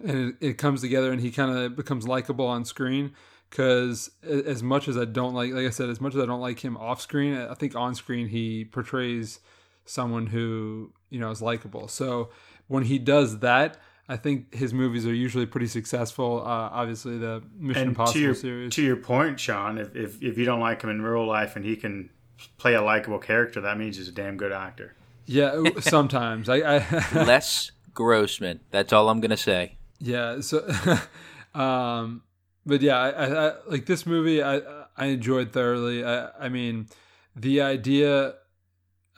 and 0.00 0.34
it, 0.40 0.46
it 0.46 0.58
comes 0.58 0.80
together, 0.80 1.12
and 1.12 1.20
he 1.20 1.30
kind 1.30 1.56
of 1.56 1.76
becomes 1.76 2.06
likable 2.06 2.46
on 2.46 2.64
screen. 2.64 3.12
Because 3.50 4.10
as 4.22 4.62
much 4.62 4.88
as 4.88 4.98
I 4.98 5.06
don't 5.06 5.32
like, 5.32 5.52
like 5.52 5.66
I 5.66 5.70
said, 5.70 5.88
as 5.88 6.02
much 6.02 6.14
as 6.14 6.20
I 6.20 6.26
don't 6.26 6.40
like 6.40 6.60
him 6.60 6.76
off 6.76 7.00
screen, 7.00 7.34
I 7.34 7.54
think 7.54 7.74
on 7.74 7.94
screen 7.94 8.28
he 8.28 8.66
portrays 8.66 9.40
someone 9.86 10.26
who 10.26 10.92
you 11.08 11.18
know 11.18 11.30
is 11.30 11.40
likable. 11.40 11.88
So 11.88 12.28
when 12.66 12.84
he 12.84 12.98
does 12.98 13.38
that, 13.38 13.78
I 14.06 14.16
think 14.16 14.54
his 14.54 14.74
movies 14.74 15.06
are 15.06 15.14
usually 15.14 15.46
pretty 15.46 15.66
successful. 15.66 16.42
Uh, 16.42 16.68
obviously, 16.72 17.16
the 17.16 17.42
Mission 17.58 17.82
and 17.82 17.88
Impossible 17.90 18.12
to 18.14 18.20
your, 18.20 18.34
series. 18.34 18.74
To 18.74 18.82
your 18.82 18.96
point, 18.96 19.40
Sean, 19.40 19.78
if, 19.78 19.96
if 19.96 20.22
if 20.22 20.36
you 20.36 20.44
don't 20.44 20.60
like 20.60 20.82
him 20.82 20.90
in 20.90 21.00
real 21.00 21.26
life 21.26 21.56
and 21.56 21.64
he 21.64 21.74
can 21.74 22.10
play 22.58 22.74
a 22.74 22.82
likable 22.82 23.18
character, 23.18 23.62
that 23.62 23.78
means 23.78 23.96
he's 23.96 24.08
a 24.08 24.12
damn 24.12 24.36
good 24.36 24.52
actor. 24.52 24.94
Yeah, 25.28 25.62
sometimes 25.80 26.48
I. 26.48 26.56
I 26.56 26.78
Les 27.24 27.70
Grossman. 27.94 28.60
That's 28.70 28.92
all 28.92 29.08
I'm 29.08 29.20
gonna 29.20 29.36
say. 29.36 29.76
yeah. 30.00 30.40
So, 30.40 30.66
um, 31.54 32.22
but 32.64 32.80
yeah, 32.80 32.98
I, 32.98 33.48
I, 33.48 33.52
like 33.66 33.86
this 33.86 34.06
movie. 34.06 34.42
I 34.42 34.62
I 34.96 35.06
enjoyed 35.06 35.52
thoroughly. 35.52 36.04
I 36.04 36.30
I 36.40 36.48
mean, 36.48 36.88
the 37.36 37.60
idea. 37.60 38.34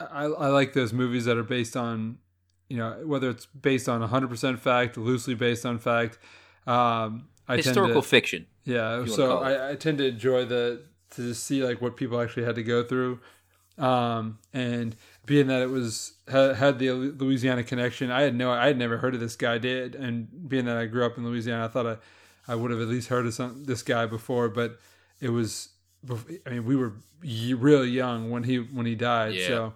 I 0.00 0.24
I 0.24 0.48
like 0.48 0.72
those 0.72 0.92
movies 0.92 1.26
that 1.26 1.36
are 1.36 1.44
based 1.44 1.76
on 1.76 2.18
you 2.68 2.76
know 2.76 3.02
whether 3.04 3.28
it's 3.28 3.46
based 3.46 3.88
on 3.88 4.00
100% 4.00 4.58
fact 4.58 4.96
loosely 4.96 5.34
based 5.34 5.66
on 5.66 5.78
fact 5.78 6.18
um 6.66 7.28
I 7.46 7.56
Historical 7.56 8.00
to, 8.00 8.08
fiction. 8.08 8.46
yeah 8.64 9.04
so. 9.04 9.40
I, 9.40 9.72
I 9.72 9.74
tend 9.74 9.98
to 9.98 10.06
enjoy 10.06 10.46
the 10.46 10.84
to 11.16 11.34
see 11.34 11.62
like 11.62 11.82
what 11.82 11.96
people 11.96 12.18
actually 12.18 12.44
had 12.44 12.54
to 12.54 12.62
go 12.62 12.82
through 12.82 13.20
um 13.76 14.38
and 14.54 14.96
being 15.30 15.46
that 15.46 15.62
it 15.62 15.70
was 15.70 16.14
had, 16.28 16.56
had 16.56 16.78
the 16.80 16.90
louisiana 16.90 17.62
connection 17.62 18.10
i 18.10 18.22
had 18.22 18.34
no 18.34 18.50
i 18.50 18.66
had 18.66 18.76
never 18.76 18.98
heard 18.98 19.14
of 19.14 19.20
this 19.20 19.36
guy 19.36 19.58
did 19.58 19.94
and 19.94 20.26
being 20.48 20.64
that 20.64 20.76
i 20.76 20.86
grew 20.86 21.04
up 21.06 21.16
in 21.16 21.24
louisiana 21.24 21.64
i 21.66 21.68
thought 21.68 21.86
i 21.86 21.96
i 22.48 22.54
would 22.56 22.72
have 22.72 22.80
at 22.80 22.88
least 22.88 23.08
heard 23.08 23.24
of 23.26 23.32
some 23.32 23.62
this 23.64 23.82
guy 23.82 24.06
before 24.06 24.48
but 24.48 24.78
it 25.20 25.28
was 25.30 25.68
i 26.46 26.50
mean 26.50 26.64
we 26.64 26.74
were 26.74 26.94
y- 27.22 27.54
real 27.56 27.84
young 27.86 28.28
when 28.32 28.42
he 28.42 28.56
when 28.58 28.86
he 28.86 28.96
died 28.96 29.34
Yeah. 29.34 29.46
so 29.46 29.74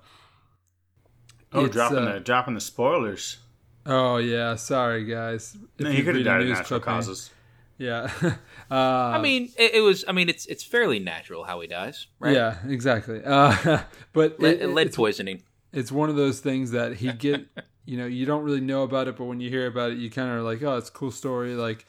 Oh, 1.56 1.68
dropping 1.68 1.98
uh, 1.98 2.14
the 2.14 2.20
dropping 2.20 2.54
the 2.54 2.60
spoilers. 2.60 3.38
Oh 3.86 4.16
yeah, 4.16 4.56
sorry 4.56 5.04
guys. 5.04 5.56
If 5.78 5.84
No, 5.84 5.90
he 5.92 6.02
could 6.02 6.16
have 6.16 6.24
died 6.24 6.42
of 6.42 6.48
natural 6.48 6.80
clipping- 6.80 6.82
causes. 6.94 7.30
Yeah. 7.78 8.10
uh, 8.22 8.74
I 8.74 9.20
mean, 9.20 9.50
it, 9.58 9.74
it 9.74 9.80
was. 9.80 10.04
I 10.06 10.12
mean, 10.12 10.28
it's 10.28 10.46
it's 10.46 10.62
fairly 10.62 10.98
natural 10.98 11.44
how 11.44 11.60
he 11.60 11.66
dies, 11.66 12.06
right? 12.20 12.34
Yeah, 12.34 12.56
exactly. 12.68 13.20
Uh, 13.24 13.80
but 14.12 14.38
Lead, 14.40 14.60
it- 14.62 14.68
lead 14.70 14.86
it's, 14.88 14.96
poisoning. 14.96 15.42
it's 15.72 15.90
one 15.92 16.08
of 16.10 16.16
those 16.16 16.40
things 16.40 16.70
that 16.72 16.94
he 16.96 17.12
get. 17.26 17.46
you 17.84 17.96
know, 17.98 18.06
you 18.06 18.24
don't 18.26 18.44
really 18.44 18.60
know 18.60 18.82
about 18.82 19.08
it, 19.08 19.16
but 19.16 19.24
when 19.24 19.40
you 19.40 19.50
hear 19.50 19.66
about 19.66 19.90
it, 19.92 19.98
you 19.98 20.08
kind 20.10 20.28
of 20.30 20.36
are 20.36 20.42
like, 20.42 20.62
oh, 20.62 20.76
it's 20.76 20.88
a 20.88 20.92
cool 20.92 21.10
story. 21.10 21.54
Like, 21.54 21.84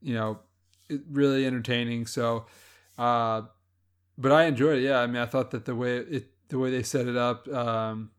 you 0.00 0.14
know, 0.14 0.38
it, 0.88 1.00
really 1.10 1.44
entertaining. 1.44 2.06
So, 2.06 2.46
uh, 2.98 3.42
but 4.16 4.32
I 4.32 4.44
enjoyed 4.44 4.78
it. 4.78 4.82
Yeah, 4.84 5.00
I 5.00 5.06
mean, 5.06 5.16
I 5.20 5.26
thought 5.26 5.50
that 5.50 5.64
the 5.64 5.74
way 5.74 5.96
it, 5.98 6.26
the 6.48 6.58
way 6.58 6.70
they 6.70 6.82
set 6.82 7.06
it 7.06 7.16
up, 7.16 7.46
um, 7.48 8.10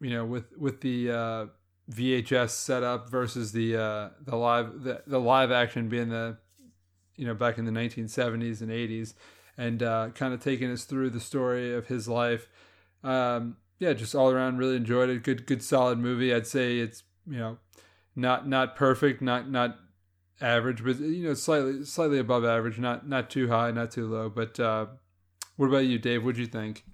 you 0.00 0.10
know, 0.10 0.24
with 0.24 0.56
with 0.56 0.80
the 0.80 1.10
uh, 1.10 1.46
VHS 1.90 2.50
setup 2.50 3.08
versus 3.08 3.52
the 3.52 3.76
uh, 3.76 4.08
the 4.24 4.36
live 4.36 4.82
the, 4.82 5.02
the 5.06 5.18
live 5.18 5.50
action 5.50 5.88
being 5.88 6.10
the 6.10 6.38
you 7.16 7.26
know 7.26 7.34
back 7.34 7.58
in 7.58 7.64
the 7.64 7.72
1970s 7.72 8.60
and 8.60 8.70
80s, 8.70 9.14
and 9.58 9.82
uh, 9.82 10.10
kind 10.14 10.32
of 10.32 10.40
taking 10.40 10.70
us 10.70 10.84
through 10.84 11.10
the 11.10 11.20
story 11.20 11.74
of 11.74 11.86
his 11.88 12.08
life. 12.08 12.48
Um, 13.02 13.56
yeah, 13.78 13.92
just 13.94 14.14
all 14.14 14.30
around 14.30 14.58
really 14.58 14.76
enjoyed 14.76 15.08
it. 15.08 15.22
Good 15.22 15.46
good 15.46 15.62
solid 15.62 15.98
movie. 15.98 16.32
I'd 16.32 16.46
say 16.46 16.78
it's 16.78 17.02
you 17.26 17.38
know 17.38 17.58
not 18.14 18.46
not 18.46 18.76
perfect, 18.76 19.20
not 19.20 19.50
not 19.50 19.76
average, 20.40 20.84
but 20.84 20.98
you 21.00 21.24
know 21.24 21.34
slightly 21.34 21.84
slightly 21.84 22.18
above 22.18 22.44
average. 22.44 22.78
Not 22.78 23.08
not 23.08 23.30
too 23.30 23.48
high, 23.48 23.70
not 23.70 23.90
too 23.90 24.06
low. 24.06 24.28
But 24.28 24.60
uh, 24.60 24.86
what 25.56 25.66
about 25.66 25.86
you, 25.86 25.98
Dave? 25.98 26.24
What'd 26.24 26.38
you 26.38 26.46
think? 26.46 26.84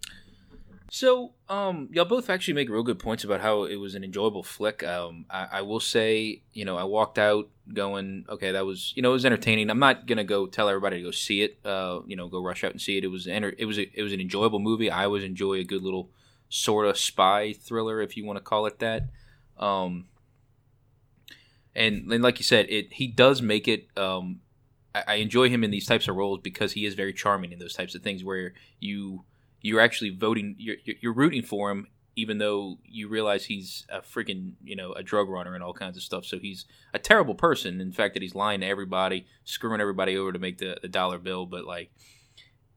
So, 0.89 1.33
um, 1.49 1.89
y'all 1.93 2.05
both 2.05 2.31
actually 2.31 2.55
make 2.55 2.69
real 2.69 2.85
good 2.85 3.01
points 3.01 3.25
about 3.25 3.41
how 3.41 3.65
it 3.65 3.77
was 3.77 3.95
an 3.95 4.05
enjoyable 4.05 4.45
flick. 4.45 4.85
Um, 4.85 5.27
I, 5.29 5.49
I 5.53 5.63
will 5.63 5.81
say, 5.81 6.43
you 6.53 6.65
know, 6.65 6.77
I 6.77 6.85
walked 6.85 7.19
out 7.19 7.49
going, 7.73 8.25
okay, 8.29 8.53
that 8.53 8.65
was, 8.65 8.93
you 8.95 9.03
know, 9.03 9.11
it 9.11 9.15
was 9.15 9.25
entertaining. 9.25 9.69
I'm 9.69 9.81
not 9.81 10.07
gonna 10.07 10.25
go 10.25 10.47
tell 10.47 10.69
everybody 10.69 10.99
to 10.99 11.03
go 11.03 11.11
see 11.11 11.43
it. 11.43 11.59
Uh, 11.65 12.01
you 12.07 12.15
know, 12.15 12.29
go 12.29 12.41
rush 12.41 12.63
out 12.63 12.71
and 12.71 12.81
see 12.81 12.97
it. 12.97 13.05
It 13.05 13.09
was, 13.09 13.27
enter- 13.27 13.55
it 13.59 13.65
was, 13.65 13.79
a, 13.79 13.91
it 13.99 14.03
was 14.03 14.13
an 14.13 14.21
enjoyable 14.21 14.61
movie. 14.61 14.91
I 14.91 15.05
always 15.05 15.25
enjoy 15.25 15.55
a 15.55 15.65
good 15.65 15.83
little 15.83 16.11
sort 16.49 16.87
of 16.87 16.97
spy 16.97 17.53
thriller, 17.53 18.01
if 18.01 18.17
you 18.17 18.25
want 18.25 18.37
to 18.37 18.43
call 18.43 18.67
it 18.67 18.79
that. 18.79 19.09
Um, 19.59 20.07
and, 21.75 22.11
and 22.13 22.23
like 22.23 22.39
you 22.39 22.45
said, 22.45 22.67
it 22.69 22.93
he 22.93 23.09
does 23.09 23.43
make 23.43 23.67
it. 23.67 23.89
Um, 23.97 24.41
I, 24.95 25.03
I 25.07 25.15
enjoy 25.17 25.49
him 25.49 25.65
in 25.65 25.71
these 25.71 25.87
types 25.87 26.07
of 26.07 26.17
roles 26.17 26.41
because 26.41 26.73
he 26.73 26.87
is 26.87 26.95
very 26.95 27.13
charming 27.13 27.53
in 27.53 27.59
those 27.59 27.75
types 27.75 27.95
of 27.95 28.03
things 28.03 28.23
where 28.23 28.55
you 28.79 29.25
you're 29.61 29.81
actually 29.81 30.11
voting 30.11 30.55
you're, 30.59 30.77
you're 31.01 31.13
rooting 31.13 31.43
for 31.43 31.71
him 31.71 31.87
even 32.17 32.39
though 32.39 32.79
you 32.83 33.09
realize 33.09 33.45
he's 33.45 33.87
a 33.91 34.01
freaking 34.01 34.55
you 34.65 34.75
know 34.75 34.93
a 34.95 35.03
drug 35.03 35.29
runner 35.29 35.55
and 35.55 35.63
all 35.63 35.75
kinds 35.75 35.97
of 35.97 36.03
stuff. 36.03 36.25
So 36.25 36.39
he's 36.39 36.65
a 36.95 36.99
terrible 36.99 37.35
person. 37.35 37.81
In 37.81 37.93
fact 37.93 38.15
that 38.15 38.23
he's 38.23 38.35
lying 38.35 38.61
to 38.61 38.67
everybody 38.67 39.27
screwing 39.45 39.83
everybody 39.83 40.17
over 40.17 40.33
to 40.33 40.39
make 40.39 40.59
the, 40.59 40.79
the 40.81 40.89
dollar 40.89 41.19
bill. 41.19 41.45
But 41.45 41.67
like 41.67 41.91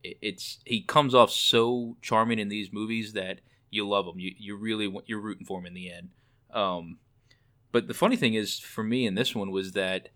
it, 0.03 0.17
it's 0.21 0.59
he 0.65 0.81
comes 0.81 1.15
off 1.15 1.31
so 1.31 1.95
charming 2.01 2.37
in 2.37 2.49
these 2.49 2.71
movies 2.73 3.13
that 3.13 3.39
you 3.71 3.87
love 3.87 4.05
him. 4.05 4.19
You, 4.19 4.33
you 4.37 4.57
really 4.57 4.93
you're 5.05 5.21
rooting 5.21 5.45
for 5.45 5.59
him 5.59 5.65
in 5.65 5.73
the 5.73 5.89
end. 5.89 6.09
Um, 6.51 6.97
but 7.71 7.87
the 7.87 7.93
funny 7.93 8.17
thing 8.17 8.33
is 8.33 8.59
for 8.59 8.83
me 8.83 9.05
in 9.05 9.15
this 9.15 9.35
one 9.35 9.51
was 9.51 9.73
that 9.73 10.09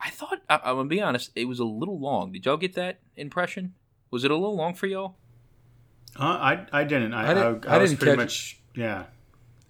i 0.00 0.08
thought 0.08 0.38
I, 0.48 0.60
i'm 0.64 0.76
gonna 0.76 0.88
be 0.88 1.00
honest 1.00 1.32
it 1.34 1.46
was 1.46 1.58
a 1.58 1.64
little 1.64 2.00
long. 2.00 2.32
Did 2.32 2.46
y'all 2.46 2.56
get 2.56 2.74
that 2.74 3.00
impression? 3.16 3.74
Was 4.10 4.24
it 4.24 4.30
a 4.30 4.36
little 4.36 4.56
long 4.56 4.74
for 4.74 4.86
y'all 4.86 5.16
Uh, 6.18 6.24
I 6.24 6.66
I 6.72 6.84
didn't. 6.84 7.14
I 7.14 7.30
I 7.30 7.34
didn't- 7.34 7.66
I, 7.66 7.72
I 7.72 7.74
I 7.76 7.78
was 7.78 7.90
didn't 7.90 8.00
pretty 8.00 8.12
catch- 8.16 8.18
much 8.18 8.60
yeah. 8.74 9.04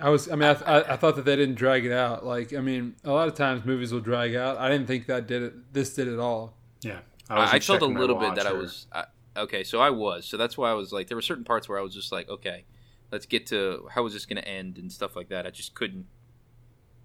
I 0.01 0.09
was, 0.09 0.28
I 0.28 0.34
mean, 0.34 0.49
I, 0.49 0.53
I, 0.80 0.93
I 0.95 0.97
thought 0.97 1.14
that 1.14 1.24
they 1.24 1.36
didn't 1.36 1.55
drag 1.55 1.86
it 1.86 1.93
out. 1.93 2.26
Like, 2.26 2.53
I 2.53 2.61
mean, 2.61 2.97
a 3.05 3.12
lot 3.12 3.28
of 3.28 3.34
times 3.34 3.64
movies 3.64 3.93
will 3.93 4.01
drag 4.01 4.34
out. 4.34 4.57
I 4.57 4.68
didn't 4.68 4.88
think 4.88 5.07
that 5.07 5.28
did 5.28 5.43
it. 5.43 5.72
This 5.72 5.95
did 5.95 6.09
it 6.09 6.18
all. 6.18 6.55
Yeah, 6.80 6.99
I, 7.30 7.57
I 7.57 7.61
felt 7.61 7.82
a 7.82 7.86
little 7.86 8.16
bit 8.16 8.30
watch 8.30 8.36
that 8.38 8.47
I 8.49 8.53
was 8.53 8.86
I, 8.93 9.05
okay. 9.36 9.62
So 9.62 9.78
I 9.80 9.90
was. 9.90 10.26
So 10.26 10.36
that's 10.36 10.59
why 10.59 10.70
I 10.70 10.74
was 10.74 10.93
like, 10.93 11.07
there 11.07 11.16
were 11.16 11.22
certain 11.22 11.45
parts 11.45 11.68
where 11.68 11.78
I 11.78 11.82
was 11.82 11.95
just 11.95 12.11
like, 12.11 12.28
okay, 12.28 12.64
let's 13.12 13.26
get 13.26 13.47
to 13.49 13.86
how 13.95 14.05
is 14.07 14.12
this 14.12 14.26
going 14.26 14.43
to 14.43 14.49
end 14.49 14.76
and 14.78 14.90
stuff 14.90 15.14
like 15.14 15.28
that. 15.28 15.47
I 15.47 15.51
just 15.51 15.74
couldn't. 15.74 16.07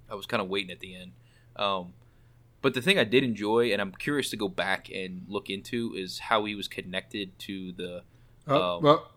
I 0.10 0.16
was 0.16 0.26
kind 0.26 0.42
of 0.42 0.48
waiting 0.50 0.72
at 0.72 0.80
the 0.80 0.96
end. 0.96 1.12
Um, 1.56 1.94
but 2.64 2.74
the 2.74 2.82
thing 2.82 2.98
I 2.98 3.04
did 3.04 3.24
enjoy, 3.24 3.72
and 3.74 3.80
I'm 3.80 3.92
curious 3.92 4.32
to 4.32 4.38
go 4.38 4.48
back 4.48 4.90
and 4.90 5.22
look 5.28 5.52
into, 5.52 5.94
is 5.96 6.18
how 6.18 6.46
he 6.46 6.56
was 6.56 6.68
connected 6.68 7.38
to 7.40 7.74
the 7.74 8.02
Oh, 8.50 8.78
Um, 8.78 8.82
well, 8.84 9.12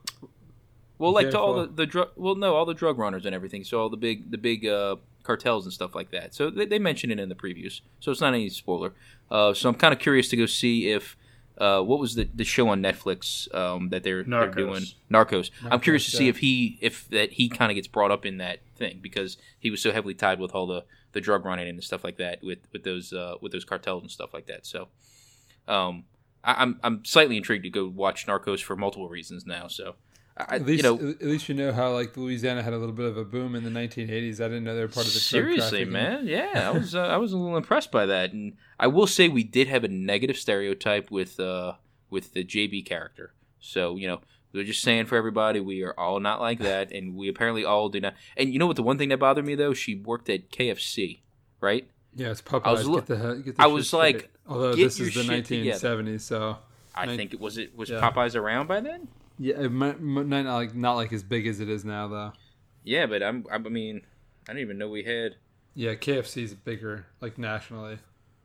well, 1.00 1.12
like 1.12 1.30
to 1.30 1.40
all 1.40 1.54
the 1.54 1.66
the 1.66 1.86
drug. 1.86 2.10
Well, 2.16 2.34
no, 2.34 2.54
all 2.54 2.66
the 2.66 2.74
drug 2.74 2.98
runners 2.98 3.24
and 3.26 3.34
everything. 3.34 3.64
So 3.64 3.80
all 3.80 3.88
the 3.88 3.96
big 3.96 4.30
the 4.30 4.38
big 4.38 4.66
uh, 4.66 4.96
cartels 5.22 5.64
and 5.64 5.72
stuff 5.72 5.94
like 5.94 6.10
that. 6.10 6.34
So 6.34 6.50
they, 6.50 6.66
they 6.66 6.78
mention 6.78 7.10
it 7.10 7.18
in 7.18 7.28
the 7.28 7.34
previews. 7.34 7.80
So 8.00 8.10
it's 8.10 8.20
not 8.20 8.34
any 8.34 8.48
spoiler. 8.50 8.92
Uh, 9.30 9.54
so 9.54 9.68
I'm 9.68 9.74
kind 9.74 9.92
of 9.94 9.98
curious 9.98 10.28
to 10.28 10.36
go 10.36 10.46
see 10.46 10.90
if 10.90 11.16
uh, 11.58 11.80
what 11.80 11.98
was 11.98 12.14
the, 12.14 12.28
the 12.34 12.44
show 12.44 12.68
on 12.68 12.82
Netflix 12.82 13.52
um, 13.54 13.88
that 13.90 14.02
they're, 14.02 14.24
they're 14.24 14.50
doing 14.50 14.84
Narcos. 15.10 15.50
I'm 15.70 15.80
curious 15.80 16.04
to 16.06 16.10
see 16.16 16.28
if 16.28 16.38
he 16.38 16.78
if 16.80 17.08
that 17.08 17.32
he 17.32 17.48
kind 17.48 17.70
of 17.70 17.76
gets 17.76 17.88
brought 17.88 18.10
up 18.10 18.24
in 18.24 18.38
that 18.38 18.60
thing 18.76 18.98
because 19.02 19.36
he 19.58 19.70
was 19.70 19.82
so 19.82 19.92
heavily 19.92 20.14
tied 20.14 20.38
with 20.38 20.54
all 20.54 20.66
the, 20.66 20.84
the 21.12 21.20
drug 21.20 21.44
running 21.44 21.68
and 21.68 21.82
stuff 21.82 22.04
like 22.04 22.18
that 22.18 22.42
with 22.42 22.58
with 22.72 22.84
those 22.84 23.12
uh, 23.12 23.34
with 23.40 23.52
those 23.52 23.64
cartels 23.64 24.02
and 24.02 24.10
stuff 24.10 24.32
like 24.34 24.46
that. 24.46 24.66
So. 24.66 24.88
Um, 25.68 26.04
I, 26.42 26.62
I'm 26.62 26.80
I'm 26.82 27.04
slightly 27.04 27.36
intrigued 27.36 27.64
to 27.64 27.70
go 27.70 27.86
watch 27.86 28.26
Narcos 28.26 28.62
for 28.62 28.74
multiple 28.76 29.08
reasons 29.08 29.46
now. 29.46 29.68
So, 29.68 29.96
I, 30.48 30.56
at 30.56 30.66
least, 30.66 30.84
you 30.84 30.96
know, 30.96 31.10
at 31.10 31.22
least 31.22 31.48
you 31.48 31.54
know 31.54 31.72
how 31.72 31.92
like 31.92 32.16
Louisiana 32.16 32.62
had 32.62 32.72
a 32.72 32.78
little 32.78 32.94
bit 32.94 33.06
of 33.06 33.16
a 33.16 33.24
boom 33.24 33.54
in 33.54 33.64
the 33.64 33.70
1980s. 33.70 34.40
I 34.40 34.44
didn't 34.48 34.64
know 34.64 34.74
they 34.74 34.82
were 34.82 34.88
part 34.88 35.06
of 35.06 35.12
the 35.12 35.18
Seriously, 35.20 35.84
man. 35.84 36.26
Yeah, 36.26 36.68
I 36.68 36.70
was 36.78 36.94
uh, 36.94 37.00
I 37.02 37.16
was 37.16 37.32
a 37.32 37.36
little 37.36 37.56
impressed 37.56 37.90
by 37.90 38.06
that, 38.06 38.32
and 38.32 38.56
I 38.78 38.86
will 38.86 39.06
say 39.06 39.28
we 39.28 39.44
did 39.44 39.68
have 39.68 39.84
a 39.84 39.88
negative 39.88 40.36
stereotype 40.36 41.10
with 41.10 41.38
uh 41.40 41.74
with 42.10 42.32
the 42.34 42.44
JB 42.44 42.86
character. 42.86 43.32
So 43.60 43.96
you 43.96 44.06
know, 44.08 44.20
they're 44.52 44.64
just 44.64 44.82
saying 44.82 45.06
for 45.06 45.16
everybody, 45.16 45.60
we 45.60 45.82
are 45.82 45.94
all 45.98 46.20
not 46.20 46.40
like 46.40 46.58
that, 46.60 46.92
and 46.92 47.14
we 47.16 47.28
apparently 47.28 47.64
all 47.64 47.88
do 47.88 48.00
not. 48.00 48.14
And 48.36 48.52
you 48.52 48.58
know 48.58 48.66
what? 48.66 48.76
The 48.76 48.82
one 48.82 48.98
thing 48.98 49.08
that 49.10 49.18
bothered 49.18 49.44
me 49.44 49.54
though, 49.54 49.74
she 49.74 49.94
worked 49.96 50.28
at 50.30 50.50
KFC, 50.50 51.20
right? 51.60 51.88
Yeah, 52.16 52.30
it's 52.30 52.42
Popeyes. 52.42 52.62
I 52.66 52.72
was 52.72 52.88
get 52.88 53.06
the, 53.06 53.42
get 53.44 53.56
the 53.56 53.62
I 53.62 53.66
was 53.68 53.86
straight. 53.86 53.98
like, 54.16 54.30
although 54.48 54.74
this 54.74 54.98
is 54.98 55.14
the 55.14 55.22
shit 55.22 55.44
together. 55.44 56.02
1970s, 56.02 56.20
so 56.22 56.56
I 56.94 57.06
Nin- 57.06 57.16
think 57.16 57.34
it 57.34 57.40
was 57.40 57.56
it 57.58 57.76
was 57.76 57.88
Yeah. 57.90 58.00
Popeyes 58.00 58.34
around 58.34 58.66
by 58.66 58.80
then. 58.80 59.06
Yeah, 59.40 59.58
it 59.58 59.72
might, 59.72 59.98
might 60.00 60.26
not 60.26 60.54
like 60.54 60.74
not 60.74 60.96
like 60.96 61.14
as 61.14 61.22
big 61.22 61.46
as 61.46 61.60
it 61.60 61.70
is 61.70 61.82
now 61.82 62.06
though. 62.08 62.32
Yeah, 62.84 63.06
but 63.06 63.22
I'm 63.22 63.46
I 63.50 63.56
mean 63.56 64.02
I 64.46 64.52
didn't 64.52 64.62
even 64.62 64.78
know 64.78 64.88
we 64.90 65.02
had. 65.02 65.36
Yeah, 65.74 65.94
KFC's 65.94 66.54
bigger 66.54 67.06
like 67.22 67.38
nationally. 67.38 67.98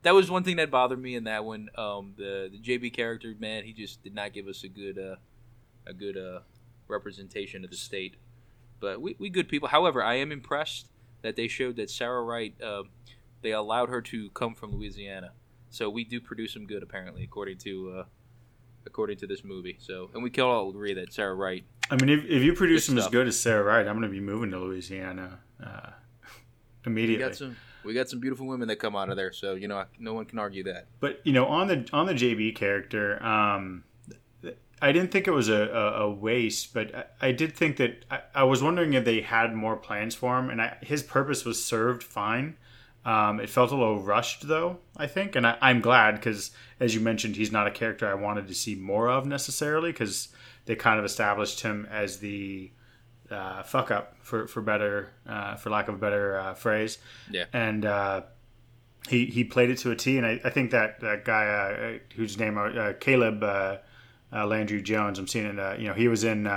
That 0.03 0.13
was 0.13 0.31
one 0.31 0.43
thing 0.43 0.55
that 0.55 0.71
bothered 0.71 1.01
me 1.01 1.15
in 1.15 1.25
that 1.25 1.43
one. 1.43 1.67
Um, 1.75 2.13
the 2.17 2.49
the 2.49 2.59
JB 2.59 2.93
character, 2.93 3.35
man, 3.37 3.65
he 3.65 3.73
just 3.73 4.03
did 4.03 4.15
not 4.15 4.31
give 4.31 4.47
us 4.47 4.63
a 4.63 4.69
good 4.69 4.97
uh, 4.97 5.17
a 5.85 5.93
good 5.93 6.15
uh, 6.15 6.39
representation 6.87 7.65
of 7.65 7.71
the 7.71 7.77
state. 7.77 8.15
But 8.79 9.01
we, 9.01 9.17
we 9.19 9.29
good 9.29 9.49
people. 9.49 9.67
However, 9.67 10.01
I 10.01 10.15
am 10.15 10.31
impressed 10.31 10.87
that 11.23 11.35
they 11.35 11.49
showed 11.49 11.75
that 11.75 11.89
Sarah 11.89 12.23
Wright. 12.23 12.55
Uh, 12.61 12.83
they 13.41 13.51
allowed 13.51 13.89
her 13.89 14.01
to 14.01 14.29
come 14.29 14.55
from 14.55 14.71
Louisiana, 14.71 15.33
so 15.69 15.89
we 15.89 16.05
do 16.05 16.21
produce 16.21 16.53
some 16.53 16.65
good 16.65 16.83
apparently, 16.83 17.23
according 17.23 17.57
to 17.59 17.97
uh, 17.99 18.03
according 18.85 19.17
to 19.17 19.27
this 19.27 19.43
movie. 19.43 19.77
So, 19.79 20.09
and 20.13 20.23
we 20.23 20.29
can 20.29 20.43
all 20.43 20.69
agree 20.69 20.93
that 20.93 21.13
Sarah 21.13 21.35
Wright. 21.35 21.63
I 21.89 21.95
mean, 21.95 22.09
if, 22.09 22.25
if 22.25 22.43
you 22.43 22.53
produce 22.53 22.87
them 22.87 22.97
as 22.97 23.07
good 23.07 23.27
as 23.27 23.39
Sarah 23.39 23.63
Wright, 23.63 23.87
I'm 23.87 23.97
going 23.97 24.09
to 24.09 24.15
be 24.15 24.19
moving 24.19 24.51
to 24.51 24.59
Louisiana 24.59 25.39
uh, 25.63 25.89
We 26.85 26.91
immediately. 26.91 27.25
got 27.25 27.35
some 27.35 27.55
we 27.83 27.93
got 27.93 28.09
some 28.09 28.19
beautiful 28.19 28.47
women 28.47 28.67
that 28.69 28.77
come 28.77 28.95
out 28.95 29.09
of 29.09 29.15
there, 29.15 29.31
so 29.31 29.53
you 29.53 29.67
know 29.67 29.83
no 29.99 30.13
one 30.13 30.25
can 30.25 30.39
argue 30.39 30.63
that. 30.63 30.87
But 30.99 31.21
you 31.23 31.33
know, 31.33 31.45
on 31.45 31.67
the 31.67 31.87
on 31.93 32.07
the 32.07 32.13
JB 32.13 32.55
character, 32.55 33.23
um, 33.23 33.83
I 34.81 34.91
didn't 34.91 35.11
think 35.11 35.27
it 35.27 35.31
was 35.31 35.49
a, 35.49 35.67
a, 35.67 36.01
a 36.03 36.11
waste, 36.11 36.73
but 36.73 36.93
I, 36.93 37.29
I 37.29 37.31
did 37.31 37.55
think 37.55 37.77
that 37.77 38.05
I, 38.09 38.21
I 38.33 38.43
was 38.43 38.61
wondering 38.61 38.93
if 38.93 39.05
they 39.05 39.21
had 39.21 39.53
more 39.53 39.77
plans 39.77 40.15
for 40.15 40.37
him, 40.37 40.49
and 40.49 40.61
I, 40.61 40.77
his 40.81 41.03
purpose 41.03 41.45
was 41.45 41.63
served 41.63 42.03
fine. 42.03 42.57
Um, 43.05 43.39
it 43.39 43.49
felt 43.49 43.71
a 43.71 43.75
little 43.75 44.01
rushed, 44.01 44.47
though. 44.47 44.79
I 44.97 45.05
think, 45.07 45.35
and 45.35 45.45
I, 45.45 45.57
I'm 45.61 45.79
glad 45.79 46.15
because, 46.15 46.51
as 46.79 46.95
you 46.95 47.01
mentioned, 47.01 47.35
he's 47.35 47.51
not 47.51 47.67
a 47.67 47.71
character 47.71 48.07
I 48.07 48.15
wanted 48.15 48.47
to 48.47 48.55
see 48.55 48.73
more 48.75 49.07
of 49.09 49.27
necessarily 49.27 49.91
because 49.91 50.29
they 50.65 50.75
kind 50.75 50.97
of 50.97 51.05
established 51.05 51.61
him 51.61 51.87
as 51.91 52.17
the 52.17 52.71
uh, 53.29 53.61
fuck 53.63 53.91
up 53.91 54.15
for 54.21 54.47
for 54.47 54.61
better 54.61 55.11
uh, 55.27 55.55
for 55.55 55.69
lack 55.69 55.87
of 55.87 55.95
a 55.95 55.97
better 55.97 56.37
uh, 56.37 56.53
phrase. 56.55 56.97
Yeah. 57.29 57.45
and. 57.53 57.85
Uh, 57.85 58.21
he 59.07 59.27
he 59.27 59.43
played 59.43 59.69
it 59.69 59.77
to 59.77 59.91
a 59.91 59.95
T, 59.95 60.17
and 60.17 60.25
I, 60.25 60.41
I 60.43 60.49
think 60.49 60.71
that 60.71 60.99
that 61.01 61.25
guy 61.25 61.45
uh, 61.45 61.99
whose 62.15 62.39
name 62.39 62.57
uh, 62.57 62.93
Caleb 62.99 63.43
uh, 63.43 63.77
uh, 64.33 64.47
Landry 64.47 64.81
Jones, 64.81 65.19
I'm 65.19 65.27
seeing 65.27 65.45
it. 65.45 65.59
Uh, 65.59 65.75
you 65.77 65.87
know, 65.87 65.93
he 65.93 66.07
was 66.07 66.23
in. 66.23 66.47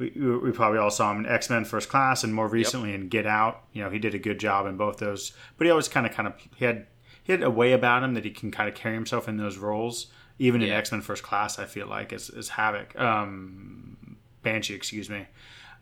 We, 0.00 0.38
we 0.38 0.50
probably 0.50 0.78
all 0.78 0.90
saw 0.90 1.12
him 1.12 1.24
in 1.24 1.30
X 1.30 1.50
Men 1.50 1.66
First 1.66 1.90
Class, 1.90 2.24
and 2.24 2.34
more 2.34 2.48
recently 2.48 2.94
in 2.94 3.08
Get 3.08 3.26
Out. 3.26 3.64
You 3.74 3.84
know, 3.84 3.90
he 3.90 3.98
did 3.98 4.14
a 4.14 4.18
good 4.18 4.40
job 4.40 4.66
in 4.66 4.78
both 4.78 4.96
those. 4.96 5.32
But 5.58 5.66
he 5.66 5.70
always 5.70 5.88
kind 5.88 6.06
of 6.06 6.12
kind 6.12 6.26
of 6.26 6.34
he 6.56 6.64
had 6.64 6.86
he 7.22 7.32
had 7.32 7.42
a 7.42 7.50
way 7.50 7.72
about 7.72 8.02
him 8.02 8.14
that 8.14 8.24
he 8.24 8.30
can 8.30 8.50
kind 8.50 8.66
of 8.68 8.74
carry 8.74 8.94
himself 8.94 9.28
in 9.28 9.36
those 9.36 9.58
roles. 9.58 10.06
Even 10.38 10.62
in 10.62 10.70
X 10.70 10.90
Men 10.90 11.02
First 11.02 11.22
Class, 11.22 11.58
I 11.58 11.66
feel 11.66 11.86
like 11.86 12.14
as, 12.14 12.30
as 12.30 12.48
Havoc, 12.48 12.98
um, 12.98 14.16
Banshee, 14.42 14.72
excuse 14.72 15.10
me, 15.10 15.26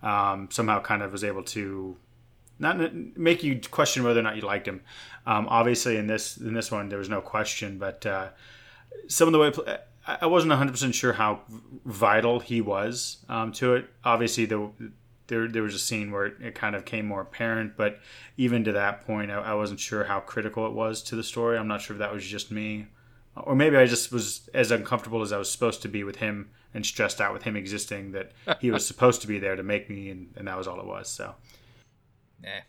um, 0.03 0.49
somehow 0.51 0.83
kind 0.83 1.01
of 1.01 1.12
was 1.12 1.23
able 1.23 1.45
to 1.45 1.97
not 2.59 2.93
make 3.16 3.45
you 3.45 3.61
question 3.71 4.03
whether 4.03 4.19
or 4.19 4.25
not 4.25 4.35
you 4.35 4.43
liked 4.43 4.66
him. 4.66 4.81
Um, 5.27 5.47
obviously, 5.49 5.97
in 5.97 6.09
this 6.09 6.37
in 6.39 6.55
this 6.55 6.73
one, 6.73 6.89
there 6.89 6.99
was 6.99 7.09
no 7.09 7.21
question, 7.21 7.79
but 7.79 8.05
uh, 8.05 8.31
some 9.07 9.29
of 9.29 9.33
the 9.33 9.39
way 9.39 9.53
I 10.09 10.27
wasn't 10.27 10.51
100 10.51 10.71
percent 10.73 10.95
sure 10.95 11.13
how 11.13 11.43
vital 11.85 12.41
he 12.41 12.61
was 12.63 13.19
um, 13.29 13.53
to 13.53 13.75
it. 13.75 13.91
Obviously, 14.05 14.47
the, 14.47 14.71
there 15.27 15.47
there 15.49 15.63
was 15.63 15.75
a 15.75 15.79
scene 15.79 16.11
where 16.11 16.27
it, 16.27 16.37
it 16.41 16.55
kind 16.55 16.75
of 16.75 16.85
came 16.85 17.07
more 17.07 17.21
apparent, 17.21 17.77
but 17.77 18.01
even 18.39 18.65
to 18.65 18.73
that 18.73 19.07
point, 19.07 19.31
I, 19.31 19.37
I 19.37 19.55
wasn't 19.55 19.81
sure 19.81 20.05
how 20.05 20.21
critical 20.21 20.67
it 20.67 20.73
was 20.73 21.03
to 21.05 21.17
the 21.17 21.23
story. 21.23 21.59
I'm 21.59 21.69
not 21.69 21.83
sure 21.83 21.95
if 21.95 21.99
that 21.99 22.13
was 22.13 22.25
just 22.25 22.51
me, 22.51 22.87
or 23.37 23.55
maybe 23.55 23.77
I 23.77 23.85
just 23.85 24.11
was 24.11 24.49
as 24.55 24.71
uncomfortable 24.71 25.21
as 25.21 25.33
I 25.33 25.39
was 25.39 25.51
supposed 25.53 25.83
to 25.83 25.89
be 25.89 26.05
with 26.05 26.17
him 26.17 26.51
and 26.73 26.85
stressed 26.87 27.21
out 27.21 27.35
with 27.35 27.43
him 27.43 27.57
existing 27.57 28.13
that 28.13 28.33
he 28.61 28.71
was 28.71 28.87
supposed 28.87 29.21
to 29.23 29.27
be 29.27 29.39
there 29.39 29.57
to 29.57 29.63
make 29.63 29.91
me, 29.91 30.09
and, 30.11 30.33
and 30.37 30.49
that 30.49 30.57
was 30.57 30.67
all 30.67 30.81
it 30.81 30.87
was. 30.87 31.09
So. 31.09 31.35
Nah. 32.43 32.61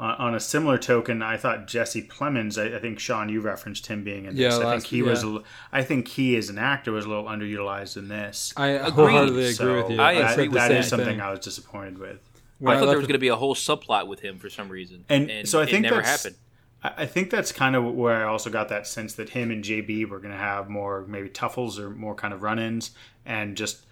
Uh, 0.00 0.14
on 0.18 0.34
a 0.34 0.40
similar 0.40 0.78
token, 0.78 1.20
I 1.22 1.36
thought 1.36 1.66
Jesse 1.66 2.02
Plemons. 2.02 2.56
I, 2.56 2.76
I 2.76 2.80
think 2.80 2.98
Sean, 2.98 3.28
you 3.28 3.40
referenced 3.42 3.86
him 3.88 4.02
being 4.02 4.24
in 4.24 4.34
this. 4.34 4.40
Yeah, 4.40 4.48
I 4.56 4.60
think 4.60 4.64
last- 4.64 4.86
he 4.86 5.02
was. 5.02 5.22
yeah. 5.22 5.28
a 5.28 5.32
l- 5.34 5.44
I 5.72 5.82
think 5.82 6.08
he 6.08 6.36
as 6.36 6.48
an 6.48 6.56
actor 6.58 6.90
was 6.92 7.04
a 7.04 7.08
little 7.08 7.24
underutilized 7.24 7.96
in 7.98 8.08
this. 8.08 8.54
I 8.56 8.68
Agreed. 8.68 8.92
wholeheartedly 8.94 9.42
agree 9.42 9.52
So 9.52 9.82
with 9.82 9.90
you. 9.92 10.00
I 10.00 10.14
that- 10.14 10.32
agree 10.32 10.48
with 10.48 10.54
that 10.56 10.68
the 10.68 10.78
is 10.78 10.86
same 10.86 10.90
something 10.98 11.06
thing. 11.16 11.20
I 11.20 11.30
was 11.30 11.40
disappointed 11.40 11.98
with. 11.98 12.18
When 12.58 12.74
I 12.76 12.80
thought 12.80 12.86
there 12.86 12.96
was 12.96 13.04
the- 13.06 13.08
going 13.08 13.18
to 13.18 13.18
be 13.18 13.28
a 13.28 13.36
whole 13.36 13.54
subplot 13.54 14.06
with 14.06 14.20
him 14.20 14.38
for 14.38 14.48
some 14.48 14.68
reason, 14.70 15.04
And, 15.10 15.46
so 15.46 15.60
I 15.60 15.66
think 15.66 15.84
it 15.84 15.90
never 15.90 16.02
happened. 16.02 16.36
I 16.82 16.92
I 16.98 17.06
think 17.06 17.28
that's 17.28 17.52
kind 17.52 17.76
of 17.76 17.84
where 17.84 18.24
I 18.24 18.28
also 18.30 18.48
got 18.48 18.70
that 18.70 18.86
sense 18.86 19.12
that 19.16 19.28
him 19.30 19.50
and 19.50 19.62
JB 19.62 20.08
were 20.08 20.18
going 20.18 20.32
to 20.32 20.38
have 20.38 20.70
more 20.70 21.04
maybe 21.06 21.28
tuffles 21.28 21.78
or 21.78 21.90
more 21.90 22.14
kind 22.14 22.32
of 22.32 22.42
run-ins, 22.42 22.92
and 23.26 23.54
just 23.54 23.84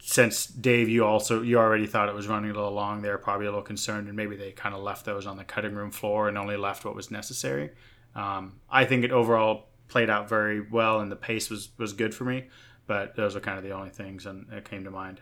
since 0.00 0.46
Dave, 0.46 0.88
you 0.88 1.04
also 1.04 1.42
you 1.42 1.58
already 1.58 1.86
thought 1.86 2.08
it 2.08 2.14
was 2.14 2.28
running 2.28 2.50
a 2.50 2.54
little 2.54 2.72
long, 2.72 3.02
they 3.02 3.10
were 3.10 3.18
probably 3.18 3.46
a 3.46 3.50
little 3.50 3.62
concerned, 3.62 4.08
and 4.08 4.16
maybe 4.16 4.36
they 4.36 4.52
kind 4.52 4.74
of 4.74 4.82
left 4.82 5.04
those 5.04 5.26
on 5.26 5.36
the 5.36 5.44
cutting 5.44 5.74
room 5.74 5.90
floor 5.90 6.28
and 6.28 6.38
only 6.38 6.56
left 6.56 6.84
what 6.84 6.94
was 6.94 7.10
necessary. 7.10 7.70
Um, 8.14 8.60
I 8.70 8.84
think 8.84 9.04
it 9.04 9.12
overall 9.12 9.66
played 9.88 10.10
out 10.10 10.28
very 10.28 10.60
well, 10.60 11.00
and 11.00 11.10
the 11.10 11.16
pace 11.16 11.50
was 11.50 11.70
was 11.78 11.92
good 11.92 12.14
for 12.14 12.24
me. 12.24 12.48
But 12.86 13.16
those 13.16 13.36
are 13.36 13.40
kind 13.40 13.58
of 13.58 13.64
the 13.64 13.72
only 13.72 13.90
things 13.90 14.24
and 14.24 14.46
that 14.50 14.64
came 14.68 14.84
to 14.84 14.90
mind. 14.90 15.20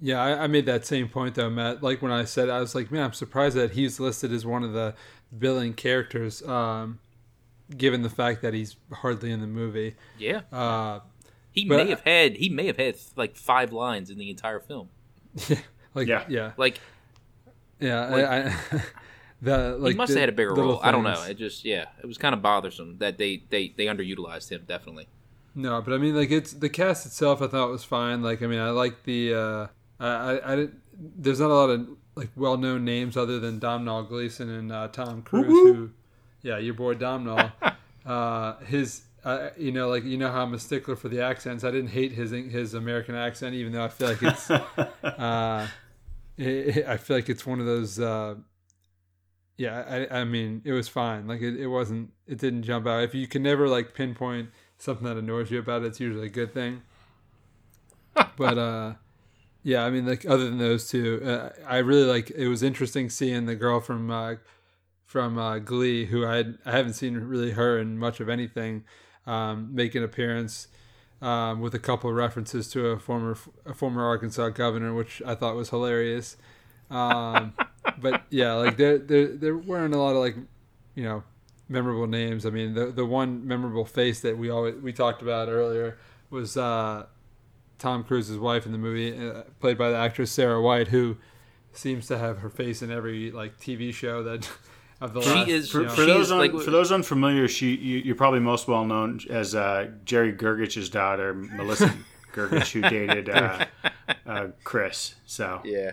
Yeah, 0.00 0.22
I, 0.22 0.44
I 0.44 0.46
made 0.46 0.66
that 0.66 0.86
same 0.86 1.08
point 1.08 1.34
though, 1.34 1.50
Matt. 1.50 1.82
Like 1.82 2.02
when 2.02 2.12
I 2.12 2.24
said, 2.24 2.48
I 2.48 2.60
was 2.60 2.74
like, 2.74 2.92
man, 2.92 3.02
I'm 3.02 3.12
surprised 3.12 3.56
that 3.56 3.72
he's 3.72 3.98
listed 3.98 4.32
as 4.32 4.46
one 4.46 4.62
of 4.62 4.72
the 4.72 4.94
villain 5.32 5.74
characters, 5.74 6.40
um, 6.42 7.00
given 7.76 8.02
the 8.02 8.10
fact 8.10 8.42
that 8.42 8.54
he's 8.54 8.76
hardly 8.92 9.32
in 9.32 9.40
the 9.40 9.48
movie. 9.48 9.96
Yeah, 10.18 10.42
Uh, 10.52 11.00
he 11.58 11.64
but- 11.68 11.76
may 11.84 11.90
have 11.90 12.00
had 12.00 12.36
he 12.36 12.48
may 12.48 12.66
have 12.66 12.76
had 12.76 12.96
like 13.16 13.36
five 13.36 13.72
lines 13.72 14.10
in 14.10 14.18
the 14.18 14.30
entire 14.30 14.60
film. 14.60 14.88
like, 15.94 16.08
Yeah. 16.08 16.24
yeah, 16.28 16.52
Like 16.56 16.80
yeah. 17.80 18.00
I, 18.08 18.76
I, 18.76 18.82
the 19.42 19.76
like 19.78 19.92
he 19.92 19.96
must 19.96 20.12
the 20.12 20.18
have 20.18 20.22
had 20.22 20.28
a 20.30 20.32
bigger 20.32 20.50
little 20.54 20.72
role. 20.72 20.80
I 20.82 20.90
don't 20.90 21.04
know. 21.04 21.22
It 21.24 21.38
just 21.38 21.64
yeah, 21.64 21.86
it 22.02 22.06
was 22.06 22.18
kind 22.18 22.34
of 22.34 22.42
bothersome 22.42 22.98
that 22.98 23.18
they 23.18 23.42
they 23.50 23.72
they 23.76 23.86
underutilized 23.86 24.50
him 24.50 24.64
definitely. 24.66 25.06
No, 25.54 25.80
but 25.82 25.92
I 25.92 25.98
mean, 25.98 26.14
like 26.16 26.30
it's 26.30 26.52
the 26.52 26.68
cast 26.68 27.06
itself. 27.06 27.42
I 27.42 27.46
thought 27.48 27.70
was 27.70 27.82
fine. 27.84 28.22
Like, 28.22 28.42
I 28.42 28.46
mean, 28.46 28.60
I 28.60 28.70
like 28.70 29.02
the. 29.04 29.34
Uh, 29.34 29.66
I, 29.98 30.06
I, 30.08 30.52
I 30.52 30.56
didn't. 30.56 30.80
There's 30.96 31.40
not 31.40 31.50
a 31.50 31.54
lot 31.54 31.70
of 31.70 31.88
like 32.14 32.30
well-known 32.36 32.84
names 32.84 33.16
other 33.16 33.40
than 33.40 33.58
Domhnall 33.58 34.04
Gleeson 34.04 34.48
and 34.50 34.70
uh, 34.72 34.88
Tom 34.88 35.22
Cruise. 35.22 35.46
Who, 35.46 35.90
yeah, 36.42 36.58
your 36.58 36.74
boy 36.74 36.94
Domhnall. 36.94 37.50
uh, 38.06 38.56
his, 38.58 39.02
uh, 39.28 39.50
you 39.58 39.72
know, 39.72 39.90
like 39.90 40.04
you 40.04 40.16
know 40.16 40.32
how 40.32 40.42
I'm 40.42 40.54
a 40.54 40.58
stickler 40.58 40.96
for 40.96 41.10
the 41.10 41.20
accents. 41.20 41.62
I 41.62 41.70
didn't 41.70 41.90
hate 41.90 42.12
his 42.12 42.30
his 42.30 42.72
American 42.72 43.14
accent, 43.14 43.54
even 43.54 43.72
though 43.72 43.84
I 43.84 43.88
feel 43.88 44.08
like 44.08 44.22
it's. 44.22 44.50
uh, 45.04 45.68
it, 46.38 46.86
I 46.86 46.96
feel 46.96 47.16
like 47.18 47.28
it's 47.28 47.44
one 47.44 47.60
of 47.60 47.66
those. 47.66 48.00
Uh, 48.00 48.36
yeah, 49.58 50.06
I, 50.10 50.20
I 50.20 50.24
mean, 50.24 50.62
it 50.64 50.72
was 50.72 50.88
fine. 50.88 51.26
Like 51.26 51.42
it, 51.42 51.60
it 51.60 51.66
wasn't. 51.66 52.10
It 52.26 52.38
didn't 52.38 52.62
jump 52.62 52.86
out. 52.86 53.02
If 53.02 53.14
you 53.14 53.26
can 53.26 53.42
never 53.42 53.68
like 53.68 53.92
pinpoint 53.92 54.48
something 54.78 55.04
that 55.04 55.18
annoys 55.18 55.50
you 55.50 55.58
about 55.58 55.82
it, 55.82 55.88
it's 55.88 56.00
usually 56.00 56.28
a 56.28 56.30
good 56.30 56.54
thing. 56.54 56.80
but 58.14 58.56
uh, 58.56 58.94
yeah, 59.62 59.84
I 59.84 59.90
mean, 59.90 60.06
like 60.06 60.24
other 60.24 60.44
than 60.44 60.56
those 60.56 60.88
two, 60.88 61.20
uh, 61.22 61.50
I 61.66 61.78
really 61.78 62.06
like. 62.06 62.30
It 62.30 62.48
was 62.48 62.62
interesting 62.62 63.10
seeing 63.10 63.44
the 63.44 63.56
girl 63.56 63.80
from 63.80 64.10
uh, 64.10 64.36
from 65.04 65.36
uh, 65.36 65.58
Glee, 65.58 66.06
who 66.06 66.24
I 66.24 66.44
I 66.64 66.70
haven't 66.70 66.94
seen 66.94 67.14
really 67.18 67.50
her 67.50 67.78
in 67.78 67.98
much 67.98 68.20
of 68.20 68.30
anything, 68.30 68.84
um, 69.28 69.74
make 69.74 69.94
an 69.94 70.02
appearance. 70.02 70.68
Um, 71.20 71.60
with 71.60 71.74
a 71.74 71.80
couple 71.80 72.08
of 72.08 72.14
references 72.14 72.70
to 72.70 72.90
a 72.90 72.98
former 73.00 73.36
a 73.66 73.74
former 73.74 74.04
Arkansas 74.04 74.50
governor, 74.50 74.94
which 74.94 75.20
I 75.26 75.34
thought 75.34 75.56
was 75.56 75.70
hilarious. 75.70 76.36
Um, 76.92 77.54
but 78.00 78.22
yeah, 78.30 78.52
like 78.52 78.76
there 78.76 78.98
there 78.98 79.26
there 79.26 79.56
weren't 79.56 79.94
a 79.94 79.98
lot 79.98 80.12
of 80.12 80.18
like 80.18 80.36
you 80.94 81.02
know 81.02 81.24
memorable 81.68 82.06
names. 82.06 82.46
I 82.46 82.50
mean, 82.50 82.74
the 82.74 82.86
the 82.86 83.04
one 83.04 83.46
memorable 83.46 83.84
face 83.84 84.20
that 84.20 84.38
we 84.38 84.50
always 84.50 84.76
we 84.76 84.92
talked 84.92 85.22
about 85.22 85.48
earlier 85.48 85.98
was 86.30 86.56
uh, 86.56 87.06
Tom 87.78 88.04
Cruise's 88.04 88.38
wife 88.38 88.66
in 88.66 88.72
the 88.72 88.78
movie, 88.78 89.16
uh, 89.16 89.42
played 89.60 89.78
by 89.78 89.90
the 89.90 89.96
actress 89.96 90.30
Sarah 90.30 90.60
Wright, 90.60 90.88
who 90.88 91.16
seems 91.72 92.06
to 92.08 92.18
have 92.18 92.38
her 92.38 92.50
face 92.50 92.82
in 92.82 92.90
every 92.90 93.30
like 93.30 93.58
TV 93.58 93.92
show 93.92 94.22
that 94.22 94.50
of 95.00 95.14
the 95.14 95.20
She 95.22 95.28
last. 95.30 95.48
is- 95.48 95.70
For, 95.70 95.80
you 95.80 95.86
know- 95.86 95.94
for 95.94 96.04
those 96.06 96.30
un, 96.32 96.38
like- 96.38 96.52
for 96.52 96.70
those 96.70 96.90
unfamiliar, 96.92 97.48
she 97.48 97.74
you, 97.76 97.98
you're 97.98 98.16
probably 98.16 98.40
most 98.40 98.66
well 98.68 98.84
known 98.84 99.20
as 99.30 99.54
uh, 99.54 99.90
Jerry 100.04 100.32
Gergich's 100.32 100.88
daughter, 100.88 101.34
Melissa 101.34 101.94
Gergich, 102.32 102.72
who 102.72 102.82
dated 102.82 103.28
uh, 103.30 103.64
uh, 104.26 104.46
Chris. 104.64 105.14
So 105.26 105.60
Yeah, 105.64 105.92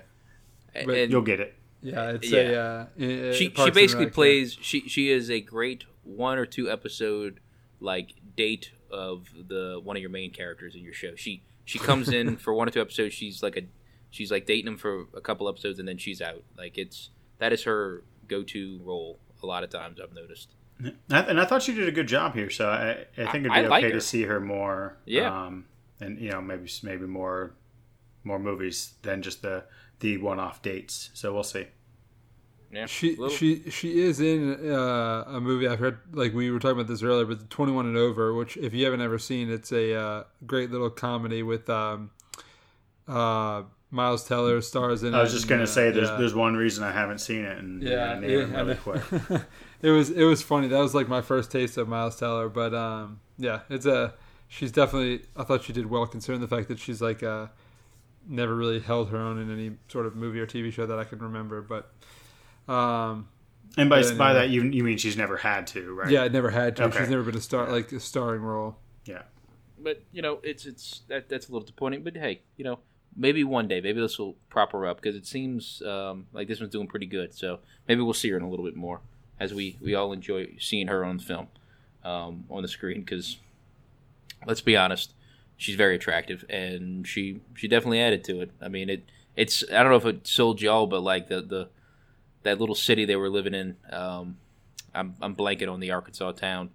But 0.73 0.97
and 0.97 1.11
you'll 1.11 1.21
get 1.21 1.39
it. 1.39 1.55
yeah, 1.81 2.11
it's 2.11 2.29
Yeah. 2.31 2.85
a 2.99 3.29
uh, 3.29 3.33
she 3.33 3.53
she 3.55 3.71
basically 3.71 4.05
Rec, 4.05 4.13
plays 4.13 4.57
she 4.61 4.81
she 4.87 5.09
is 5.11 5.29
a 5.29 5.39
great 5.41 5.85
one 6.03 6.37
or 6.37 6.45
two 6.45 6.69
episode 6.71 7.39
like 7.79 8.13
date 8.35 8.71
of 8.91 9.27
the 9.47 9.79
one 9.83 9.95
of 9.97 10.01
your 10.01 10.09
main 10.11 10.31
characters 10.31 10.75
in 10.75 10.81
your 10.83 10.93
show. 10.93 11.15
She 11.15 11.43
she 11.63 11.77
comes 11.79 12.09
in 12.09 12.37
for 12.43 12.53
one 12.53 12.67
or 12.67 12.71
two 12.71 12.81
episodes. 12.81 13.13
She's 13.13 13.41
like 13.43 13.57
a 13.57 13.61
she's 14.09 14.31
like 14.31 14.45
dating 14.45 14.67
him 14.67 14.77
for 14.77 15.05
a 15.15 15.21
couple 15.21 15.47
episodes 15.49 15.77
and 15.79 15.87
then 15.87 15.97
she's 15.97 16.21
out. 16.21 16.43
Like 16.57 16.77
it's 16.77 17.09
that 17.39 17.51
is 17.53 17.63
her 17.63 18.03
go 18.27 18.43
to 18.43 18.79
role 18.83 19.19
a 19.41 19.45
lot 19.45 19.63
of 19.63 19.69
times. 19.69 19.99
I've 20.01 20.13
noticed. 20.13 20.49
And 21.09 21.39
I 21.39 21.45
thought 21.45 21.63
she 21.63 21.73
did 21.73 21.87
a 21.87 21.91
good 21.91 22.07
job 22.07 22.33
here, 22.35 22.49
so 22.49 22.67
I, 22.69 23.05
I 23.17 23.31
think 23.31 23.45
it'd 23.45 23.51
be 23.53 23.59
I 23.59 23.61
like 23.67 23.83
okay 23.85 23.93
her. 23.93 23.99
to 23.99 24.01
see 24.01 24.23
her 24.23 24.39
more. 24.41 24.97
Yeah. 25.05 25.45
Um, 25.45 25.65
and 26.01 26.19
you 26.19 26.31
know 26.31 26.41
maybe 26.41 26.69
maybe 26.83 27.05
more 27.05 27.53
more 28.25 28.39
movies 28.39 28.95
than 29.01 29.21
just 29.21 29.41
the 29.41 29.63
the 30.01 30.17
one 30.17 30.39
off 30.39 30.61
dates. 30.61 31.11
So 31.13 31.33
we'll 31.33 31.43
see. 31.43 31.67
Yeah, 32.71 32.87
She 32.87 33.11
little- 33.11 33.29
she 33.29 33.69
she 33.69 34.01
is 34.01 34.19
in 34.19 34.69
uh, 34.69 35.23
a 35.27 35.39
movie 35.39 35.65
I've 35.65 35.79
heard 35.79 35.99
like 36.11 36.33
we 36.33 36.51
were 36.51 36.59
talking 36.59 36.77
about 36.77 36.87
this 36.87 37.01
earlier, 37.03 37.25
but 37.25 37.49
Twenty 37.49 37.71
One 37.71 37.85
and 37.85 37.95
Over, 37.95 38.33
which 38.33 38.57
if 38.57 38.73
you 38.73 38.83
haven't 38.83 38.99
ever 39.01 39.17
seen, 39.17 39.49
it's 39.49 39.71
a 39.71 39.95
uh, 39.95 40.23
great 40.45 40.71
little 40.71 40.89
comedy 40.89 41.41
with 41.41 41.69
um, 41.69 42.11
uh, 43.07 43.63
Miles 43.95 44.27
Teller 44.27 44.61
stars 44.61 45.03
in 45.03 45.13
it. 45.13 45.17
I 45.17 45.21
was 45.21 45.31
just 45.31 45.47
gonna 45.47 45.65
say 45.65 45.89
there's 45.89 46.09
yeah. 46.09 46.17
there's 46.17 46.35
one 46.35 46.55
reason 46.55 46.83
I 46.83 46.91
haven't 46.91 47.19
seen 47.19 47.45
it, 47.45 47.57
and 47.57 47.81
yeah, 47.81 48.13
yeah, 48.13 48.19
name 48.19 48.23
it 48.23 48.29
yeah, 48.29 48.37
really 48.57 48.73
know. 48.73 48.75
quick. 48.75 49.41
it 49.81 49.89
was 49.89 50.09
it 50.11 50.23
was 50.23 50.41
funny. 50.41 50.67
That 50.67 50.79
was 50.79 50.93
like 50.93 51.07
my 51.07 51.21
first 51.21 51.51
taste 51.51 51.77
of 51.77 51.87
Miles 51.87 52.17
Teller, 52.17 52.49
but 52.49 52.73
um, 52.73 53.21
yeah, 53.37 53.61
it's 53.69 53.85
a 53.85 54.13
she's 54.47 54.71
definitely. 54.71 55.25
I 55.35 55.43
thought 55.43 55.63
she 55.63 55.73
did 55.73 55.87
well 55.89 56.05
considering 56.05 56.41
the 56.41 56.47
fact 56.47 56.67
that 56.67 56.77
she's 56.77 57.01
like 57.01 57.23
uh, 57.23 57.47
never 58.27 58.53
really 58.53 58.79
held 58.79 59.09
her 59.09 59.17
own 59.17 59.39
in 59.39 59.51
any 59.51 59.77
sort 59.87 60.05
of 60.05 60.15
movie 60.15 60.39
or 60.39 60.45
TV 60.45 60.71
show 60.71 60.85
that 60.85 60.99
I 60.99 61.05
can 61.05 61.19
remember, 61.19 61.61
but. 61.61 61.91
Um, 62.71 63.29
And 63.77 63.89
by 63.89 64.01
Yeah, 64.01 64.13
by 64.13 64.33
that 64.33 64.49
you 64.49 64.63
you 64.63 64.83
mean 64.83 64.97
she's 64.97 65.17
never 65.17 65.37
had 65.37 65.67
to, 65.67 65.93
right? 65.93 66.11
Yeah, 66.11 66.23
I 66.23 66.27
never 66.27 66.49
had 66.49 66.75
to. 66.77 66.83
Okay. 66.85 66.99
She's 66.99 67.09
never 67.09 67.23
been 67.23 67.37
a 67.37 67.41
star 67.41 67.71
like 67.71 67.91
a 67.91 67.99
starring 67.99 68.41
role. 68.41 68.77
Yeah. 69.05 69.21
but 69.79 70.01
you 70.11 70.21
know 70.21 70.39
it's 70.43 70.65
it's 70.65 71.01
that 71.09 71.29
that's 71.29 71.47
a 71.47 71.51
little 71.51 71.61
disappointing. 71.65 72.03
But 72.03 72.17
hey, 72.17 72.41
you 72.57 72.65
know 72.65 72.79
maybe 73.15 73.43
one 73.43 73.67
day 73.67 73.81
maybe 73.81 74.01
this 74.01 74.19
will 74.19 74.35
prop 74.49 74.71
her 74.71 74.85
up 74.85 74.97
because 74.97 75.15
it 75.15 75.25
seems 75.25 75.81
um, 75.83 76.27
like 76.33 76.47
this 76.47 76.59
one's 76.59 76.71
doing 76.71 76.87
pretty 76.87 77.05
good. 77.05 77.33
So 77.33 77.59
maybe 77.87 78.01
we'll 78.01 78.13
see 78.13 78.29
her 78.29 78.37
in 78.37 78.43
a 78.43 78.49
little 78.49 78.65
bit 78.65 78.75
more 78.75 79.01
as 79.39 79.53
we 79.53 79.77
we 79.81 79.95
all 79.95 80.11
enjoy 80.13 80.55
seeing 80.59 80.87
her 80.87 81.03
on 81.03 81.17
the 81.17 81.23
film 81.23 81.47
um, 82.03 82.45
on 82.49 82.61
the 82.61 82.67
screen 82.67 83.01
because 83.01 83.37
let's 84.45 84.61
be 84.61 84.77
honest, 84.77 85.13
she's 85.57 85.75
very 85.75 85.95
attractive 85.95 86.45
and 86.49 87.07
she 87.07 87.41
she 87.55 87.67
definitely 87.67 88.01
added 88.01 88.23
to 88.25 88.41
it. 88.41 88.51
I 88.61 88.67
mean 88.67 88.89
it 88.89 89.03
it's 89.35 89.63
I 89.71 89.83
don't 89.83 89.91
know 89.91 89.97
if 89.97 90.05
it 90.05 90.27
sold 90.27 90.61
y'all, 90.61 90.87
but 90.87 91.01
like 91.01 91.27
the 91.27 91.41
the 91.41 91.69
that 92.43 92.59
little 92.59 92.75
city 92.75 93.05
they 93.05 93.15
were 93.15 93.29
living 93.29 93.53
in. 93.53 93.75
Um, 93.91 94.37
I'm 94.93 95.15
I'm 95.21 95.35
blanking 95.35 95.71
on 95.71 95.79
the 95.79 95.91
Arkansas 95.91 96.33
town. 96.33 96.69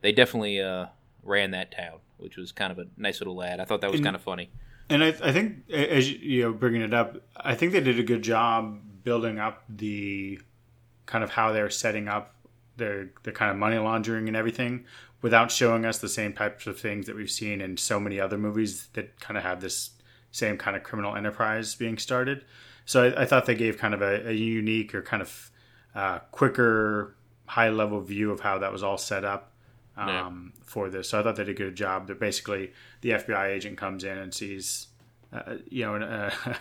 They 0.00 0.12
definitely 0.12 0.60
uh, 0.62 0.86
ran 1.22 1.50
that 1.50 1.72
town, 1.72 1.98
which 2.16 2.36
was 2.36 2.52
kind 2.52 2.72
of 2.72 2.78
a 2.78 2.86
nice 2.96 3.20
little 3.20 3.36
lad. 3.36 3.60
I 3.60 3.64
thought 3.64 3.80
that 3.82 3.90
was 3.90 4.00
kind 4.00 4.16
of 4.16 4.22
funny. 4.22 4.50
And 4.90 5.04
I, 5.04 5.08
I 5.22 5.32
think 5.32 5.68
as 5.70 6.10
you- 6.10 6.42
know, 6.42 6.52
bringing 6.52 6.82
it 6.82 6.94
up, 6.94 7.16
I 7.36 7.54
think 7.54 7.72
they 7.72 7.80
did 7.80 7.98
a 7.98 8.02
good 8.02 8.22
job 8.22 8.80
building 9.04 9.38
up 9.38 9.64
the 9.68 10.40
kind 11.06 11.24
of 11.24 11.30
how 11.30 11.52
they're 11.52 11.70
setting 11.70 12.08
up 12.08 12.34
their 12.76 13.10
the 13.22 13.32
kind 13.32 13.50
of 13.50 13.56
money 13.56 13.76
laundering 13.78 14.28
and 14.28 14.36
everything 14.36 14.84
without 15.20 15.50
showing 15.50 15.84
us 15.84 15.98
the 15.98 16.08
same 16.08 16.32
types 16.32 16.66
of 16.66 16.78
things 16.78 17.06
that 17.06 17.16
we've 17.16 17.30
seen 17.30 17.60
in 17.60 17.76
so 17.76 17.98
many 17.98 18.20
other 18.20 18.38
movies 18.38 18.88
that 18.92 19.18
kind 19.20 19.36
of 19.36 19.42
have 19.42 19.60
this 19.60 19.90
same 20.30 20.56
kind 20.56 20.76
of 20.76 20.82
criminal 20.82 21.16
enterprise 21.16 21.74
being 21.74 21.98
started. 21.98 22.44
So 22.84 23.04
I, 23.04 23.22
I 23.22 23.24
thought 23.26 23.46
they 23.46 23.54
gave 23.54 23.78
kind 23.78 23.94
of 23.94 24.02
a, 24.02 24.28
a 24.28 24.32
unique 24.32 24.94
or 24.94 25.02
kind 25.02 25.22
of 25.22 25.50
uh, 25.94 26.18
quicker, 26.30 27.16
high 27.46 27.70
level 27.70 28.00
view 28.00 28.30
of 28.30 28.40
how 28.40 28.58
that 28.58 28.72
was 28.72 28.82
all 28.82 28.98
set 28.98 29.24
up 29.24 29.52
um, 29.98 30.52
for 30.64 30.88
this. 30.88 31.10
So 31.10 31.20
I 31.20 31.22
thought 31.22 31.36
they 31.36 31.44
did 31.44 31.56
a 31.56 31.58
good 31.58 31.74
job. 31.74 32.06
That 32.06 32.20
basically 32.20 32.72
the 33.00 33.10
FBI 33.10 33.48
agent 33.48 33.76
comes 33.76 34.04
in 34.04 34.16
and 34.16 34.32
sees, 34.32 34.88
uh, 35.32 35.56
you 35.68 35.84
know, 35.84 35.96
a, 36.46 36.56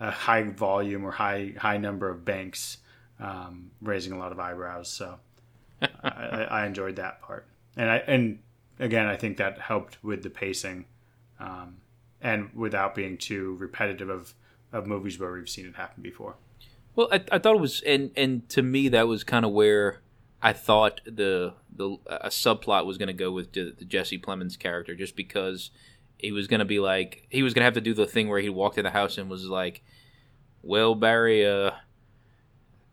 a 0.00 0.10
high 0.10 0.42
volume 0.42 1.04
or 1.04 1.12
high 1.12 1.54
high 1.56 1.78
number 1.78 2.08
of 2.08 2.24
banks 2.24 2.78
um, 3.20 3.70
raising 3.80 4.12
a 4.12 4.18
lot 4.18 4.32
of 4.32 4.40
eyebrows. 4.40 4.88
So 4.88 5.18
I, 5.82 5.88
I 6.08 6.42
I 6.42 6.66
enjoyed 6.66 6.96
that 6.96 7.22
part, 7.22 7.46
and 7.76 7.90
I 7.90 7.96
and 7.98 8.40
again 8.78 9.06
I 9.06 9.16
think 9.16 9.36
that 9.38 9.58
helped 9.58 10.02
with 10.02 10.22
the 10.22 10.30
pacing, 10.30 10.86
um, 11.38 11.76
and 12.20 12.50
without 12.54 12.94
being 12.94 13.16
too 13.16 13.56
repetitive 13.58 14.08
of 14.08 14.34
of 14.72 14.86
movies 14.86 15.18
where 15.18 15.32
we've 15.32 15.48
seen 15.48 15.66
it 15.66 15.76
happen 15.76 16.02
before. 16.02 16.36
Well, 16.96 17.08
I, 17.12 17.22
I 17.32 17.38
thought 17.38 17.56
it 17.56 17.60
was, 17.60 17.80
and 17.82 18.10
and 18.16 18.48
to 18.50 18.62
me 18.62 18.88
that 18.88 19.06
was 19.06 19.24
kind 19.24 19.44
of 19.44 19.52
where 19.52 20.00
I 20.42 20.52
thought 20.52 21.00
the 21.04 21.54
the 21.74 21.96
a 22.06 22.28
subplot 22.28 22.86
was 22.86 22.98
going 22.98 23.08
to 23.08 23.12
go 23.12 23.30
with 23.30 23.52
the, 23.52 23.74
the 23.76 23.84
Jesse 23.84 24.18
Plemons 24.18 24.58
character, 24.58 24.94
just 24.94 25.16
because 25.16 25.70
he 26.18 26.32
was 26.32 26.46
going 26.46 26.60
to 26.60 26.64
be 26.64 26.78
like 26.80 27.26
he 27.30 27.42
was 27.42 27.54
going 27.54 27.60
to 27.60 27.66
have 27.66 27.74
to 27.74 27.80
do 27.80 27.94
the 27.94 28.06
thing 28.06 28.28
where 28.28 28.40
he 28.40 28.48
walked 28.48 28.78
in 28.78 28.84
the 28.84 28.90
house 28.90 29.18
and 29.18 29.28
was 29.28 29.46
like, 29.46 29.82
"Well, 30.62 30.94
Barry, 30.94 31.46
uh, 31.46 31.72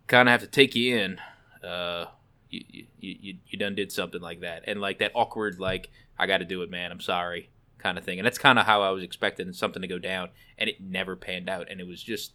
kind 0.07 0.28
of 0.28 0.32
have 0.32 0.41
to 0.41 0.48
take 0.48 0.76
you 0.76 0.98
in. 0.98 1.19
Uh, 1.68 2.06
you, 2.49 2.64
you 2.69 2.86
you 2.99 3.34
you 3.48 3.60
done 3.60 3.76
did 3.76 3.91
something 3.91 4.22
like 4.22 4.41
that, 4.41 4.64
and 4.68 4.82
like 4.82 4.99
that 4.99 5.11
awkward 5.15 5.60
like 5.60 5.90
I 6.19 6.28
got 6.28 6.40
to 6.40 6.45
do 6.45 6.61
it, 6.61 6.69
man. 6.69 6.91
I'm 6.91 7.02
sorry." 7.02 7.49
kind 7.80 7.99
of 7.99 8.03
thing 8.03 8.18
and 8.18 8.26
that's 8.26 8.40
kind 8.40 8.57
of 8.57 8.65
how 8.65 8.82
i 8.82 8.90
was 8.90 9.03
expecting 9.03 9.53
something 9.53 9.84
to 9.84 9.88
go 9.88 9.99
down 9.99 10.30
and 10.57 10.68
it 10.68 10.82
never 10.82 11.15
panned 11.15 11.48
out 11.48 11.68
and 11.69 11.80
it 11.80 11.86
was 11.86 12.02
just 12.02 12.32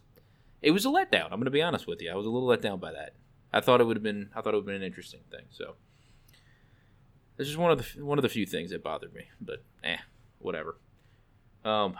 it 0.63 0.71
was 0.71 0.85
a 0.85 0.89
letdown. 0.89 1.25
I'm 1.25 1.31
going 1.31 1.43
to 1.43 1.51
be 1.51 1.61
honest 1.61 1.85
with 1.85 2.01
you. 2.01 2.09
I 2.09 2.15
was 2.15 2.25
a 2.25 2.29
little 2.29 2.47
let 2.47 2.61
down 2.61 2.79
by 2.79 2.93
that. 2.93 3.13
I 3.53 3.61
thought 3.61 3.81
it 3.81 3.85
would 3.85 3.97
have 3.97 4.03
been. 4.03 4.29
I 4.35 4.41
thought 4.41 4.53
it 4.53 4.57
would 4.57 4.61
have 4.61 4.65
been 4.65 4.75
an 4.75 4.83
interesting 4.83 5.21
thing. 5.31 5.45
So 5.49 5.75
this 7.37 7.47
is 7.47 7.57
one 7.57 7.71
of 7.71 7.77
the 7.77 8.03
one 8.03 8.17
of 8.17 8.23
the 8.23 8.29
few 8.29 8.45
things 8.45 8.71
that 8.71 8.83
bothered 8.83 9.13
me. 9.13 9.27
But 9.39 9.63
eh, 9.83 9.97
whatever. 10.39 10.77
Um, 11.63 11.95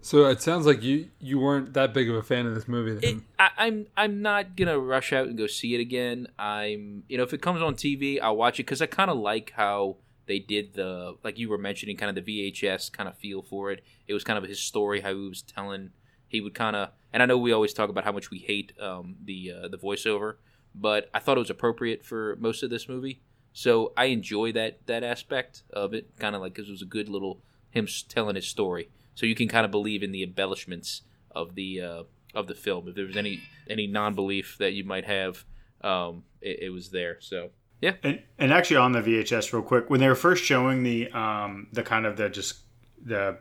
So 0.00 0.26
it 0.26 0.42
sounds 0.42 0.66
like 0.66 0.82
you 0.82 1.10
you 1.20 1.38
weren't 1.38 1.72
that 1.74 1.94
big 1.94 2.10
of 2.10 2.16
a 2.16 2.22
fan 2.22 2.46
of 2.46 2.54
this 2.54 2.68
movie. 2.68 2.92
it, 2.92 3.00
Then. 3.00 3.24
I, 3.38 3.50
I'm 3.56 3.86
I'm 3.96 4.22
not 4.22 4.56
gonna 4.56 4.78
rush 4.78 5.12
out 5.12 5.28
and 5.28 5.38
go 5.38 5.46
see 5.46 5.74
it 5.74 5.80
again. 5.80 6.28
I'm 6.38 7.04
you 7.08 7.16
know 7.16 7.22
if 7.22 7.32
it 7.32 7.40
comes 7.42 7.62
on 7.62 7.74
TV, 7.74 8.20
I'll 8.20 8.36
watch 8.36 8.58
it 8.58 8.64
because 8.64 8.82
I 8.82 8.86
kind 8.86 9.10
of 9.10 9.16
like 9.18 9.52
how 9.56 9.96
they 10.26 10.38
did 10.38 10.74
the 10.74 11.16
like 11.22 11.38
you 11.38 11.48
were 11.48 11.58
mentioning 11.58 11.96
kind 11.96 12.16
of 12.16 12.24
the 12.24 12.52
VHS 12.52 12.92
kind 12.92 13.08
of 13.08 13.16
feel 13.16 13.42
for 13.42 13.70
it. 13.70 13.84
It 14.06 14.14
was 14.14 14.24
kind 14.24 14.38
of 14.38 14.44
his 14.44 14.60
story 14.60 15.00
how 15.00 15.10
he 15.14 15.28
was 15.28 15.42
telling. 15.42 15.90
He 16.26 16.40
would 16.40 16.54
kind 16.54 16.74
of 16.76 16.90
and 17.12 17.22
I 17.22 17.26
know 17.26 17.38
we 17.38 17.52
always 17.52 17.72
talk 17.72 17.88
about 17.90 18.04
how 18.04 18.12
much 18.12 18.30
we 18.30 18.38
hate 18.38 18.72
um, 18.80 19.16
the 19.24 19.52
uh, 19.52 19.68
the 19.68 19.78
voiceover, 19.78 20.34
but 20.74 21.08
I 21.14 21.18
thought 21.20 21.36
it 21.36 21.40
was 21.40 21.50
appropriate 21.50 22.04
for 22.04 22.36
most 22.40 22.62
of 22.62 22.70
this 22.70 22.88
movie. 22.88 23.20
So 23.52 23.92
I 23.96 24.06
enjoy 24.06 24.52
that 24.52 24.86
that 24.86 25.04
aspect 25.04 25.62
of 25.72 25.94
it, 25.94 26.18
kind 26.18 26.34
of 26.34 26.40
like 26.42 26.54
because 26.54 26.68
it 26.68 26.72
was 26.72 26.82
a 26.82 26.86
good 26.86 27.08
little 27.08 27.40
him 27.70 27.86
telling 28.08 28.36
his 28.36 28.46
story. 28.48 28.88
So 29.14 29.26
you 29.26 29.34
can 29.34 29.48
kind 29.48 29.64
of 29.64 29.70
believe 29.70 30.02
in 30.02 30.10
the 30.12 30.22
embellishments 30.24 31.02
of 31.30 31.54
the 31.54 31.80
uh, 31.80 32.02
of 32.34 32.46
the 32.48 32.54
film. 32.54 32.88
If 32.88 32.96
there 32.96 33.06
was 33.06 33.16
any 33.16 33.40
any 33.70 33.86
non 33.86 34.14
belief 34.14 34.56
that 34.58 34.72
you 34.72 34.84
might 34.84 35.04
have, 35.04 35.44
um, 35.82 36.24
it, 36.40 36.64
it 36.64 36.70
was 36.70 36.90
there. 36.90 37.18
So 37.20 37.50
yeah, 37.80 37.92
And 38.02 38.22
and 38.38 38.52
actually 38.52 38.76
on 38.78 38.92
the 38.92 39.02
VHS, 39.02 39.52
real 39.52 39.62
quick, 39.62 39.88
when 39.88 40.00
they 40.00 40.08
were 40.08 40.14
first 40.16 40.42
showing 40.44 40.82
the 40.82 41.10
um 41.12 41.68
the 41.72 41.82
kind 41.84 42.06
of 42.06 42.16
the 42.16 42.28
just 42.28 42.58
the 43.04 43.38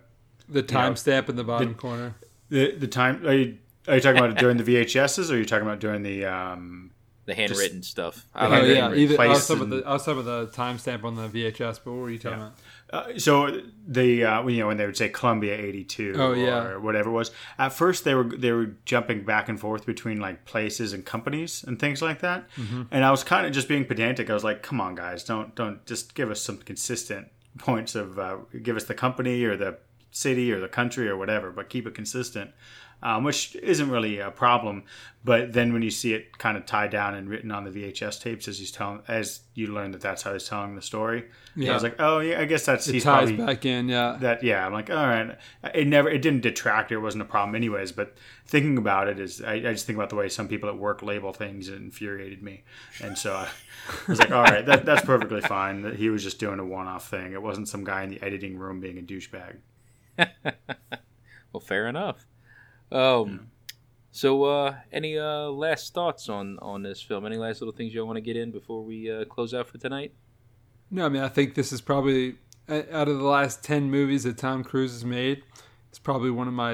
The 0.47 0.61
timestamp 0.61 1.29
in 1.29 1.35
the 1.37 1.43
bottom 1.43 1.69
the- 1.69 1.73
corner. 1.73 2.15
the 2.49 2.75
the 2.75 2.87
time 2.87 3.25
are 3.25 3.33
you, 3.33 3.57
are 3.87 3.95
you 3.95 4.01
talking 4.01 4.19
about 4.23 4.37
during 4.37 4.57
the 4.57 4.63
VHSs 4.63 5.31
or 5.31 5.33
are 5.33 5.37
you 5.37 5.45
talking 5.45 5.65
about 5.65 5.79
during 5.79 6.03
the 6.03 6.25
um 6.25 6.91
the 7.25 7.33
handwritten 7.33 7.83
stuff. 7.83 8.25
I 8.35 8.45
Oh 8.45 8.49
like 8.49 8.61
that. 8.63 8.67
yeah, 8.75 8.93
either 8.93 9.21
I 9.21 9.27
was 9.27 9.47
replaced 9.47 9.47
talking 9.47 9.63
about 9.63 9.69
the 9.83 9.87
I 9.89 9.93
was 9.93 10.05
talking 10.05 10.21
about 10.21 10.51
the 10.51 10.57
timestamp 10.57 11.03
on 11.03 11.15
the 11.15 11.27
VHS. 11.29 11.79
But 11.83 11.91
what 11.93 11.99
were 12.01 12.09
you 12.09 12.19
talking 12.19 12.39
about? 12.39 12.53
Uh, 12.91 13.17
so 13.17 13.61
the 13.87 14.23
uh, 14.23 14.47
you 14.47 14.59
know 14.59 14.67
when 14.67 14.77
they 14.77 14.85
would 14.85 14.95
say 14.97 15.09
Colombia 15.09 15.55
eighty 15.57 15.83
two 15.83 16.13
Oh, 16.17 16.33
yeah. 16.33 16.63
or 16.63 16.79
whatever 16.79 17.09
it 17.09 17.13
was 17.13 17.31
at 17.57 17.69
first 17.73 18.03
they 18.03 18.13
were 18.13 18.25
they 18.25 18.51
were 18.51 18.75
jumping 18.85 19.23
back 19.25 19.49
and 19.49 19.59
forth 19.59 19.85
between 19.85 20.19
like 20.19 20.45
places 20.45 20.93
and 20.93 21.03
companies 21.05 21.63
and 21.67 21.79
things 21.79 22.01
like 22.03 22.19
that 22.19 22.47
Mm-hmm. 22.51 22.83
and 22.91 23.03
I 23.03 23.09
was 23.09 23.23
kind 23.23 23.47
of 23.47 23.51
just 23.53 23.67
being 23.67 23.85
pedantic 23.85 24.29
I 24.29 24.33
was 24.35 24.43
like 24.43 24.61
come 24.61 24.79
on 24.79 24.93
guys 24.93 25.23
don't 25.23 25.55
don't 25.55 25.83
just 25.87 26.13
give 26.13 26.29
us 26.29 26.39
some 26.41 26.57
consistent 26.57 27.29
points 27.57 27.95
of 27.95 28.19
uh, 28.19 28.37
give 28.61 28.75
us 28.75 28.83
the 28.83 28.93
company 28.93 29.43
or 29.43 29.57
the 29.57 29.77
city 30.11 30.51
or 30.51 30.59
the 30.59 30.67
country 30.67 31.09
or 31.09 31.17
whatever 31.17 31.49
but 31.51 31.69
keep 31.69 31.87
it 31.87 31.95
consistent 31.95 32.51
um, 33.03 33.23
which 33.23 33.55
isn't 33.57 33.89
really 33.91 34.17
a 34.19 34.31
problem 34.31 34.83
but 35.25 35.53
then 35.53 35.71
when 35.71 35.81
you 35.81 35.89
see 35.91 36.13
it 36.13 36.37
kind 36.37 36.57
of 36.57 36.65
tied 36.65 36.89
down 36.89 37.13
and 37.15 37.29
written 37.29 37.49
on 37.51 37.63
the 37.63 37.69
VHS 37.69 38.19
tapes 38.21 38.47
as 38.47 38.57
he's 38.59 38.71
telling 38.71 39.01
as 39.07 39.41
you 39.53 39.67
learn 39.67 39.91
that 39.91 40.01
that's 40.01 40.23
how 40.23 40.33
he's 40.33 40.47
telling 40.47 40.75
the 40.75 40.81
story 40.81 41.25
yeah. 41.55 41.71
I 41.71 41.73
was 41.75 41.83
like 41.83 41.95
oh 41.99 42.19
yeah 42.19 42.39
I 42.39 42.45
guess 42.45 42.65
that's 42.65 42.87
It 42.87 42.93
he's 42.93 43.03
ties 43.03 43.29
probably 43.29 43.45
back 43.45 43.65
in. 43.65 43.87
Yeah. 43.87 44.17
that 44.21 44.43
yeah 44.43 44.65
i'm 44.65 44.73
like 44.73 44.89
all 44.89 45.05
right 45.05 45.37
it 45.73 45.85
never 45.87 46.09
it 46.09 46.21
didn't 46.21 46.41
detract 46.41 46.91
it 46.91 46.97
wasn't 46.97 47.21
a 47.21 47.25
problem 47.25 47.55
anyways 47.55 47.91
but 47.91 48.15
thinking 48.45 48.77
about 48.77 49.07
it 49.07 49.19
is 49.19 49.41
i, 49.41 49.53
I 49.53 49.59
just 49.73 49.85
think 49.85 49.97
about 49.97 50.09
the 50.09 50.15
way 50.15 50.27
some 50.29 50.47
people 50.47 50.67
at 50.69 50.77
work 50.77 51.03
label 51.03 51.31
things 51.31 51.69
it 51.69 51.75
infuriated 51.75 52.41
me 52.41 52.63
and 53.01 53.17
so 53.17 53.33
i 53.35 53.47
was 54.07 54.19
like 54.19 54.31
all 54.31 54.43
right 54.43 54.65
that, 54.65 54.85
that's 54.85 55.05
perfectly 55.05 55.41
fine 55.41 55.81
that 55.83 55.95
he 55.95 56.09
was 56.09 56.23
just 56.23 56.39
doing 56.39 56.59
a 56.59 56.65
one-off 56.65 57.09
thing 57.09 57.33
it 57.33 57.41
wasn't 57.41 57.67
some 57.67 57.83
guy 57.83 58.03
in 58.03 58.09
the 58.09 58.21
editing 58.23 58.57
room 58.57 58.79
being 58.79 58.97
a 58.97 59.01
douchebag 59.01 59.57
Well, 61.53 61.61
fair 61.61 61.87
enough. 61.87 62.25
Um, 62.93 63.47
so 64.11 64.43
uh, 64.43 64.75
any 64.91 65.17
uh, 65.17 65.47
last 65.47 65.93
thoughts 65.93 66.29
on 66.29 66.59
on 66.59 66.83
this 66.83 67.01
film? 67.01 67.25
Any 67.25 67.37
last 67.37 67.59
little 67.61 67.73
things 67.73 67.93
you 67.93 68.05
want 68.05 68.17
to 68.17 68.21
get 68.21 68.37
in 68.37 68.51
before 68.51 68.83
we 68.83 69.11
uh, 69.11 69.25
close 69.25 69.53
out 69.53 69.67
for 69.67 69.77
tonight? 69.79 70.13
No, 70.91 71.05
I 71.05 71.09
mean 71.09 71.23
I 71.23 71.29
think 71.29 71.55
this 71.55 71.73
is 71.73 71.81
probably 71.81 72.35
out 72.69 73.07
of 73.07 73.17
the 73.17 73.23
last 73.23 73.63
ten 73.63 73.89
movies 73.89 74.23
that 74.23 74.37
Tom 74.37 74.63
Cruise 74.63 74.91
has 74.91 75.03
made, 75.03 75.43
it's 75.89 75.99
probably 75.99 76.31
one 76.31 76.47
of 76.47 76.53
my, 76.53 76.73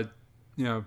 you 0.56 0.66
know, 0.66 0.86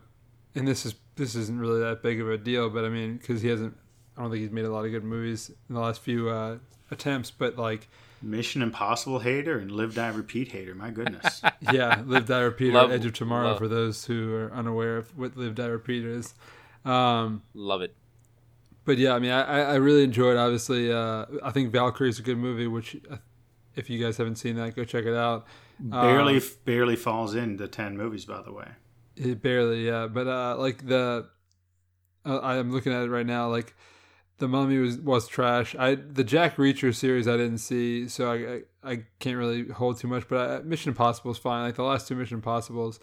and 0.55 0.69
this 0.69 0.87
is 0.87 0.95
this 1.17 1.35
isn't 1.35 1.59
really 1.59 1.81
that 1.81 2.03
big 2.03 2.21
of 2.21 2.31
a 2.31 2.39
deal, 2.39 2.71
but 2.71 2.85
I 2.85 2.89
mean 2.89 3.17
because 3.17 3.43
he 3.43 3.49
hasn't, 3.49 3.77
I 4.17 4.23
don't 4.23 4.31
think 4.31 4.43
he's 4.43 4.51
made 4.51 4.65
a 4.65 4.71
lot 4.73 4.85
of 4.85 4.91
good 4.91 5.05
movies 5.05 5.51
in 5.69 5.75
the 5.75 5.81
last 5.81 6.01
few 6.03 6.29
uh, 6.29 6.59
attempts, 6.91 7.31
but 7.31 7.57
like 7.57 7.89
mission 8.23 8.63
impossible 8.63 9.19
hater 9.19 9.59
and 9.59 9.71
live 9.71 9.95
die 9.95 10.09
repeat 10.09 10.53
hater 10.53 10.75
my 10.75 10.91
goodness 10.91 11.43
yeah, 11.73 12.03
Live 12.07 12.27
Die 12.27 12.41
Repeat 12.41 12.75
or 12.75 12.91
Edge 12.93 13.05
of 13.07 13.13
Tomorrow 13.13 13.49
love. 13.51 13.59
for 13.59 13.69
those 13.69 14.05
who 14.05 14.35
are 14.35 14.53
unaware 14.53 14.97
of 14.99 15.17
what 15.17 15.37
Live 15.37 15.55
Die 15.55 15.67
Repeat 15.67 16.05
is. 16.05 16.35
Um, 16.85 17.43
Love 17.55 17.83
it. 17.83 17.95
but 18.85 18.99
yeah, 18.99 19.15
I 19.15 19.19
mean, 19.21 19.31
I, 19.31 19.43
I 19.43 19.61
I 19.61 19.75
really 19.77 20.03
enjoyed. 20.03 20.37
Obviously, 20.37 20.93
uh, 20.93 21.27
I 21.43 21.51
think 21.53 21.71
Valkyrie 21.73 22.09
is 22.09 22.19
a 22.19 22.23
good 22.23 22.39
movie. 22.39 22.67
Which, 22.67 22.97
uh, 23.11 23.19
if 23.77 23.89
you 23.89 24.03
guys 24.03 24.17
haven't 24.17 24.37
seen 24.37 24.57
that, 24.57 24.75
go 24.75 24.85
check 24.85 25.05
it 25.05 25.15
out. 25.15 25.47
barely 25.79 26.37
Um, 26.39 26.43
barely 26.65 26.97
falls 26.97 27.35
into 27.35 27.69
10 27.69 27.97
movies 27.97 28.25
by 28.25 28.43
the 28.43 28.53
way 28.53 28.69
It 29.17 29.41
barely, 29.43 29.87
yeah. 29.87 30.09
But 30.09 30.27
uh, 30.27 30.57
like 30.59 30.85
the, 30.87 31.29
uh, 32.27 32.41
I'm 32.41 32.73
looking 32.73 32.93
at 32.93 33.03
it 33.05 33.11
right 33.11 33.27
now. 33.27 33.49
Like 33.49 33.75
the 34.43 34.49
Mummy 34.49 34.79
was 34.79 34.99
was 34.99 35.29
trash. 35.29 35.77
I 35.79 35.95
the 35.95 36.25
Jack 36.25 36.57
Reacher 36.57 36.93
series 36.93 37.29
I 37.29 37.37
didn't 37.37 37.59
see, 37.59 38.09
so 38.09 38.29
I 38.29 38.35
I, 38.35 38.93
I 38.93 39.05
can't 39.21 39.37
really 39.37 39.69
hold 39.69 40.01
too 40.01 40.09
much. 40.09 40.27
But 40.27 40.51
uh 40.51 40.61
Mission 40.65 40.89
Impossible 40.91 41.31
is 41.31 41.39
fine. 41.39 41.63
Like 41.63 41.77
the 41.77 41.85
last 41.85 42.09
two 42.09 42.17
Mission 42.17 42.39
Impossibles 42.39 42.99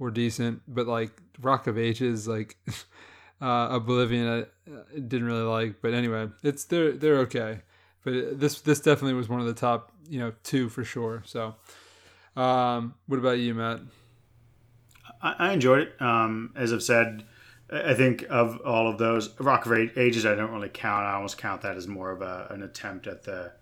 were 0.00 0.10
decent, 0.10 0.62
but 0.66 0.88
like 0.88 1.12
Rock 1.40 1.68
of 1.68 1.78
Ages, 1.78 2.26
like 2.26 2.56
uh, 3.40 3.68
Oblivion, 3.70 4.26
I, 4.26 4.72
I 4.72 4.98
didn't 4.98 5.26
really 5.26 5.44
like. 5.44 5.80
But 5.80 5.94
anyway, 5.94 6.28
it's 6.42 6.64
they're 6.64 6.90
they're 6.90 7.18
okay. 7.18 7.60
But 8.02 8.40
this 8.40 8.60
this 8.60 8.80
definitely 8.80 9.14
was 9.14 9.28
one 9.28 9.38
of 9.38 9.46
the 9.46 9.54
top, 9.54 9.92
you 10.08 10.18
know, 10.18 10.32
two 10.42 10.68
for 10.68 10.82
sure. 10.82 11.22
So, 11.24 11.54
um, 12.34 12.94
what 13.06 13.18
about 13.18 13.38
you, 13.38 13.54
Matt? 13.54 13.78
I, 15.22 15.36
I 15.38 15.52
enjoyed 15.52 15.82
it. 15.82 16.02
Um, 16.02 16.52
as 16.56 16.72
I've 16.72 16.82
said, 16.82 17.26
I 17.72 17.94
think 17.94 18.24
of 18.28 18.60
all 18.64 18.88
of 18.88 18.98
those, 18.98 19.38
Rock 19.38 19.66
of 19.66 19.72
Ages, 19.72 20.26
I 20.26 20.34
don't 20.34 20.50
really 20.50 20.68
count. 20.68 21.06
I 21.06 21.14
almost 21.14 21.38
count 21.38 21.62
that 21.62 21.76
as 21.76 21.86
more 21.86 22.10
of 22.10 22.20
a, 22.20 22.48
an 22.50 22.62
attempt 22.62 23.06
at 23.06 23.22
the 23.22 23.52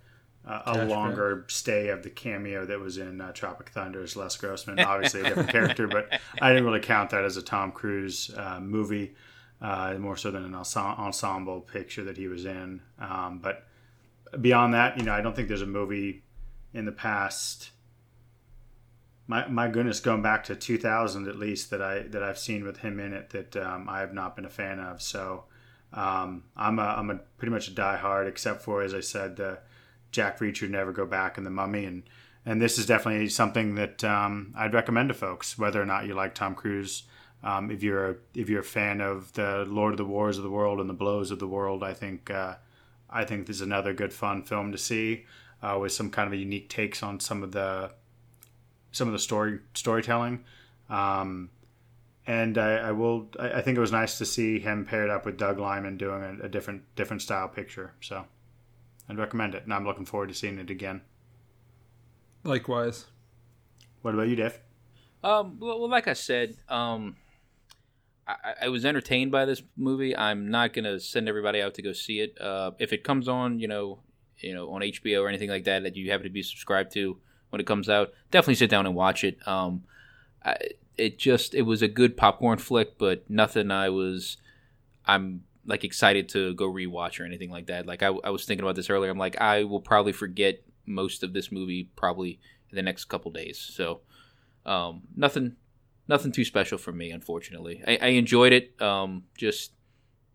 uh, 0.46 0.62
a 0.64 0.84
longer 0.86 1.44
stay 1.48 1.88
of 1.88 2.02
the 2.02 2.08
cameo 2.08 2.64
that 2.64 2.80
was 2.80 2.96
in 2.96 3.20
uh, 3.20 3.32
Tropic 3.32 3.68
Thunder 3.68 4.02
as 4.02 4.16
Les 4.16 4.34
Grossman. 4.36 4.80
Obviously, 4.86 5.20
a 5.20 5.24
different 5.24 5.50
character, 5.50 5.86
but 5.86 6.08
I 6.40 6.48
didn't 6.48 6.64
really 6.64 6.80
count 6.80 7.10
that 7.10 7.24
as 7.24 7.36
a 7.36 7.42
Tom 7.42 7.70
Cruise 7.70 8.30
uh, 8.34 8.58
movie, 8.58 9.14
uh, 9.60 9.94
more 9.98 10.16
so 10.16 10.30
than 10.30 10.44
an 10.44 10.54
ensemble 10.54 11.60
picture 11.60 12.04
that 12.04 12.16
he 12.16 12.28
was 12.28 12.46
in. 12.46 12.80
Um, 12.98 13.40
but 13.42 13.66
beyond 14.40 14.72
that, 14.72 14.96
you 14.96 15.04
know, 15.04 15.12
I 15.12 15.20
don't 15.20 15.36
think 15.36 15.48
there's 15.48 15.62
a 15.62 15.66
movie 15.66 16.22
in 16.72 16.86
the 16.86 16.92
past 16.92 17.70
my 19.28 19.46
my 19.46 19.68
goodness, 19.68 20.00
going 20.00 20.22
back 20.22 20.42
to 20.44 20.56
2000 20.56 21.28
at 21.28 21.36
least 21.36 21.70
that 21.70 21.80
I 21.80 22.00
that 22.00 22.22
I've 22.22 22.38
seen 22.38 22.64
with 22.64 22.78
him 22.78 22.98
in 22.98 23.12
it 23.12 23.30
that 23.30 23.56
um, 23.56 23.88
I 23.88 24.00
have 24.00 24.12
not 24.12 24.34
been 24.34 24.46
a 24.46 24.50
fan 24.50 24.80
of. 24.80 25.00
So 25.00 25.44
um, 25.92 26.44
I'm 26.56 26.78
a 26.78 26.82
I'm 26.82 27.10
a 27.10 27.16
pretty 27.36 27.52
much 27.52 27.68
a 27.68 27.70
diehard, 27.70 28.26
except 28.26 28.62
for 28.62 28.82
as 28.82 28.94
I 28.94 29.00
said, 29.00 29.36
the 29.36 29.58
Jack 30.10 30.40
Reacher, 30.40 30.68
Never 30.68 30.92
Go 30.92 31.06
Back, 31.06 31.36
and 31.36 31.46
the 31.46 31.50
Mummy, 31.50 31.84
and 31.84 32.02
and 32.46 32.60
this 32.60 32.78
is 32.78 32.86
definitely 32.86 33.28
something 33.28 33.74
that 33.74 34.02
um, 34.02 34.54
I'd 34.56 34.74
recommend 34.74 35.10
to 35.10 35.14
folks, 35.14 35.58
whether 35.58 35.80
or 35.80 35.86
not 35.86 36.06
you 36.06 36.14
like 36.14 36.34
Tom 36.34 36.54
Cruise. 36.54 37.02
Um, 37.44 37.70
if 37.70 37.82
you're 37.82 38.10
a, 38.10 38.16
if 38.34 38.48
you're 38.48 38.62
a 38.62 38.64
fan 38.64 39.00
of 39.00 39.32
the 39.34 39.64
Lord 39.68 39.92
of 39.92 39.98
the 39.98 40.04
Wars 40.04 40.38
of 40.38 40.42
the 40.42 40.50
world 40.50 40.80
and 40.80 40.88
the 40.88 40.94
Blows 40.94 41.30
of 41.30 41.38
the 41.38 41.46
world, 41.46 41.84
I 41.84 41.92
think 41.92 42.30
uh, 42.30 42.56
I 43.10 43.24
think 43.24 43.46
this 43.46 43.56
is 43.56 43.62
another 43.62 43.92
good 43.92 44.12
fun 44.14 44.42
film 44.42 44.72
to 44.72 44.78
see 44.78 45.26
uh, 45.62 45.78
with 45.78 45.92
some 45.92 46.10
kind 46.10 46.32
of 46.32 46.38
unique 46.38 46.70
takes 46.70 47.02
on 47.02 47.20
some 47.20 47.42
of 47.42 47.52
the 47.52 47.90
some 48.92 49.08
of 49.08 49.12
the 49.12 49.18
story 49.18 49.60
storytelling. 49.74 50.44
Um, 50.88 51.50
and 52.26 52.58
I, 52.58 52.76
I 52.76 52.92
will. 52.92 53.28
I, 53.38 53.52
I 53.52 53.62
think 53.62 53.78
it 53.78 53.80
was 53.80 53.92
nice 53.92 54.18
to 54.18 54.26
see 54.26 54.60
him 54.60 54.84
paired 54.84 55.10
up 55.10 55.24
with 55.24 55.38
Doug 55.38 55.58
Liman 55.58 55.96
doing 55.96 56.22
a, 56.22 56.46
a 56.46 56.48
different 56.48 56.82
different 56.94 57.22
style 57.22 57.48
picture. 57.48 57.94
So 58.00 58.24
I'd 59.08 59.18
recommend 59.18 59.54
it, 59.54 59.64
and 59.64 59.72
I'm 59.72 59.86
looking 59.86 60.04
forward 60.04 60.28
to 60.28 60.34
seeing 60.34 60.58
it 60.58 60.70
again. 60.70 61.00
Likewise. 62.44 63.06
What 64.02 64.14
about 64.14 64.28
you, 64.28 64.36
Dave? 64.36 64.58
Um, 65.24 65.58
well, 65.58 65.80
well, 65.80 65.90
like 65.90 66.06
I 66.06 66.12
said, 66.12 66.54
um, 66.68 67.16
I, 68.26 68.54
I 68.62 68.68
was 68.68 68.84
entertained 68.84 69.32
by 69.32 69.44
this 69.44 69.62
movie. 69.76 70.16
I'm 70.16 70.50
not 70.50 70.72
gonna 70.72 71.00
send 71.00 71.28
everybody 71.28 71.62
out 71.62 71.74
to 71.74 71.82
go 71.82 71.92
see 71.92 72.20
it. 72.20 72.38
Uh, 72.40 72.72
if 72.78 72.92
it 72.92 73.04
comes 73.04 73.26
on, 73.26 73.58
you 73.58 73.68
know, 73.68 74.00
you 74.38 74.54
know, 74.54 74.70
on 74.70 74.82
HBO 74.82 75.22
or 75.22 75.28
anything 75.28 75.48
like 75.48 75.64
that 75.64 75.82
that 75.82 75.96
you 75.96 76.10
happen 76.10 76.24
to 76.24 76.30
be 76.30 76.42
subscribed 76.42 76.92
to 76.92 77.18
when 77.50 77.60
it 77.60 77.66
comes 77.66 77.88
out, 77.88 78.12
definitely 78.30 78.56
sit 78.56 78.70
down 78.70 78.86
and 78.86 78.94
watch 78.94 79.24
it. 79.24 79.38
Um, 79.46 79.84
I, 80.44 80.56
it 80.96 81.18
just 81.18 81.54
it 81.54 81.62
was 81.62 81.82
a 81.82 81.88
good 81.88 82.16
popcorn 82.16 82.58
flick, 82.58 82.98
but 82.98 83.28
nothing 83.30 83.70
I 83.70 83.88
was 83.88 84.36
I'm 85.06 85.44
like 85.64 85.84
excited 85.84 86.28
to 86.30 86.54
go 86.54 86.70
rewatch 86.70 87.20
or 87.20 87.24
anything 87.24 87.50
like 87.50 87.66
that. 87.66 87.86
Like 87.86 88.02
I, 88.02 88.08
I 88.08 88.30
was 88.30 88.44
thinking 88.44 88.64
about 88.64 88.76
this 88.76 88.90
earlier. 88.90 89.10
I'm 89.10 89.18
like 89.18 89.40
I 89.40 89.64
will 89.64 89.80
probably 89.80 90.12
forget 90.12 90.62
most 90.86 91.22
of 91.22 91.32
this 91.32 91.52
movie 91.52 91.90
probably 91.96 92.40
in 92.70 92.76
the 92.76 92.82
next 92.82 93.04
couple 93.04 93.30
days. 93.30 93.58
So 93.58 94.00
um, 94.66 95.02
nothing 95.16 95.56
nothing 96.08 96.32
too 96.32 96.44
special 96.44 96.78
for 96.78 96.92
me, 96.92 97.10
unfortunately. 97.10 97.82
I, 97.86 97.98
I 98.00 98.06
enjoyed 98.08 98.52
it. 98.52 98.80
Um, 98.82 99.24
just 99.36 99.72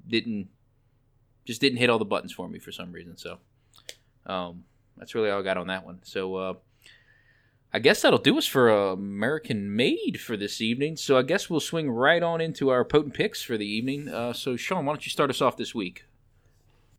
didn't 0.08 0.50
just 1.46 1.60
didn't 1.60 1.80
hit 1.80 1.90
all 1.90 2.00
the 2.00 2.06
buttons 2.06 2.32
for 2.32 2.48
me 2.48 2.60
for 2.60 2.72
some 2.72 2.92
reason. 2.92 3.18
So 3.18 3.40
um, 4.26 4.64
that's 4.98 5.14
really 5.14 5.30
all 5.30 5.40
I 5.40 5.44
got 5.44 5.58
on 5.58 5.68
that 5.68 5.86
one. 5.86 6.00
So 6.04 6.36
uh, 6.36 6.54
I 7.76 7.80
guess 7.80 8.04
that'll 8.04 8.20
do 8.20 8.38
us 8.38 8.46
for 8.46 8.70
American 8.70 9.76
Made 9.76 10.22
for 10.22 10.38
this 10.38 10.62
evening. 10.62 10.96
So 10.96 11.18
I 11.18 11.24
guess 11.24 11.50
we'll 11.50 11.60
swing 11.60 11.90
right 11.90 12.22
on 12.22 12.40
into 12.40 12.70
our 12.70 12.86
potent 12.86 13.16
picks 13.16 13.42
for 13.42 13.58
the 13.58 13.66
evening. 13.66 14.10
Uh, 14.10 14.32
so 14.32 14.56
Sean, 14.56 14.86
why 14.86 14.94
don't 14.94 15.04
you 15.04 15.10
start 15.10 15.32
us 15.32 15.42
off 15.42 15.58
this 15.58 15.74
week? 15.74 16.06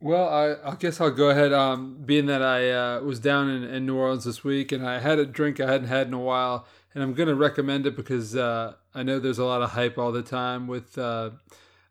Well, 0.00 0.28
I, 0.28 0.72
I 0.72 0.74
guess 0.74 1.00
I'll 1.00 1.12
go 1.12 1.30
ahead. 1.30 1.52
Um, 1.52 2.02
being 2.04 2.26
that 2.26 2.42
I 2.42 2.70
uh, 2.70 3.00
was 3.02 3.20
down 3.20 3.48
in, 3.48 3.62
in 3.62 3.86
New 3.86 3.96
Orleans 3.96 4.24
this 4.24 4.42
week 4.42 4.72
and 4.72 4.84
I 4.84 4.98
had 4.98 5.20
a 5.20 5.24
drink 5.24 5.60
I 5.60 5.70
hadn't 5.70 5.86
had 5.86 6.08
in 6.08 6.12
a 6.12 6.18
while, 6.18 6.66
and 6.92 7.04
I'm 7.04 7.14
going 7.14 7.28
to 7.28 7.36
recommend 7.36 7.86
it 7.86 7.94
because 7.94 8.34
uh, 8.34 8.74
I 8.94 9.04
know 9.04 9.20
there's 9.20 9.38
a 9.38 9.44
lot 9.44 9.62
of 9.62 9.70
hype 9.70 9.96
all 9.96 10.10
the 10.10 10.22
time 10.22 10.66
with 10.66 10.98
uh, 10.98 11.30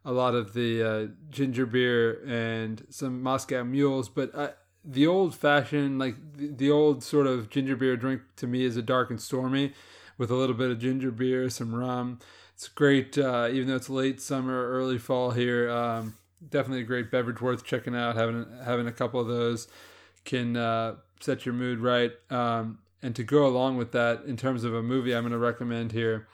a 0.03 0.11
lot 0.11 0.35
of 0.35 0.53
the 0.53 0.83
uh, 0.83 1.07
ginger 1.29 1.65
beer 1.65 2.21
and 2.27 2.85
some 2.89 3.23
Moscow 3.23 3.63
mules, 3.63 4.09
but 4.09 4.37
I, 4.37 4.49
the 4.83 5.07
old 5.07 5.35
fashioned, 5.35 5.99
like 5.99 6.15
the, 6.35 6.47
the 6.47 6.71
old 6.71 7.03
sort 7.03 7.27
of 7.27 7.49
ginger 7.49 7.75
beer 7.75 7.95
drink 7.95 8.21
to 8.37 8.47
me 8.47 8.63
is 8.63 8.77
a 8.77 8.81
dark 8.81 9.09
and 9.09 9.21
stormy 9.21 9.73
with 10.17 10.29
a 10.29 10.35
little 10.35 10.55
bit 10.55 10.71
of 10.71 10.79
ginger 10.79 11.11
beer, 11.11 11.49
some 11.49 11.73
rum. 11.73 12.19
It's 12.55 12.67
great, 12.67 13.17
uh, 13.17 13.49
even 13.51 13.67
though 13.67 13.75
it's 13.75 13.89
late 13.89 14.21
summer, 14.21 14.69
early 14.71 14.97
fall 14.97 15.31
here. 15.31 15.69
Um, 15.69 16.15
definitely 16.49 16.81
a 16.81 16.85
great 16.85 17.11
beverage 17.11 17.41
worth 17.41 17.63
checking 17.63 17.95
out. 17.95 18.15
Having 18.15 18.45
having 18.63 18.87
a 18.87 18.91
couple 18.91 19.19
of 19.19 19.27
those 19.27 19.67
can 20.25 20.55
uh, 20.55 20.95
set 21.19 21.45
your 21.45 21.53
mood 21.53 21.79
right. 21.79 22.11
Um, 22.29 22.79
and 23.01 23.15
to 23.15 23.23
go 23.23 23.45
along 23.45 23.77
with 23.77 23.91
that, 23.91 24.23
in 24.25 24.37
terms 24.37 24.63
of 24.63 24.73
a 24.73 24.81
movie, 24.81 25.13
I'm 25.13 25.23
going 25.23 25.33
to 25.33 25.37
recommend 25.37 25.91
here. 25.91 26.27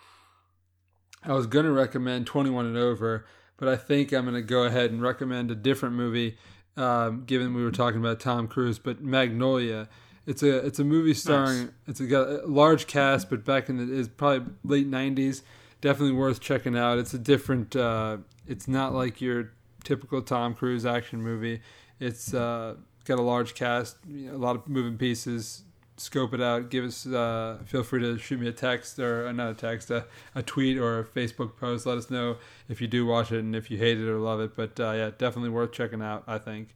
I 1.23 1.33
was 1.33 1.47
going 1.47 1.65
to 1.65 1.71
recommend 1.71 2.27
21 2.27 2.67
and 2.67 2.77
Over, 2.77 3.25
but 3.57 3.67
I 3.67 3.75
think 3.75 4.13
I'm 4.13 4.23
going 4.23 4.35
to 4.35 4.41
go 4.41 4.63
ahead 4.63 4.91
and 4.91 5.01
recommend 5.01 5.51
a 5.51 5.55
different 5.55 5.95
movie. 5.95 6.37
Um, 6.77 7.23
given 7.25 7.53
we 7.53 7.63
were 7.63 7.71
talking 7.71 7.99
about 7.99 8.19
Tom 8.19 8.47
Cruise, 8.47 8.79
but 8.79 9.01
Magnolia. 9.01 9.89
It's 10.25 10.43
a 10.43 10.57
it's 10.65 10.79
a 10.79 10.83
movie 10.83 11.13
starring 11.13 11.59
nice. 11.59 11.69
it's 11.87 11.99
a, 11.99 12.05
got 12.05 12.29
a 12.29 12.45
large 12.45 12.87
cast, 12.87 13.29
but 13.29 13.43
back 13.43 13.67
in 13.67 13.77
the 13.77 13.93
is 13.93 14.07
probably 14.07 14.53
late 14.63 14.89
'90s. 14.89 15.41
Definitely 15.81 16.15
worth 16.15 16.39
checking 16.39 16.77
out. 16.77 16.99
It's 16.99 17.13
a 17.13 17.17
different. 17.17 17.75
Uh, 17.75 18.17
it's 18.47 18.67
not 18.67 18.93
like 18.93 19.21
your 19.21 19.51
typical 19.83 20.21
Tom 20.21 20.53
Cruise 20.53 20.85
action 20.85 21.21
movie. 21.21 21.61
It's 21.99 22.33
uh, 22.33 22.75
got 23.05 23.19
a 23.19 23.23
large 23.23 23.55
cast, 23.55 23.97
a 24.07 24.37
lot 24.37 24.55
of 24.55 24.67
moving 24.67 24.97
pieces. 24.97 25.63
Scope 25.99 26.33
it 26.33 26.41
out. 26.41 26.69
Give 26.69 26.85
us. 26.85 27.05
Uh, 27.05 27.57
feel 27.65 27.83
free 27.83 27.99
to 27.99 28.17
shoot 28.17 28.39
me 28.39 28.47
a 28.47 28.53
text 28.53 28.99
or 28.99 29.27
uh, 29.27 29.31
not 29.33 29.51
a 29.51 29.53
text, 29.53 29.91
a, 29.91 30.05
a, 30.33 30.41
tweet 30.41 30.77
or 30.77 30.99
a 30.99 31.03
Facebook 31.03 31.57
post. 31.57 31.85
Let 31.85 31.97
us 31.97 32.09
know 32.09 32.37
if 32.69 32.79
you 32.79 32.87
do 32.87 33.05
watch 33.05 33.33
it 33.33 33.39
and 33.39 33.53
if 33.53 33.69
you 33.69 33.77
hate 33.77 33.99
it 33.99 34.07
or 34.07 34.17
love 34.17 34.39
it. 34.39 34.55
But 34.55 34.79
uh, 34.79 34.93
yeah, 34.93 35.09
definitely 35.17 35.49
worth 35.49 35.73
checking 35.73 36.01
out. 36.01 36.23
I 36.25 36.37
think. 36.37 36.73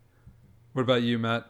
What 0.74 0.82
about 0.82 1.04
you, 1.04 1.18
Matt? 1.18 1.46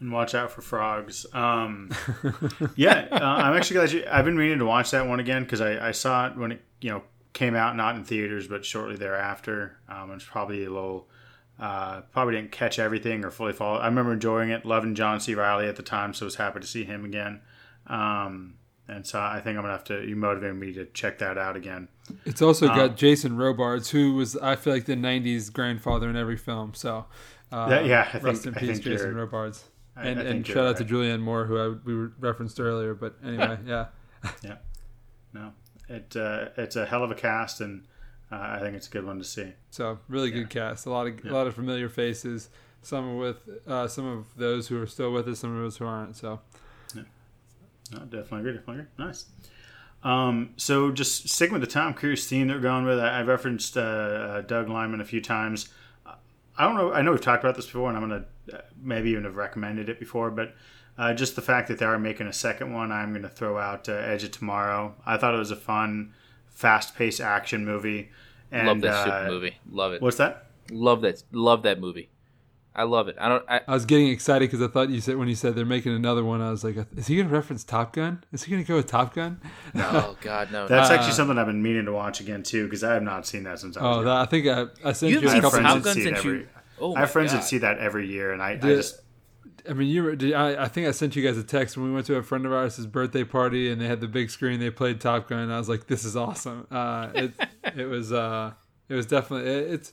And 0.00 0.12
watch 0.12 0.34
out 0.34 0.50
for 0.50 0.62
frogs. 0.62 1.26
Um, 1.34 1.90
yeah, 2.76 3.06
uh, 3.12 3.18
I'm 3.18 3.54
actually 3.54 3.74
glad 3.74 3.92
you. 3.92 4.04
I've 4.10 4.24
been 4.24 4.38
meaning 4.38 4.60
to 4.60 4.64
watch 4.64 4.90
that 4.92 5.06
one 5.06 5.20
again 5.20 5.42
because 5.42 5.60
I, 5.60 5.88
I 5.88 5.90
saw 5.90 6.28
it 6.28 6.38
when 6.38 6.52
it 6.52 6.62
you 6.80 6.90
know 6.90 7.02
came 7.34 7.54
out, 7.54 7.76
not 7.76 7.96
in 7.96 8.04
theaters, 8.04 8.48
but 8.48 8.64
shortly 8.64 8.96
thereafter. 8.96 9.76
Um, 9.90 10.12
it's 10.12 10.24
probably 10.24 10.64
a 10.64 10.70
little 10.70 11.06
uh, 11.58 12.02
probably 12.12 12.34
didn't 12.34 12.52
catch 12.52 12.78
everything 12.78 13.24
or 13.24 13.30
fully 13.30 13.52
follow. 13.52 13.78
I 13.78 13.86
remember 13.86 14.12
enjoying 14.12 14.50
it, 14.50 14.64
loving 14.64 14.94
John 14.94 15.20
C. 15.20 15.34
Reilly 15.34 15.66
at 15.66 15.76
the 15.76 15.82
time, 15.82 16.14
so 16.14 16.24
I 16.24 16.26
was 16.26 16.36
happy 16.36 16.60
to 16.60 16.66
see 16.66 16.84
him 16.84 17.04
again. 17.04 17.40
Um, 17.86 18.54
and 18.86 19.06
so 19.06 19.20
I 19.20 19.40
think 19.40 19.56
I'm 19.56 19.62
gonna 19.62 19.72
have 19.72 19.84
to. 19.84 20.06
You 20.06 20.16
motivated 20.16 20.56
me 20.56 20.72
to 20.74 20.86
check 20.86 21.18
that 21.18 21.36
out 21.36 21.56
again. 21.56 21.88
It's 22.24 22.40
also 22.40 22.68
um, 22.68 22.76
got 22.76 22.96
Jason 22.96 23.36
Robards, 23.36 23.90
who 23.90 24.14
was 24.14 24.36
I 24.36 24.56
feel 24.56 24.72
like 24.72 24.86
the 24.86 24.94
'90s 24.94 25.52
grandfather 25.52 26.08
in 26.08 26.16
every 26.16 26.36
film. 26.36 26.72
So 26.74 27.04
uh, 27.52 27.66
yeah, 27.70 27.80
yeah, 27.80 28.08
I 28.14 28.18
rest 28.18 28.44
think, 28.44 28.56
in 28.56 28.68
peace, 28.68 28.80
Jason 28.80 29.14
Robards. 29.14 29.64
And, 29.96 30.20
and 30.20 30.46
shout 30.46 30.58
out 30.58 30.78
right. 30.78 30.88
to 30.88 30.94
Julianne 30.94 31.20
Moore, 31.20 31.44
who 31.44 31.58
I, 31.58 31.76
we 31.84 31.94
referenced 32.20 32.60
earlier. 32.60 32.94
But 32.94 33.16
anyway, 33.22 33.58
yeah, 33.66 33.86
yeah, 34.42 34.56
no, 35.32 35.52
it 35.88 36.16
uh, 36.16 36.50
it's 36.56 36.76
a 36.76 36.86
hell 36.86 37.02
of 37.02 37.10
a 37.10 37.16
cast, 37.16 37.60
and 37.60 37.84
uh, 38.30 38.36
I 38.36 38.58
think 38.60 38.76
it's 38.76 38.88
a 38.88 38.90
good 38.90 39.06
one 39.06 39.18
to 39.18 39.24
see. 39.24 39.52
So 39.70 39.98
really 40.08 40.30
good 40.30 40.52
yeah. 40.54 40.70
cast. 40.70 40.86
A 40.86 40.90
lot 40.90 41.06
of 41.06 41.24
yeah. 41.24 41.30
a 41.30 41.34
lot 41.34 41.46
of 41.46 41.54
familiar 41.54 41.88
faces. 41.88 42.50
Some 42.82 43.18
with 43.18 43.36
uh, 43.66 43.88
some 43.88 44.06
of 44.06 44.26
those 44.36 44.68
who 44.68 44.80
are 44.80 44.86
still 44.86 45.12
with 45.12 45.26
us, 45.28 45.40
some 45.40 45.56
of 45.56 45.62
those 45.62 45.76
who 45.76 45.86
aren't. 45.86 46.16
So 46.16 46.40
yeah, 46.94 47.02
no, 47.92 47.98
definitely 48.00 48.40
agree. 48.40 48.52
Definitely 48.52 48.74
agree. 48.82 49.06
Nice. 49.06 49.26
Um, 50.04 50.50
so 50.56 50.92
just 50.92 51.28
sticking 51.28 51.54
with 51.54 51.62
the 51.62 51.68
Tom 51.68 51.92
Cruise 51.92 52.26
theme 52.28 52.48
that 52.48 52.54
we're 52.54 52.60
going 52.60 52.84
with, 52.84 53.00
I, 53.00 53.22
referenced 53.22 53.76
uh, 53.76 53.80
uh, 53.80 54.40
Doug 54.42 54.68
Liman 54.68 55.00
a 55.00 55.04
few 55.04 55.20
times. 55.20 55.70
I 56.06 56.64
don't 56.64 56.76
know. 56.76 56.92
I 56.92 57.02
know 57.02 57.12
we've 57.12 57.20
talked 57.20 57.42
about 57.42 57.56
this 57.56 57.66
before, 57.66 57.88
and 57.88 57.96
I'm 57.96 58.08
gonna 58.08 58.24
uh, 58.52 58.62
maybe 58.80 59.10
even 59.10 59.24
have 59.24 59.36
recommended 59.36 59.88
it 59.88 59.98
before, 59.98 60.30
but. 60.30 60.54
Uh, 61.00 61.14
just 61.14 61.36
the 61.36 61.42
fact 61.42 61.68
that 61.68 61.78
they 61.78 61.86
are 61.86 61.96
making 61.96 62.26
a 62.26 62.32
second 62.32 62.72
one, 62.72 62.90
I'm 62.90 63.10
going 63.10 63.22
to 63.22 63.28
throw 63.28 63.56
out 63.56 63.88
uh, 63.88 63.92
Edge 63.92 64.24
of 64.24 64.32
Tomorrow. 64.32 64.96
I 65.06 65.16
thought 65.16 65.32
it 65.32 65.38
was 65.38 65.52
a 65.52 65.56
fun, 65.56 66.12
fast-paced 66.58 67.20
action 67.20 67.64
movie. 67.64 68.10
And, 68.50 68.66
love 68.66 68.80
that 68.80 69.08
uh, 69.08 69.30
movie. 69.30 69.56
Love 69.70 69.92
it. 69.92 70.02
What's 70.02 70.16
that? 70.16 70.46
Love 70.70 71.02
that. 71.02 71.22
Love 71.30 71.62
that 71.62 71.80
movie. 71.80 72.08
I 72.74 72.84
love 72.84 73.08
it. 73.08 73.16
I 73.18 73.28
don't. 73.28 73.44
I, 73.48 73.60
I 73.66 73.74
was 73.74 73.84
getting 73.84 74.08
excited 74.08 74.48
because 74.48 74.62
I 74.62 74.70
thought 74.70 74.88
you 74.88 75.00
said 75.00 75.16
when 75.16 75.28
you 75.28 75.34
said 75.34 75.54
they're 75.54 75.64
making 75.64 75.94
another 75.94 76.24
one, 76.24 76.40
I 76.40 76.50
was 76.50 76.62
like, 76.62 76.76
is 76.96 77.06
he 77.06 77.16
going 77.16 77.28
to 77.28 77.34
reference 77.34 77.64
Top 77.64 77.92
Gun? 77.92 78.22
Is 78.32 78.44
he 78.44 78.52
going 78.52 78.62
to 78.62 78.68
go 78.68 78.76
with 78.76 78.86
Top 78.86 79.14
Gun? 79.14 79.40
No, 79.74 80.16
God, 80.20 80.52
no. 80.52 80.68
That's 80.68 80.90
uh, 80.90 80.94
actually 80.94 81.12
something 81.12 81.38
I've 81.38 81.46
been 81.46 81.62
meaning 81.62 81.86
to 81.86 81.92
watch 81.92 82.20
again 82.20 82.42
too 82.42 82.64
because 82.64 82.84
I 82.84 82.94
have 82.94 83.02
not 83.02 83.26
seen 83.26 83.44
that 83.44 83.58
since 83.58 83.76
I 83.76 83.82
was. 83.82 83.96
Oh, 83.96 84.04
that, 84.04 84.16
I 84.16 84.26
think 84.26 84.46
I, 84.46 84.66
I 84.84 84.92
sent 84.92 85.12
you, 85.12 85.20
you 85.20 85.28
a 85.28 85.40
couple 85.40 85.60
Top 85.60 85.82
Gun 85.82 85.94
since 85.94 86.18
every, 86.18 86.38
you. 86.38 86.48
Oh 86.80 86.94
I 86.94 87.00
have 87.00 87.10
friends 87.10 87.32
God. 87.32 87.40
that 87.40 87.44
see 87.44 87.58
that 87.58 87.78
every 87.78 88.06
year, 88.06 88.32
and 88.32 88.40
I, 88.40 88.52
I 88.52 88.56
just 88.56 89.00
I 89.68 89.72
mean, 89.74 89.88
you. 89.88 90.16
Did, 90.16 90.32
I, 90.32 90.64
I 90.64 90.68
think 90.68 90.86
I 90.86 90.92
sent 90.92 91.14
you 91.16 91.22
guys 91.22 91.36
a 91.36 91.42
text 91.42 91.76
when 91.76 91.86
we 91.86 91.92
went 91.92 92.06
to 92.06 92.16
a 92.16 92.22
friend 92.22 92.46
of 92.46 92.52
ours' 92.52 92.84
birthday 92.86 93.24
party, 93.24 93.70
and 93.70 93.80
they 93.80 93.86
had 93.86 94.00
the 94.00 94.08
big 94.08 94.30
screen. 94.30 94.60
They 94.60 94.70
played 94.70 95.00
Top 95.00 95.28
Gun, 95.28 95.40
and 95.40 95.52
I 95.52 95.58
was 95.58 95.68
like, 95.68 95.86
"This 95.86 96.04
is 96.04 96.16
awesome." 96.16 96.66
Uh, 96.70 97.10
it 97.14 97.32
it 97.76 97.86
was 97.86 98.12
uh, 98.12 98.52
it 98.88 98.94
was 98.94 99.06
definitely 99.06 99.50
it, 99.50 99.70
it's. 99.72 99.92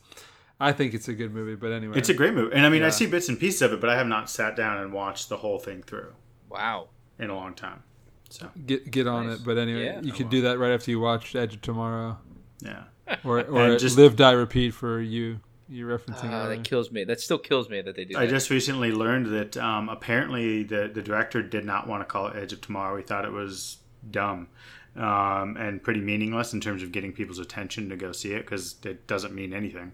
I 0.58 0.72
think 0.72 0.94
it's 0.94 1.10
a 1.10 1.14
good 1.14 1.34
movie, 1.34 1.56
but 1.56 1.74
anyway, 1.74 1.98
it's 1.98 2.08
a 2.08 2.14
great 2.14 2.34
movie, 2.34 2.56
and 2.56 2.66
I 2.66 2.70
mean, 2.70 2.82
yeah. 2.82 2.88
I 2.88 2.92
see 2.92 3.08
bits 3.08 3.28
and 3.28 3.38
pieces 3.38 3.62
of 3.62 3.74
it, 3.74 3.82
but 3.82 3.90
I 3.90 3.98
have 3.98 4.08
not 4.08 4.30
sat 4.30 4.56
down 4.56 4.78
and 4.78 4.94
watched 4.94 5.28
the 5.28 5.38
whole 5.38 5.60
thing 5.60 5.84
through. 5.84 6.14
Wow, 6.50 6.88
in 7.20 7.30
a 7.30 7.36
long 7.36 7.54
time. 7.54 7.84
So 8.30 8.50
get 8.66 8.90
get 8.90 9.06
on 9.06 9.28
nice. 9.28 9.40
it, 9.40 9.46
but 9.46 9.58
anyway, 9.58 9.86
yeah. 9.86 10.02
you 10.02 10.14
could 10.14 10.30
do 10.30 10.44
that 10.44 10.58
right 10.58 10.72
after 10.72 10.92
you 10.92 11.00
watch 11.02 11.36
Edge 11.36 11.56
of 11.56 11.62
Tomorrow. 11.62 12.18
Yeah, 12.62 12.84
or 13.26 13.42
or 13.44 13.78
just 13.78 13.98
live, 13.98 14.16
die, 14.16 14.32
repeat 14.32 14.74
for 14.74 15.02
you. 15.02 15.42
You're 15.68 15.98
referencing 15.98 16.32
uh, 16.32 16.50
that 16.50 16.64
kills 16.64 16.92
me. 16.92 17.04
That 17.04 17.20
still 17.20 17.40
kills 17.40 17.70
me 17.70 17.82
that 17.82 17.96
they 17.96 18.06
do. 18.06 18.18
I 18.18 18.26
that. 18.26 18.32
just 18.32 18.50
recently 18.50 18.92
learned 18.92 19.28
that 19.28 19.58
um, 19.58 19.90
apparently 19.90 20.64
the 20.64 20.90
the 20.94 21.02
director 21.02 21.42
did 21.42 21.66
not 21.66 21.88
want 21.88 22.02
to 22.02 22.06
call 22.06 22.28
it 22.28 22.36
Edge 22.36 22.54
of 22.54 22.62
Tomorrow. 22.62 22.98
He 22.98 23.04
thought 23.04 23.26
it 23.26 23.32
was 23.32 23.78
dumb 24.12 24.48
um, 24.96 25.58
and 25.58 25.84
pretty 25.84 26.00
meaningless 26.02 26.54
in 26.54 26.62
terms 26.62 26.84
of 26.84 26.92
getting 26.92 27.12
people's 27.12 27.40
attention 27.40 27.90
to 27.90 27.96
go 27.96 28.12
see 28.12 28.34
it 28.34 28.42
because 28.42 28.76
it 28.86 29.08
doesn't 29.08 29.34
mean 29.34 29.54
anything. 29.54 29.92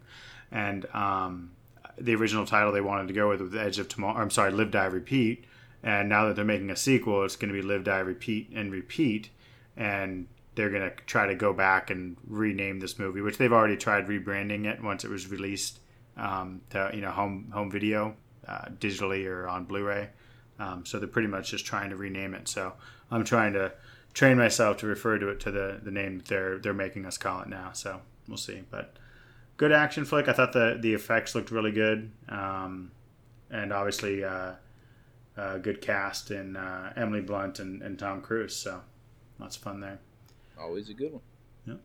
And 0.51 0.85
um, 0.93 1.51
the 1.97 2.15
original 2.15 2.45
title 2.45 2.71
they 2.71 2.81
wanted 2.81 3.07
to 3.07 3.13
go 3.13 3.29
with 3.29 3.41
was 3.41 3.55
Edge 3.55 3.79
of 3.79 3.87
Tomorrow. 3.87 4.21
I'm 4.21 4.29
sorry, 4.29 4.51
Live 4.51 4.71
Die 4.71 4.85
Repeat. 4.85 5.45
And 5.83 6.09
now 6.09 6.27
that 6.27 6.35
they're 6.35 6.45
making 6.45 6.69
a 6.69 6.75
sequel, 6.75 7.23
it's 7.23 7.35
going 7.35 7.51
to 7.51 7.59
be 7.59 7.65
Live 7.65 7.83
Die 7.83 7.99
Repeat 7.99 8.51
and 8.53 8.71
Repeat. 8.71 9.29
And 9.75 10.27
they're 10.55 10.69
going 10.69 10.89
to 10.89 10.95
try 11.05 11.27
to 11.27 11.35
go 11.35 11.53
back 11.53 11.89
and 11.89 12.17
rename 12.27 12.79
this 12.79 12.99
movie, 12.99 13.21
which 13.21 13.37
they've 13.37 13.53
already 13.53 13.77
tried 13.77 14.07
rebranding 14.07 14.65
it 14.65 14.83
once 14.83 15.03
it 15.03 15.09
was 15.09 15.29
released 15.29 15.79
um, 16.17 16.61
to 16.69 16.91
you 16.93 17.01
know 17.01 17.11
home 17.11 17.51
home 17.53 17.71
video, 17.71 18.15
uh, 18.47 18.65
digitally 18.79 19.25
or 19.25 19.47
on 19.47 19.65
Blu-ray. 19.65 20.09
Um, 20.59 20.85
so 20.85 20.99
they're 20.99 21.07
pretty 21.07 21.27
much 21.27 21.51
just 21.51 21.65
trying 21.65 21.89
to 21.89 21.95
rename 21.95 22.33
it. 22.33 22.47
So 22.47 22.73
I'm 23.09 23.23
trying 23.23 23.53
to 23.53 23.71
train 24.13 24.37
myself 24.37 24.77
to 24.77 24.87
refer 24.87 25.17
to 25.17 25.29
it 25.29 25.39
to 25.39 25.51
the, 25.51 25.79
the 25.81 25.91
name 25.91 26.21
they're 26.27 26.59
they're 26.59 26.73
making 26.73 27.05
us 27.05 27.17
call 27.17 27.41
it 27.41 27.47
now. 27.47 27.71
So 27.73 28.01
we'll 28.27 28.37
see. 28.37 28.63
But 28.69 28.95
good 29.57 29.71
action 29.71 30.05
flick. 30.05 30.27
I 30.27 30.33
thought 30.33 30.53
the 30.53 30.77
the 30.79 30.93
effects 30.93 31.33
looked 31.33 31.51
really 31.51 31.71
good, 31.71 32.11
um, 32.29 32.91
and 33.49 33.71
obviously 33.71 34.23
uh, 34.23 34.53
uh, 35.37 35.57
good 35.57 35.81
cast 35.81 36.29
in 36.29 36.57
uh, 36.57 36.93
Emily 36.95 37.21
Blunt 37.21 37.59
and, 37.59 37.81
and 37.81 37.97
Tom 37.97 38.21
Cruise. 38.21 38.55
So 38.55 38.81
lots 39.39 39.55
of 39.55 39.63
fun 39.63 39.79
there. 39.79 39.99
Always 40.61 40.89
a 40.89 40.93
good 40.93 41.11
one. 41.13 41.21
Yeah. 41.65 41.75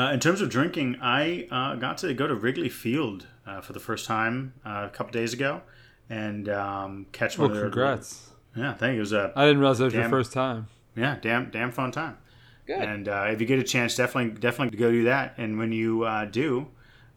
Uh, 0.00 0.12
in 0.12 0.20
terms 0.20 0.40
of 0.40 0.48
drinking, 0.48 0.96
I 1.02 1.46
uh, 1.50 1.74
got 1.76 1.98
to 1.98 2.14
go 2.14 2.26
to 2.26 2.34
Wrigley 2.34 2.68
Field 2.68 3.26
uh, 3.46 3.60
for 3.60 3.72
the 3.72 3.80
first 3.80 4.06
time 4.06 4.54
uh, 4.64 4.88
a 4.90 4.90
couple 4.90 5.12
days 5.12 5.32
ago 5.32 5.62
and 6.08 6.48
um, 6.48 7.06
catch 7.12 7.38
one 7.38 7.48
Well, 7.50 7.56
of 7.56 7.62
their. 7.62 7.70
congrats. 7.70 8.30
Yeah, 8.56 8.74
thank 8.74 8.92
you. 8.92 8.98
it 8.98 9.00
was 9.00 9.12
a 9.12 9.32
I 9.34 9.46
didn't 9.46 9.60
realize 9.60 9.78
that 9.78 9.86
was 9.86 9.94
your 9.94 10.08
first 10.08 10.32
time. 10.32 10.68
yeah, 10.94 11.16
damn, 11.20 11.50
damn 11.50 11.72
fun 11.72 11.90
time. 11.90 12.18
Good. 12.66 12.78
And 12.80 13.08
uh, 13.08 13.26
if 13.30 13.40
you 13.40 13.46
get 13.46 13.58
a 13.58 13.62
chance, 13.64 13.96
definitely, 13.96 14.38
definitely 14.38 14.78
go 14.78 14.90
do 14.90 15.04
that. 15.04 15.34
And 15.38 15.58
when 15.58 15.72
you 15.72 16.02
uh, 16.04 16.26
do, 16.26 16.68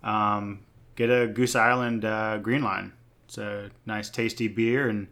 um, 0.03 0.61
get 0.95 1.09
a 1.09 1.27
Goose 1.27 1.55
Island 1.55 2.03
uh, 2.05 2.37
Green 2.39 2.63
Line. 2.63 2.93
It's 3.25 3.37
a 3.37 3.69
nice, 3.85 4.09
tasty 4.09 4.47
beer, 4.47 4.87
and 4.89 5.07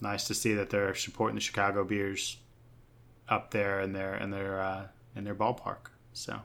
nice 0.00 0.26
to 0.28 0.34
see 0.34 0.52
that 0.54 0.70
they're 0.70 0.94
supporting 0.94 1.34
the 1.36 1.40
Chicago 1.40 1.84
beers 1.84 2.36
up 3.28 3.50
there 3.50 3.80
in 3.80 3.92
their 3.92 4.14
in 4.16 4.30
their 4.30 4.60
uh, 4.60 4.86
in 5.16 5.24
their 5.24 5.34
ballpark. 5.34 5.90
So 6.12 6.40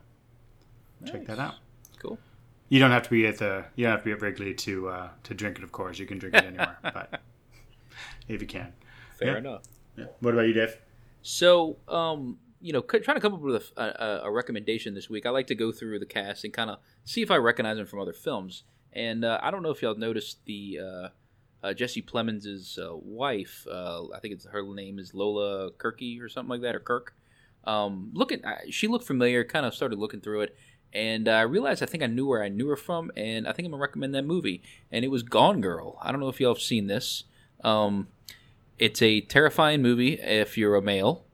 check 1.06 1.26
that 1.28 1.40
out. 1.40 1.56
Cool. 2.00 2.18
You 2.70 2.80
don't 2.80 2.92
have 2.92 3.04
to 3.04 3.10
be 3.10 3.26
at 3.28 3.38
the 3.38 3.66
you 3.76 3.86
don't 3.86 3.92
have 3.92 4.02
to 4.02 4.06
be 4.06 4.12
at 4.12 4.22
Wrigley 4.22 4.54
to 4.54 4.90
uh, 4.90 5.10
to 5.24 5.34
drink 5.34 5.58
it. 5.58 5.64
Of 5.64 5.72
course, 5.72 6.00
you 6.00 6.06
can 6.06 6.18
drink 6.20 6.36
it 6.36 6.44
anywhere, 6.46 6.78
but 6.82 7.22
if 8.28 8.42
you 8.42 8.48
can. 8.48 8.74
Fair 9.18 9.34
Yeah. 9.34 9.38
enough. 9.38 9.64
Yeah. 9.98 10.06
What 10.20 10.34
about 10.34 10.44
you, 10.48 10.54
Dave? 10.54 10.78
So, 11.24 11.78
um, 11.88 12.38
you 12.62 12.72
know, 12.72 12.82
c- 12.90 13.00
trying 13.00 13.16
to 13.18 13.22
come 13.22 13.34
up 13.34 13.42
with 13.42 13.72
a, 13.76 13.82
a, 13.82 14.22
a 14.26 14.32
recommendation 14.32 14.94
this 14.94 15.10
week, 15.10 15.26
I 15.26 15.32
like 15.32 15.48
to 15.48 15.56
go 15.56 15.72
through 15.72 15.98
the 16.00 16.06
cast 16.06 16.44
and 16.44 16.54
kind 16.54 16.70
of 16.70 16.78
see 17.04 17.22
if 17.24 17.32
I 17.32 17.38
recognize 17.38 17.78
them 17.78 17.88
from 17.88 18.00
other 18.00 18.14
films. 18.14 18.64
And 18.94 19.26
uh, 19.26 19.40
I 19.42 19.50
don't 19.52 19.64
know 19.64 19.72
if 19.72 19.82
y'all 19.82 19.96
noticed 19.96 20.46
the 20.46 20.80
uh, 21.64 21.74
Jesse 21.74 22.02
Plemons' 22.02 22.78
uh, 22.78 22.96
wife. 22.96 23.66
Uh, 23.70 24.10
I 24.12 24.20
think 24.20 24.34
it's 24.34 24.46
her 24.46 24.64
name 24.64 25.00
is 25.00 25.14
Lola 25.14 25.72
Kirky 25.72 26.22
or 26.22 26.30
something 26.30 26.50
like 26.50 26.62
that, 26.62 26.76
or 26.76 26.80
Kirk. 26.80 27.16
Um, 27.64 28.12
looking, 28.14 28.44
uh, 28.46 28.60
she 28.70 28.88
looked 28.88 29.06
familiar. 29.06 29.44
Kind 29.44 29.66
of 29.66 29.74
started 29.74 30.00
looking 30.00 30.22
through 30.22 30.42
it, 30.42 30.58
and 30.94 31.28
I 31.28 31.42
realized 31.42 31.84
I 31.84 31.86
think 31.86 32.04
I 32.04 32.08
knew 32.08 32.28
where 32.28 32.44
I 32.44 32.50
knew 32.50 32.68
her 32.70 32.76
from, 32.76 33.12
and 33.18 33.48
I 33.48 33.52
think 33.52 33.66
I'm 33.66 33.72
gonna 33.72 33.82
recommend 33.82 34.16
that 34.16 34.26
movie. 34.26 34.62
And 34.92 35.04
it 35.04 35.10
was 35.10 35.24
Gone 35.24 35.62
Girl. 35.62 35.98
I 36.02 36.12
don't 36.12 36.22
know 36.22 36.30
if 36.30 36.40
y'all 36.40 36.54
have 36.54 36.62
seen 36.62 36.88
this. 36.88 37.24
Um, 37.64 38.08
it's 38.80 39.02
a 39.02 39.22
terrifying 39.22 39.82
movie 39.82 40.14
if 40.14 40.58
you're 40.58 40.76
a 40.76 40.82
male 40.82 41.26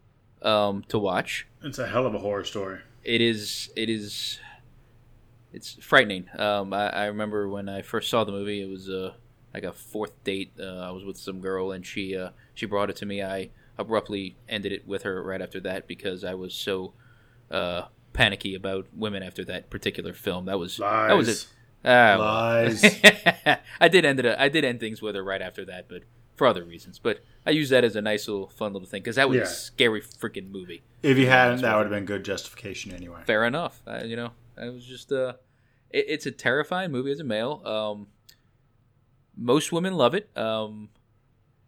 um, 0.41 0.83
to 0.87 0.97
watch. 0.97 1.47
It's 1.61 1.79
a 1.79 1.87
hell 1.87 2.05
of 2.05 2.15
a 2.15 2.19
horror 2.19 2.43
story. 2.45 2.79
It 3.03 3.21
is. 3.21 3.69
It 3.75 3.89
is. 3.89 4.39
It's 5.51 5.73
frightening. 5.73 6.29
Um, 6.37 6.73
I, 6.73 6.89
I 6.89 7.05
remember 7.05 7.47
when 7.47 7.69
I 7.69 7.81
first 7.81 8.09
saw 8.09 8.23
the 8.23 8.31
movie. 8.31 8.61
It 8.61 8.69
was 8.69 8.89
uh, 8.89 9.13
like 9.53 9.63
a 9.63 9.73
fourth 9.73 10.23
date. 10.23 10.53
Uh, 10.59 10.80
I 10.80 10.91
was 10.91 11.03
with 11.03 11.17
some 11.17 11.39
girl, 11.39 11.71
and 11.71 11.85
she 11.85 12.15
uh, 12.17 12.30
she 12.53 12.65
brought 12.65 12.89
it 12.89 12.95
to 12.97 13.05
me. 13.05 13.21
I 13.21 13.49
abruptly 13.77 14.35
ended 14.47 14.71
it 14.71 14.88
with 14.88 15.03
her 15.03 15.21
right 15.23 15.41
after 15.41 15.59
that 15.61 15.88
because 15.88 16.23
I 16.23 16.34
was 16.35 16.53
so 16.53 16.93
uh, 17.51 17.84
panicky 18.13 18.55
about 18.55 18.88
women 18.95 19.23
after 19.23 19.43
that 19.45 19.69
particular 19.69 20.13
film. 20.13 20.45
That 20.45 20.59
was 20.59 20.77
that 20.77 21.13
was 21.17 21.30
it. 21.30 21.47
Ah, 21.85 22.15
well. 22.17 22.19
Lies. 22.19 22.84
I 23.80 23.88
did 23.89 24.05
end 24.05 24.19
it. 24.19 24.25
I 24.39 24.47
did 24.49 24.63
end 24.63 24.80
things 24.80 25.01
with 25.01 25.15
her 25.15 25.23
right 25.23 25.41
after 25.41 25.65
that, 25.65 25.89
but 25.89 26.03
for 26.35 26.47
other 26.47 26.63
reasons. 26.63 26.97
But 26.97 27.19
I 27.45 27.51
use 27.51 27.69
that 27.69 27.84
as 27.84 27.95
a 27.95 28.01
nice 28.01 28.27
little 28.27 28.47
fun 28.47 28.73
little 28.73 28.88
thing 28.88 29.01
because 29.01 29.17
that 29.17 29.27
was 29.30 29.35
Yeah. 29.38 29.43
a 29.43 29.47
scary 29.47 30.01
freaking 30.01 30.49
movie. 30.49 30.81
If 31.03 31.17
you 31.17 31.27
hadn't, 31.27 31.61
that 31.61 31.75
would 31.75 31.84
have 31.84 31.91
been 31.91 32.05
good 32.05 32.23
justification 32.23 32.93
anyway. 32.93 33.21
Fair 33.25 33.43
enough. 33.45 33.81
Uh, 33.85 34.01
you 34.05 34.15
know, 34.15 34.31
I 34.57 34.69
was 34.69 34.85
just 34.85 35.11
uh, 35.11 35.34
it, 35.89 36.05
it's 36.07 36.25
a 36.25 36.31
terrifying 36.31 36.91
movie 36.91 37.11
as 37.11 37.19
a 37.19 37.23
male. 37.25 37.61
Um, 37.65 38.07
most 39.38 39.72
women 39.72 39.93
love 39.93 40.14
it. 40.15 40.30
Um, 40.38 40.89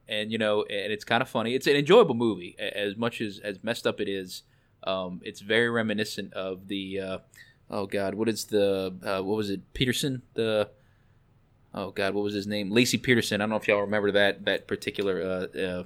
and 0.07 0.31
you 0.31 0.37
know, 0.37 0.63
and 0.63 0.91
it's 0.91 1.03
kind 1.03 1.21
of 1.21 1.29
funny. 1.29 1.55
It's 1.55 1.67
an 1.67 1.75
enjoyable 1.75 2.15
movie 2.15 2.55
as 2.59 2.95
much 2.95 3.21
as 3.21 3.39
as 3.39 3.63
messed 3.63 3.87
up 3.87 3.99
it 3.99 4.07
is. 4.07 4.43
Um, 4.83 5.21
it's 5.23 5.41
very 5.41 5.69
reminiscent 5.69 6.33
of 6.33 6.67
the 6.67 6.99
uh, 6.99 7.17
oh 7.69 7.87
god, 7.87 8.15
what 8.15 8.29
is 8.29 8.45
the 8.45 8.93
uh, 9.03 9.23
what 9.23 9.37
was 9.37 9.49
it? 9.49 9.73
Peterson 9.73 10.21
the 10.35 10.69
oh 11.73 11.91
god, 11.91 12.13
what 12.13 12.23
was 12.23 12.33
his 12.33 12.47
name? 12.47 12.71
Laci 12.71 13.01
Peterson. 13.01 13.41
I 13.41 13.43
don't 13.43 13.49
know 13.49 13.55
if 13.55 13.67
y'all 13.67 13.81
remember 13.81 14.11
that 14.11 14.45
that 14.45 14.67
particular 14.67 15.21
uh, 15.21 15.59
uh, 15.59 15.83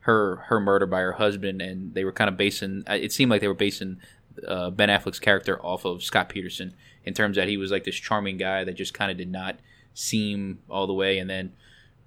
her 0.00 0.36
her 0.46 0.60
murder 0.60 0.86
by 0.86 1.00
her 1.00 1.12
husband, 1.12 1.62
and 1.62 1.94
they 1.94 2.04
were 2.04 2.12
kind 2.12 2.28
of 2.28 2.36
basing. 2.36 2.84
It 2.88 3.12
seemed 3.12 3.30
like 3.30 3.40
they 3.40 3.48
were 3.48 3.54
basing 3.54 3.98
uh, 4.46 4.70
Ben 4.70 4.88
Affleck's 4.88 5.20
character 5.20 5.60
off 5.64 5.84
of 5.84 6.02
Scott 6.02 6.28
Peterson 6.28 6.74
in 7.04 7.14
terms 7.14 7.36
that 7.36 7.48
he 7.48 7.56
was 7.56 7.70
like 7.70 7.84
this 7.84 7.96
charming 7.96 8.36
guy 8.36 8.64
that 8.64 8.74
just 8.74 8.92
kind 8.92 9.10
of 9.10 9.16
did 9.16 9.30
not 9.30 9.56
seem 9.96 10.60
all 10.68 10.86
the 10.86 10.92
way, 10.92 11.18
and 11.18 11.28
then 11.28 11.52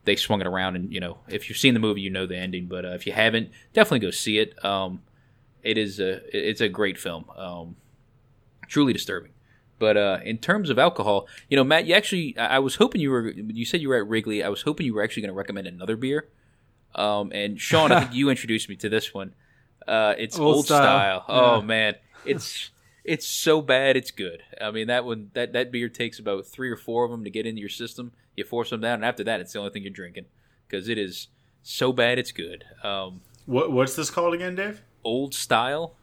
they 0.06 0.16
swung 0.16 0.40
it 0.42 0.48
around. 0.48 0.76
And 0.76 0.94
you 0.94 1.00
know, 1.00 1.18
if 1.28 1.50
you've 1.50 1.58
seen 1.58 1.74
the 1.74 1.80
movie, 1.80 2.02
you 2.02 2.10
know 2.10 2.26
the 2.26 2.38
ending. 2.38 2.68
But 2.68 2.86
uh, 2.86 2.90
if 2.90 3.06
you 3.06 3.14
haven't, 3.14 3.50
definitely 3.74 4.00
go 4.00 4.12
see 4.12 4.38
it. 4.40 4.64
Um, 4.64 5.02
it 5.64 5.78
is 5.78 6.00
a 6.00 6.22
it's 6.36 6.62
a 6.62 6.70
great 6.70 6.98
film. 6.98 7.26
Um, 7.36 7.76
truly 8.68 8.94
disturbing. 8.94 9.32
But 9.80 9.96
uh, 9.96 10.20
in 10.26 10.38
terms 10.40 10.70
of 10.70 10.78
alcohol, 10.78 11.28
you 11.50 11.56
know, 11.56 11.64
Matt, 11.64 11.86
you 11.86 11.94
actually, 11.96 12.38
I 12.38 12.60
was 12.60 12.76
hoping 12.76 13.00
you 13.00 13.12
were, 13.12 13.30
you 13.32 13.64
said 13.64 13.80
you 13.82 13.88
were 13.88 13.96
at 13.96 14.08
Wrigley. 14.10 14.44
I 14.44 14.50
was 14.50 14.64
hoping 14.64 14.86
you 14.86 14.94
were 14.94 15.02
actually 15.02 15.22
going 15.22 15.34
to 15.34 15.38
recommend 15.38 15.68
another 15.68 15.96
beer. 15.96 16.28
Um, 16.96 17.32
and 17.34 17.58
Sean, 17.62 17.90
I 17.94 18.02
think 18.02 18.14
you 18.20 18.30
introduced 18.30 18.68
me 18.68 18.76
to 18.76 18.90
this 18.90 19.14
one. 19.14 19.34
Uh, 19.88 20.16
it's 20.18 20.38
Old 20.38 20.56
old, 20.58 20.66
Style. 20.66 21.24
style. 21.24 21.26
Oh 21.30 21.56
Yeah. 21.60 21.66
man, 21.66 21.96
it's 22.26 22.72
it's 23.04 23.28
so 23.28 23.62
bad 23.62 23.96
it's 23.98 24.12
good. 24.12 24.44
I 24.62 24.72
mean 24.72 24.88
that 24.88 25.06
one 25.06 25.32
that 25.34 25.54
that 25.54 25.72
beer 25.72 25.90
takes 25.90 26.20
about 26.20 26.46
three 26.46 26.70
or 26.70 26.78
four 26.78 27.06
of 27.06 27.12
them 27.12 27.24
to 27.24 27.30
get 27.30 27.46
into 27.46 27.60
your 27.60 27.70
system. 27.70 28.12
You 28.36 28.44
force 28.46 28.70
them 28.70 28.82
down, 28.82 28.96
and 28.96 29.06
after 29.06 29.24
that, 29.26 29.40
it's 29.42 29.54
the 29.54 29.60
only 29.60 29.72
thing 29.72 29.84
you're 29.84 29.92
drinking 29.92 30.26
because 30.68 30.88
it 30.88 30.98
is 30.98 31.28
so 31.64 31.92
bad 31.92 32.18
it's 32.18 32.32
good. 32.32 32.64
Um, 32.84 33.22
What, 33.46 33.72
what's 33.72 33.96
this 33.96 34.10
called 34.10 34.34
again, 34.34 34.56
Dave? 34.56 34.82
old 35.04 35.34
style. 35.34 35.94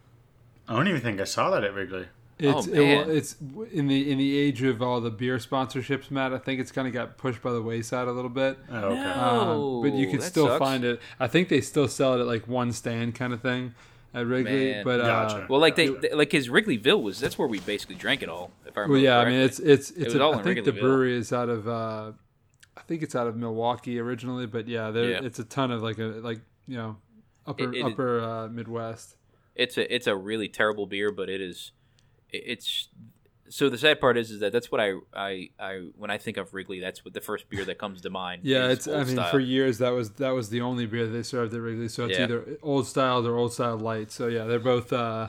I 0.68 0.74
don't 0.74 0.89
even 0.89 1.01
think 1.01 1.20
I 1.20 1.24
saw 1.24 1.51
that 1.51 1.62
at 1.64 1.73
Wrigley. 1.74 2.06
It's 2.39 2.68
Oh, 2.68 2.70
it, 2.73 2.78
man. 3.06 3.10
it's 3.16 3.36
in 3.73 3.86
the 3.89 4.10
in 4.10 4.18
the 4.18 4.36
age 4.36 4.62
of 4.62 4.82
all 4.82 5.01
the 5.01 5.10
beer 5.10 5.39
sponsorships, 5.39 6.10
Matt. 6.10 6.35
I 6.35 6.39
think 6.39 6.60
it's 6.60 6.70
kind 6.73 6.86
of 6.86 6.93
got 6.93 7.16
pushed 7.16 7.40
by 7.40 7.52
the 7.52 7.62
wayside 7.62 8.09
a 8.09 8.12
little 8.12 8.28
bit. 8.31 8.59
Oh, 8.70 8.77
okay. 8.77 9.02
No. 9.02 9.82
Um, 9.82 9.90
but 9.90 9.97
you 9.98 10.09
can 10.10 10.20
still 10.20 10.48
sucks. 10.48 10.59
find 10.59 10.85
it. 10.85 11.01
I 11.18 11.28
think 11.28 11.48
they 11.48 11.62
still 11.62 11.89
sell 11.89 12.14
it 12.14 12.20
at 12.20 12.27
like 12.27 12.47
one 12.47 12.73
stand 12.73 13.14
kind 13.14 13.32
of 13.32 13.40
thing 13.40 13.74
at 14.15 14.27
Wrigley. 14.27 14.73
Man. 14.73 14.85
but 14.85 15.01
uh, 15.01 15.07
Gotcha. 15.07 15.47
Well, 15.49 15.61
like 15.61 15.77
they, 15.77 15.89
they- 15.89 16.12
like 16.15 16.33
his 16.33 16.49
Wrigleyville 16.49 17.03
was 17.03 17.20
that's 17.20 17.39
where 17.39 17.49
we 17.49 17.61
basically 17.61 17.97
drank 17.97 18.23
it 18.23 18.28
all. 18.28 18.51
If 18.66 18.77
I 18.77 18.81
remember 18.83 18.95
well, 18.95 19.03
yeah. 19.03 19.19
I 19.19 19.24
mean, 19.27 19.41
it's 19.41 19.59
it's 19.59 19.91
it's. 19.91 20.07
was 20.07 20.15
a- 20.16 20.23
all 20.23 20.35
I 20.35 20.43
think 20.43 20.65
the 20.65 20.73
brewery 20.73 21.16
is 21.16 21.33
out 21.33 21.49
of. 21.49 21.69
Uh, 21.69 22.12
I 22.77 22.83
think 22.83 23.03
it's 23.03 23.15
out 23.15 23.27
of 23.27 23.37
Milwaukee 23.37 23.99
originally, 23.99 24.47
but 24.47 24.69
yeah, 24.69 24.91
there 24.91 25.11
Yeah. 25.11 25.20
it's 25.23 25.39
a 25.39 25.45
ton 25.45 25.70
of 25.70 25.83
like 25.83 25.99
a 25.99 26.05
like 26.23 26.41
you 26.69 26.77
know 26.77 26.97
upper 27.47 27.73
It- 27.73 27.78
it- 27.78 27.85
upper 27.85 28.20
uh, 28.20 28.49
Midwest. 28.49 29.16
it's 29.55 29.77
a 29.78 29.95
it's 29.95 30.07
a 30.07 30.15
really 30.16 30.49
terrible 30.49 30.87
beer, 30.87 31.11
but 31.11 31.28
it 31.28 31.41
is 31.41 31.73
it's 32.31 32.89
so 33.48 33.68
the 33.68 33.78
sad 33.78 34.01
part 34.01 34.16
is 34.16 34.31
is 34.31 34.40
that 34.40 34.52
that's 34.52 34.70
what 34.73 34.81
I 34.81 34.94
I, 35.14 35.51
I 35.59 35.89
when 35.97 36.10
I 36.10 36.18
think 36.18 36.36
of 36.36 36.52
Wrigley, 36.55 36.81
that's 36.81 37.05
what 37.05 37.14
the 37.14 37.20
first 37.20 37.48
beer 37.48 37.64
that 37.64 37.78
comes 37.78 38.01
to 38.02 38.10
mind. 38.10 38.43
Yeah, 38.44 38.68
it's. 38.68 38.86
I 38.89 39.05
mean, 39.05 39.14
Style. 39.16 39.31
for 39.31 39.40
years 39.40 39.78
that 39.78 39.90
was 39.90 40.10
that 40.12 40.31
was 40.31 40.51
the 40.51 40.60
only 40.60 40.86
beer 40.86 41.06
they 41.06 41.23
served 41.23 41.55
at 41.55 41.60
Wrigley. 41.60 41.89
So 41.89 42.05
it's 42.06 42.18
Yeah. 42.18 42.24
either 42.24 42.59
old 42.62 42.86
style 42.86 43.27
or 43.27 43.36
old 43.36 43.52
style 43.52 43.77
light. 43.78 44.10
So 44.12 44.27
yeah, 44.28 44.44
they're 44.44 44.59
both. 44.59 44.93
Uh, 44.93 45.28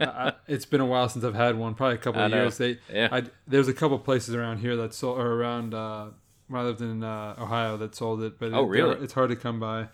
I, 0.00 0.32
it's 0.48 0.64
been 0.64 0.80
a 0.80 0.86
while 0.86 1.08
since 1.08 1.24
I've 1.24 1.34
had 1.34 1.56
one. 1.56 1.74
Probably 1.74 1.96
a 1.96 1.98
couple 1.98 2.20
I 2.22 2.26
of 2.26 2.30
know. 2.30 2.42
years. 2.42 2.58
They. 2.58 2.78
Yeah. 2.92 3.08
I, 3.10 3.22
there's 3.46 3.68
a 3.68 3.74
couple 3.74 3.98
places 3.98 4.34
around 4.34 4.58
here 4.58 4.76
that 4.76 4.94
sold, 4.94 5.18
or 5.18 5.34
around 5.34 5.74
uh, 5.74 6.06
when 6.48 6.60
I 6.60 6.64
lived 6.64 6.80
in 6.80 7.02
uh, 7.02 7.34
Ohio 7.38 7.76
that 7.78 7.94
sold 7.94 8.22
it. 8.22 8.38
But 8.38 8.52
Oh, 8.52 8.64
it- 8.64 8.68
really? 8.68 8.96
It's 9.04 9.12
hard 9.14 9.30
to 9.30 9.36
come 9.36 9.58
by. 9.60 9.88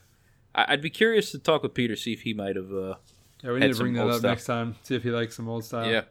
I, 0.55 0.66
I'd 0.74 0.82
be 0.82 0.90
curious 0.90 1.30
to 1.32 1.38
talk 1.38 1.62
with 1.62 1.74
Peter 1.74 1.96
see 1.96 2.12
if 2.12 2.22
he 2.22 2.34
might 2.34 2.56
have. 2.56 2.70
Uh, 2.72 2.94
Yeah, 3.42 3.52
we 3.52 3.60
need 3.60 3.72
to 3.72 3.78
bring 3.78 3.94
that 3.94 4.06
up 4.06 4.18
stuff. 4.18 4.22
next 4.30 4.44
time. 4.46 4.76
See 4.82 4.94
if 4.94 5.02
he 5.02 5.10
likes 5.10 5.36
some 5.36 5.48
old 5.48 5.64
style. 5.64 5.90
yeah, 5.90 6.02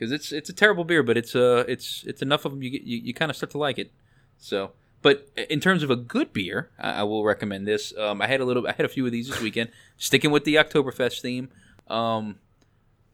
because 0.00 0.12
it's 0.12 0.32
it's 0.32 0.48
a 0.48 0.54
terrible 0.54 0.84
beer, 0.84 1.02
but 1.02 1.18
it's 1.18 1.36
uh 1.36 1.64
it's 1.68 2.04
it's 2.06 2.22
enough 2.22 2.46
of 2.46 2.52
them 2.52 2.62
you 2.62 2.70
get, 2.70 2.82
you, 2.84 2.96
you 2.96 3.12
kind 3.12 3.30
of 3.30 3.36
start 3.36 3.50
to 3.50 3.58
like 3.58 3.78
it. 3.78 3.92
So, 4.38 4.72
but 5.02 5.28
in 5.50 5.60
terms 5.60 5.82
of 5.82 5.90
a 5.90 5.96
good 5.96 6.32
beer, 6.32 6.70
I, 6.78 6.92
I 6.92 7.02
will 7.02 7.22
recommend 7.22 7.68
this. 7.68 7.92
Um, 7.98 8.22
I 8.22 8.26
had 8.26 8.40
a 8.40 8.46
little, 8.46 8.66
I 8.66 8.72
had 8.72 8.86
a 8.86 8.88
few 8.88 9.04
of 9.04 9.12
these 9.12 9.28
this 9.28 9.42
weekend. 9.42 9.70
Sticking 9.98 10.30
with 10.30 10.44
the 10.44 10.54
Oktoberfest 10.54 11.20
theme, 11.20 11.50
um, 11.88 12.38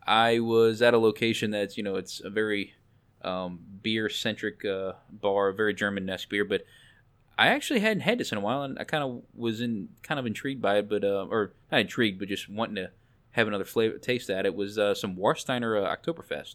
I 0.06 0.38
was 0.38 0.80
at 0.80 0.94
a 0.94 0.98
location 0.98 1.50
that's 1.50 1.76
you 1.76 1.82
know 1.82 1.96
it's 1.96 2.20
a 2.20 2.30
very 2.30 2.74
um, 3.22 3.58
beer 3.82 4.08
centric 4.08 4.64
uh, 4.64 4.92
bar, 5.10 5.50
very 5.50 5.74
German 5.74 6.08
esque 6.08 6.28
beer, 6.28 6.44
but 6.44 6.64
I 7.36 7.48
actually 7.48 7.80
hadn't 7.80 8.02
had 8.02 8.18
this 8.18 8.30
in 8.30 8.38
a 8.38 8.40
while, 8.40 8.62
and 8.62 8.78
I 8.78 8.84
kind 8.84 9.02
of 9.02 9.22
was 9.34 9.60
in 9.60 9.88
kind 10.04 10.20
of 10.20 10.26
intrigued 10.26 10.62
by 10.62 10.78
it, 10.78 10.88
but 10.88 11.02
uh, 11.02 11.26
or 11.28 11.52
not 11.72 11.80
intrigued, 11.80 12.20
but 12.20 12.28
just 12.28 12.48
wanting 12.48 12.76
to 12.76 12.90
have 13.32 13.48
another 13.48 13.64
flavor 13.64 13.98
taste 13.98 14.30
at 14.30 14.46
it 14.46 14.54
was 14.54 14.78
uh, 14.78 14.94
some 14.94 15.16
Warsteiner 15.16 15.84
uh, 15.84 15.96
Oktoberfest. 15.96 16.54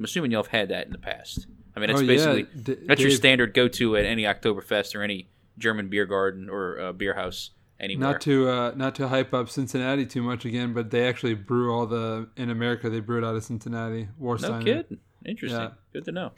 I'm 0.00 0.04
assuming 0.04 0.30
y'all 0.30 0.42
have 0.42 0.50
had 0.50 0.70
that 0.70 0.86
in 0.86 0.92
the 0.92 0.98
past. 0.98 1.46
I 1.76 1.80
mean, 1.80 1.90
it's 1.90 2.00
Oh, 2.00 2.02
yeah. 2.02 2.06
basically 2.06 2.42
D- 2.62 2.76
that's 2.86 3.02
your 3.02 3.10
standard 3.10 3.52
go 3.52 3.68
to 3.68 3.96
at 3.98 4.06
any 4.06 4.22
Oktoberfest 4.22 4.94
or 4.94 5.02
any 5.02 5.28
German 5.58 5.88
beer 5.90 6.06
garden 6.06 6.48
or 6.48 6.80
uh, 6.80 6.92
beer 6.92 7.12
house 7.14 7.50
anywhere. 7.78 8.12
Not 8.12 8.20
to 8.22 8.48
uh, 8.48 8.72
not 8.74 8.94
to 8.94 9.08
hype 9.08 9.34
up 9.34 9.50
Cincinnati 9.50 10.06
too 10.06 10.22
much 10.22 10.46
again, 10.46 10.72
but 10.72 10.90
they 10.90 11.06
actually 11.06 11.34
brew 11.34 11.70
all 11.74 11.86
the 11.86 12.30
in 12.38 12.48
America. 12.48 12.88
They 12.88 13.00
brew 13.00 13.18
it 13.18 13.24
out 13.24 13.36
of 13.36 13.44
Cincinnati. 13.44 14.08
Warsteiner. 14.18 14.58
no 14.60 14.64
kidding. 14.64 14.98
Interesting. 15.26 15.60
Yeah. 15.60 15.70
Good 15.92 16.06
to 16.06 16.12
know. 16.12 16.32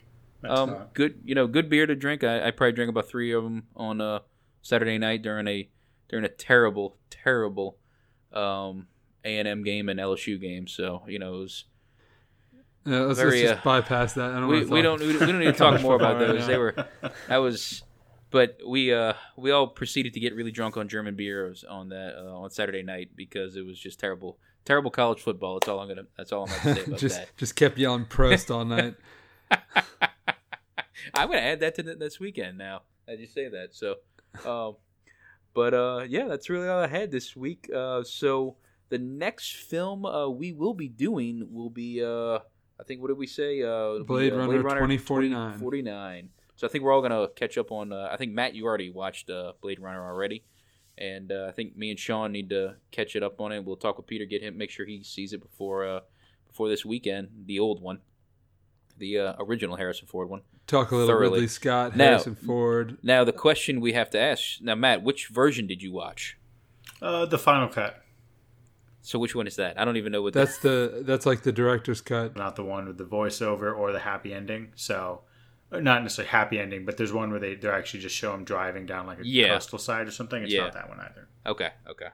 Um, 0.45 0.77
good. 0.93 1.21
You 1.25 1.37
know, 1.37 1.47
good 1.47 1.71
beer 1.71 1.87
to 1.87 1.95
drink. 1.95 2.25
I, 2.25 2.49
I 2.49 2.51
probably 2.51 2.73
drank 2.73 2.91
about 2.91 3.09
three 3.09 3.31
of 3.31 3.45
them 3.45 3.63
on 3.77 4.01
uh, 4.01 4.19
Saturday 4.61 4.99
night 4.99 5.23
during 5.23 5.47
a 5.47 5.69
during 6.09 6.25
a 6.25 6.29
terrible, 6.29 6.97
terrible 7.11 7.79
um, 8.33 8.89
A 9.25 9.39
and 9.39 9.47
M 9.47 9.63
game 9.63 9.89
and 9.89 10.01
LSU 10.01 10.41
game. 10.41 10.67
So 10.67 11.05
you 11.07 11.21
know, 11.21 11.37
it 11.37 11.39
was 11.39 11.65
Yeah, 12.85 13.01
let's, 13.01 13.19
Very, 13.19 13.43
let's 13.43 13.51
just 13.53 13.61
uh, 13.61 13.65
bypass 13.65 14.15
that. 14.15 14.33
I 14.33 14.41
don't 14.41 14.49
we, 14.49 14.65
we 14.65 14.83
don't 14.83 15.01
we 15.01 15.17
don't 15.17 15.39
need 15.39 15.45
to 15.47 15.53
talk 15.53 15.81
more 15.81 15.95
about 15.95 16.19
those. 16.19 16.47
They 16.47 16.59
were 16.59 16.75
that 17.29 17.37
was, 17.37 17.83
but 18.31 18.59
we 18.67 18.93
uh 18.93 19.13
we 19.37 19.53
all 19.53 19.69
proceeded 19.69 20.15
to 20.15 20.21
get 20.21 20.35
really 20.35 20.51
drunk 20.51 20.77
on 20.77 20.89
German 20.89 21.15
beers 21.15 21.65
on 21.65 21.91
that 21.91 22.17
uh, 22.19 22.37
on 22.37 22.51
Saturday 22.51 22.83
night 22.83 23.11
because 23.15 23.57
it 23.57 23.65
was 23.65 23.79
just 23.79 24.01
terrible 24.01 24.39
terrible 24.65 24.91
college 24.91 25.21
football. 25.21 25.55
That's 25.55 25.69
all 25.69 25.79
I'm 25.81 25.89
gonna 25.89 26.07
that's 26.17 26.33
all 26.33 26.49
I'm 26.49 26.65
gonna 26.65 26.77
say 26.77 26.85
about 26.85 26.99
just 26.99 27.17
that. 27.17 27.37
just 27.37 27.55
kept 27.55 27.79
yelling 27.79 28.07
Prost 28.07 28.53
all 28.53 28.65
night. 28.65 28.97
I'm 31.15 31.29
gonna 31.29 31.39
add 31.39 31.61
that 31.61 31.75
to 31.77 31.83
the, 31.83 31.95
this 31.95 32.19
weekend 32.19 32.59
now. 32.59 32.83
As 33.07 33.21
you 33.21 33.27
say 33.27 33.49
that, 33.49 33.75
so, 33.75 33.97
um, 34.45 34.77
but 35.55 35.75
uh, 35.75 36.05
yeah, 36.09 36.27
that's 36.27 36.49
really 36.49 36.69
all 36.69 36.81
I 36.81 36.87
had 36.87 37.11
this 37.11 37.37
week. 37.37 37.69
Uh, 37.75 38.03
so 38.05 38.57
the 38.89 38.99
next 38.99 39.57
film 39.57 40.05
uh, 40.05 40.29
we 40.29 40.53
will 40.53 40.75
be 40.75 40.89
doing 40.89 41.49
will 41.51 41.71
be 41.71 42.03
uh, 42.03 42.39
I 42.83 42.85
think 42.85 43.01
what 43.01 43.09
did 43.09 43.17
we 43.19 43.29
say? 43.29 43.63
Uh, 43.63 43.67
it'll 43.67 43.99
be, 44.01 44.05
Blade 44.05 44.33
uh, 44.33 44.39
Runner 44.39 44.57
2049. 44.59 45.31
2049. 45.31 46.29
So 46.57 46.67
I 46.67 46.71
think 46.71 46.83
we're 46.83 46.93
all 46.93 47.01
gonna 47.01 47.29
catch 47.37 47.57
up 47.57 47.71
on. 47.71 47.93
Uh, 47.93 48.09
I 48.11 48.17
think 48.17 48.33
Matt, 48.33 48.55
you 48.55 48.67
already 48.67 48.91
watched 48.91 49.31
uh, 49.31 49.53
Blade 49.61 49.79
Runner 49.81 50.05
already, 50.05 50.43
and 50.99 51.31
uh, 51.31 51.47
I 51.49 51.53
think 51.53 51.77
me 51.77 51.91
and 51.91 51.99
Sean 51.99 52.33
need 52.33 52.51
to 52.51 52.75
catch 52.91 53.15
it 53.15 53.23
up 53.23 53.41
on 53.41 53.53
it. 53.53 53.65
We'll 53.65 53.77
talk 53.77 53.97
with 53.97 54.09
Peter, 54.09 54.25
get 54.25 54.43
him, 54.43 54.59
make 54.59 54.71
sure 54.71 54.85
he 54.85 55.05
sees 55.05 55.33
it 55.33 55.41
before 55.41 55.87
uh, 55.87 56.01
before 56.49 56.69
this 56.69 56.85
weekend, 56.85 57.29
the 57.47 57.61
old 57.61 57.81
one, 57.81 58.01
the 58.99 59.19
uh, 59.19 59.35
original 59.39 59.77
Harrison 59.77 60.09
Ford 60.09 60.29
one. 60.29 60.43
Talk 60.67 60.91
a 60.91 60.97
little 60.97 61.09
Thoroughly. 61.09 61.35
Ridley 61.35 61.49
Scott, 61.49 61.97
Now- 61.97 62.05
Harrison 62.07 62.35
Ford. 62.35 62.99
Now 63.03 63.25
the 63.25 63.33
question 63.33 63.81
we 63.81 63.93
have 63.93 64.11
to 64.11 64.21
ask 64.21 64.61
now, 64.61 64.75
Matt, 64.75 65.03
which 65.03 65.29
version 65.29 65.67
did 65.67 65.83
you 65.83 65.93
watch? 65.93 66.37
Uh, 67.01 67.27
the 67.27 67.39
final 67.39 67.69
cut, 67.69 68.02
So 69.05 69.19
which 69.19 69.35
one 69.35 69.47
is 69.49 69.57
that? 69.57 69.79
I 69.81 69.85
don't 69.85 69.97
even 69.97 70.13
know 70.13 70.23
what 70.23 70.33
That's 70.33 70.59
the 70.59 71.03
that's 71.05 71.27
like 71.27 71.43
the 71.43 71.53
director's 71.53 72.01
cut. 72.01 72.37
not 72.37 72.55
the 72.57 72.65
one 72.65 72.87
with 72.87 72.99
the 72.99 73.05
voiceover 73.05 73.77
or 73.77 73.91
the 73.93 73.99
happy 73.99 74.33
ending. 74.33 74.73
So, 74.77 75.23
uh, 75.73 75.81
not 75.81 76.03
necessarily 76.03 76.31
happy 76.31 76.59
ending, 76.61 76.85
but 76.85 76.97
there's 76.97 77.13
one 77.13 77.31
where 77.33 77.41
they 77.41 77.57
they 77.57 77.69
actually 77.69 78.01
just 78.01 78.15
show 78.15 78.33
him 78.33 78.45
driving 78.45 78.87
down 78.87 79.07
like 79.07 79.19
a 79.19 79.27
Yeah. 79.27 79.49
coastal 79.55 79.79
side 79.81 80.07
or 80.07 80.13
something. 80.13 80.43
It's 80.43 80.53
Yeah. 80.53 80.63
not 80.63 80.75
that 80.75 80.89
one 80.89 81.01
either. 81.01 81.29
Okay, 81.47 81.71
okay. 81.91 82.09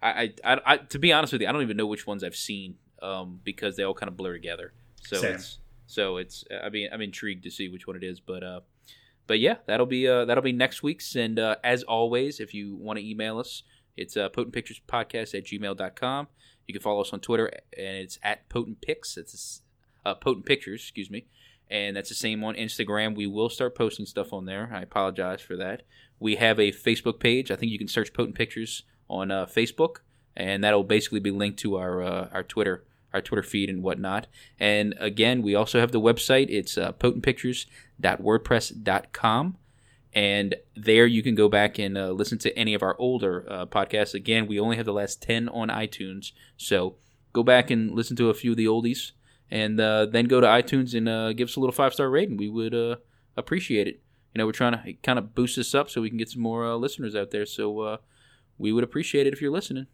I, 0.00 0.10
I, 0.44 0.54
I, 0.54 0.60
I, 0.66 0.76
to 0.78 0.98
be 0.98 1.12
honest 1.12 1.32
with 1.32 1.42
you, 1.42 1.48
I 1.48 1.52
don't 1.52 1.62
even 1.62 1.76
know 1.76 1.86
which 1.86 2.06
ones 2.06 2.24
I've 2.24 2.34
seen, 2.34 2.76
um, 3.02 3.38
because 3.44 3.76
they 3.76 3.82
all 3.84 3.94
kind 3.94 4.08
of 4.08 4.16
blur 4.16 4.32
together. 4.32 4.72
So 5.02 5.18
Same. 5.20 5.34
it's, 5.34 5.58
so 5.86 6.16
it's, 6.16 6.44
I 6.64 6.70
mean, 6.70 6.88
I'm 6.92 7.02
intrigued 7.02 7.44
to 7.44 7.50
see 7.50 7.68
which 7.68 7.86
one 7.86 7.94
it 7.96 8.02
is, 8.02 8.18
but, 8.18 8.42
uh, 8.42 8.60
but 9.28 9.38
yeah, 9.38 9.56
that'll 9.66 9.86
be, 9.86 10.08
uh, 10.08 10.24
that'll 10.24 10.42
be 10.42 10.52
next 10.52 10.82
week's. 10.82 11.14
And, 11.14 11.38
uh, 11.38 11.56
as 11.62 11.82
always, 11.84 12.40
if 12.40 12.52
you 12.54 12.74
want 12.74 12.98
to 12.98 13.06
email 13.08 13.38
us, 13.38 13.62
it's, 13.96 14.16
uh, 14.16 14.28
potentpicturespodcast 14.30 15.34
at 15.34 15.44
gmail.com. 15.44 16.28
You 16.66 16.74
can 16.74 16.82
follow 16.82 17.00
us 17.00 17.12
on 17.12 17.20
Twitter 17.20 17.50
and 17.76 17.98
it's 17.98 18.18
at 18.22 18.48
potentpics. 18.48 19.16
It's, 19.16 19.62
uh, 20.04 20.14
potent 20.14 20.46
pictures, 20.46 20.82
excuse 20.82 21.10
me. 21.10 21.26
And 21.70 21.96
that's 21.96 22.10
the 22.10 22.14
same 22.14 22.44
on 22.44 22.54
Instagram. 22.54 23.16
We 23.16 23.26
will 23.26 23.48
start 23.48 23.74
posting 23.74 24.06
stuff 24.06 24.32
on 24.32 24.44
there. 24.44 24.70
I 24.72 24.82
apologize 24.82 25.40
for 25.40 25.56
that. 25.56 25.82
We 26.22 26.36
have 26.36 26.60
a 26.60 26.70
Facebook 26.70 27.18
page. 27.18 27.50
I 27.50 27.56
think 27.56 27.72
you 27.72 27.78
can 27.78 27.88
search 27.88 28.12
Potent 28.12 28.36
Pictures 28.36 28.84
on 29.08 29.30
uh, 29.30 29.46
Facebook, 29.46 30.00
and 30.36 30.62
that'll 30.62 30.84
basically 30.84 31.20
be 31.20 31.30
linked 31.30 31.58
to 31.60 31.76
our 31.76 32.02
uh, 32.02 32.28
our 32.32 32.42
Twitter 32.42 32.84
our 33.12 33.20
Twitter 33.20 33.42
feed 33.42 33.68
and 33.68 33.82
whatnot. 33.82 34.28
And 34.60 34.94
again, 34.98 35.42
we 35.42 35.54
also 35.54 35.80
have 35.80 35.92
the 35.92 36.00
website. 36.00 36.46
It's 36.48 36.78
uh, 36.78 36.92
potentpictures.wordpress.com, 36.92 39.56
and 40.14 40.54
there 40.76 41.06
you 41.06 41.22
can 41.22 41.34
go 41.34 41.48
back 41.48 41.78
and 41.78 41.96
uh, 41.96 42.10
listen 42.10 42.38
to 42.38 42.56
any 42.58 42.74
of 42.74 42.82
our 42.82 42.96
older 42.98 43.46
uh, 43.48 43.66
podcasts. 43.66 44.14
Again, 44.14 44.46
we 44.46 44.60
only 44.60 44.76
have 44.76 44.86
the 44.86 44.92
last 44.92 45.22
ten 45.22 45.48
on 45.48 45.68
iTunes, 45.68 46.32
so 46.56 46.96
go 47.32 47.42
back 47.42 47.70
and 47.70 47.92
listen 47.92 48.16
to 48.16 48.28
a 48.28 48.34
few 48.34 48.50
of 48.50 48.56
the 48.56 48.66
oldies, 48.66 49.12
and 49.50 49.80
uh, 49.80 50.06
then 50.06 50.26
go 50.26 50.40
to 50.40 50.46
iTunes 50.46 50.94
and 50.94 51.08
uh, 51.08 51.32
give 51.32 51.48
us 51.48 51.56
a 51.56 51.60
little 51.60 51.72
five 51.72 51.94
star 51.94 52.10
rating. 52.10 52.36
We 52.36 52.48
would 52.48 52.74
uh, 52.74 52.96
appreciate 53.36 53.86
it. 53.88 54.02
You 54.34 54.38
know, 54.38 54.46
we're 54.46 54.52
trying 54.52 54.72
to 54.72 54.92
kind 55.02 55.18
of 55.18 55.34
boost 55.34 55.56
this 55.56 55.74
up 55.74 55.90
so 55.90 56.00
we 56.00 56.08
can 56.08 56.18
get 56.18 56.30
some 56.30 56.42
more 56.42 56.66
uh, 56.66 56.76
listeners 56.76 57.14
out 57.14 57.30
there. 57.30 57.44
So 57.44 57.98
we 58.56 58.72
would 58.72 58.84
appreciate 58.84 59.26
it 59.26 59.34
if 59.34 59.42
you're 59.42 59.52
listening. 59.52 59.88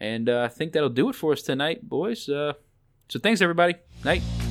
And 0.00 0.28
I 0.28 0.48
think 0.48 0.72
that'll 0.72 0.88
do 0.88 1.08
it 1.08 1.14
for 1.14 1.32
us 1.32 1.42
tonight, 1.42 1.88
boys. 1.88 2.24
So 2.24 2.54
thanks, 3.08 3.40
everybody. 3.40 3.76
Night. 4.04 4.41